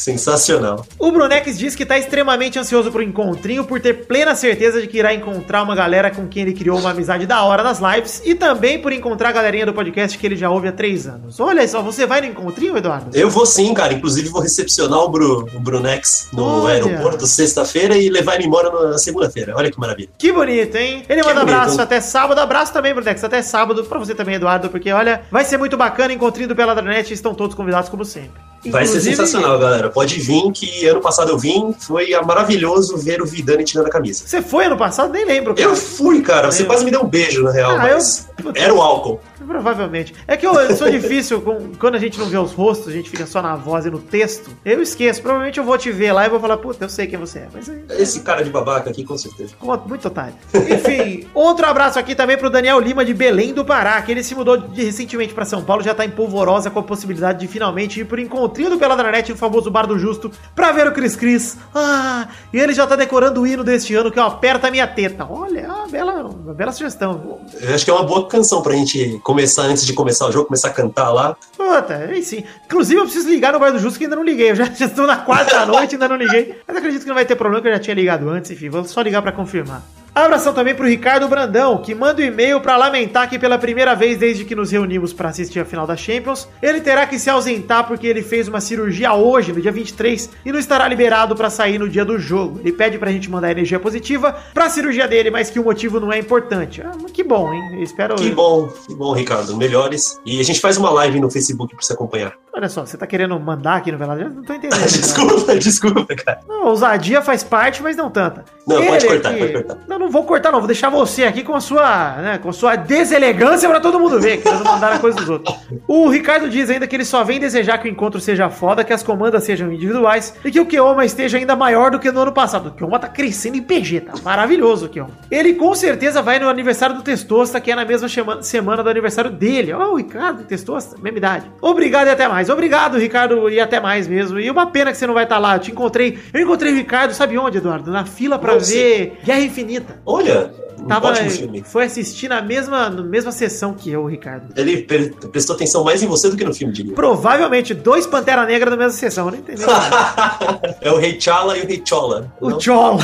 sensacional. 0.06 0.86
O 1.00 1.12
Brunex 1.12 1.58
diz 1.58 1.76
que 1.76 1.84
está 1.84 1.98
extremamente 1.98 2.60
ansioso 2.60 2.92
pro 2.92 3.02
encontrinho 3.02 3.66
por 3.66 3.80
ter 3.82 4.06
plena 4.06 4.36
certeza 4.36 4.80
de 4.80 4.88
que 4.88 4.98
irá 5.00 5.14
encontrar 5.14 5.64
uma 5.64 5.76
galera 5.76 6.12
com 6.12 6.28
quem 6.28 6.44
ele 6.44 6.54
criou 6.54 6.80
uma 6.80 6.92
amizade 6.92 7.26
da 7.26 7.44
hora 7.44 7.64
nas 7.64 7.80
lives 7.80 8.22
e 8.24 8.36
também 8.36 8.80
por 8.80 8.94
encontrar 8.94 9.30
a 9.30 9.32
galerinha 9.32 9.66
do 9.66 9.74
podcast 9.74 10.18
que 10.18 10.26
ele 10.26 10.36
já 10.36 10.50
ouve 10.50 10.68
há 10.68 10.72
três 10.72 11.08
anos. 11.08 11.40
Olha 11.40 11.68
só, 11.68 11.82
você 11.82 12.06
vai 12.06 12.22
no 12.22 12.28
encontrinho, 12.28 12.78
Eduardo? 12.78 13.10
Eu 13.18 13.30
vou 13.30 13.46
sim, 13.46 13.74
cara. 13.74 13.94
Inclusive 13.94 14.30
vou 14.30 14.42
recepcionar 14.42 15.00
o, 15.00 15.10
Bru, 15.10 15.48
o 15.54 15.60
Brunex 15.60 16.30
no 16.32 16.64
Olha. 16.64 16.76
aeroporto 16.76 17.26
sexta-feira 17.26 17.98
e 17.98 18.10
levar 18.10 18.36
ele 18.36 18.46
embora 18.46 18.70
na 18.90 18.98
segunda-feira. 18.98 19.54
Olha 19.56 19.72
que 19.72 19.80
maravilha. 19.80 20.10
Que 20.18 20.32
bonito, 20.32 20.76
hein? 20.76 21.04
Ele 21.10 21.22
Que 21.22 21.28
manda 21.28 21.42
bonito. 21.42 21.56
abraço 21.56 21.82
até 21.82 22.00
sábado. 22.00 22.40
Abraço 22.40 22.72
também, 22.72 22.94
Brunex, 22.94 23.24
até 23.24 23.42
sábado. 23.42 23.84
Pra 23.86 24.00
você 24.00 24.14
também, 24.14 24.36
Eduardo, 24.36 24.70
porque 24.70 24.92
olha, 24.92 25.24
vai 25.32 25.44
ser 25.46 25.58
muito 25.58 25.76
bacana. 25.76 26.14
Encontrinho 26.14 26.48
do 26.50 26.56
Peladranet 26.56 27.12
estão 27.14 27.34
todos 27.34 27.56
convidados 27.56 27.90
como 27.90 28.06
sempre. 28.06 28.42
Vai 28.72 28.86
ser 28.86 29.02
sensacional, 29.02 29.58
galera. 29.60 29.90
Pode 29.90 30.20
vir, 30.20 30.52
que 30.52 30.88
ano 30.88 31.02
passado 31.02 31.32
eu 31.32 31.38
vim, 31.38 31.74
foi 31.80 32.10
maravilhoso 32.26 32.98
ver 32.98 33.22
o 33.22 33.26
Vidani 33.26 33.64
tirando 33.64 33.88
a 33.88 33.90
camisa. 33.90 34.24
Você 34.26 34.42
foi 34.42 34.66
ano 34.66 34.78
passado? 34.78 35.12
Nem 35.12 35.26
lembro. 35.26 35.54
cara. 35.56 35.68
Eu 35.70 35.76
fui, 35.76 36.22
cara. 36.22 36.52
Você 36.52 36.64
quase 36.66 36.84
me 36.86 36.92
deu 36.92 37.02
um 37.02 37.08
beijo, 37.08 37.44
na 37.44 37.52
real, 37.52 37.72
Ah, 37.80 37.90
eu- 37.90 38.52
era 38.56 38.74
o 38.74 38.82
álcool. 38.82 39.20
Provavelmente. 39.48 40.14
É 40.28 40.36
que 40.36 40.46
eu, 40.46 40.54
eu 40.56 40.76
sou 40.76 40.90
difícil, 40.90 41.40
quando 41.80 41.94
a 41.96 42.00
gente 42.00 42.18
não 42.20 42.26
vê 42.26 42.38
os 42.38 42.52
rostos, 42.52 42.88
a 42.88 42.92
gente 42.92 43.12
fica 43.12 43.28
só 43.28 43.44
na 43.44 43.56
voz 43.56 43.86
e 43.86 43.92
no 43.92 44.00
texto. 44.00 44.50
Eu 44.66 44.82
esqueço. 44.82 45.22
Provavelmente 45.22 45.60
eu 45.60 45.64
vou 45.64 45.78
te 45.78 45.92
ver 45.92 46.12
lá 46.14 46.26
e 46.26 46.30
vou 46.30 46.40
falar, 46.40 46.58
puta, 46.58 46.86
eu 46.86 46.90
sei 46.90 47.06
quem 47.06 47.20
você 47.20 47.40
é. 47.40 47.48
Mas 47.54 47.70
aí, 47.70 47.84
Esse 47.92 48.22
cara 48.22 48.44
de 48.44 48.50
babaca 48.50 48.90
aqui, 48.90 49.04
com 49.04 49.16
certeza. 49.18 49.54
Muito 49.88 50.08
otário. 50.08 50.34
Enfim, 50.54 51.28
outro 51.34 51.66
abraço 51.68 52.00
aqui 52.00 52.16
também 52.16 52.38
pro 52.38 52.50
Daniel 52.50 52.80
Lima 52.80 53.06
de 53.06 53.14
Belém 53.14 53.54
do 53.54 53.64
Pará, 53.64 54.02
que 54.02 54.12
ele 54.12 54.24
se 54.24 54.34
mudou 54.34 54.58
de- 54.58 54.84
recentemente 54.84 55.34
pra 55.34 55.46
São 55.46 55.64
Paulo, 55.64 55.84
já 55.84 55.94
tá 55.94 56.04
em 56.04 56.10
polvorosa 56.10 56.72
com 56.72 56.80
a 56.80 56.84
possibilidade 56.84 57.40
de 57.40 57.48
finalmente 57.48 58.00
ir 58.00 58.06
pro 58.06 58.20
encontrinho 58.56 58.70
do 58.70 58.78
Peladranet, 58.78 59.32
o 59.32 59.36
famoso 59.36 59.70
Bar 59.70 59.86
do 59.86 60.00
Justo, 60.00 60.32
pra 60.56 60.72
ver 60.72 60.88
o 60.88 60.94
Cris 60.94 61.16
Cris. 61.16 61.58
Ah, 61.74 62.28
e 62.54 62.60
ele 62.60 62.74
já 62.74 62.88
tá 62.88 62.96
decorando 62.96 63.42
o 63.42 63.48
hino 63.48 63.64
deste 63.64 63.94
ano, 63.94 64.10
que 64.10 64.18
é 64.18 64.22
o 64.22 64.26
Aperta 64.26 64.72
Minha 64.72 64.88
Teta. 64.88 65.28
Olha, 65.30 65.60
é 65.60 65.68
uma 65.68 65.88
bela, 65.88 66.14
uma 66.24 66.54
bela 66.54 66.72
sugestão. 66.72 67.42
Eu 67.60 67.76
acho 67.76 67.84
que 67.84 67.92
é 67.92 67.94
uma 67.94 68.04
boa 68.04 68.28
canção 68.28 68.62
pra 68.62 68.74
gente 68.74 69.20
começar, 69.24 69.64
antes 69.64 69.86
de 69.86 69.94
começar 69.94 70.28
o 70.28 70.32
jogo, 70.32 70.46
começar 70.48 70.70
a 70.70 70.74
cantar 70.74 71.12
lá. 71.12 71.36
Puta, 71.58 71.96
aí 71.96 72.24
sim. 72.24 72.44
Inclusive, 72.66 73.00
eu 73.00 73.04
preciso 73.04 73.30
ligar 73.30 73.52
no 73.52 73.60
Bar 73.60 73.72
do 73.72 73.80
Justo, 73.80 74.00
que 74.00 74.06
ainda 74.06 74.16
não 74.16 74.24
liguei. 74.24 74.52
Eu 74.52 74.56
já, 74.56 74.66
já 74.72 74.86
estou 74.86 75.06
na 75.06 75.18
quarta 75.18 75.66
noite, 75.66 75.96
ainda 75.96 76.08
não 76.08 76.16
liguei. 76.16 76.62
Mas 76.66 76.78
acredito 76.78 77.02
que 77.02 77.08
não 77.08 77.16
vai 77.16 77.26
ter 77.26 77.36
problema, 77.36 77.62
que 77.62 77.68
eu 77.68 77.74
já 77.74 77.80
tinha 77.80 77.96
ligado 77.96 78.30
antes. 78.30 78.52
Enfim, 78.52 78.70
vou 78.70 78.86
só 78.86 79.02
ligar 79.02 79.22
pra 79.22 79.32
confirmar. 79.32 79.84
Abração 80.16 80.54
também 80.54 80.74
pro 80.74 80.88
Ricardo 80.88 81.28
Brandão, 81.28 81.80
que 81.80 81.94
manda 81.94 82.22
um 82.22 82.26
e-mail 82.26 82.62
pra 82.62 82.78
lamentar 82.78 83.30
que 83.30 83.38
pela 83.38 83.58
primeira 83.58 83.94
vez 83.94 84.18
desde 84.18 84.46
que 84.46 84.56
nos 84.56 84.72
reunimos 84.72 85.12
pra 85.12 85.28
assistir 85.28 85.60
a 85.60 85.66
final 85.66 85.86
da 85.86 85.98
Champions, 85.98 86.48
ele 86.62 86.80
terá 86.80 87.06
que 87.06 87.20
se 87.20 87.30
ausentar 87.30 87.86
porque 87.86 88.08
ele 88.08 88.22
fez 88.24 88.48
uma 88.48 88.62
cirurgia 88.62 89.14
hoje, 89.14 89.52
no 89.52 89.60
dia 89.60 89.74
23, 89.74 90.30
e 90.46 90.52
não 90.54 90.58
estará 90.60 90.88
liberado 90.88 91.36
pra 91.36 91.50
sair 91.50 91.78
no 91.78 91.90
dia 91.90 92.06
do 92.06 92.18
jogo. 92.18 92.62
Ele 92.62 92.72
pede 92.72 92.98
pra 92.98 93.12
gente 93.12 93.30
mandar 93.30 93.52
energia 93.52 93.78
positiva 93.78 94.34
pra 94.54 94.70
cirurgia 94.70 95.06
dele, 95.06 95.30
mas 95.30 95.50
que 95.50 95.60
o 95.60 95.64
motivo 95.66 96.00
não 96.00 96.14
é 96.14 96.18
importante. 96.18 96.82
Ah, 96.82 96.94
que 97.12 97.22
bom, 97.22 97.54
hein? 97.54 97.62
Eu 97.74 97.84
espero... 97.84 98.16
Que 98.16 98.32
bom, 98.32 98.70
que 98.88 98.96
bom, 98.96 99.12
Ricardo. 99.12 99.58
Melhores. 99.58 100.18
E 100.26 100.40
a 100.40 100.44
gente 100.44 100.62
faz 100.62 100.78
uma 100.78 100.90
live 100.92 101.20
no 101.20 101.30
Facebook 101.30 101.76
pra 101.76 101.84
você 101.86 101.92
acompanhar. 101.92 102.34
Olha 102.54 102.70
só, 102.70 102.86
você 102.86 102.96
tá 102.98 103.06
querendo 103.06 103.38
mandar 103.38 103.76
aqui 103.76 103.92
no 103.92 103.98
Velador? 103.98 104.30
Não 104.34 104.42
tô 104.42 104.54
entendendo. 104.54 104.80
desculpa, 104.88 105.56
desculpa, 105.58 106.16
cara. 106.16 106.40
Não, 106.48 106.68
ousadia 106.68 107.22
faz 107.22 107.44
parte, 107.44 107.84
mas 107.84 107.98
não 107.98 108.10
tanta. 108.10 108.46
Não, 108.66 108.78
pode 108.78 109.06
Ele 109.06 109.14
cortar, 109.16 109.30
aqui- 109.32 109.40
pode 109.40 109.54
cortar. 109.54 109.78
Não, 109.90 110.00
não 110.00 110.05
vou 110.10 110.24
cortar, 110.24 110.52
não. 110.52 110.60
Vou 110.60 110.68
deixar 110.68 110.90
você 110.90 111.24
aqui 111.24 111.44
com 111.44 111.56
a 111.56 111.60
sua, 111.62 112.16
né, 112.18 112.38
com 112.38 112.50
a 112.50 112.54
sua 112.54 112.76
deselegância 112.76 113.68
pra 113.70 113.80
todo 113.80 114.00
mundo 114.00 114.20
ver, 114.20 114.38
querendo 114.38 114.64
mandar 114.64 114.94
a 114.94 115.00
coisa 115.00 115.18
dos 115.18 115.30
outros. 115.30 115.56
O 115.88 116.08
Ricardo 116.10 116.50
diz 116.50 116.70
ainda 116.70 116.88
que 116.88 116.96
ele 116.96 117.06
só 117.06 117.24
vem 117.24 117.40
desejar 117.40 117.78
que 117.78 117.88
o 117.88 117.92
encontro 117.92 118.20
seja 118.20 118.50
foda, 118.50 118.84
que 118.84 118.94
as 118.94 119.04
comandas 119.04 119.44
sejam 119.44 119.72
individuais 119.72 120.36
e 120.44 120.52
que 120.52 120.60
o 120.60 120.66
Keoma 120.66 121.06
esteja 121.06 121.38
ainda 121.38 121.56
maior 121.56 121.92
do 121.92 122.00
que 122.00 122.12
no 122.12 122.20
ano 122.22 122.32
passado. 122.32 122.70
O 122.70 122.72
Keoma 122.72 123.00
tá 123.00 123.08
crescendo 123.08 123.58
em 123.58 123.62
PG, 123.62 124.02
tá 124.02 124.14
maravilhoso 124.24 124.86
o 124.86 124.90
Keoma. 124.90 125.12
Ele 125.30 125.54
com 125.54 125.74
certeza 125.76 126.22
vai 126.22 126.40
no 126.40 126.50
aniversário 126.50 126.96
do 126.96 127.02
Testosta, 127.02 127.60
que 127.62 127.72
é 127.72 127.76
na 127.76 127.86
mesma 127.86 128.08
semana 128.42 128.84
do 128.84 128.90
aniversário 128.90 129.30
dele. 129.32 129.74
Ó, 129.74 129.92
o 129.92 129.96
Ricardo 129.96 130.44
Testosta, 130.44 130.96
mesma 131.02 131.18
idade. 131.18 131.46
Obrigado 131.62 132.08
e 132.08 132.12
até 132.12 132.28
mais. 132.28 132.50
Obrigado, 132.50 132.98
Ricardo, 132.98 133.50
e 133.50 133.60
até 133.60 133.80
mais 133.80 134.08
mesmo. 134.08 134.40
E 134.40 134.50
uma 134.50 134.68
pena 134.68 134.92
que 134.92 134.98
você 134.98 135.08
não 135.08 135.14
vai 135.14 135.24
estar 135.24 135.38
lá. 135.38 135.56
Eu 135.56 135.60
te 135.60 135.72
encontrei. 135.72 136.18
Eu 136.34 136.42
encontrei 136.42 136.72
o 136.72 136.76
Ricardo, 136.76 137.14
sabe 137.14 137.38
onde, 137.38 137.58
Eduardo? 137.58 137.92
Na 137.92 138.06
fila 138.06 138.38
pra 138.40 138.54
Não 138.54 138.60
sei. 138.60 138.76
ver 138.82 139.20
Guerra 139.26 139.40
Infinita. 139.42 139.95
Olha, 140.06 140.52
Tava, 140.88 141.08
ótimo 141.10 141.30
filme. 141.30 141.64
foi 141.66 141.86
assistir 141.86 142.28
na 142.28 142.42
mesma, 142.42 142.90
na 142.90 143.02
mesma 143.02 143.32
sessão 143.32 143.74
que 143.74 143.90
eu, 143.92 144.06
Ricardo. 144.06 144.48
Ele 144.56 144.82
pre- 144.84 145.14
prestou 145.32 145.56
atenção 145.56 145.84
mais 145.84 146.04
em 146.04 146.08
você 146.08 146.30
do 146.30 146.36
que 146.38 146.44
no 146.44 146.54
filme, 146.54 146.74
diria. 146.74 146.94
Provavelmente 146.94 147.74
dois 147.74 148.06
Pantera 148.06 148.46
Negra 148.46 148.70
na 148.70 148.78
mesma 148.78 148.92
sessão, 148.94 149.30
não 149.32 149.38
entendeu? 149.38 149.68
É 150.82 150.92
o 150.92 150.98
Rei 150.98 151.20
Chala 151.20 151.58
e 151.58 151.62
o 151.62 151.68
Rei 151.68 151.82
Chola. 151.84 152.32
o 152.42 152.50
não? 152.50 152.60
Chola. 152.60 153.00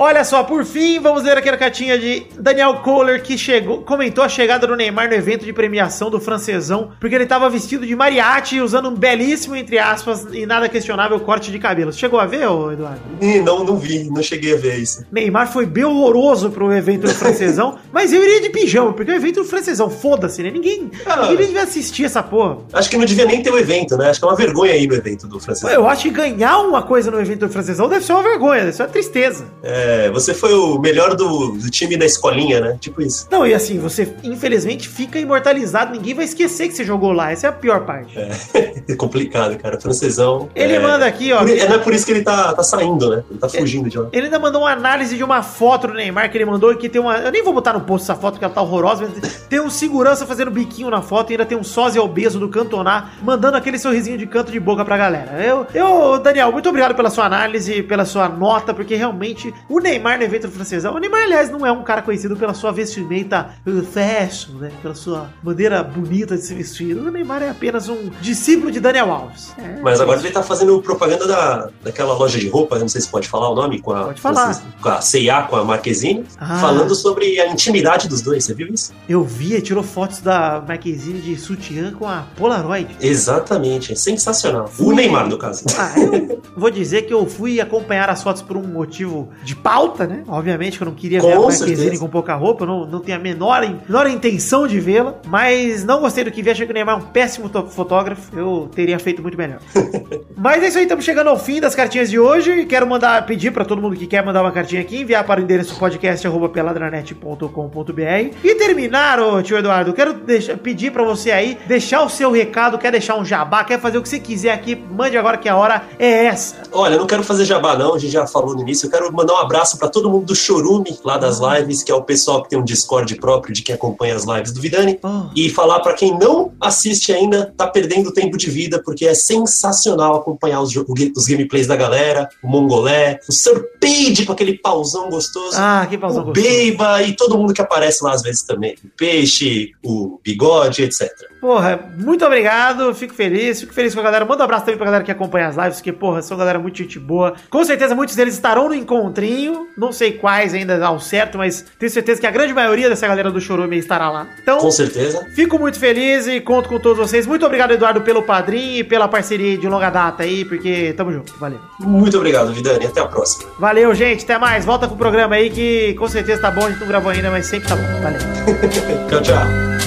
Olha 0.00 0.22
só, 0.22 0.44
por 0.44 0.64
fim, 0.64 1.00
vamos 1.00 1.24
ler 1.24 1.36
aqui 1.36 1.48
a 1.48 1.56
cartinha 1.56 1.98
de 1.98 2.24
Daniel 2.38 2.74
Kohler, 2.84 3.20
que 3.20 3.36
chegou, 3.36 3.82
comentou 3.82 4.22
a 4.22 4.28
chegada 4.28 4.64
do 4.64 4.76
Neymar 4.76 5.08
no 5.08 5.14
evento 5.14 5.44
de 5.44 5.52
premiação 5.52 6.08
do 6.08 6.20
francesão, 6.20 6.92
porque 7.00 7.16
ele 7.16 7.24
estava 7.24 7.50
vestido 7.50 7.84
de 7.84 7.96
mariachi, 7.96 8.60
usando 8.60 8.88
um 8.90 8.94
belíssimo, 8.94 9.56
entre 9.56 9.76
aspas, 9.76 10.24
e 10.32 10.46
nada 10.46 10.68
questionável 10.68 11.18
corte 11.18 11.50
de 11.50 11.58
cabelo. 11.58 11.92
Chegou 11.92 12.20
a 12.20 12.26
ver, 12.26 12.46
ô 12.48 12.70
Eduardo? 12.70 13.00
Ih, 13.20 13.40
Não, 13.40 13.64
não 13.64 13.76
vi, 13.76 14.04
não 14.04 14.22
cheguei 14.22 14.54
a 14.54 14.56
ver 14.56 14.76
isso. 14.78 15.04
Neymar 15.10 15.52
foi 15.52 15.66
bem 15.66 15.82
horroroso 15.84 16.50
pro 16.52 16.72
evento 16.72 17.08
do 17.08 17.14
francesão, 17.14 17.76
mas 17.92 18.12
eu 18.12 18.22
iria 18.22 18.40
de 18.40 18.50
pijama, 18.50 18.92
porque 18.92 19.10
o 19.10 19.14
evento 19.16 19.42
do 19.42 19.44
francesão, 19.46 19.90
foda-se, 19.90 20.44
né? 20.44 20.50
Ninguém, 20.52 20.92
Ah. 21.06 21.22
ninguém 21.22 21.46
devia 21.46 21.64
assistir 21.64 22.04
essa 22.04 22.22
porra. 22.22 22.58
Acho 22.72 22.88
que 22.88 22.96
não 22.96 23.04
devia 23.04 23.24
nem 23.24 23.42
ter 23.42 23.50
o 23.50 23.58
evento, 23.58 23.96
né? 23.96 24.10
Acho 24.10 24.20
que 24.20 24.26
é 24.26 24.28
uma 24.28 24.36
vergonha 24.36 24.74
aí 24.74 24.86
no 24.86 24.94
evento 24.94 25.26
do 25.26 25.40
francês. 25.40 25.72
Eu 25.72 25.88
acho 25.88 26.02
que 26.04 26.10
ganhar 26.10 26.58
uma 26.60 26.82
coisa 26.82 27.10
no 27.10 27.20
evento 27.20 27.40
do 27.40 27.48
francesão 27.48 27.88
deve 27.88 28.04
ser 28.04 28.12
uma 28.12 28.22
vergonha, 28.22 28.60
deve 28.60 28.72
ser 28.76 28.82
uma 28.84 28.88
tristeza. 28.88 29.44
É, 29.64 29.87
você 30.12 30.34
foi 30.34 30.54
o 30.54 30.78
melhor 30.78 31.14
do, 31.14 31.52
do 31.52 31.70
time 31.70 31.96
da 31.96 32.04
escolinha, 32.04 32.60
né? 32.60 32.76
Tipo 32.80 33.02
isso. 33.02 33.26
Não, 33.30 33.46
e 33.46 33.54
assim, 33.54 33.78
você 33.78 34.14
infelizmente 34.22 34.88
fica 34.88 35.18
imortalizado, 35.18 35.92
ninguém 35.92 36.14
vai 36.14 36.24
esquecer 36.24 36.68
que 36.68 36.74
você 36.74 36.84
jogou 36.84 37.12
lá, 37.12 37.30
essa 37.30 37.46
é 37.46 37.50
a 37.50 37.52
pior 37.52 37.84
parte. 37.84 38.18
É 38.18 38.94
complicado, 38.96 39.56
cara. 39.58 39.80
Francesão. 39.80 40.48
Ele 40.54 40.74
é... 40.74 40.80
manda 40.80 41.06
aqui, 41.06 41.32
ó. 41.32 41.38
Por, 41.38 41.50
é, 41.50 41.68
não 41.68 41.76
é 41.76 41.78
por 41.78 41.94
isso 41.94 42.04
que 42.04 42.12
ele 42.12 42.22
tá, 42.22 42.52
tá 42.52 42.62
saindo, 42.62 43.10
né? 43.10 43.24
Ele 43.30 43.38
tá 43.38 43.48
fugindo 43.48 43.88
de 43.88 43.98
lá. 43.98 44.08
Ele 44.12 44.26
ainda 44.26 44.38
mandou 44.38 44.62
uma 44.62 44.70
análise 44.70 45.16
de 45.16 45.24
uma 45.24 45.42
foto 45.42 45.88
do 45.88 45.94
Neymar 45.94 46.30
que 46.30 46.36
ele 46.36 46.44
mandou 46.44 46.74
que 46.76 46.88
tem 46.88 47.00
uma. 47.00 47.18
Eu 47.18 47.32
nem 47.32 47.42
vou 47.42 47.52
botar 47.52 47.72
no 47.72 47.80
post 47.80 48.04
essa 48.04 48.18
foto 48.18 48.34
porque 48.34 48.44
ela 48.44 48.54
tá 48.54 48.62
horrorosa, 48.62 49.08
mas 49.08 49.46
tem 49.48 49.60
um 49.60 49.70
segurança 49.70 50.26
fazendo 50.26 50.50
biquinho 50.50 50.90
na 50.90 51.02
foto 51.02 51.30
e 51.30 51.34
ainda 51.34 51.46
tem 51.46 51.56
um 51.56 51.64
sósia 51.64 52.02
obeso 52.02 52.38
do 52.38 52.48
Cantonar 52.48 53.14
mandando 53.22 53.56
aquele 53.56 53.78
sorrisinho 53.78 54.18
de 54.18 54.26
canto 54.26 54.50
de 54.50 54.60
boca 54.60 54.84
pra 54.84 54.96
galera. 54.96 55.42
Eu, 55.42 55.66
eu, 55.74 56.18
Daniel, 56.18 56.52
muito 56.52 56.68
obrigado 56.68 56.94
pela 56.94 57.10
sua 57.10 57.24
análise, 57.24 57.82
pela 57.82 58.04
sua 58.04 58.28
nota, 58.28 58.74
porque 58.74 58.94
realmente 58.94 59.52
o 59.68 59.77
Neymar 59.80 60.18
no 60.18 60.24
evento 60.24 60.46
do 60.48 60.52
francesão. 60.52 60.94
O 60.94 60.98
Neymar, 60.98 61.22
aliás, 61.22 61.50
não 61.50 61.66
é 61.66 61.72
um 61.72 61.82
cara 61.82 62.02
conhecido 62.02 62.36
pela 62.36 62.54
sua 62.54 62.72
vestimenta 62.72 63.50
fashion, 63.92 64.58
né? 64.58 64.70
Pela 64.82 64.94
sua 64.94 65.30
maneira 65.42 65.82
bonita 65.82 66.36
de 66.36 66.42
se 66.42 66.54
vestir. 66.54 66.96
O 66.96 67.10
Neymar 67.10 67.42
é 67.42 67.50
apenas 67.50 67.88
um 67.88 68.10
discípulo 68.20 68.70
de 68.70 68.80
Daniel 68.80 69.10
Alves. 69.12 69.52
É, 69.58 69.80
Mas 69.82 70.00
agora 70.00 70.18
ele 70.20 70.30
tá 70.30 70.42
fazendo 70.42 70.80
propaganda 70.82 71.26
da, 71.26 71.68
daquela 71.82 72.14
loja 72.14 72.38
de 72.38 72.48
roupa, 72.48 72.78
não 72.78 72.88
sei 72.88 73.00
se 73.00 73.08
pode 73.08 73.28
falar 73.28 73.50
o 73.50 73.54
nome, 73.54 73.80
com 73.80 73.92
a, 73.92 74.04
Pode 74.04 74.20
falar. 74.20 74.60
com 74.80 74.88
a 74.88 75.00
C&A, 75.00 75.42
com 75.42 75.56
a 75.56 75.64
Marquezine, 75.64 76.24
Ah. 76.38 76.58
falando 76.58 76.94
sobre 76.94 77.40
a 77.40 77.48
intimidade 77.48 78.08
dos 78.08 78.20
dois, 78.22 78.44
você 78.44 78.54
viu 78.54 78.68
isso? 78.72 78.92
Eu 79.08 79.22
vi, 79.24 79.52
ele 79.52 79.62
tirou 79.62 79.82
fotos 79.82 80.20
da 80.20 80.62
Marquezine 80.66 81.20
de 81.20 81.36
sutiã 81.36 81.92
com 81.92 82.06
a 82.08 82.24
Polaroid. 82.36 82.96
Exatamente, 83.00 83.92
é 83.92 83.96
sensacional. 83.96 84.64
O 84.64 84.68
Fui- 84.68 84.94
Neymar, 84.94 85.28
no 85.28 85.38
caso. 85.38 85.64
Ah, 85.78 85.92
eu 85.98 86.42
vou 86.56 86.70
dizer 86.70 87.02
que 87.02 87.12
eu 87.12 87.26
fui 87.26 87.60
acompanhar 87.60 88.08
as 88.10 88.22
fotos 88.22 88.42
por 88.42 88.56
um 88.56 88.62
motivo 88.66 89.28
de 89.44 89.54
pauta, 89.68 90.06
né? 90.06 90.22
Obviamente 90.26 90.78
que 90.78 90.82
eu 90.82 90.86
não 90.86 90.94
queria 90.94 91.20
ver 91.20 91.32
a 91.32 91.36
Com 91.36 91.42
Marquezine 91.48 91.98
com 91.98 92.08
pouca 92.08 92.34
roupa, 92.34 92.64
eu 92.64 92.68
não, 92.68 92.86
não 92.86 93.00
tenho 93.00 93.18
a 93.18 93.20
menor, 93.20 93.60
menor 93.86 94.06
intenção 94.08 94.66
de 94.66 94.80
vê-la, 94.80 95.16
mas 95.26 95.84
não 95.84 96.00
gostei 96.00 96.24
do 96.24 96.30
que 96.30 96.40
vi, 96.42 96.50
achei 96.50 96.64
que 96.64 96.72
o 96.72 96.74
Neymar 96.74 96.94
é 96.94 96.98
um 96.98 97.02
péssimo 97.02 97.50
fotógrafo, 97.68 98.30
eu 98.38 98.70
teria 98.74 98.98
feito 98.98 99.20
muito 99.20 99.36
melhor. 99.36 99.58
mas 100.36 100.62
é 100.62 100.68
isso 100.68 100.78
aí, 100.78 100.84
estamos 100.84 101.04
chegando 101.04 101.28
ao 101.28 101.38
fim 101.38 101.60
das 101.60 101.74
cartinhas 101.74 102.08
de 102.08 102.18
hoje, 102.18 102.64
quero 102.64 102.86
mandar, 102.86 103.26
pedir 103.26 103.50
pra 103.52 103.64
todo 103.64 103.82
mundo 103.82 103.96
que 103.96 104.06
quer 104.06 104.24
mandar 104.24 104.40
uma 104.42 104.52
cartinha 104.52 104.80
aqui, 104.80 105.00
enviar 105.02 105.24
para 105.24 105.40
o 105.40 105.44
endereço 105.44 105.78
podcast.peladranet.com.br 105.78 108.36
e 108.44 108.54
terminar, 108.54 109.20
ô 109.20 109.42
tio 109.42 109.58
Eduardo, 109.58 109.92
quero 109.92 110.14
deixar- 110.14 110.56
pedir 110.56 110.92
pra 110.92 111.02
você 111.04 111.30
aí, 111.30 111.58
deixar 111.66 112.02
o 112.02 112.08
seu 112.08 112.30
recado, 112.30 112.78
quer 112.78 112.92
deixar 112.92 113.16
um 113.16 113.24
jabá, 113.24 113.64
quer 113.64 113.80
fazer 113.80 113.98
o 113.98 114.02
que 114.02 114.08
você 114.08 114.18
quiser 114.18 114.52
aqui, 114.52 114.74
mande 114.90 115.16
agora 115.16 115.36
que 115.36 115.48
a 115.48 115.56
hora 115.56 115.82
é 115.98 116.26
essa. 116.26 116.56
Olha, 116.72 116.94
eu 116.94 116.98
não 117.00 117.06
quero 117.06 117.22
fazer 117.22 117.44
jabá, 117.44 117.76
não, 117.76 117.94
a 117.94 117.98
gente 117.98 118.12
já 118.12 118.26
falou 118.26 118.54
no 118.54 118.62
início. 118.62 118.86
Eu 118.86 118.90
quero 118.90 119.12
mandar 119.12 119.34
um 119.34 119.38
abraço 119.38 119.57
pra 119.78 119.88
todo 119.88 120.10
mundo 120.10 120.26
do 120.26 120.34
Chorume, 120.34 120.98
lá 121.04 121.16
das 121.16 121.38
lives, 121.38 121.82
que 121.82 121.90
é 121.90 121.94
o 121.94 122.02
pessoal 122.02 122.42
que 122.42 122.50
tem 122.50 122.58
um 122.58 122.64
Discord 122.64 123.14
próprio 123.16 123.54
de 123.54 123.62
quem 123.62 123.74
acompanha 123.74 124.14
as 124.14 124.24
lives 124.24 124.52
do 124.52 124.60
Vidani. 124.60 124.98
Oh. 125.02 125.30
E 125.34 125.50
falar 125.50 125.80
pra 125.80 125.94
quem 125.94 126.16
não 126.18 126.52
assiste 126.60 127.12
ainda, 127.12 127.52
tá 127.56 127.66
perdendo 127.66 128.12
tempo 128.12 128.36
de 128.36 128.50
vida, 128.50 128.82
porque 128.82 129.06
é 129.06 129.14
sensacional 129.14 130.16
acompanhar 130.16 130.60
os, 130.60 130.74
os 130.76 131.26
gameplays 131.26 131.66
da 131.66 131.76
galera, 131.76 132.28
o 132.42 132.48
Mongolé, 132.48 133.20
o 133.28 133.32
Sir 133.32 133.64
Page 133.80 134.26
com 134.26 134.32
aquele 134.32 134.58
pauzão 134.58 135.08
gostoso. 135.08 135.56
Ah, 135.56 135.86
que 135.88 135.96
pausão 135.96 136.22
o 136.22 136.26
gostoso. 136.26 136.46
Beiba 136.46 137.02
e 137.02 137.14
todo 137.14 137.36
mundo 137.36 137.54
que 137.54 137.60
aparece 137.60 138.04
lá 138.04 138.12
às 138.12 138.22
vezes 138.22 138.42
também. 138.42 138.74
O 138.84 138.88
Peixe, 138.96 139.72
o 139.84 140.20
Bigode, 140.22 140.82
etc. 140.82 141.10
Porra, 141.40 141.78
muito 141.96 142.24
obrigado, 142.24 142.94
fico 142.94 143.14
feliz, 143.14 143.60
fico 143.60 143.72
feliz 143.72 143.94
com 143.94 144.00
a 144.00 144.02
galera. 144.02 144.24
Manda 144.24 144.42
um 144.42 144.44
abraço 144.44 144.64
também 144.64 144.76
pra 144.76 144.86
galera 144.86 145.04
que 145.04 145.10
acompanha 145.10 145.48
as 145.48 145.56
lives, 145.56 145.76
porque, 145.76 145.92
porra, 145.92 146.20
são 146.22 146.36
galera 146.36 146.58
muito 146.58 146.78
gente 146.78 146.98
boa. 146.98 147.34
Com 147.48 147.64
certeza 147.64 147.94
muitos 147.94 148.16
deles 148.16 148.34
estarão 148.34 148.68
no 148.68 148.74
encontrinho, 148.74 149.68
não 149.76 149.92
sei 149.92 150.12
quais 150.12 150.54
ainda 150.54 150.84
ao 150.84 150.98
certo, 150.98 151.38
mas 151.38 151.64
tenho 151.78 151.90
certeza 151.90 152.20
que 152.20 152.26
a 152.26 152.30
grande 152.30 152.52
maioria 152.52 152.88
dessa 152.88 153.06
galera 153.06 153.30
do 153.30 153.40
Chorume 153.40 153.78
estará 153.78 154.10
lá. 154.10 154.26
Então, 154.42 154.58
Com 154.58 154.70
certeza. 154.70 155.26
Fico 155.34 155.58
muito 155.58 155.78
feliz 155.78 156.26
e 156.26 156.40
conto 156.40 156.68
com 156.68 156.78
todos 156.78 156.98
vocês. 156.98 157.26
Muito 157.26 157.46
obrigado, 157.46 157.72
Eduardo, 157.72 158.00
pelo 158.00 158.22
padrinho 158.22 158.78
e 158.78 158.84
pela 158.84 159.06
parceria 159.08 159.56
de 159.56 159.68
longa 159.68 159.90
data 159.90 160.22
aí, 160.22 160.44
porque 160.44 160.92
tamo 160.96 161.12
junto. 161.12 161.38
Valeu. 161.38 161.60
Muito 161.80 162.16
obrigado, 162.16 162.52
Vidani. 162.52 162.86
Até 162.86 163.00
a 163.00 163.06
próxima. 163.06 163.50
Valeu, 163.58 163.94
gente. 163.94 164.24
Até 164.24 164.38
mais. 164.38 164.64
Volta 164.64 164.88
com 164.88 164.94
o 164.94 164.98
programa 164.98 165.36
aí 165.36 165.50
que 165.50 165.94
com 165.94 166.08
certeza 166.08 166.42
tá 166.42 166.50
bom. 166.50 166.66
A 166.66 166.70
gente 166.70 166.80
não 166.80 166.88
gravou 166.88 167.10
ainda, 167.10 167.30
mas 167.30 167.46
sempre 167.46 167.68
tá 167.68 167.76
bom. 167.76 167.82
Valeu. 168.02 168.18
Tchau, 169.08 169.22
tchau. 169.22 169.77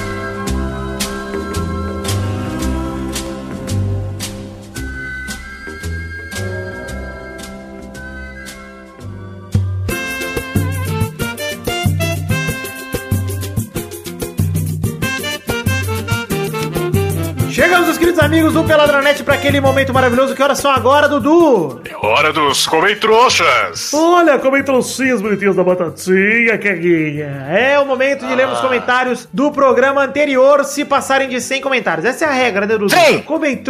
Amigos 18.32 18.54
do 18.54 18.64
Peladranet, 18.64 19.22
para 19.26 19.34
aquele 19.34 19.60
momento 19.60 19.94
maravilhoso. 19.94 20.34
Que 20.34 20.42
horas 20.42 20.58
são 20.58 20.72
agora, 20.72 21.10
Dudu? 21.10 21.82
Hora 22.02 22.32
dos 22.32 22.66
Comentroxas. 22.66 23.94
Olha, 23.94 24.40
comentrocinhos 24.40 25.22
bonitinhos 25.22 25.58
da 25.58 25.66
batatinha, 25.66 26.58
Keguinha. 26.58 27.46
É 27.50 27.78
o 27.78 27.86
momento 27.86 28.26
de 28.26 28.34
lermos 28.34 28.62
comentários 28.62 29.28
do 29.34 29.52
programa 29.52 30.06
anterior, 30.06 30.64
se 30.64 30.86
passarem 30.86 31.28
de 31.28 31.42
100 31.42 31.60
comentários. 31.60 32.06
Essa 32.06 32.24
é 32.24 32.28
a 32.30 32.32
regra, 32.32 32.66
né, 32.66 32.78
Dudu? 32.78 32.90
Sim! 32.90 33.22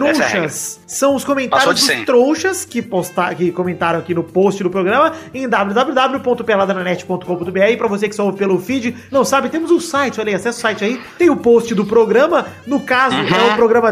Essa 0.09 0.37
é 0.37 0.47
são 0.85 1.15
os 1.15 1.23
comentários 1.23 1.73
de 1.73 1.81
dos 1.81 1.85
100. 1.85 2.05
trouxas 2.05 2.63
que, 2.63 2.83
posta, 2.83 3.33
que 3.33 3.51
comentaram 3.51 3.97
aqui 3.97 4.13
no 4.13 4.23
post 4.23 4.61
do 4.61 4.69
programa 4.69 5.13
em 5.33 5.49
www.peladranet.com.br. 5.49 7.67
E 7.67 7.77
pra 7.77 7.87
você 7.87 8.07
que 8.07 8.15
só 8.15 8.25
ouve 8.25 8.37
pelo 8.37 8.59
feed, 8.59 8.95
não 9.09 9.25
sabe, 9.25 9.49
temos 9.49 9.71
o 9.71 9.79
site, 9.79 10.19
olha 10.19 10.29
aí, 10.29 10.35
acessa 10.35 10.59
o 10.59 10.61
site 10.61 10.83
aí. 10.83 11.01
Tem 11.17 11.31
o 11.31 11.37
post 11.37 11.73
do 11.73 11.83
programa, 11.83 12.45
no 12.67 12.81
caso 12.81 13.15
é 13.15 13.53
o 13.53 13.55
programa 13.55 13.91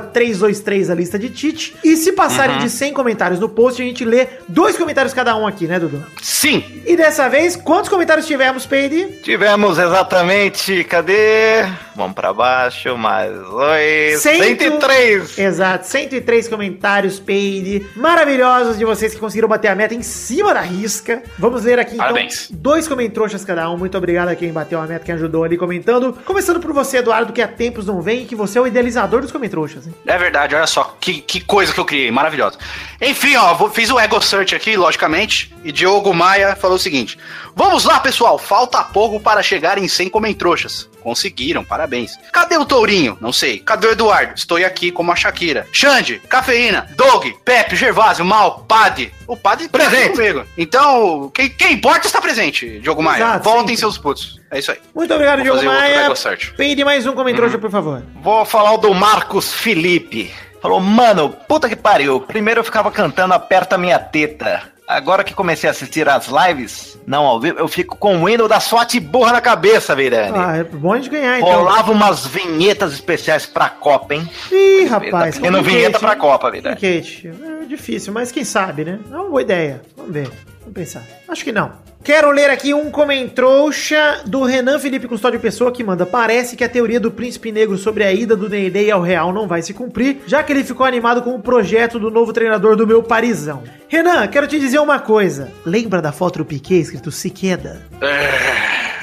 323, 0.62 0.90
a 0.90 0.96
lista 0.96 1.20
de 1.20 1.30
Tite. 1.30 1.76
E 1.84 1.96
se 1.96 2.14
passarem 2.14 2.60
de 2.60 2.70
100 2.70 2.94
comentários 2.94 3.40
no 3.40 3.50
post, 3.50 3.82
a 3.82 3.86
gente 3.86 4.06
lê 4.06 4.28
dois 4.48 4.78
comentários 4.78 5.14
cada 5.14 5.36
um 5.36 5.46
aqui, 5.46 5.68
né, 5.68 5.80
Dudu? 5.80 6.04
Sim. 6.22 6.64
E 6.86 6.96
dessa 6.96 7.28
vez, 7.28 7.56
quantos 7.56 7.90
comentários 7.90 8.26
tivemos, 8.26 8.66
Peide? 8.66 9.06
Tivemos 9.24 9.78
exatamente, 9.78 10.84
cadê? 10.84 11.66
Vamos 12.00 12.16
pra 12.16 12.32
baixo, 12.32 12.98
mais 12.98 13.30
dois. 13.32 14.22
Cento- 14.22 14.42
103! 14.44 15.38
Exato, 15.38 15.86
103 15.86 16.48
comentários, 16.48 17.20
Peide. 17.20 17.86
Maravilhosos 17.94 18.78
de 18.78 18.86
vocês 18.86 19.14
que 19.14 19.20
conseguiram 19.20 19.50
bater 19.50 19.68
a 19.68 19.76
meta 19.76 19.94
em 19.94 20.02
cima 20.02 20.54
da 20.54 20.62
risca. 20.62 21.22
Vamos 21.38 21.66
ler 21.66 21.78
aqui, 21.78 21.96
então, 21.96 22.06
Parabéns. 22.08 22.48
dois 22.52 22.88
comentroxas 22.88 23.44
cada 23.44 23.70
um. 23.70 23.78
Muito 23.78 23.98
obrigado 23.98 24.30
a 24.30 24.36
quem 24.36 24.50
bateu 24.54 24.80
a 24.80 24.88
meta, 24.88 25.04
quem 25.04 25.14
ajudou 25.16 25.44
ali 25.44 25.58
comentando. 25.58 26.14
Começando 26.24 26.62
por 26.62 26.72
você, 26.72 27.00
Eduardo, 27.00 27.34
que 27.34 27.42
há 27.42 27.48
tempos 27.50 27.86
não 27.86 28.02
vem 28.02 28.24
e 28.24 28.26
que 28.26 28.36
você 28.36 28.58
é 28.58 28.62
o 28.62 28.68
idealizador 28.68 29.20
dos 29.22 29.32
comentroxas, 29.32 29.86
hein? 29.86 29.94
É 30.08 30.18
verdade, 30.18 30.56
olha 30.56 30.68
só, 30.68 30.96
que, 31.02 31.20
que 31.20 31.42
coisa 31.42 31.74
que 31.74 31.80
eu 31.82 31.86
criei, 31.86 32.10
maravilhosa. 32.12 32.58
Enfim, 33.02 33.36
ó, 33.36 33.54
vou- 33.56 33.70
fiz 33.70 33.90
o 33.92 34.00
Ego 34.00 34.22
Search 34.22 34.56
aqui, 34.56 34.78
logicamente, 34.78 35.54
e 35.66 35.72
Diogo 35.74 36.14
Maia 36.14 36.56
falou 36.56 36.78
o 36.78 36.80
seguinte: 36.80 37.18
Vamos 37.56 37.84
lá, 37.84 38.00
pessoal, 38.00 38.38
falta 38.40 38.82
pouco 38.84 39.20
para 39.20 39.44
chegar 39.44 39.78
em 39.78 39.88
100 39.90 40.08
comentroxas. 40.10 40.88
Conseguiram, 41.02 41.64
parabéns. 41.64 41.89
Cadê 42.32 42.58
o 42.58 42.66
Tourinho? 42.66 43.18
Não 43.20 43.34
sei. 43.34 43.60
Cadê 43.60 43.88
o 43.88 43.92
Eduardo? 43.92 44.34
Estou 44.36 44.58
aqui 44.58 44.92
como 44.92 45.12
a 45.12 45.16
Shakira. 45.16 45.68
Xande, 45.72 46.20
Cafeína, 46.30 46.88
Doug, 46.96 47.26
Pepe, 47.44 47.76
Gervásio, 47.76 48.24
Mal, 48.24 48.66
Pad. 48.68 49.12
O 49.28 49.36
Pad 49.36 49.68
tá 49.68 49.78
Presente. 49.78 50.12
comigo. 50.16 50.44
Então, 50.58 51.32
quem, 51.34 51.50
quem 51.50 51.74
importa 51.74 52.08
está 52.08 52.22
presente, 52.22 52.80
Diogo 52.80 53.02
Maia. 53.04 53.24
Exato, 53.24 53.44
Voltem 53.44 53.62
sempre. 53.68 53.78
seus 53.78 53.98
putos. 53.98 54.40
É 54.52 54.60
isso 54.60 54.72
aí. 54.72 54.78
Muito 54.96 55.14
obrigado, 55.14 55.38
Vou 55.44 55.46
Diogo 55.46 55.64
Maia. 55.66 56.12
Peide 56.58 56.84
mais 56.84 57.06
um 57.06 57.14
comentroxa, 57.14 57.58
por 57.58 57.70
favor. 57.70 58.04
Vou 58.22 58.46
falar 58.46 58.74
o 58.74 58.78
do 58.78 58.94
Marcos 58.94 59.54
Felipe. 59.54 60.34
Falou, 60.62 60.80
mano, 60.82 61.30
puta 61.48 61.70
que 61.70 61.76
pariu. 61.76 62.20
Primeiro 62.20 62.60
eu 62.60 62.64
ficava 62.66 62.92
cantando 62.92 63.34
Aperta 63.34 63.78
Minha 63.78 63.98
Teta. 63.98 64.64
Agora 64.90 65.24
que 65.24 65.36
comecei 65.36 65.70
a 65.70 65.72
assistir 65.72 66.10
as 66.10 66.28
lives, 66.28 66.98
não 67.06 67.24
ao 67.24 67.40
vivo, 67.40 67.60
eu 67.60 67.68
fico 67.68 67.96
com 67.96 68.24
o 68.24 68.28
hino 68.28 68.48
da 68.48 68.60
SWAT 68.60 69.00
burra 69.00 69.34
na 69.34 69.40
cabeça, 69.40 69.96
Virani. 69.96 70.36
Ah, 70.36 70.58
é 70.58 70.64
bom 70.64 70.96
gente 70.96 71.12
ganhar, 71.12 71.38
então. 71.38 71.48
Rolava 71.48 71.92
umas 71.92 72.26
vinhetas 72.26 72.92
especiais 72.94 73.46
pra 73.46 73.70
Copa, 73.70 74.16
hein? 74.16 74.28
Ih, 74.52 74.86
rapaz. 74.86 75.38
Complicate, 75.38 75.64
vinheta 75.64 76.00
pra? 76.00 76.16
Copa, 76.16 76.50
Virani. 76.50 76.80
É 76.84 77.66
difícil, 77.68 78.12
mas 78.12 78.32
quem 78.32 78.44
sabe, 78.44 78.84
né? 78.84 79.00
É 79.12 79.16
uma 79.16 79.30
boa 79.30 79.44
ideia. 79.44 79.80
Vamos 79.96 80.12
ver. 80.12 80.32
Vamos 80.62 80.74
pensar. 80.74 81.04
Acho 81.28 81.44
que 81.44 81.52
não. 81.52 81.72
Quero 82.04 82.32
ler 82.32 82.50
aqui 82.50 82.74
um 82.74 82.90
comentrouxa 82.90 84.22
do 84.26 84.44
Renan 84.44 84.80
Felipe 84.80 85.08
Custódio 85.08 85.40
Pessoa 85.40 85.72
que 85.72 85.84
manda. 85.84 86.06
Parece 86.06 86.56
que 86.56 86.64
a 86.64 86.70
teoria 86.70 87.00
do 87.00 87.12
príncipe 87.12 87.52
negro 87.52 87.78
sobre 87.78 88.04
a 88.06 88.14
ida 88.14 88.36
do 88.36 88.48
Ney 88.48 88.90
ao 88.90 89.02
Real 89.02 89.34
não 89.34 89.48
vai 89.48 89.62
se 89.62 89.74
cumprir, 89.74 90.22
já 90.26 90.42
que 90.42 90.54
ele 90.54 90.64
ficou 90.64 90.86
animado 90.86 91.22
com 91.22 91.36
o 91.36 91.42
projeto 91.42 92.00
do 92.00 92.10
novo 92.10 92.32
treinador 92.32 92.76
do 92.78 92.88
meu 92.88 93.04
Parizão. 93.04 93.64
Renan, 93.90 94.28
quero 94.28 94.48
te 94.48 94.60
dizer 94.60 94.80
uma 94.80 95.00
coisa. 95.00 95.52
Lembra 95.66 96.02
da 96.02 96.12
foto 96.12 96.40
do 96.40 96.46
Piquet 96.46 96.80
escrito 96.80 97.12
Siqueda? 97.12 97.82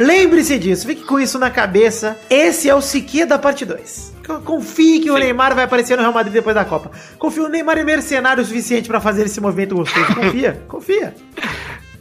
Lembre-se 0.01 0.59
disso, 0.59 0.87
fique 0.87 1.05
com 1.05 1.21
isso 1.21 1.39
na 1.39 1.51
cabeça. 1.51 2.19
Esse 2.31 2.69
é 2.69 2.75
o 2.75 2.81
Siqueda 2.81 3.39
parte 3.39 3.65
2. 3.65 4.16
Confie 4.45 5.01
que 5.01 5.11
o 5.11 5.17
Neymar 5.19 5.55
vai 5.55 5.65
aparecer 5.65 5.97
no 5.97 6.03
Real 6.03 6.13
Madrid 6.13 6.33
depois 6.35 6.55
da 6.55 6.65
Copa. 6.65 6.91
Confia, 7.19 7.45
o 7.45 7.49
Neymar 7.49 7.79
é 7.79 7.85
mercenário 7.85 8.43
o 8.43 8.47
suficiente 8.47 8.89
pra 8.89 9.01
fazer 9.01 9.25
esse 9.27 9.41
movimento 9.41 9.75
gostoso. 9.75 10.15
Confia, 10.15 10.63
confia. 10.69 11.15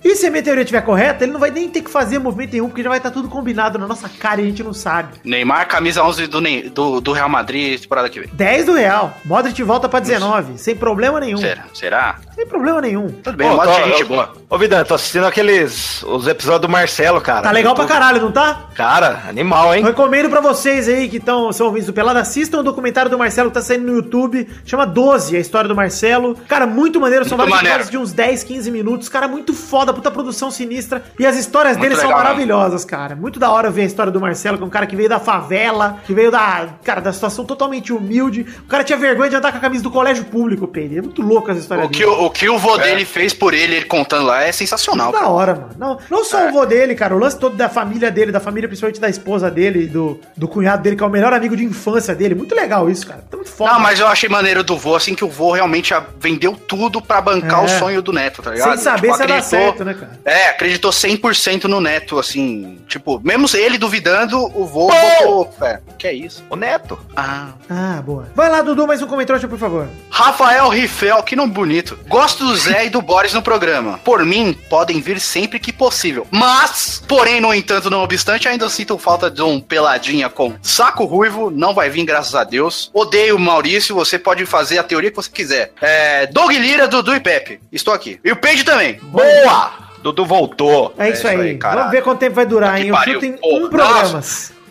E 0.03 0.15
se 0.15 0.27
a 0.27 0.29
minha 0.29 0.43
teoria 0.43 0.61
estiver 0.61 0.81
correta, 0.83 1.23
ele 1.23 1.33
não 1.33 1.39
vai 1.39 1.49
nem 1.49 1.67
ter 1.67 1.81
que 1.81 1.89
fazer 1.89 2.19
movimento 2.19 2.51
nenhum, 2.53 2.67
porque 2.67 2.83
já 2.83 2.89
vai 2.89 2.99
estar 2.99 3.09
tudo 3.09 3.27
combinado 3.27 3.79
na 3.79 3.87
nossa 3.87 4.07
cara 4.07 4.39
e 4.39 4.43
a 4.43 4.47
gente 4.47 4.61
não 4.63 4.71
sabe. 4.71 5.17
Neymar, 5.23 5.67
camisa 5.67 6.03
11 6.03 6.27
do, 6.27 6.39
Ney- 6.39 6.69
do, 6.69 7.01
do 7.01 7.11
Real 7.11 7.27
Madrid, 7.27 7.81
temporada 7.81 8.07
que 8.07 8.19
vem. 8.19 8.29
10 8.31 8.65
do 8.67 8.73
Real. 8.73 9.17
Modric 9.25 9.63
volta 9.63 9.89
pra 9.89 9.99
19, 9.99 10.59
sem 10.59 10.75
problema 10.75 11.19
nenhum. 11.19 11.37
Será? 11.37 11.63
Será? 11.73 12.19
Sem 12.35 12.45
problema 12.45 12.81
nenhum. 12.81 13.07
Tudo 13.23 13.37
bem, 13.37 13.49
Pô, 13.49 13.57
tô- 13.63 13.71
gente 13.73 14.01
eu- 14.01 14.07
boa. 14.07 14.33
Ô, 14.49 14.57
Vidani, 14.57 14.83
tô 14.85 14.93
assistindo 14.93 15.25
aqueles. 15.25 16.03
os 16.03 16.27
episódios 16.27 16.61
do 16.61 16.69
Marcelo, 16.69 17.21
cara. 17.21 17.41
Tá 17.43 17.51
legal 17.51 17.73
pra 17.73 17.83
YouTube. 17.85 17.97
caralho, 17.99 18.21
não 18.21 18.31
tá? 18.31 18.65
Cara, 18.75 19.23
animal, 19.29 19.73
hein? 19.73 19.81
Eu 19.81 19.87
recomendo 19.87 20.29
pra 20.29 20.41
vocês 20.41 20.87
aí 20.89 21.07
que 21.07 21.19
tão, 21.19 21.51
são 21.53 21.67
ouvintes 21.67 21.87
do 21.87 21.93
Pelado, 21.93 22.19
assistam 22.19 22.59
o 22.59 22.63
documentário 22.63 23.09
do 23.09 23.17
Marcelo 23.17 23.49
que 23.49 23.53
tá 23.55 23.61
saindo 23.61 23.85
no 23.87 23.95
YouTube, 23.95 24.47
chama 24.65 24.85
12, 24.85 25.35
a 25.35 25.39
história 25.39 25.67
do 25.67 25.75
Marcelo. 25.75 26.35
Cara, 26.47 26.67
muito 26.67 26.99
maneiro, 26.99 27.23
são 27.23 27.37
Muito 27.37 27.49
vários 27.49 27.63
maneiro. 27.69 27.83
episódios 27.83 27.91
de 27.91 28.11
uns 28.11 28.13
10, 28.13 28.43
15 28.43 28.69
minutos. 28.69 29.07
Cara, 29.07 29.27
muito 29.29 29.53
foda, 29.53 29.93
puta 29.93 30.11
produção 30.11 30.51
sinistra. 30.51 31.03
E 31.17 31.25
as 31.25 31.37
histórias 31.37 31.77
Muito 31.77 31.83
dele 31.89 31.95
são 31.95 32.09
legal, 32.09 32.19
né? 32.19 32.23
maravilhosas, 32.25 32.83
cara. 32.83 33.15
Muito 33.15 33.39
da 33.39 33.49
hora 33.49 33.69
ver 33.71 33.83
a 33.83 33.85
história 33.85 34.11
do 34.11 34.19
Marcelo, 34.19 34.57
que 34.57 34.63
é 34.63 34.67
um 34.67 34.69
cara 34.69 34.85
que 34.85 34.95
veio 34.95 35.07
da 35.09 35.19
favela, 35.19 35.99
que 36.05 36.13
veio 36.13 36.29
da, 36.29 36.67
cara, 36.83 36.99
da 36.99 37.13
situação 37.13 37.45
totalmente 37.45 37.93
humilde. 37.93 38.45
O 38.59 38.67
cara 38.67 38.83
tinha 38.83 38.97
vergonha 38.97 39.29
de 39.29 39.35
andar 39.37 39.51
com 39.53 39.57
a 39.57 39.61
camisa 39.61 39.81
do 39.83 39.89
colégio 39.91 40.25
público, 40.25 40.67
Pedro. 40.67 40.97
É 40.99 41.01
muito 41.01 41.21
louco 41.21 41.49
as 41.49 41.57
histórias 41.57 41.85
O 41.87 41.89
que, 41.89 42.05
o, 42.05 42.24
o 42.25 42.29
que 42.29 42.49
o 42.49 42.57
vô 42.57 42.77
dele 42.77 43.05
fez 43.05 43.33
por 43.33 43.53
ele, 43.53 43.75
ele 43.75 43.85
contando 43.85 44.25
lá, 44.25 44.43
é 44.43 44.51
sensacional. 44.51 45.11
da 45.11 45.19
cara. 45.19 45.29
hora, 45.29 45.53
mano. 45.55 45.69
Não, 45.77 45.99
não 46.09 46.23
só 46.23 46.47
o 46.47 46.51
vô 46.51 46.65
dele, 46.65 46.95
cara. 46.95 47.15
O 47.15 47.19
lance 47.19 47.37
todo 47.37 47.55
da 47.55 47.69
família 47.69 48.09
dele, 48.11 48.31
da 48.31 48.39
família, 48.39 48.67
principalmente 48.67 48.99
da 48.99 49.09
esposa 49.09 49.49
dele, 49.51 49.87
do, 49.87 50.19
do 50.35 50.47
cunhado 50.47 50.81
dele, 50.83 50.95
que 50.95 51.03
é 51.03 51.05
o 51.05 51.09
melhor 51.09 51.33
amigo 51.33 51.55
de 51.55 51.63
infância 51.63 52.13
dele. 52.15 52.35
Muito 52.35 52.53
legal 52.55 52.89
isso, 52.89 53.05
cara. 53.07 53.23
Tá 53.29 53.37
muito 53.37 53.51
foda. 53.51 53.73
Não, 53.73 53.79
mas 53.79 53.99
eu 53.99 54.07
achei 54.07 54.27
maneiro 54.29 54.63
do 54.63 54.77
vô, 54.77 54.95
assim, 54.95 55.13
que 55.15 55.23
o 55.25 55.29
vô 55.29 55.51
realmente 55.51 55.93
vendeu 56.19 56.53
tudo 56.55 57.01
pra 57.01 57.21
bancar 57.21 57.61
É. 57.61 57.65
o 57.65 57.69
sonho 57.79 58.01
do 58.01 58.11
neto, 58.11 58.41
tá 58.41 58.51
ligado? 58.51 58.73
Sem 58.73 58.77
saber 58.83 59.13
se 59.13 59.21
ia 59.21 59.27
dar 59.27 59.35
acreditou- 59.37 59.59
certo, 59.59 59.85
né, 59.85 59.93
cara? 59.93 60.19
É, 60.25 60.49
acreditou 60.49 60.91
100% 60.91 61.65
no 61.65 61.79
neto, 61.81 62.17
assim, 62.19 62.79
tipo, 62.87 63.19
mesmo 63.23 63.45
ele 63.55 63.77
duvidando, 63.77 64.39
o 64.57 64.65
vô 64.65 64.89
botou 64.89 65.53
fé. 65.57 65.79
Que 65.97 66.07
é 66.07 66.13
isso? 66.13 66.43
O 66.49 66.55
Neto. 66.55 66.99
Ah. 67.15 67.49
Ah, 67.69 68.01
boa. 68.05 68.27
Vai 68.35 68.49
lá, 68.49 68.61
Dudu, 68.61 68.85
mais 68.87 69.01
um 69.01 69.07
comentário, 69.07 69.47
por 69.47 69.57
favor. 69.57 69.87
Rafael 70.09 70.67
Rifel, 70.69 71.21
que 71.23 71.35
não 71.35 71.49
bonito. 71.49 71.97
Gosto 72.15 72.45
do 72.45 72.55
Zé 72.55 72.85
e 72.85 72.89
do 72.89 73.01
Boris 73.01 73.33
no 73.33 73.41
programa. 73.41 73.99
Por 74.01 74.23
mim, 74.23 74.57
podem 74.69 75.01
vir 75.01 75.19
sempre 75.19 75.59
que 75.59 75.73
possível. 75.73 76.25
Mas, 76.31 77.03
porém, 77.05 77.41
no 77.41 77.53
entanto, 77.53 77.89
não 77.89 78.01
obstante, 78.01 78.47
ainda 78.47 78.69
sinto 78.69 78.97
falta 78.97 79.29
de 79.29 79.41
um 79.41 79.59
peladinha 79.59 80.29
com 80.29 80.55
saco 80.61 81.03
ruivo. 81.03 81.51
Não 81.51 81.73
vai 81.73 81.89
vir, 81.89 82.05
graças 82.05 82.33
a 82.33 82.45
Deus. 82.45 82.89
Odeio 82.93 83.35
o 83.35 83.39
Maurício, 83.39 83.93
você 83.93 84.17
pode 84.17 84.45
fazer 84.45 84.77
a 84.77 84.83
teoria 84.83 85.09
que 85.09 85.17
você 85.17 85.29
quiser. 85.29 85.73
É, 85.81 86.25
Doug 86.27 86.51
Lira, 86.51 86.87
Dudu 86.87 87.13
e 87.13 87.19
Pepe. 87.19 87.59
Estou 87.69 87.93
aqui. 87.93 88.17
E 88.23 88.31
o 88.31 88.37
Peide 88.37 88.63
também. 88.63 88.97
Boa! 89.01 89.73
Dudu 90.01 90.25
voltou. 90.25 90.93
É 90.97 91.09
isso, 91.09 91.27
aí. 91.27 91.57
caralho. 91.57 91.79
Vamos 91.79 91.91
ver 91.91 92.01
quanto 92.01 92.19
tempo 92.19 92.35
vai 92.35 92.45
durar, 92.45 92.79
hein? 92.79 92.87
Eu 92.87 92.95
pariu. 92.95 93.15
chuto 93.15 93.25
em 93.25 93.33
um 93.43 93.67
programa. 93.67 94.21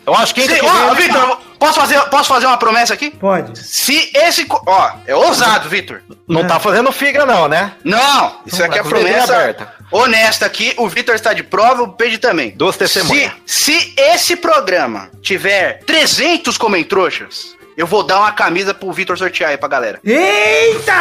Eu 0.05 0.13
acho 0.13 0.33
que 0.35 0.41
Se, 0.41 0.61
ó, 0.61 0.93
vem- 0.93 1.07
Vitor, 1.07 1.39
posso 1.57 1.79
fazer, 1.79 1.99
posso 2.09 2.29
fazer 2.29 2.45
uma 2.45 2.57
promessa 2.57 2.93
aqui? 2.93 3.09
Pode. 3.11 3.57
Se 3.59 4.11
esse. 4.13 4.45
Ó, 4.49 4.91
é 5.07 5.15
ousado, 5.15 5.67
Vitor. 5.67 6.01
Não 6.27 6.45
tá 6.45 6.59
fazendo 6.59 6.91
figa, 6.91 7.25
não, 7.25 7.47
né? 7.47 7.73
Não, 7.83 8.39
isso 8.45 8.63
aqui 8.63 8.77
é 8.79 8.83
dedinho 8.83 9.01
promessa 9.03 9.35
aberto. 9.35 9.67
honesta 9.91 10.45
aqui. 10.45 10.73
O 10.77 10.87
Vitor 10.87 11.15
está 11.15 11.33
de 11.33 11.43
prova, 11.43 11.83
o 11.83 11.93
Pedro 11.93 12.19
também. 12.19 12.51
Duas 12.51 12.77
testemunhas. 12.77 13.31
Se, 13.45 13.71
se 13.71 13.93
esse 13.97 14.35
programa 14.35 15.09
tiver 15.21 15.79
300 15.85 16.57
comentroxas, 16.57 17.55
eu 17.77 17.85
vou 17.87 18.03
dar 18.03 18.19
uma 18.19 18.31
camisa 18.31 18.73
pro 18.73 18.91
Vitor 18.91 19.17
sortear 19.17 19.51
aí 19.51 19.57
pra 19.57 19.67
galera. 19.67 19.99
Eita! 20.03 20.93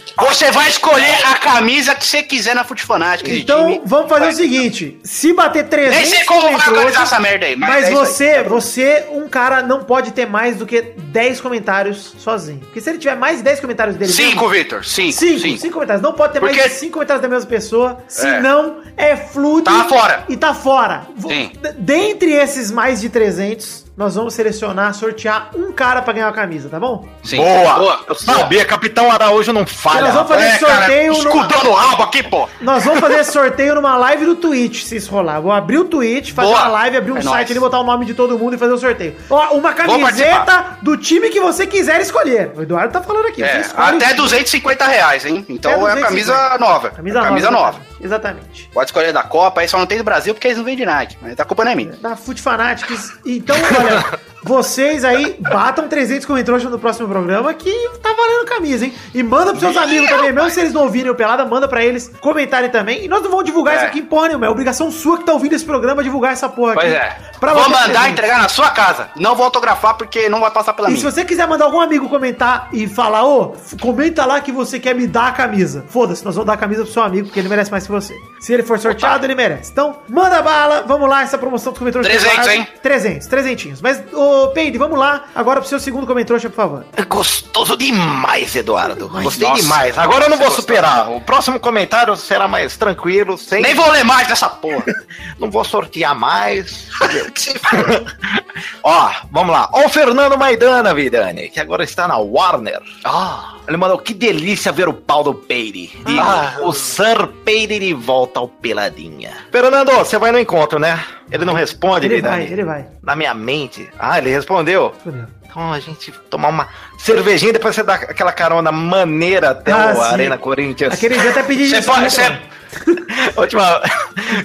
Você 0.28 0.50
vai 0.50 0.68
escolher 0.68 1.14
a 1.24 1.36
camisa 1.36 1.94
que 1.94 2.04
você 2.04 2.22
quiser 2.22 2.54
na 2.54 2.62
Fute 2.62 2.84
Fanatic. 2.84 3.26
Então, 3.28 3.80
vamos 3.86 4.10
fazer 4.10 4.28
o 4.28 4.32
seguinte: 4.32 5.00
se 5.02 5.32
bater 5.32 5.66
300 5.66 5.96
Nem 5.96 6.06
sei 6.06 6.24
como 6.26 6.42
vai 6.58 6.68
organizar 6.68 7.02
essa 7.04 7.18
merda 7.18 7.46
aí, 7.46 7.56
mas 7.56 7.70
Mas, 7.70 7.84
é 7.86 7.90
isso 7.92 8.00
aí. 8.00 8.06
você, 8.06 8.42
você, 8.42 9.06
um 9.12 9.26
cara, 9.28 9.62
não 9.62 9.82
pode 9.82 10.10
ter 10.12 10.26
mais 10.26 10.56
do 10.56 10.66
que 10.66 10.82
10 10.82 11.40
comentários 11.40 12.14
sozinho. 12.18 12.60
Porque 12.60 12.82
se 12.82 12.90
ele 12.90 12.98
tiver 12.98 13.16
mais 13.16 13.38
de 13.38 13.44
10 13.44 13.60
comentários 13.60 13.96
dele. 13.96 14.12
Cinco, 14.12 14.46
mesmo- 14.46 14.48
Vitor. 14.50 14.84
Cinco. 14.84 15.12
Cinco, 15.12 15.40
cinco. 15.40 15.58
cinco 15.58 15.72
comentários. 15.74 16.02
Não 16.02 16.12
pode 16.12 16.34
ter 16.34 16.40
Porque- 16.40 16.56
mais 16.58 16.70
de 16.72 16.78
5 16.78 16.92
comentários 16.92 17.22
da 17.22 17.28
mesma 17.28 17.48
pessoa. 17.48 18.04
Senão 18.06 18.76
é, 18.98 19.16
flude. 19.16 19.64
Tá 19.64 19.84
fora. 19.84 20.24
E 20.28 20.36
tá 20.36 20.52
fora. 20.52 21.06
Sim. 21.26 21.50
Dentre 21.78 22.32
esses 22.32 22.70
mais 22.70 23.00
de 23.00 23.08
300, 23.08 23.86
nós 23.96 24.14
vamos 24.14 24.32
selecionar, 24.32 24.94
sortear 24.94 25.50
um 25.54 25.72
cara 25.72 26.00
pra 26.00 26.12
ganhar 26.14 26.26
uma 26.28 26.32
camisa, 26.32 26.68
tá 26.70 26.80
bom? 26.80 27.06
Sim. 27.22 27.36
Boa! 27.36 28.00
Eu 28.08 28.14
sabia, 28.14 28.64
Capitão 28.64 29.10
Araújo 29.12 29.52
não 29.52 29.66
falha. 29.66 30.02
nós 30.02 30.14
vamos 30.14 30.28
fazer 30.28 30.48
rapaz. 30.48 30.60
sorteio 30.78 31.12
numa- 31.12 31.18
Escudão 31.30 31.64
no 31.64 31.72
rabo 31.72 32.02
aqui, 32.04 32.22
pô. 32.22 32.48
Nós 32.62 32.84
vamos 32.84 33.00
fazer 33.00 33.18
esse 33.20 33.32
sorteio 33.32 33.74
numa 33.74 33.96
live 33.98 34.24
do 34.24 34.36
Twitch, 34.36 34.84
se 34.84 34.96
isso 34.96 35.10
rolar. 35.10 35.40
Vou 35.40 35.52
abrir 35.52 35.78
o 35.78 35.84
Twitch, 35.84 36.32
fazer 36.32 36.48
Boa. 36.48 36.60
uma 36.62 36.68
live, 36.68 36.96
abrir 36.96 37.12
um 37.12 37.18
É 37.18 37.22
site 37.22 37.34
nóis. 37.34 37.50
ali, 37.50 37.60
botar 37.60 37.80
o 37.80 37.84
nome 37.84 38.06
de 38.06 38.14
todo 38.14 38.38
mundo 38.38 38.54
e 38.54 38.58
fazer 38.58 38.72
o 38.72 38.78
sorteio. 38.78 39.14
Ó, 39.28 39.54
uma 39.54 39.74
camiseta 39.74 40.78
do 40.80 40.96
time 40.96 41.28
que 41.28 41.40
você 41.40 41.66
quiser 41.66 42.00
escolher. 42.00 42.52
O 42.56 42.62
Eduardo 42.62 42.92
tá 42.92 43.02
falando 43.02 43.26
aqui. 43.26 43.42
É, 43.42 43.62
o 43.76 43.80
até 43.80 43.98
time. 44.06 44.14
250 44.14 44.86
reais, 44.86 45.26
hein? 45.26 45.44
Então 45.48 45.72
é 45.72 45.74
a 45.92 45.94
250. 45.94 46.06
camisa 46.08 46.58
nova. 46.58 46.90
Camisa, 46.90 47.20
camisa 47.20 47.50
nova. 47.50 47.66
nova. 47.72 47.89
Exatamente. 48.00 48.68
Pode 48.72 48.88
escolher 48.88 49.12
da 49.12 49.22
Copa, 49.22 49.60
aí 49.60 49.68
só 49.68 49.78
não 49.78 49.86
tem 49.86 49.98
do 49.98 50.04
Brasil 50.04 50.34
porque 50.34 50.48
eles 50.48 50.58
não 50.58 50.64
vendem 50.64 50.86
Nike. 50.86 51.16
Mas 51.20 51.38
a 51.38 51.44
culpa 51.44 51.64
não 51.64 51.72
é 51.72 51.74
minha. 51.74 51.92
Da 51.92 52.16
Foot 52.16 52.40
Fanatics. 52.40 53.18
Então, 53.24 53.56
olha, 53.56 54.18
vocês 54.42 55.04
aí 55.04 55.36
batam 55.38 55.86
300 55.88 56.24
comentários 56.26 56.64
no 56.64 56.78
próximo 56.78 57.08
programa 57.08 57.52
que 57.54 57.70
tá 58.02 58.12
valendo 58.12 58.46
camisa, 58.46 58.84
hein? 58.86 58.94
E 59.14 59.22
manda 59.22 59.46
pros 59.52 59.60
seus 59.60 59.76
amigos 59.76 60.08
também, 60.08 60.32
mesmo 60.32 60.50
se 60.50 60.60
eles 60.60 60.72
não 60.72 60.82
ouvirem 60.82 61.10
o 61.10 61.14
Pelada, 61.14 61.44
manda 61.44 61.68
pra 61.68 61.84
eles 61.84 62.10
comentarem 62.20 62.70
também. 62.70 63.04
E 63.04 63.08
nós 63.08 63.22
não 63.22 63.30
vamos 63.30 63.44
divulgar 63.44 63.74
É. 63.74 63.76
isso 63.78 63.86
aqui 63.86 63.98
em 64.00 64.04
porra 64.06 64.28
nenhuma. 64.28 64.46
É 64.46 64.48
obrigação 64.48 64.90
sua 64.90 65.18
que 65.18 65.24
tá 65.24 65.32
ouvindo 65.32 65.54
esse 65.54 65.64
programa 65.64 66.02
divulgar 66.02 66.32
essa 66.32 66.48
porra 66.48 66.74
Pois 66.74 66.86
aqui. 66.86 66.96
é. 66.96 67.16
Pra 67.38 67.54
Vou 67.54 67.62
mandar 67.70 67.84
presente. 67.84 68.10
entregar 68.12 68.38
na 68.42 68.48
sua 68.48 68.70
casa. 68.70 69.08
Não 69.16 69.34
vou 69.34 69.44
autografar 69.44 69.94
porque 69.94 70.28
não 70.28 70.40
vai 70.40 70.50
passar 70.50 70.72
pela 70.74 70.88
E 70.88 70.92
minha. 70.92 71.00
se 71.00 71.10
você 71.10 71.24
quiser 71.24 71.46
mandar 71.46 71.64
algum 71.66 71.80
amigo 71.80 72.08
comentar 72.08 72.68
e 72.72 72.86
falar, 72.86 73.24
ô, 73.24 73.54
f- 73.54 73.76
comenta 73.78 74.26
lá 74.26 74.40
que 74.40 74.52
você 74.52 74.78
quer 74.78 74.94
me 74.94 75.06
dar 75.06 75.28
a 75.28 75.32
camisa. 75.32 75.84
Foda-se, 75.88 76.24
nós 76.24 76.34
vamos 76.34 76.46
dar 76.46 76.54
a 76.54 76.56
camisa 76.58 76.82
pro 76.84 76.92
seu 76.92 77.02
amigo, 77.02 77.26
porque 77.28 77.40
ele 77.40 77.48
merece 77.48 77.70
mais 77.70 77.84
que 77.86 77.92
você. 77.92 78.14
Se 78.40 78.52
ele 78.52 78.62
for 78.62 78.78
sorteado, 78.78 79.24
ele 79.24 79.34
merece. 79.34 79.70
Então, 79.72 79.96
manda 80.08 80.42
bala, 80.42 80.84
vamos 80.86 81.08
lá, 81.08 81.22
essa 81.22 81.38
promoção 81.38 81.72
dos 81.72 81.78
comentários. 81.78 82.08
300, 82.10 82.48
hein? 82.48 82.68
300, 82.82 83.26
300. 83.26 83.80
Mas, 83.80 84.02
ô, 84.12 84.29
Peide, 84.54 84.78
vamos 84.78 84.98
lá, 84.98 85.24
agora 85.34 85.60
pro 85.60 85.68
seu 85.68 85.80
segundo 85.80 86.06
comentário, 86.06 86.50
por 86.50 86.56
favor. 86.56 86.84
É 86.96 87.02
Gostoso 87.02 87.76
demais, 87.76 88.54
Eduardo. 88.54 89.08
Gostei 89.08 89.48
Nossa. 89.48 89.62
demais. 89.62 89.98
Agora 89.98 90.24
eu 90.24 90.30
não 90.30 90.38
vou 90.38 90.50
superar. 90.50 91.10
O 91.10 91.20
próximo 91.20 91.58
comentário 91.60 92.16
será 92.16 92.46
mais 92.48 92.76
tranquilo, 92.76 93.36
sem. 93.36 93.62
Nem 93.62 93.74
vou 93.74 93.90
ler 93.90 94.04
mais 94.04 94.28
dessa 94.28 94.48
porra. 94.48 94.84
Não 95.38 95.50
vou 95.50 95.64
sortear 95.64 96.14
mais. 96.14 96.88
Ó, 98.82 99.10
vamos 99.30 99.52
lá. 99.52 99.68
Ó, 99.72 99.86
o 99.86 99.88
Fernando 99.88 100.36
Maidana, 100.36 100.92
Vidani, 100.94 101.48
que 101.48 101.58
agora 101.58 101.82
está 101.82 102.06
na 102.06 102.18
Warner. 102.18 102.80
Ah, 103.04 103.54
Ele 103.70 103.76
mandou 103.76 103.98
que 103.98 104.12
delícia 104.12 104.72
ver 104.72 104.88
o 104.88 104.92
pau 104.92 105.22
do 105.22 105.32
Peire. 105.32 105.92
Digo, 106.04 106.20
Ah. 106.20 106.56
o 106.62 106.72
Sir 106.72 107.28
Peire 107.44 107.78
de 107.78 107.94
volta 107.94 108.40
ao 108.40 108.48
Peladinha. 108.48 109.30
Fernando, 109.52 109.92
você 109.92 110.18
vai 110.18 110.32
no 110.32 110.40
encontro, 110.40 110.80
né? 110.80 110.98
Ele 111.30 111.44
não 111.44 111.54
responde, 111.54 112.06
Ele 112.06 112.20
vai, 112.20 112.42
ele 112.48 112.64
vai. 112.64 112.88
Na 113.00 113.14
minha 113.14 113.32
mente. 113.32 113.88
Ah, 113.96 114.18
ele 114.18 114.30
respondeu. 114.30 114.92
Fudeu. 115.04 115.24
Então 115.50 115.72
a 115.72 115.80
gente 115.80 116.12
tomar 116.30 116.48
uma 116.48 116.68
cervejinha, 116.98 117.52
depois 117.52 117.74
você 117.74 117.82
dá 117.82 117.94
aquela 117.94 118.32
carona 118.32 118.70
maneira 118.72 119.50
até 119.50 119.72
Ah, 119.72 119.92
o 119.96 119.96
sim. 119.96 120.12
Arena 120.12 120.38
Corinthians. 120.38 120.94
Aquele 120.94 121.18
dia 121.18 121.30
até 121.30 121.42
pedi 121.42 121.68
Você 121.68 121.76
desculpa. 121.76 122.00
pode- 122.00 122.14
você- 122.14 122.38
Última. 123.36 123.82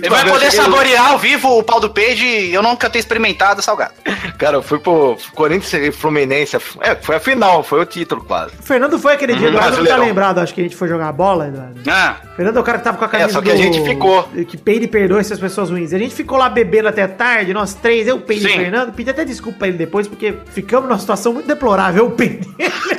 ele 0.02 0.10
vai 0.10 0.26
poder 0.28 0.52
saborear 0.52 1.12
ao 1.12 1.20
vivo 1.20 1.60
o 1.60 1.64
pau 1.64 1.80
do 1.80 1.92
peixe 1.92 2.26
e 2.26 2.54
eu 2.54 2.64
nunca 2.64 2.90
tenho 2.90 3.00
experimentado 3.00 3.62
salgado. 3.62 3.94
Cara, 4.40 4.58
eu 4.58 4.64
fui 4.64 4.80
pro 4.80 5.16
Corinthians 5.36 5.74
e 5.74 5.92
Fluminense. 5.92 6.58
É, 6.82 6.96
foi 6.96 7.16
a 7.18 7.20
final, 7.20 7.62
foi 7.64 7.80
o 7.82 7.86
título 7.86 8.24
quase. 8.24 8.54
O 8.60 8.64
Fernando 8.64 8.98
foi 8.98 9.14
aquele 9.14 9.36
dia, 9.36 9.46
Hum, 9.48 9.52
Eduardo 9.52 9.78
não 9.78 9.86
tá 9.86 9.98
lembrado, 9.98 10.40
acho 10.40 10.54
que 10.56 10.62
a 10.62 10.64
gente 10.64 10.76
foi 10.76 10.88
jogar 10.88 11.12
bola, 11.12 11.48
Eduardo. 11.48 11.80
Ah, 11.88 12.16
Fernando 12.36 12.58
é 12.58 12.60
o 12.60 12.64
cara 12.64 12.80
que 12.80 12.84
tava 12.84 12.98
com 12.98 13.06
a 13.06 13.08
camisa 13.08 13.30
só 13.30 13.42
que 13.42 13.52
a 13.52 13.56
gente 13.56 13.84
ficou. 13.84 14.24
Que 14.48 14.58
Peide 14.58 14.88
perdoa 14.88 15.20
essas 15.20 15.40
pessoas 15.40 15.70
ruins. 15.70 15.94
A 15.94 15.98
gente 16.00 16.16
ficou 16.16 16.38
lá 16.40 16.50
bebendo 16.50 16.88
até 16.88 17.08
tarde, 17.08 17.54
nós 17.54 17.76
três, 17.76 18.08
eu, 18.08 18.20
Peide 18.20 18.48
e. 18.48 18.50
Fernando. 18.50 18.92
Pedi 18.92 19.12
até 19.12 19.24
desculpa 19.24 19.60
pra 19.60 19.68
ele 19.68 19.78
depois, 19.78 20.08
porque 20.08 20.34
ficamos 20.48 20.90
numa 20.96 21.00
situação 21.00 21.34
muito 21.34 21.48
deplorável, 21.48 22.06
eu, 22.06 22.10
o 22.10 22.12
Peide. 22.12 22.48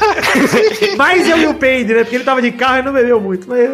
Mais 0.96 1.28
eu 1.28 1.38
e 1.38 1.46
o 1.46 1.54
Peide, 1.54 1.94
né? 1.94 2.04
Porque 2.04 2.16
ele 2.16 2.24
tava 2.24 2.42
de 2.42 2.52
carro 2.52 2.78
e 2.78 2.82
não 2.82 2.92
bebeu 2.92 3.20
muito. 3.20 3.48
Mas 3.48 3.68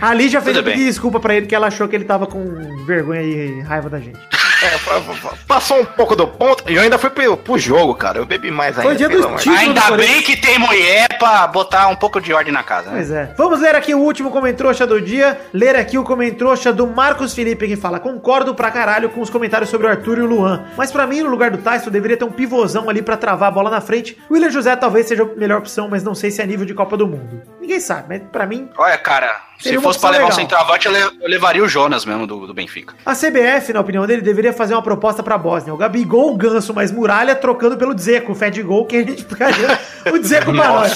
a 0.00 0.14
Lígia 0.14 0.40
fez 0.40 0.62
desculpa 0.62 1.18
pra 1.18 1.34
ele, 1.34 1.46
que 1.46 1.54
ela 1.54 1.66
achou 1.66 1.88
que 1.88 1.96
ele 1.96 2.04
tava 2.04 2.26
com 2.26 2.84
vergonha 2.84 3.22
e 3.22 3.60
raiva 3.62 3.88
da 3.88 3.98
gente. 3.98 4.18
É, 4.66 5.36
passou 5.46 5.80
um 5.80 5.84
pouco 5.84 6.16
do 6.16 6.26
ponto. 6.26 6.64
E 6.68 6.74
eu 6.74 6.82
ainda 6.82 6.98
fui 6.98 7.10
pro, 7.10 7.36
pro 7.36 7.58
jogo, 7.58 7.94
cara. 7.94 8.18
Eu 8.18 8.26
bebi 8.26 8.50
mais 8.50 8.76
ainda. 8.76 8.82
Foi 8.88 8.96
dia 8.96 9.08
do 9.08 9.16
título 9.16 9.36
do 9.36 9.50
ainda 9.60 9.80
Corinthians. 9.82 10.10
bem 10.10 10.22
que 10.22 10.36
tem 10.36 10.58
mulher 10.58 11.06
pra 11.18 11.46
botar 11.46 11.88
um 11.88 11.96
pouco 11.96 12.20
de 12.20 12.32
ordem 12.32 12.52
na 12.52 12.62
casa, 12.62 12.90
né? 12.90 12.96
Pois 12.96 13.10
é. 13.10 13.34
Vamos 13.36 13.60
ler 13.60 13.74
aqui 13.76 13.94
o 13.94 13.98
último 13.98 14.30
comentrouxa 14.30 14.86
do 14.86 15.00
dia. 15.00 15.38
Ler 15.52 15.76
aqui 15.76 15.96
o 15.98 16.04
comentrouxa 16.04 16.72
do 16.72 16.86
Marcos 16.86 17.32
Felipe 17.34 17.68
que 17.68 17.76
fala: 17.76 18.00
Concordo 18.00 18.54
pra 18.54 18.70
caralho 18.70 19.08
com 19.10 19.20
os 19.20 19.30
comentários 19.30 19.70
sobre 19.70 19.86
o 19.86 19.90
Arthur 19.90 20.18
e 20.18 20.22
o 20.22 20.26
Luan. 20.26 20.64
Mas 20.76 20.90
pra 20.90 21.06
mim, 21.06 21.22
no 21.22 21.30
lugar 21.30 21.50
do 21.50 21.58
Tyson, 21.58 21.90
deveria 21.90 22.16
ter 22.16 22.24
um 22.24 22.32
pivôzão 22.32 22.90
ali 22.90 23.02
pra 23.02 23.16
travar 23.16 23.48
a 23.48 23.52
bola 23.52 23.70
na 23.70 23.80
frente. 23.80 24.18
O 24.28 24.34
William 24.34 24.50
José 24.50 24.74
talvez 24.74 25.06
seja 25.06 25.22
a 25.22 25.38
melhor 25.38 25.58
opção, 25.58 25.88
mas 25.88 26.02
não 26.02 26.14
sei 26.14 26.30
se 26.30 26.42
é 26.42 26.46
nível 26.46 26.66
de 26.66 26.74
Copa 26.74 26.96
do 26.96 27.06
Mundo. 27.06 27.42
Ninguém 27.66 27.80
sabe, 27.80 28.04
mas 28.08 28.22
pra 28.30 28.46
mim, 28.46 28.68
Olha, 28.78 28.96
cara, 28.96 29.40
se 29.58 29.76
fosse 29.80 29.98
pra 29.98 30.10
levar 30.10 30.24
um 30.26 30.28
legal. 30.28 30.38
centroavante, 30.40 30.86
eu, 30.86 30.92
le- 30.92 31.00
eu 31.20 31.28
levaria 31.28 31.64
o 31.64 31.68
Jonas 31.68 32.04
mesmo 32.04 32.24
do, 32.26 32.46
do 32.46 32.54
Benfica. 32.54 32.94
a 33.04 33.12
CBF, 33.12 33.72
na 33.72 33.80
opinião 33.80 34.06
dele, 34.06 34.22
deveria 34.22 34.52
fazer 34.52 34.74
uma 34.74 34.82
proposta 34.82 35.20
pra 35.20 35.36
Bósnia. 35.36 35.74
O 35.74 35.76
Gabigol, 35.76 36.32
o 36.32 36.36
Ganso, 36.36 36.72
mais 36.72 36.92
Muralha 36.92 37.34
trocando 37.34 37.76
pelo 37.76 37.92
Dzeko, 37.92 38.30
o 38.30 38.34
Fed 38.36 38.62
Gol, 38.62 38.86
que 38.86 38.96
a 38.98 39.00
gente 39.00 39.24
ficaria 39.24 39.78
o 40.12 40.18
Dzeko 40.18 40.52
pra 40.52 40.68
nós. 40.68 40.94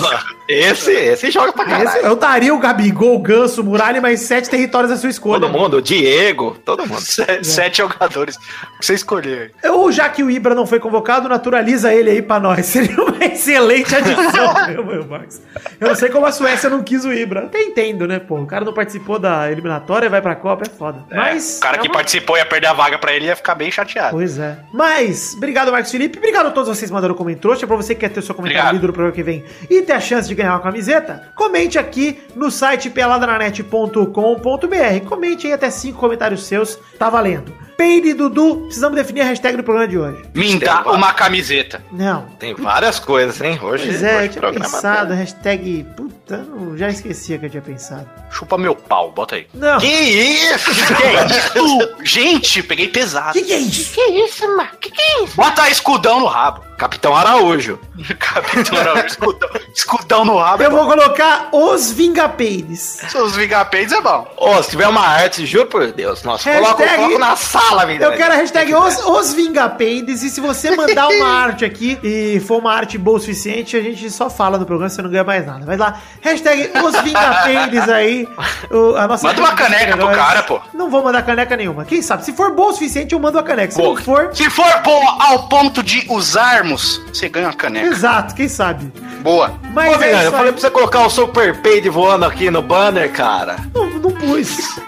Esse, 0.49 0.91
esse 0.93 1.31
joga 1.31 1.53
pra 1.53 1.64
caralho. 1.64 1.89
Esse- 1.89 2.05
eu 2.07 2.14
daria 2.14 2.55
o 2.55 2.59
Gabigol, 2.59 3.16
o 3.16 3.18
Ganso, 3.21 3.64
Muralha 3.64 4.01
mais 4.01 4.21
sete 4.21 4.49
territórios 4.51 4.93
à 4.93 4.97
sua 4.97 5.11
escolha. 5.11 5.41
Todo 5.41 5.51
mundo, 5.53 5.79
o 5.79 5.83
Diego, 5.83 6.57
todo 6.64 6.87
mundo. 6.87 7.01
Sete, 7.11 7.47
sete 7.47 7.79
jogadores. 7.79 8.37
que 8.37 8.85
Você 8.87 8.95
escolher. 8.95 9.53
Ou 9.64 9.91
já 9.91 10.09
que 10.09 10.23
o 10.23 10.31
Ibra 10.31 10.55
não 10.55 10.66
foi 10.66 10.79
convocado, 10.79 11.29
naturaliza 11.29 11.93
ele 11.95 12.11
aí 12.11 12.23
pra 12.23 12.39
nós. 12.39 12.66
Seria 12.66 13.01
uma 13.03 13.25
excelente 13.25 13.95
adição, 13.95 14.66
meu, 14.68 14.85
meu 14.85 15.07
Marcos. 15.07 15.41
Eu 15.81 15.89
não 15.89 15.95
sei 15.95 16.11
como 16.11 16.27
a 16.27 16.33
Suécia 16.33 16.60
não 16.69 16.83
quis 16.83 17.05
o 17.05 17.13
Ibra. 17.13 17.45
Até 17.47 17.63
entendo, 17.63 18.07
né, 18.07 18.19
pô? 18.19 18.39
O 18.41 18.47
cara 18.47 18.65
não 18.65 18.73
participou 18.73 19.19
da 19.19 19.51
eliminatória, 19.51 20.11
vai 20.11 20.21
pra 20.21 20.35
Copa, 20.35 20.65
é 20.67 20.71
foda. 20.71 21.05
Mas. 21.11 21.59
O 21.59 21.61
cara 21.61 21.77
é 21.77 21.81
que 21.81 21.89
uma- 21.89 21.95
participou 21.95 22.37
ia 22.37 22.45
perder 22.45 22.67
a 22.67 22.73
vaga 22.73 22.99
pra 22.99 23.13
ele 23.15 23.27
ia 23.27 23.37
ficar 23.37 23.55
bem 23.55 23.71
chateado. 23.71 24.11
Pois 24.11 24.39
é. 24.39 24.59
Mas, 24.73 25.35
obrigado, 25.37 25.71
Marcos 25.73 25.91
Felipe. 25.91 26.19
Obrigado 26.19 26.47
a 26.47 26.51
todos 26.51 26.69
vocês 26.69 26.91
que 26.91 26.95
mandaram 26.95 27.15
comentário. 27.15 27.41
Trouxa, 27.41 27.67
pra 27.67 27.77
você 27.77 27.95
que 27.95 28.01
quer 28.01 28.09
ter 28.11 28.21
o 28.21 28.23
seu 28.23 28.35
comentário 28.35 28.61
Obrigado. 28.69 28.75
lido 28.75 28.87
no 28.89 28.93
programa 28.93 29.15
que 29.15 29.23
vem 29.23 29.45
e 29.71 29.83
ter 29.83 29.93
a 29.93 30.01
chance 30.01 30.29
de 30.29 30.35
ganhar 30.35 30.53
uma 30.53 30.61
camiseta, 30.61 31.29
comente 31.37 31.79
aqui 31.79 32.21
no 32.35 32.51
site 32.51 32.91
peladranet.com.br. 32.91 35.07
Comente 35.09 35.47
aí 35.47 35.53
até 35.53 35.71
cinco 35.71 35.99
comentários 35.99 36.45
seus, 36.47 36.77
tá 36.99 37.09
valendo. 37.09 37.55
Peide 37.81 38.12
Dudu, 38.12 38.57
precisamos 38.66 38.95
definir 38.95 39.22
a 39.22 39.24
hashtag 39.24 39.57
do 39.57 39.62
programa 39.64 39.89
de 39.89 39.97
hoje. 39.99 40.22
Me 40.35 40.59
dá 40.59 40.83
uma 40.83 41.14
camiseta. 41.14 41.83
Não. 41.91 42.26
Tem 42.39 42.55
várias 42.55 42.99
coisas, 42.99 43.41
hein? 43.41 43.59
Hoje, 43.62 43.87
Pois 43.87 44.03
é, 44.03 44.16
hoje 44.16 44.24
eu 44.26 44.28
tinha 44.33 44.41
programa 44.43 44.66
pensado, 44.70 45.09
tá- 45.09 45.14
hashtag. 45.14 45.87
Puta, 45.97 46.47
eu 46.61 46.76
já 46.76 46.91
esqueci 46.91 47.35
o 47.35 47.39
que 47.41 47.47
eu 47.47 47.51
tinha 47.51 47.62
pensado. 47.62 48.07
Chupa 48.31 48.59
meu 48.59 48.74
pau, 48.76 49.11
bota 49.12 49.37
aí. 49.37 49.47
Não. 49.55 49.78
Que 49.78 49.87
isso? 49.87 50.70
Que 50.74 51.59
isso? 51.59 51.95
Gente, 52.05 52.62
peguei 52.62 52.89
pesado. 52.89 53.33
Que 53.33 53.43
que 53.45 53.53
é 53.55 53.59
isso? 53.59 53.95
Que 53.95 54.01
isso, 54.03 54.47
mano? 54.57 54.68
Que 54.78 54.91
que 54.91 55.01
é 55.01 55.24
isso? 55.24 55.37
Bota 55.37 55.70
escudão 55.70 56.20
no 56.20 56.26
rabo. 56.26 56.68
Capitão 56.76 57.14
Araújo. 57.14 57.78
Capitão 58.18 58.78
Araújo, 58.78 59.07
escudão, 59.07 59.49
escudão 59.74 60.24
no 60.24 60.37
rabo. 60.39 60.62
Eu 60.62 60.70
vou 60.70 60.87
colocar 60.87 61.49
os 61.53 61.91
Vingapeides. 61.93 63.01
Os 63.14 63.37
Vingapeides 63.37 63.93
é 63.93 64.01
bom. 64.01 64.26
Ô, 64.37 64.62
se 64.62 64.70
tiver 64.70 64.89
uma 64.89 65.07
arte, 65.07 65.45
juro 65.45 65.66
por 65.66 65.87
Deus, 65.93 66.22
nossa, 66.22 66.49
Hashtag- 66.51 66.74
coloca, 66.76 66.97
coloca 66.97 67.18
na 67.18 67.37
sala, 67.37 67.70
vida. 67.87 68.05
Eu 68.05 68.12
quero 68.12 68.33
a 68.35 68.37
hashtag 68.37 68.75
os, 68.75 68.99
os. 68.99 69.35
E 69.37 70.31
se 70.31 70.41
você 70.41 70.75
mandar 70.75 71.09
uma 71.09 71.27
arte 71.29 71.64
aqui 71.64 71.99
e 72.03 72.41
for 72.41 72.59
uma 72.59 72.73
arte 72.73 72.99
boa 72.99 73.16
o 73.16 73.21
suficiente, 73.21 73.77
a 73.77 73.81
gente 73.81 74.11
só 74.11 74.29
fala 74.29 74.59
no 74.59 74.66
programa, 74.66 74.89
você 74.89 75.03
não 75.03 75.11
ganha 75.11 75.25
mais 75.25 75.47
nada. 75.47 75.64
Vai 75.64 75.77
lá, 75.77 76.01
hashtag 76.21 76.71
os 76.85 77.89
aí. 77.89 78.29
O, 78.71 78.97
a 78.97 79.07
nossa 79.07 79.27
Manda 79.27 79.41
uma 79.41 79.55
caneca 79.55 79.97
pro 79.97 80.11
cara, 80.11 80.43
pô. 80.43 80.61
Não 80.75 80.91
vou 80.91 81.03
mandar 81.03 81.23
caneca 81.23 81.57
nenhuma. 81.57 81.85
Quem 81.85 82.03
sabe? 82.03 82.25
Se 82.25 82.33
for 82.33 82.53
boa 82.55 82.71
o 82.71 82.73
suficiente, 82.73 83.14
eu 83.14 83.21
mando 83.21 83.39
a 83.39 83.43
caneca. 83.43 83.73
Se 83.73 83.81
Pô, 83.81 83.95
não 83.95 83.97
for. 83.97 84.31
Se 84.33 84.49
for 84.51 84.81
boa 84.83 85.16
ao 85.21 85.49
ponto 85.49 85.83
de 85.83 86.07
usarmos, 86.09 87.01
você 87.12 87.29
ganha 87.29 87.49
uma 87.49 87.55
caneca. 87.55 87.87
Exato, 87.87 88.35
quem 88.35 88.49
sabe? 88.49 88.93
Boa. 89.23 89.53
Mas 89.73 89.97
Ô, 89.97 90.03
é 90.03 90.12
eu 90.12 90.18
isso 90.18 90.31
falei 90.31 90.47
aí. 90.47 90.53
pra 90.53 90.61
você 90.61 90.71
colocar 90.71 91.07
o 91.07 91.11
Super 91.11 91.61
Paid 91.62 91.89
voando 91.89 92.25
aqui 92.25 92.51
no 92.51 92.62
banner, 92.62 93.11
cara. 93.12 93.57
Não, 93.75 93.91
não 93.91 94.11
pus. 94.11 94.81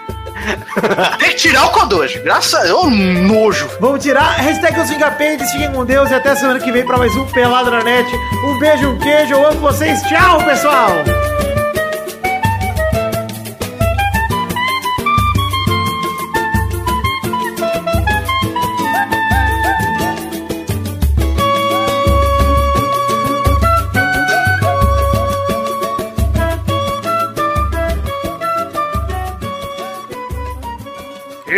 Tem 1.19 1.29
que 1.29 1.35
tirar 1.35 1.65
o 1.65 1.69
Kodoji. 1.69 2.19
Graças 2.19 2.53
a 2.53 2.63
Deus, 2.63 2.91
nojo. 2.91 3.69
Vamos 3.79 4.03
tirar. 4.03 4.35
Hashtag 4.37 4.79
os 4.79 4.89
Vingapeides. 4.89 5.51
Fiquem 5.51 5.71
com 5.71 5.85
Deus 5.85 6.09
e 6.11 6.13
até 6.13 6.35
semana 6.35 6.59
que 6.59 6.71
vem 6.71 6.85
pra 6.85 6.97
mais 6.97 7.15
um 7.15 7.25
Pelado 7.27 7.71
na 7.71 7.83
Net. 7.83 8.09
Um 8.45 8.59
beijo, 8.59 8.89
um 8.89 8.99
queijo. 8.99 9.33
Eu 9.33 9.47
amo 9.47 9.59
vocês. 9.59 10.01
Tchau, 10.03 10.43
pessoal. 10.43 11.22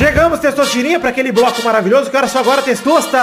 Chegamos, 0.00 0.38
Testosterinha, 0.38 0.98
para 0.98 1.10
aquele 1.10 1.30
bloco 1.30 1.62
maravilhoso. 1.62 2.10
Quero 2.10 2.26
só 2.26 2.38
agora, 2.38 2.62
Testosta. 2.62 3.18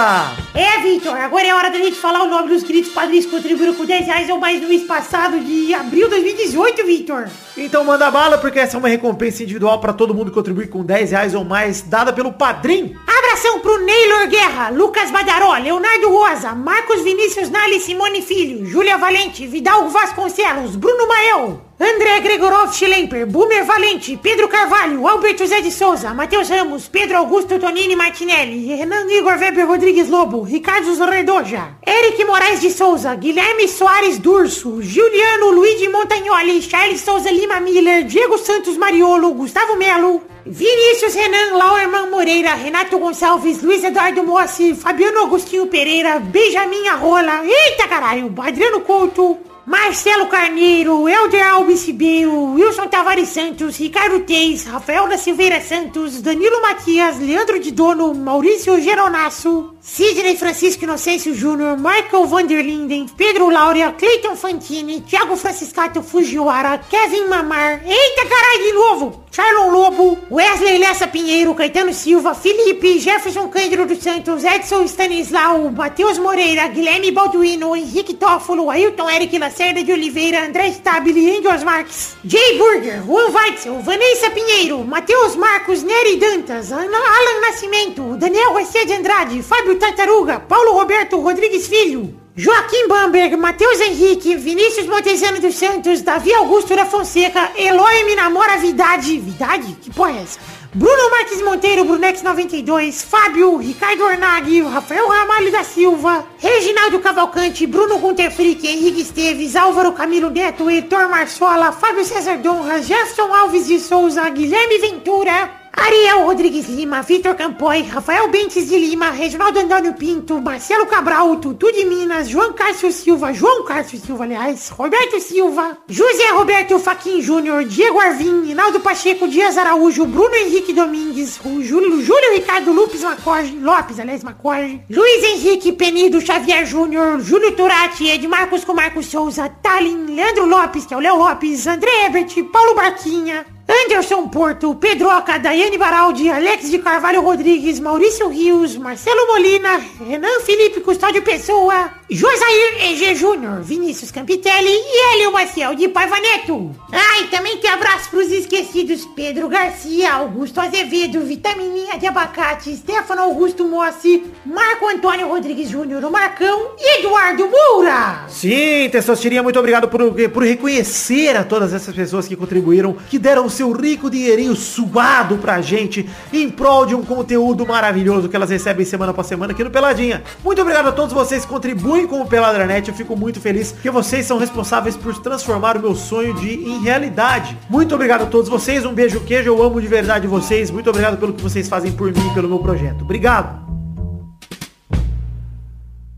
É, 0.54 0.80
Vitor, 0.80 1.12
agora 1.16 1.44
é 1.44 1.52
hora 1.52 1.70
da 1.72 1.76
gente 1.78 1.96
falar 1.96 2.22
o 2.22 2.28
nome 2.28 2.50
dos 2.50 2.62
queridos 2.62 2.92
padrinhos 2.92 3.24
que 3.24 3.32
contribuíram 3.32 3.74
com 3.74 3.84
10 3.84 4.06
reais 4.06 4.30
ou 4.30 4.38
mais 4.38 4.62
no 4.62 4.68
mês 4.68 4.84
passado 4.84 5.40
de 5.40 5.74
abril 5.74 6.04
de 6.04 6.10
2018, 6.10 6.86
Vitor. 6.86 7.28
Então 7.56 7.82
manda 7.82 8.08
bala, 8.12 8.38
porque 8.38 8.60
essa 8.60 8.76
é 8.76 8.78
uma 8.78 8.86
recompensa 8.86 9.42
individual 9.42 9.80
para 9.80 9.92
todo 9.92 10.14
mundo 10.14 10.30
contribuir 10.30 10.68
com 10.68 10.84
10 10.84 11.10
reais 11.10 11.34
ou 11.34 11.44
mais, 11.44 11.82
dada 11.82 12.12
pelo 12.12 12.32
padrinho. 12.32 12.96
Abração 13.08 13.58
pro 13.58 13.84
Neylor 13.84 14.28
Guerra, 14.28 14.68
Lucas 14.68 15.10
Badaró, 15.10 15.54
Leonardo 15.54 16.08
Rosa, 16.10 16.54
Marcos 16.54 17.02
Vinícius 17.02 17.50
Nali 17.50 17.80
Simone 17.80 18.22
Filho, 18.22 18.64
Júlia 18.64 18.96
Valente, 18.96 19.48
Vidal 19.48 19.88
Vasconcelos, 19.88 20.76
Bruno 20.76 21.08
Mael, 21.08 21.67
André 21.80 22.20
Gregorov 22.22 22.72
Schlemper, 22.72 23.24
Boomer 23.26 23.64
Valente, 23.64 24.16
Pedro 24.16 24.48
Carvalho, 24.48 25.06
Alberto 25.06 25.46
Zé 25.46 25.62
de 25.62 25.70
Souza, 25.70 26.12
Matheus 26.12 26.48
Ramos, 26.48 26.88
Pedro 26.88 27.18
Augusto 27.18 27.56
Tonini 27.56 27.94
Martinelli, 27.94 28.74
Renan 28.76 29.08
Igor 29.08 29.38
Weber 29.38 29.64
Rodrigues 29.64 30.08
Lobo, 30.08 30.42
Ricardo 30.42 30.92
Zorredoja, 30.92 31.78
Eric 31.86 32.26
Moraes 32.26 32.60
de 32.62 32.72
Souza, 32.72 33.14
Guilherme 33.14 33.68
Soares 33.68 34.18
Durso, 34.18 34.80
Juliano 34.82 35.52
Luigi 35.52 35.88
Montagnoli, 35.88 36.60
Charles 36.66 37.00
Souza 37.00 37.30
Lima 37.30 37.60
Miller, 37.60 38.02
Diego 38.02 38.36
Santos 38.38 38.76
Mariolo, 38.76 39.30
Gustavo 39.34 39.76
Melo, 39.76 40.24
Vinícius 40.44 41.14
Renan, 41.14 41.56
Lauerman 41.56 42.10
Moreira, 42.10 42.56
Renato 42.56 42.98
Gonçalves, 42.98 43.62
Luiz 43.62 43.84
Eduardo 43.84 44.24
Mossi, 44.24 44.74
Fabiano 44.74 45.26
Agostinho 45.26 45.68
Pereira, 45.68 46.18
Benjamin 46.18 46.88
Arrola, 46.88 47.44
eita 47.44 47.86
caralho, 47.86 48.32
Adriano 48.36 48.80
Couto, 48.80 49.38
Marcelo 49.68 50.28
Carneiro, 50.28 51.06
Helder 51.06 51.42
Alves 51.42 51.84
Ribeiro, 51.84 52.32
Wilson 52.54 52.88
Tavares 52.88 53.28
Santos, 53.28 53.76
Ricardo 53.76 54.20
Teis, 54.20 54.64
Rafael 54.64 55.06
da 55.06 55.18
Silveira 55.18 55.60
Santos, 55.60 56.22
Danilo 56.22 56.62
Matias, 56.62 57.18
Leandro 57.18 57.60
de 57.60 57.70
Dono, 57.70 58.14
Maurício 58.14 58.80
Geronasso, 58.80 59.74
Sidney 59.90 60.36
Francisco 60.36 60.84
Inocêncio 60.84 61.34
Júnior, 61.34 61.78
Michael 61.78 62.26
Vanderlinden, 62.26 63.06
Pedro 63.16 63.48
Laura, 63.48 63.90
Cleiton 63.92 64.36
Fantini, 64.36 65.00
Thiago 65.00 65.34
Franciscato 65.34 66.02
Fujiwara, 66.02 66.78
Kevin 66.90 67.26
Mamar, 67.26 67.80
eita 67.84 68.26
caralho 68.28 68.64
de 68.64 68.72
novo, 68.74 69.24
Charlon 69.30 69.70
Lobo, 69.70 70.18
Wesley 70.30 70.78
Lessa 70.78 71.08
Pinheiro, 71.08 71.54
Caetano 71.54 71.92
Silva, 71.94 72.34
Felipe, 72.34 72.98
Jefferson 73.00 73.48
Cândido 73.48 73.86
dos 73.86 73.98
Santos, 73.98 74.44
Edson 74.44 74.86
Stanislau, 74.86 75.70
Matheus 75.70 76.18
Moreira, 76.18 76.68
Guilherme 76.68 77.10
Balduino, 77.10 77.74
Henrique 77.74 78.14
Toffolo, 78.14 78.70
Ailton 78.70 79.08
Eric 79.08 79.38
Lacerda 79.38 79.82
de 79.82 79.92
Oliveira, 79.92 80.44
André 80.44 80.70
Stabile, 80.70 81.38
Angels 81.38 81.64
Marques, 81.64 82.16
Jay 82.24 82.58
Burger, 82.58 83.00
Juan 83.06 83.32
Weitzel, 83.32 83.80
Vanessa 83.80 84.30
Pinheiro, 84.30 84.84
Matheus 84.84 85.34
Marcos, 85.34 85.82
Nery 85.82 86.16
Dantas, 86.16 86.72
Alan 86.72 87.40
Nascimento, 87.40 88.16
Daniel 88.18 88.52
Garcia 88.52 88.84
de 88.84 88.92
Andrade, 88.92 89.42
Fábio 89.42 89.77
Tartaruga, 89.78 90.40
Paulo 90.40 90.72
Roberto 90.72 91.18
Rodrigues 91.18 91.66
Filho, 91.66 92.14
Joaquim 92.36 92.86
Bamberg, 92.86 93.36
Matheus 93.36 93.80
Henrique, 93.80 94.36
Vinícius 94.36 94.86
Montezano 94.86 95.40
dos 95.40 95.56
Santos, 95.56 96.02
Davi 96.02 96.32
Augusto 96.34 96.76
da 96.76 96.86
Fonseca, 96.86 97.50
Eloy 97.56 98.04
me 98.04 98.14
namora 98.14 98.56
Vidade. 98.58 99.18
Vidade? 99.18 99.76
Que 99.80 99.90
porra 99.90 100.12
é 100.12 100.22
essa? 100.22 100.38
Bruno 100.72 101.10
Marques 101.10 101.42
Monteiro, 101.42 101.84
Brunex 101.84 102.22
92, 102.22 103.02
Fábio, 103.02 103.56
Ricardo 103.56 104.04
Ornag, 104.04 104.60
Rafael 104.60 105.08
Ramalho 105.08 105.50
da 105.50 105.64
Silva, 105.64 106.26
Reginaldo 106.38 107.00
Cavalcante, 107.00 107.66
Bruno 107.66 107.98
Gunter 107.98 108.30
Frick, 108.30 108.64
Henrique 108.64 109.00
Esteves, 109.00 109.56
Álvaro 109.56 109.92
Camilo 109.92 110.30
Neto, 110.30 110.70
Heitor 110.70 111.08
Marçola, 111.08 111.72
Fábio 111.72 112.04
César 112.04 112.36
Donra, 112.38 112.82
Jefferson 112.82 113.34
Alves 113.34 113.66
de 113.66 113.80
Souza, 113.80 114.28
Guilherme 114.28 114.78
Ventura, 114.78 115.57
Ariel 115.80 116.24
Rodrigues 116.24 116.68
Lima, 116.68 117.02
Vitor 117.02 117.36
Campoy, 117.36 117.82
Rafael 117.82 118.28
Bentes 118.28 118.68
de 118.68 118.76
Lima, 118.76 119.10
Reginaldo 119.10 119.60
Antônio 119.60 119.94
Pinto, 119.94 120.40
Marcelo 120.40 120.86
Cabral, 120.86 121.36
Tutu 121.36 121.70
de 121.72 121.84
Minas, 121.84 122.28
João 122.28 122.52
Cássio 122.52 122.90
Silva, 122.90 123.32
João 123.32 123.64
Cássio 123.64 123.98
Silva, 123.98 124.24
aliás, 124.24 124.70
Roberto 124.70 125.20
Silva, 125.20 125.78
José 125.88 126.30
Roberto 126.32 126.78
Faquin 126.80 127.22
Júnior, 127.22 127.64
Diego 127.64 128.00
Arvim, 128.00 128.46
Rinaldo 128.46 128.80
Pacheco, 128.80 129.28
Dias 129.28 129.56
Araújo, 129.56 130.04
Bruno 130.04 130.34
Henrique 130.34 130.72
Domingues, 130.72 131.38
Júlio, 131.42 132.02
Júlio 132.02 132.32
Ricardo 132.34 132.72
Lopes 132.72 133.02
Macorge, 133.02 133.56
Lopes, 133.56 134.00
aliás, 134.00 134.24
Macorge, 134.24 134.82
Luiz 134.90 135.24
Henrique 135.24 135.72
Penido 135.72 136.20
Xavier 136.20 136.66
Júnior, 136.66 137.20
Júlio 137.20 137.52
Turati, 137.52 138.10
Edmarcos 138.10 138.64
com 138.64 138.74
Marcos 138.74 139.06
Souza, 139.06 139.48
Talin, 139.62 140.14
Leandro 140.14 140.44
Lopes, 140.44 140.86
que 140.86 140.92
é 140.92 140.96
o 140.96 141.00
Léo 141.00 141.16
Lopes, 141.16 141.66
André 141.68 142.06
Ebert, 142.06 142.34
Paulo 142.52 142.74
Barquinha, 142.74 143.46
Anderson 143.68 144.28
Porto, 144.28 144.74
Pedroca, 144.76 145.38
Daiane 145.38 145.76
Baraldi, 145.76 146.30
Alex 146.30 146.70
de 146.70 146.78
Carvalho 146.78 147.20
Rodrigues, 147.20 147.78
Maurício 147.78 148.26
Rios, 148.28 148.74
Marcelo 148.76 149.26
Molina, 149.26 149.78
Renan 150.08 150.40
Felipe 150.40 150.80
Custódio 150.80 151.20
Pessoa, 151.20 151.90
Josair 152.08 152.90
EG 152.90 153.14
Júnior, 153.14 153.60
Vinícius 153.60 154.10
Campitelli 154.10 154.70
e 154.70 155.14
Hélio 155.14 155.32
Maciel 155.32 155.74
de 155.74 155.86
Paiva 155.88 156.18
Neto. 156.18 156.74
Ah, 156.90 157.20
e 157.20 157.26
também 157.26 157.58
tem 157.58 157.70
abraço 157.70 158.08
pros 158.08 158.32
esquecidos 158.32 159.04
Pedro 159.14 159.48
Garcia, 159.48 160.14
Augusto 160.14 160.60
Azevedo, 160.60 161.20
Vitamininha 161.20 161.98
de 161.98 162.06
Abacate, 162.06 162.74
Stefano 162.74 163.20
Augusto 163.20 163.66
Mossi, 163.66 164.24
Marco 164.46 164.88
Antônio 164.88 165.28
Rodrigues 165.28 165.68
Júnior, 165.68 166.02
o 166.02 166.10
Marcão 166.10 166.70
e 166.78 167.00
Eduardo 167.00 167.46
Moura. 167.46 168.24
Sim, 168.28 168.88
Testosterinha, 168.90 169.42
muito 169.42 169.58
obrigado 169.58 169.88
por, 169.88 170.00
por 170.32 170.42
reconhecer 170.42 171.36
a 171.36 171.44
todas 171.44 171.74
essas 171.74 171.94
pessoas 171.94 172.26
que 172.26 172.34
contribuíram, 172.34 172.96
que 173.10 173.18
deram 173.18 173.50
seu 173.58 173.72
rico 173.72 174.08
dinheirinho 174.08 174.54
suado 174.54 175.36
pra 175.36 175.60
gente 175.60 176.08
em 176.32 176.48
prol 176.48 176.86
de 176.86 176.94
um 176.94 177.02
conteúdo 177.02 177.66
maravilhoso 177.66 178.28
que 178.28 178.36
elas 178.36 178.50
recebem 178.50 178.86
semana 178.86 179.10
após 179.10 179.26
semana 179.26 179.52
aqui 179.52 179.64
no 179.64 179.70
Peladinha. 179.70 180.22
Muito 180.44 180.62
obrigado 180.62 180.88
a 180.88 180.92
todos 180.92 181.12
vocês 181.12 181.42
que 181.42 181.48
contribuem 181.48 182.06
com 182.06 182.20
o 182.20 182.26
Peladranet. 182.26 182.88
Eu 182.88 182.94
fico 182.94 183.16
muito 183.16 183.40
feliz 183.40 183.72
que 183.72 183.90
vocês 183.90 184.24
são 184.26 184.38
responsáveis 184.38 184.96
por 184.96 185.12
transformar 185.18 185.76
o 185.76 185.80
meu 185.80 185.96
sonho 185.96 186.34
de 186.34 186.54
em 186.54 186.80
realidade. 186.82 187.58
Muito 187.68 187.94
obrigado 187.94 188.22
a 188.22 188.26
todos 188.26 188.48
vocês. 188.48 188.86
Um 188.86 188.94
beijo 188.94 189.20
queijo. 189.20 189.48
Eu 189.48 189.60
amo 189.60 189.80
de 189.80 189.88
verdade 189.88 190.28
vocês. 190.28 190.70
Muito 190.70 190.88
obrigado 190.88 191.18
pelo 191.18 191.32
que 191.32 191.42
vocês 191.42 191.68
fazem 191.68 191.90
por 191.90 192.12
mim 192.12 192.30
e 192.30 192.34
pelo 192.34 192.48
meu 192.48 192.60
projeto. 192.60 193.02
Obrigado. 193.02 193.66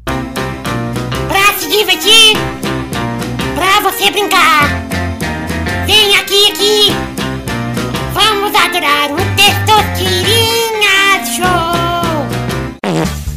Pra 0.05 1.59
se 1.59 1.69
divertir, 1.71 2.37
pra 3.55 3.91
você 3.91 4.11
brincar. 4.11 4.69
Vem 5.87 6.17
aqui, 6.17 6.51
aqui. 6.51 7.20
Vamos 8.23 8.55
adorar 8.55 9.11
o 9.13 9.17
Testosterinha 9.35 11.25
Show. 11.25 11.47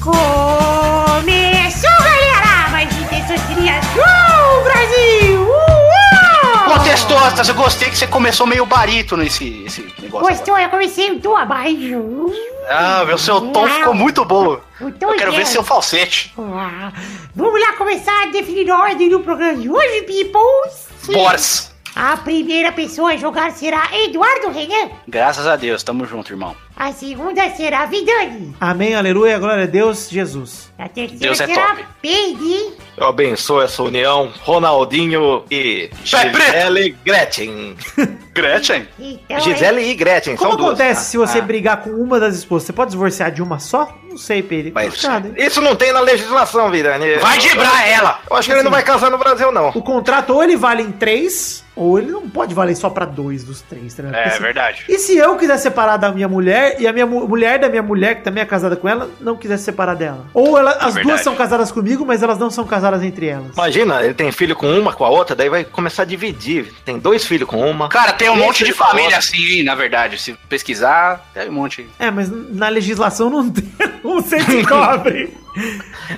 Começou, 0.01 1.89
galera! 1.99 2.69
Mais 2.69 2.89
um 2.93 3.03
Testosterinha 3.05 3.79
Show, 3.81 4.63
Brasil! 4.63 5.47
Uau! 5.47 6.75
Ô, 6.75 6.79
Testostas, 6.83 7.47
eu 7.47 7.55
gostei 7.55 7.89
que 7.89 7.97
você 7.97 8.07
começou 8.07 8.45
meio 8.45 8.65
barito 8.65 9.15
nesse 9.15 9.63
esse 9.65 9.81
negócio. 10.01 10.27
Gostou? 10.27 10.57
Eu 10.59 10.69
comecei 10.69 11.09
muito 11.09 11.33
abaixo. 11.33 12.31
Ah, 12.69 13.03
meu 13.05 13.17
seu 13.17 13.39
tom 13.39 13.65
ficou 13.67 13.93
muito 13.93 14.25
bom. 14.25 14.59
Eu 14.81 15.13
quero 15.17 15.31
ver 15.31 15.47
seu 15.47 15.63
falsete. 15.63 16.33
Ah, 16.37 16.91
Vamos 17.35 17.59
lá 17.59 17.73
começar 17.73 18.23
a 18.23 18.25
definir 18.27 18.69
a 18.69 18.79
ordem 18.79 19.09
do 19.09 19.21
programa 19.21 19.55
de 19.55 19.69
hoje, 19.69 20.01
peoples. 20.01 20.87
Boras. 21.07 21.72
A 21.95 22.17
primeira 22.17 22.71
pessoa 22.71 23.11
a 23.13 23.17
jogar 23.17 23.51
será 23.51 23.87
Eduardo 24.03 24.49
Renan. 24.49 24.89
Graças 25.07 25.45
a 25.45 25.55
Deus, 25.55 25.83
tamo 25.83 26.05
junto, 26.05 26.31
irmão. 26.33 26.55
A 26.75 26.91
segunda 26.91 27.47
será 27.51 27.85
Vidani. 27.85 28.55
Amém, 28.59 28.95
aleluia, 28.95 29.37
glória 29.37 29.63
a 29.63 29.67
Deus, 29.67 30.09
Jesus. 30.09 30.71
A 30.79 30.89
terceira 30.89 31.19
Deus 31.19 31.39
é 31.39 31.45
será 31.45 31.67
top. 31.67 31.85
Peide. 32.01 32.73
Eu 32.97 33.07
abençoo 33.07 33.61
essa 33.61 33.83
união, 33.83 34.31
Ronaldinho 34.41 35.43
e. 35.51 35.91
Gisele 36.03 36.95
Gretchen. 37.05 37.75
Gretchen? 38.33 38.87
Então, 38.99 39.39
Gisele 39.39 39.83
e 39.91 39.93
Gretchen, 39.93 40.35
Como 40.35 40.49
são 40.51 40.57
duas. 40.57 40.69
acontece 40.79 41.11
se 41.11 41.17
você 41.17 41.37
Ah, 41.37 41.41
brigar 41.43 41.77
com 41.83 41.91
uma 41.91 42.19
das 42.19 42.35
esposas? 42.35 42.65
Você 42.65 42.73
pode 42.73 42.89
divorciar 42.89 43.31
de 43.31 43.43
uma 43.43 43.59
só? 43.59 43.95
Não 44.09 44.17
sei. 44.17 44.43
Mas 44.73 45.01
Nada, 45.03 45.27
hein? 45.27 45.35
isso 45.37 45.61
não 45.61 45.75
tem 45.75 45.93
na 45.93 45.99
legislação, 45.99 46.71
Virani. 46.71 47.17
Vai 47.17 47.37
debrar 47.37 47.87
ela. 47.87 48.19
Eu 48.29 48.35
acho 48.35 48.47
que 48.49 48.53
ele 48.55 48.63
não 48.63 48.71
vai 48.71 48.81
casar 48.83 49.11
no 49.11 49.17
Brasil, 49.19 49.51
não. 49.51 49.69
O 49.69 49.81
contrato 49.83 50.31
ou 50.33 50.43
ele 50.43 50.55
vale 50.57 50.81
em 50.81 50.91
três, 50.91 51.63
ou 51.75 51.97
ele 51.99 52.11
não 52.11 52.29
pode 52.29 52.53
valer 52.53 52.75
só 52.75 52.89
pra 52.89 53.05
dois 53.05 53.43
dos 53.43 53.61
três, 53.61 53.93
tá 53.93 54.03
ligado? 54.03 54.19
É 54.21 54.29
se- 54.31 54.39
verdade. 54.41 54.85
E 54.87 54.97
se 54.99 55.17
eu 55.17 55.35
quiser 55.37 55.57
separar 55.57 55.97
da 55.97 56.11
minha 56.11 56.27
mulher 56.27 56.75
e 56.79 56.87
a 56.87 56.93
minha 56.93 57.05
mu- 57.05 57.27
mulher 57.27 57.59
da 57.59 57.69
minha 57.69 57.81
mulher, 57.83 58.15
que 58.15 58.21
também 58.23 58.41
é 58.43 58.45
casada 58.45 58.75
com 58.75 58.87
ela, 58.87 59.09
não 59.19 59.35
quiser 59.35 59.57
se 59.57 59.63
separar 59.63 59.95
dela? 59.95 60.25
Ou 60.33 60.57
ela- 60.57 60.71
as 60.73 60.93
verdade. 60.93 61.03
duas 61.07 61.21
são 61.21 61.35
casadas 61.35 61.71
comigo, 61.71 62.05
mas 62.05 62.21
elas 62.21 62.37
não 62.37 62.49
são 62.49 62.65
casadas 62.65 63.01
entre 63.03 63.27
elas. 63.27 63.53
Imagina, 63.53 64.03
ele 64.03 64.13
tem 64.13 64.31
filho 64.31 64.55
com 64.55 64.69
uma, 64.77 64.93
com 64.93 65.03
a 65.05 65.09
outra, 65.09 65.35
daí 65.35 65.49
vai 65.49 65.63
começar 65.63 66.03
a 66.03 66.05
dividir. 66.05 66.71
Tem 66.85 66.97
dois 66.99 67.25
filhos 67.25 67.47
com 67.49 67.59
uma. 67.69 67.89
Cara, 67.89 68.13
tem 68.13 68.29
um 68.29 68.35
monte 68.35 68.63
de 68.63 68.73
família 68.73 69.17
assim, 69.17 69.37
hein, 69.57 69.63
na 69.63 69.75
verdade. 69.75 70.17
Se 70.19 70.33
pesquisar, 70.47 71.25
tem 71.33 71.49
um 71.49 71.53
monte. 71.53 71.87
É, 71.99 72.11
mas 72.11 72.29
na 72.29 72.69
legislação 72.69 73.29
não 73.29 73.49
tem. 73.49 73.63
Como 74.01 74.21
você 74.21 74.37
descobre? 74.43 75.33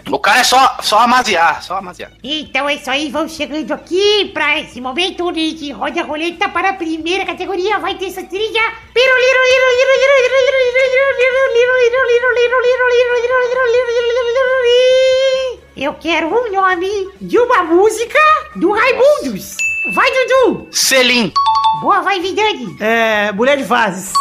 O 0.10 0.20
cara 0.20 0.40
é 0.40 0.44
só, 0.44 0.78
só 0.82 1.00
amaziar, 1.00 1.62
só 1.62 1.78
amaziar. 1.78 2.12
Então 2.24 2.70
é 2.70 2.76
isso 2.76 2.90
aí, 2.90 3.10
vamos 3.10 3.34
chegando 3.34 3.72
aqui 3.74 4.32
pra 4.34 4.60
esse 4.60 4.80
momento 4.80 5.28
onde 5.28 5.40
a 5.40 5.44
gente 5.44 5.72
roda 5.72 6.02
a 6.02 6.06
roleta 6.06 6.50
para 6.50 6.70
a 6.70 6.74
primeira 6.74 7.26
categoria. 7.26 7.80
Vai 7.80 7.96
ter 7.96 8.08
essa 8.08 8.24
trilha. 8.24 8.62
Eu 15.76 15.94
quero 15.96 16.28
um 16.28 16.52
nome 16.52 17.12
de 17.22 17.38
uma 17.38 17.64
música 17.64 18.20
do 18.56 18.72
Raimundos. 18.72 19.58
Vai, 19.94 20.10
Dudu. 20.12 20.68
Selim. 20.72 21.32
Boa, 21.82 22.02
vai, 22.02 22.20
Vidani. 22.20 22.76
É. 22.80 23.32
Mulher 23.34 23.58
de 23.58 23.66
fases. 23.66 24.14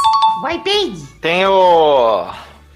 Vai, 0.43 0.59
Peide. 0.59 1.01
Tem 1.23 1.47
o. 1.47 2.27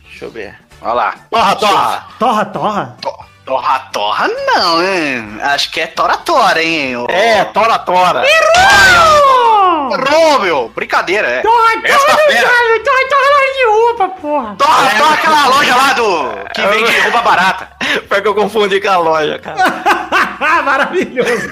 Deixa 0.04 0.24
eu 0.24 0.30
ver. 0.30 0.67
Olha 0.80 0.92
lá. 0.92 1.14
Torra, 1.30 1.56
torra. 1.56 2.06
Torra, 2.18 2.44
torra? 2.44 2.96
Torra, 3.44 3.78
torra 3.92 4.28
não, 4.28 4.82
hein? 4.82 5.40
Acho 5.42 5.70
que 5.70 5.80
é 5.80 5.86
tora, 5.86 6.18
tora, 6.18 6.62
hein? 6.62 6.94
É, 7.08 7.44
tora, 7.44 7.78
tora. 7.78 8.22
Errou! 8.22 9.90
Errou, 9.92 10.40
meu. 10.40 10.68
Brincadeira, 10.68 11.26
é. 11.26 11.40
Torra, 11.40 11.72
torra, 11.80 12.18
fera. 12.28 12.48
torra, 12.84 13.08
torra, 13.08 13.38
de 13.56 13.66
roupa, 13.66 14.08
porra. 14.20 14.54
Torra, 14.56 14.90
torra 14.98 15.14
aquela 15.14 15.46
loja 15.48 15.76
lá 15.76 15.92
do... 15.94 16.28
Que 16.54 16.66
vende 16.66 17.00
roupa 17.00 17.22
barata. 17.22 17.68
Foi 18.06 18.20
que 18.20 18.28
eu 18.28 18.34
confundi 18.34 18.80
com 18.80 18.90
a 18.90 18.96
loja, 18.98 19.38
cara. 19.38 19.56
Maravilhoso. 20.64 21.48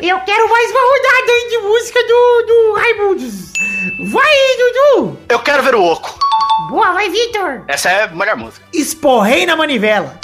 Eu 0.00 0.18
quero 0.20 0.48
mais 0.48 0.70
uma 0.70 0.80
rodada 0.80 1.32
aí 1.32 1.48
de 1.50 1.58
música 1.58 2.00
do, 2.04 2.42
do 2.46 2.72
Raimundos. 2.74 3.52
Vai, 4.12 4.30
Dudu. 4.58 5.18
Eu 5.28 5.38
quero 5.40 5.62
ver 5.62 5.74
o 5.74 5.84
oco. 5.84 6.18
Boa, 6.70 6.92
vai, 6.92 7.08
Vitor. 7.10 7.62
Essa 7.68 7.90
é 7.90 8.04
a 8.04 8.08
melhor 8.08 8.36
música. 8.36 8.64
Esporrei 8.72 9.44
na 9.46 9.56
manivela. 9.56 10.18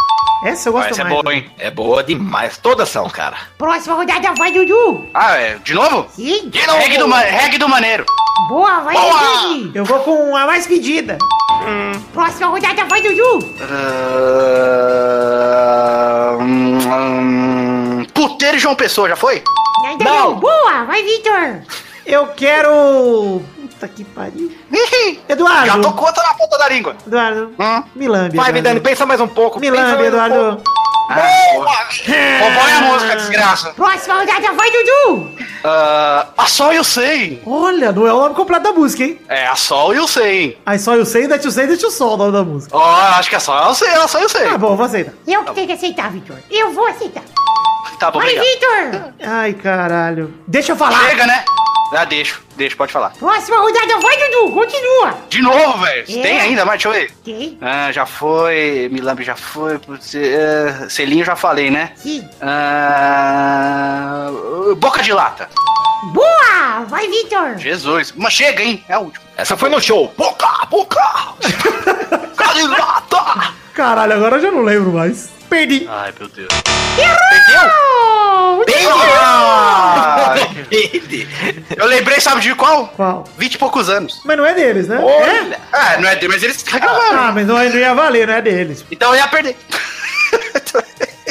Essa 0.45 0.69
eu 0.69 0.73
gosto 0.75 0.91
Essa 0.91 1.01
é 1.01 1.05
mais. 1.05 1.17
boa, 1.23 1.35
hein? 1.35 1.51
É 1.59 1.71
boa 1.71 2.05
demais. 2.05 2.59
Todas 2.59 2.89
são, 2.89 3.09
cara. 3.09 3.37
Próxima 3.59 3.97
rodada, 3.97 4.33
vai, 4.37 4.53
Dudu. 4.53 5.07
Ah, 5.15 5.37
é. 5.37 5.55
De 5.57 5.73
novo? 5.75 6.07
Sim. 6.11 6.49
De 6.51 6.67
novo. 6.67 6.79
Reggae 6.79 6.99
do, 6.99 7.09
ma- 7.09 7.21
reggae 7.21 7.59
do 7.59 7.69
maneiro. 7.69 8.05
Boa, 8.49 8.81
vai, 8.81 8.95
Boa. 8.95 9.21
Dudu. 9.49 9.73
Eu 9.75 9.85
vou 9.85 9.99
com 10.01 10.37
a 10.37 10.47
mais 10.47 10.67
pedida. 10.67 11.17
Próxima 12.13 12.49
rodada, 12.49 12.85
vai, 12.85 13.01
Dudu. 13.03 13.39
Ah, 15.39 16.37
hum, 16.41 16.79
hum, 16.79 17.76
Puteiro 18.17 18.57
e 18.57 18.61
João 18.61 18.75
Pessoa, 18.75 19.09
já 19.09 19.15
foi? 19.17 19.45
Ainda 19.87 20.05
não. 20.05 20.35
Boa, 20.37 20.85
vai, 20.85 21.03
Vitor. 21.03 21.61
Eu 22.07 22.29
quero. 22.29 23.43
Puta 23.61 23.89
que 23.89 24.05
pariu. 24.05 24.51
Eduardo. 25.29 25.67
Já 25.67 25.79
tô 25.79 25.93
conta 25.93 26.23
na 26.23 26.35
ponta 26.35 26.57
da 26.59 26.69
língua. 26.69 26.97
Eduardo. 27.07 27.53
Hum? 27.59 27.83
Milambi. 27.95 28.37
Vai, 28.37 28.49
Eduardo. 28.49 28.53
Vidani, 28.55 28.81
pensa 28.81 29.05
mais 29.05 29.21
um 29.21 29.29
pouco. 29.29 29.61
Milambi, 29.61 29.83
mais 29.87 30.01
um 30.01 30.05
Eduardo. 30.05 30.35
pouco. 30.57 30.77
Roubou 31.09 32.63
a 32.63 32.81
música, 32.93 33.17
desgraça. 33.17 33.71
Próxima 33.75 34.15
rodada, 34.15 34.53
vai, 34.55 34.71
Dudu. 34.71 35.31
Ah, 35.63 36.27
a 36.37 36.47
Sol 36.47 36.73
e 36.73 36.79
o 36.81 36.85
Sei. 36.85 37.43
Olha, 37.47 37.93
não 37.93 38.07
é 38.07 38.13
o 38.13 38.21
nome 38.21 38.35
completo 38.35 38.65
da 38.65 38.73
música, 38.73 39.05
hein? 39.05 39.21
É, 39.29 39.47
a 39.47 39.55
Sol 39.55 39.95
e 39.95 40.01
o 40.01 40.09
Sei, 40.09 40.43
hein? 40.43 40.59
Aí 40.67 40.79
só 40.79 40.97
eu 40.97 41.05
sei, 41.05 41.29
deixa 41.29 41.47
eu 41.47 41.51
sei, 41.53 41.67
deixa 41.67 41.87
o 41.87 41.91
sol 41.91 42.15
o 42.15 42.17
nome 42.17 42.33
da 42.33 42.43
música. 42.43 42.77
Ó, 42.77 42.85
acho 43.19 43.29
que 43.31 43.37
é 43.37 43.39
só 43.39 43.69
eu 43.69 43.75
sei, 43.75 43.89
é 43.89 44.09
só 44.09 44.19
eu 44.19 44.29
sei. 44.29 44.49
Tá 44.49 44.59
bom, 44.59 44.75
vou 44.75 44.87
aceitar. 44.87 45.13
Eu 45.27 45.45
que 45.45 45.53
tenho 45.55 45.67
que 45.69 45.73
aceitar, 45.75 46.11
Vitor. 46.11 46.37
Eu 46.51 46.73
vou 46.73 46.87
aceitar. 46.87 47.23
Tá 47.99 48.11
bom, 48.11 48.19
Vai, 48.21 48.37
obrigado. 48.39 48.93
Vitor. 48.93 49.13
Ai, 49.27 49.53
caralho. 49.55 50.35
Deixa 50.47 50.73
eu 50.73 50.77
falar. 50.77 51.09
Chega, 51.09 51.27
né? 51.27 51.45
Ah, 51.93 52.05
deixa, 52.05 52.41
deixa, 52.57 52.77
pode 52.77 52.93
falar. 52.93 53.11
Próxima 53.11 53.59
rodada, 53.59 53.99
vai, 54.01 54.17
Dudu. 54.17 54.53
Continua. 54.53 55.15
De 55.31 55.41
novo, 55.41 55.79
velho. 55.79 56.03
É. 56.03 56.23
Tem 56.23 56.41
ainda, 56.41 56.65
mas 56.65 56.83
deixa 56.83 56.89
eu 56.89 56.93
ver. 56.93 57.13
Tem. 57.25 57.57
Ah, 57.63 57.93
já 57.93 58.05
foi, 58.05 58.89
Milambi 58.91 59.23
já 59.23 59.37
foi, 59.37 59.79
putz, 59.79 60.15
é, 60.17 60.89
Selinho 60.91 61.25
já 61.25 61.37
falei, 61.37 61.71
né? 61.71 61.93
Sim. 61.95 62.29
Ah, 62.43 64.31
boca 64.79 65.01
de 65.03 65.13
lata. 65.13 65.49
Boa, 66.13 66.85
vai, 66.89 67.09
Vitor. 67.09 67.57
Jesus, 67.57 68.13
mas 68.17 68.33
chega, 68.33 68.63
hein? 68.63 68.85
É 68.89 68.95
a 68.95 68.99
última. 68.99 69.25
Essa 69.37 69.57
foi 69.57 69.69
no 69.71 69.81
show. 69.81 70.13
Boca, 70.17 70.67
boca. 70.69 71.01
Canilata. 72.37 73.55
Caralho, 73.77 74.15
agora 74.15 74.37
eu 74.37 74.41
já 74.41 74.51
não 74.51 74.63
lembro 74.63 74.91
mais. 74.91 75.29
Perdi. 75.51 75.87
Ai, 75.89 76.11
meu 76.19 76.29
Deus. 76.31 76.49
Errou! 76.99 78.65
Ah, 79.21 80.35
eu 81.77 81.87
lembrei, 81.87 82.19
sabe 82.19 82.41
de 82.41 82.55
qual? 82.55 82.89
Qual? 82.97 83.25
20 83.37 83.55
e 83.55 83.59
poucos 83.59 83.91
anos. 83.91 84.23
Mas 84.25 84.37
não 84.39 84.47
é 84.47 84.55
deles, 84.55 84.89
né? 84.89 84.99
Olha. 84.99 85.61
Ah, 85.71 85.99
não 85.99 86.09
é 86.09 86.15
dele, 86.17 86.29
mas 86.33 86.43
eles 86.43 86.65
É? 86.67 86.71
regravaram. 86.71 87.19
Ah, 87.19 87.33
mas 87.33 87.47
não, 87.47 87.55
não 87.57 87.63
ia 87.65 87.95
valer, 87.95 88.27
não 88.27 88.35
é 88.35 88.41
deles. 88.41 88.83
Então 88.91 89.11
eu 89.11 89.17
ia 89.17 89.29
perder. 89.29 89.55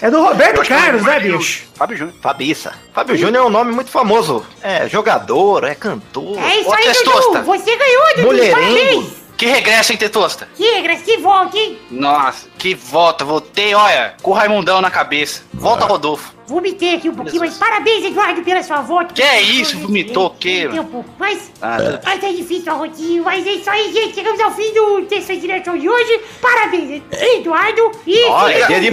É 0.02 0.12
do 0.12 0.22
Roberto 0.24 0.62
que 0.62 0.68
Carlos, 0.68 1.02
né, 1.04 1.20
bicho? 1.20 1.64
Fábio 1.74 1.98
Júnior. 1.98 2.16
Fabiça. 2.22 2.74
Fábio 2.94 3.18
Júnior 3.18 3.44
é 3.44 3.48
um 3.48 3.50
nome 3.50 3.72
muito 3.74 3.90
famoso. 3.90 4.46
É 4.62 4.88
jogador, 4.88 5.64
é 5.64 5.74
cantor. 5.74 6.38
É 6.38 6.60
isso 6.60 6.72
aí. 6.72 6.94
Dudu. 7.04 7.44
Você 7.44 7.76
ganhou, 7.76 8.06
Dudu. 8.18 8.28
Mulherengo. 8.28 8.62
Parabéns. 8.62 9.25
Que 9.38 9.48
regresso, 9.48 9.92
hein, 9.92 9.98
Tetosta? 9.98 10.48
Que 10.56 10.64
regra, 10.64 10.96
que 10.98 11.18
volta, 11.18 11.58
hein? 11.58 11.78
Nossa, 11.92 12.48
que 12.58 12.74
volta. 12.74 13.26
Voltei, 13.26 13.74
olha, 13.74 14.16
com 14.22 14.32
o 14.32 14.34
Raimundão 14.34 14.82
na 14.82 14.90
cabeça. 14.90 15.44
Volta, 15.54 15.86
Rodolfo. 15.86 16.35
Vomitei 16.48 16.96
aqui 16.96 17.10
um 17.10 17.16
pouquinho, 17.16 17.40
mas 17.40 17.58
parabéns, 17.58 18.06
Eduardo, 18.06 18.44
pela 18.44 18.62
sua 18.62 18.82
volta. 18.82 19.14
Que 19.16 19.24
é 19.24 19.42
isso? 19.42 19.80
Vomitou 19.80 20.28
o 20.28 20.30
quê, 20.30 20.68
um 20.68 21.04
mas... 21.18 21.52
Ah, 21.60 21.78
tá. 21.78 22.02
Mas 22.04 22.24
é 22.24 22.32
difícil 22.34 22.72
a 22.72 22.76
rotina, 22.76 23.24
mas 23.24 23.48
é 23.48 23.54
isso 23.54 23.70
aí, 23.70 23.92
gente. 23.92 24.14
Chegamos 24.14 24.40
ao 24.40 24.52
fim 24.52 24.72
do 24.74 25.02
Terça 25.04 25.36
Direção 25.36 25.76
de 25.76 25.90
hoje. 25.90 26.22
Parabéns, 26.40 27.02
Eduardo. 27.12 27.92
E 28.06 28.26
Olha, 28.26 28.54
é 28.54 28.68
dia 28.68 28.80
de. 28.80 28.92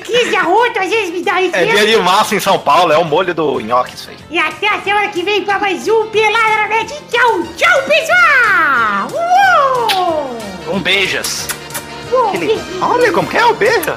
Crise 0.00 0.30
de 0.30 0.36
arroto, 0.36 0.78
às 0.78 0.88
vezes 0.88 1.10
me 1.10 1.22
dá 1.22 1.42
isso 1.42 1.54
É 1.54 1.66
dia 1.66 1.86
de 1.86 1.96
massa 1.98 2.34
em 2.34 2.40
São 2.40 2.58
Paulo, 2.58 2.92
é 2.92 2.96
o 2.96 3.04
molho 3.04 3.34
do 3.34 3.60
nhoque 3.60 3.94
isso 3.94 4.08
aí. 4.08 4.16
E 4.30 4.38
até 4.38 4.68
a 4.68 4.80
semana 4.80 5.08
que 5.08 5.22
vem 5.22 5.44
pra 5.44 5.58
mais 5.58 5.86
um 5.86 6.06
Pelada 6.06 6.56
na 6.56 6.68
Net. 6.68 6.94
Tchau, 7.10 7.42
tchau, 7.56 7.82
pessoal! 7.82 9.08
Uou! 9.12 10.74
Um 10.74 10.80
beijas. 10.80 11.48
Uou. 12.10 12.32
Olha 12.80 13.12
como 13.12 13.28
que 13.28 13.36
é 13.36 13.44
o 13.44 13.54
beijo. 13.54 13.94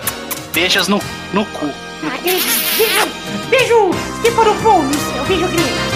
Beijas 0.51 0.89
no, 0.89 0.99
no 1.31 1.45
cu. 1.45 1.69
Ah, 2.03 2.17
Beijo, 2.23 2.47
beijo, 2.77 3.49
beijo, 3.49 3.91
Stefano 4.19 4.55
Pons, 4.63 5.15
é 5.17 5.21
o 5.21 5.25
beijo 5.25 5.47
grego. 5.47 5.91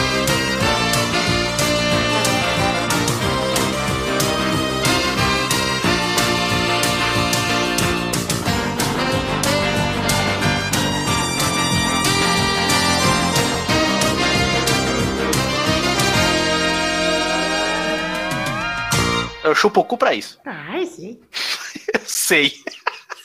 Eu 19.44 19.54
chupo 19.54 19.82
o 19.82 19.84
cu 19.84 19.98
pra 19.98 20.14
isso. 20.14 20.40
Ah, 20.46 20.80
eu 20.80 20.86
sei, 20.88 21.20
Eu 21.94 22.00
sei. 22.06 22.50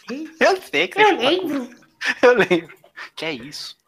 sei. 0.07 0.29
Eu 0.39 0.61
sei 0.71 0.89
que 0.89 1.01
Eu 1.01 1.17
lembro. 1.17 1.80
Eu 2.23 2.35
lembro. 2.35 2.77
Que 3.17 3.25
é 3.27 3.33
isso? 3.33 3.80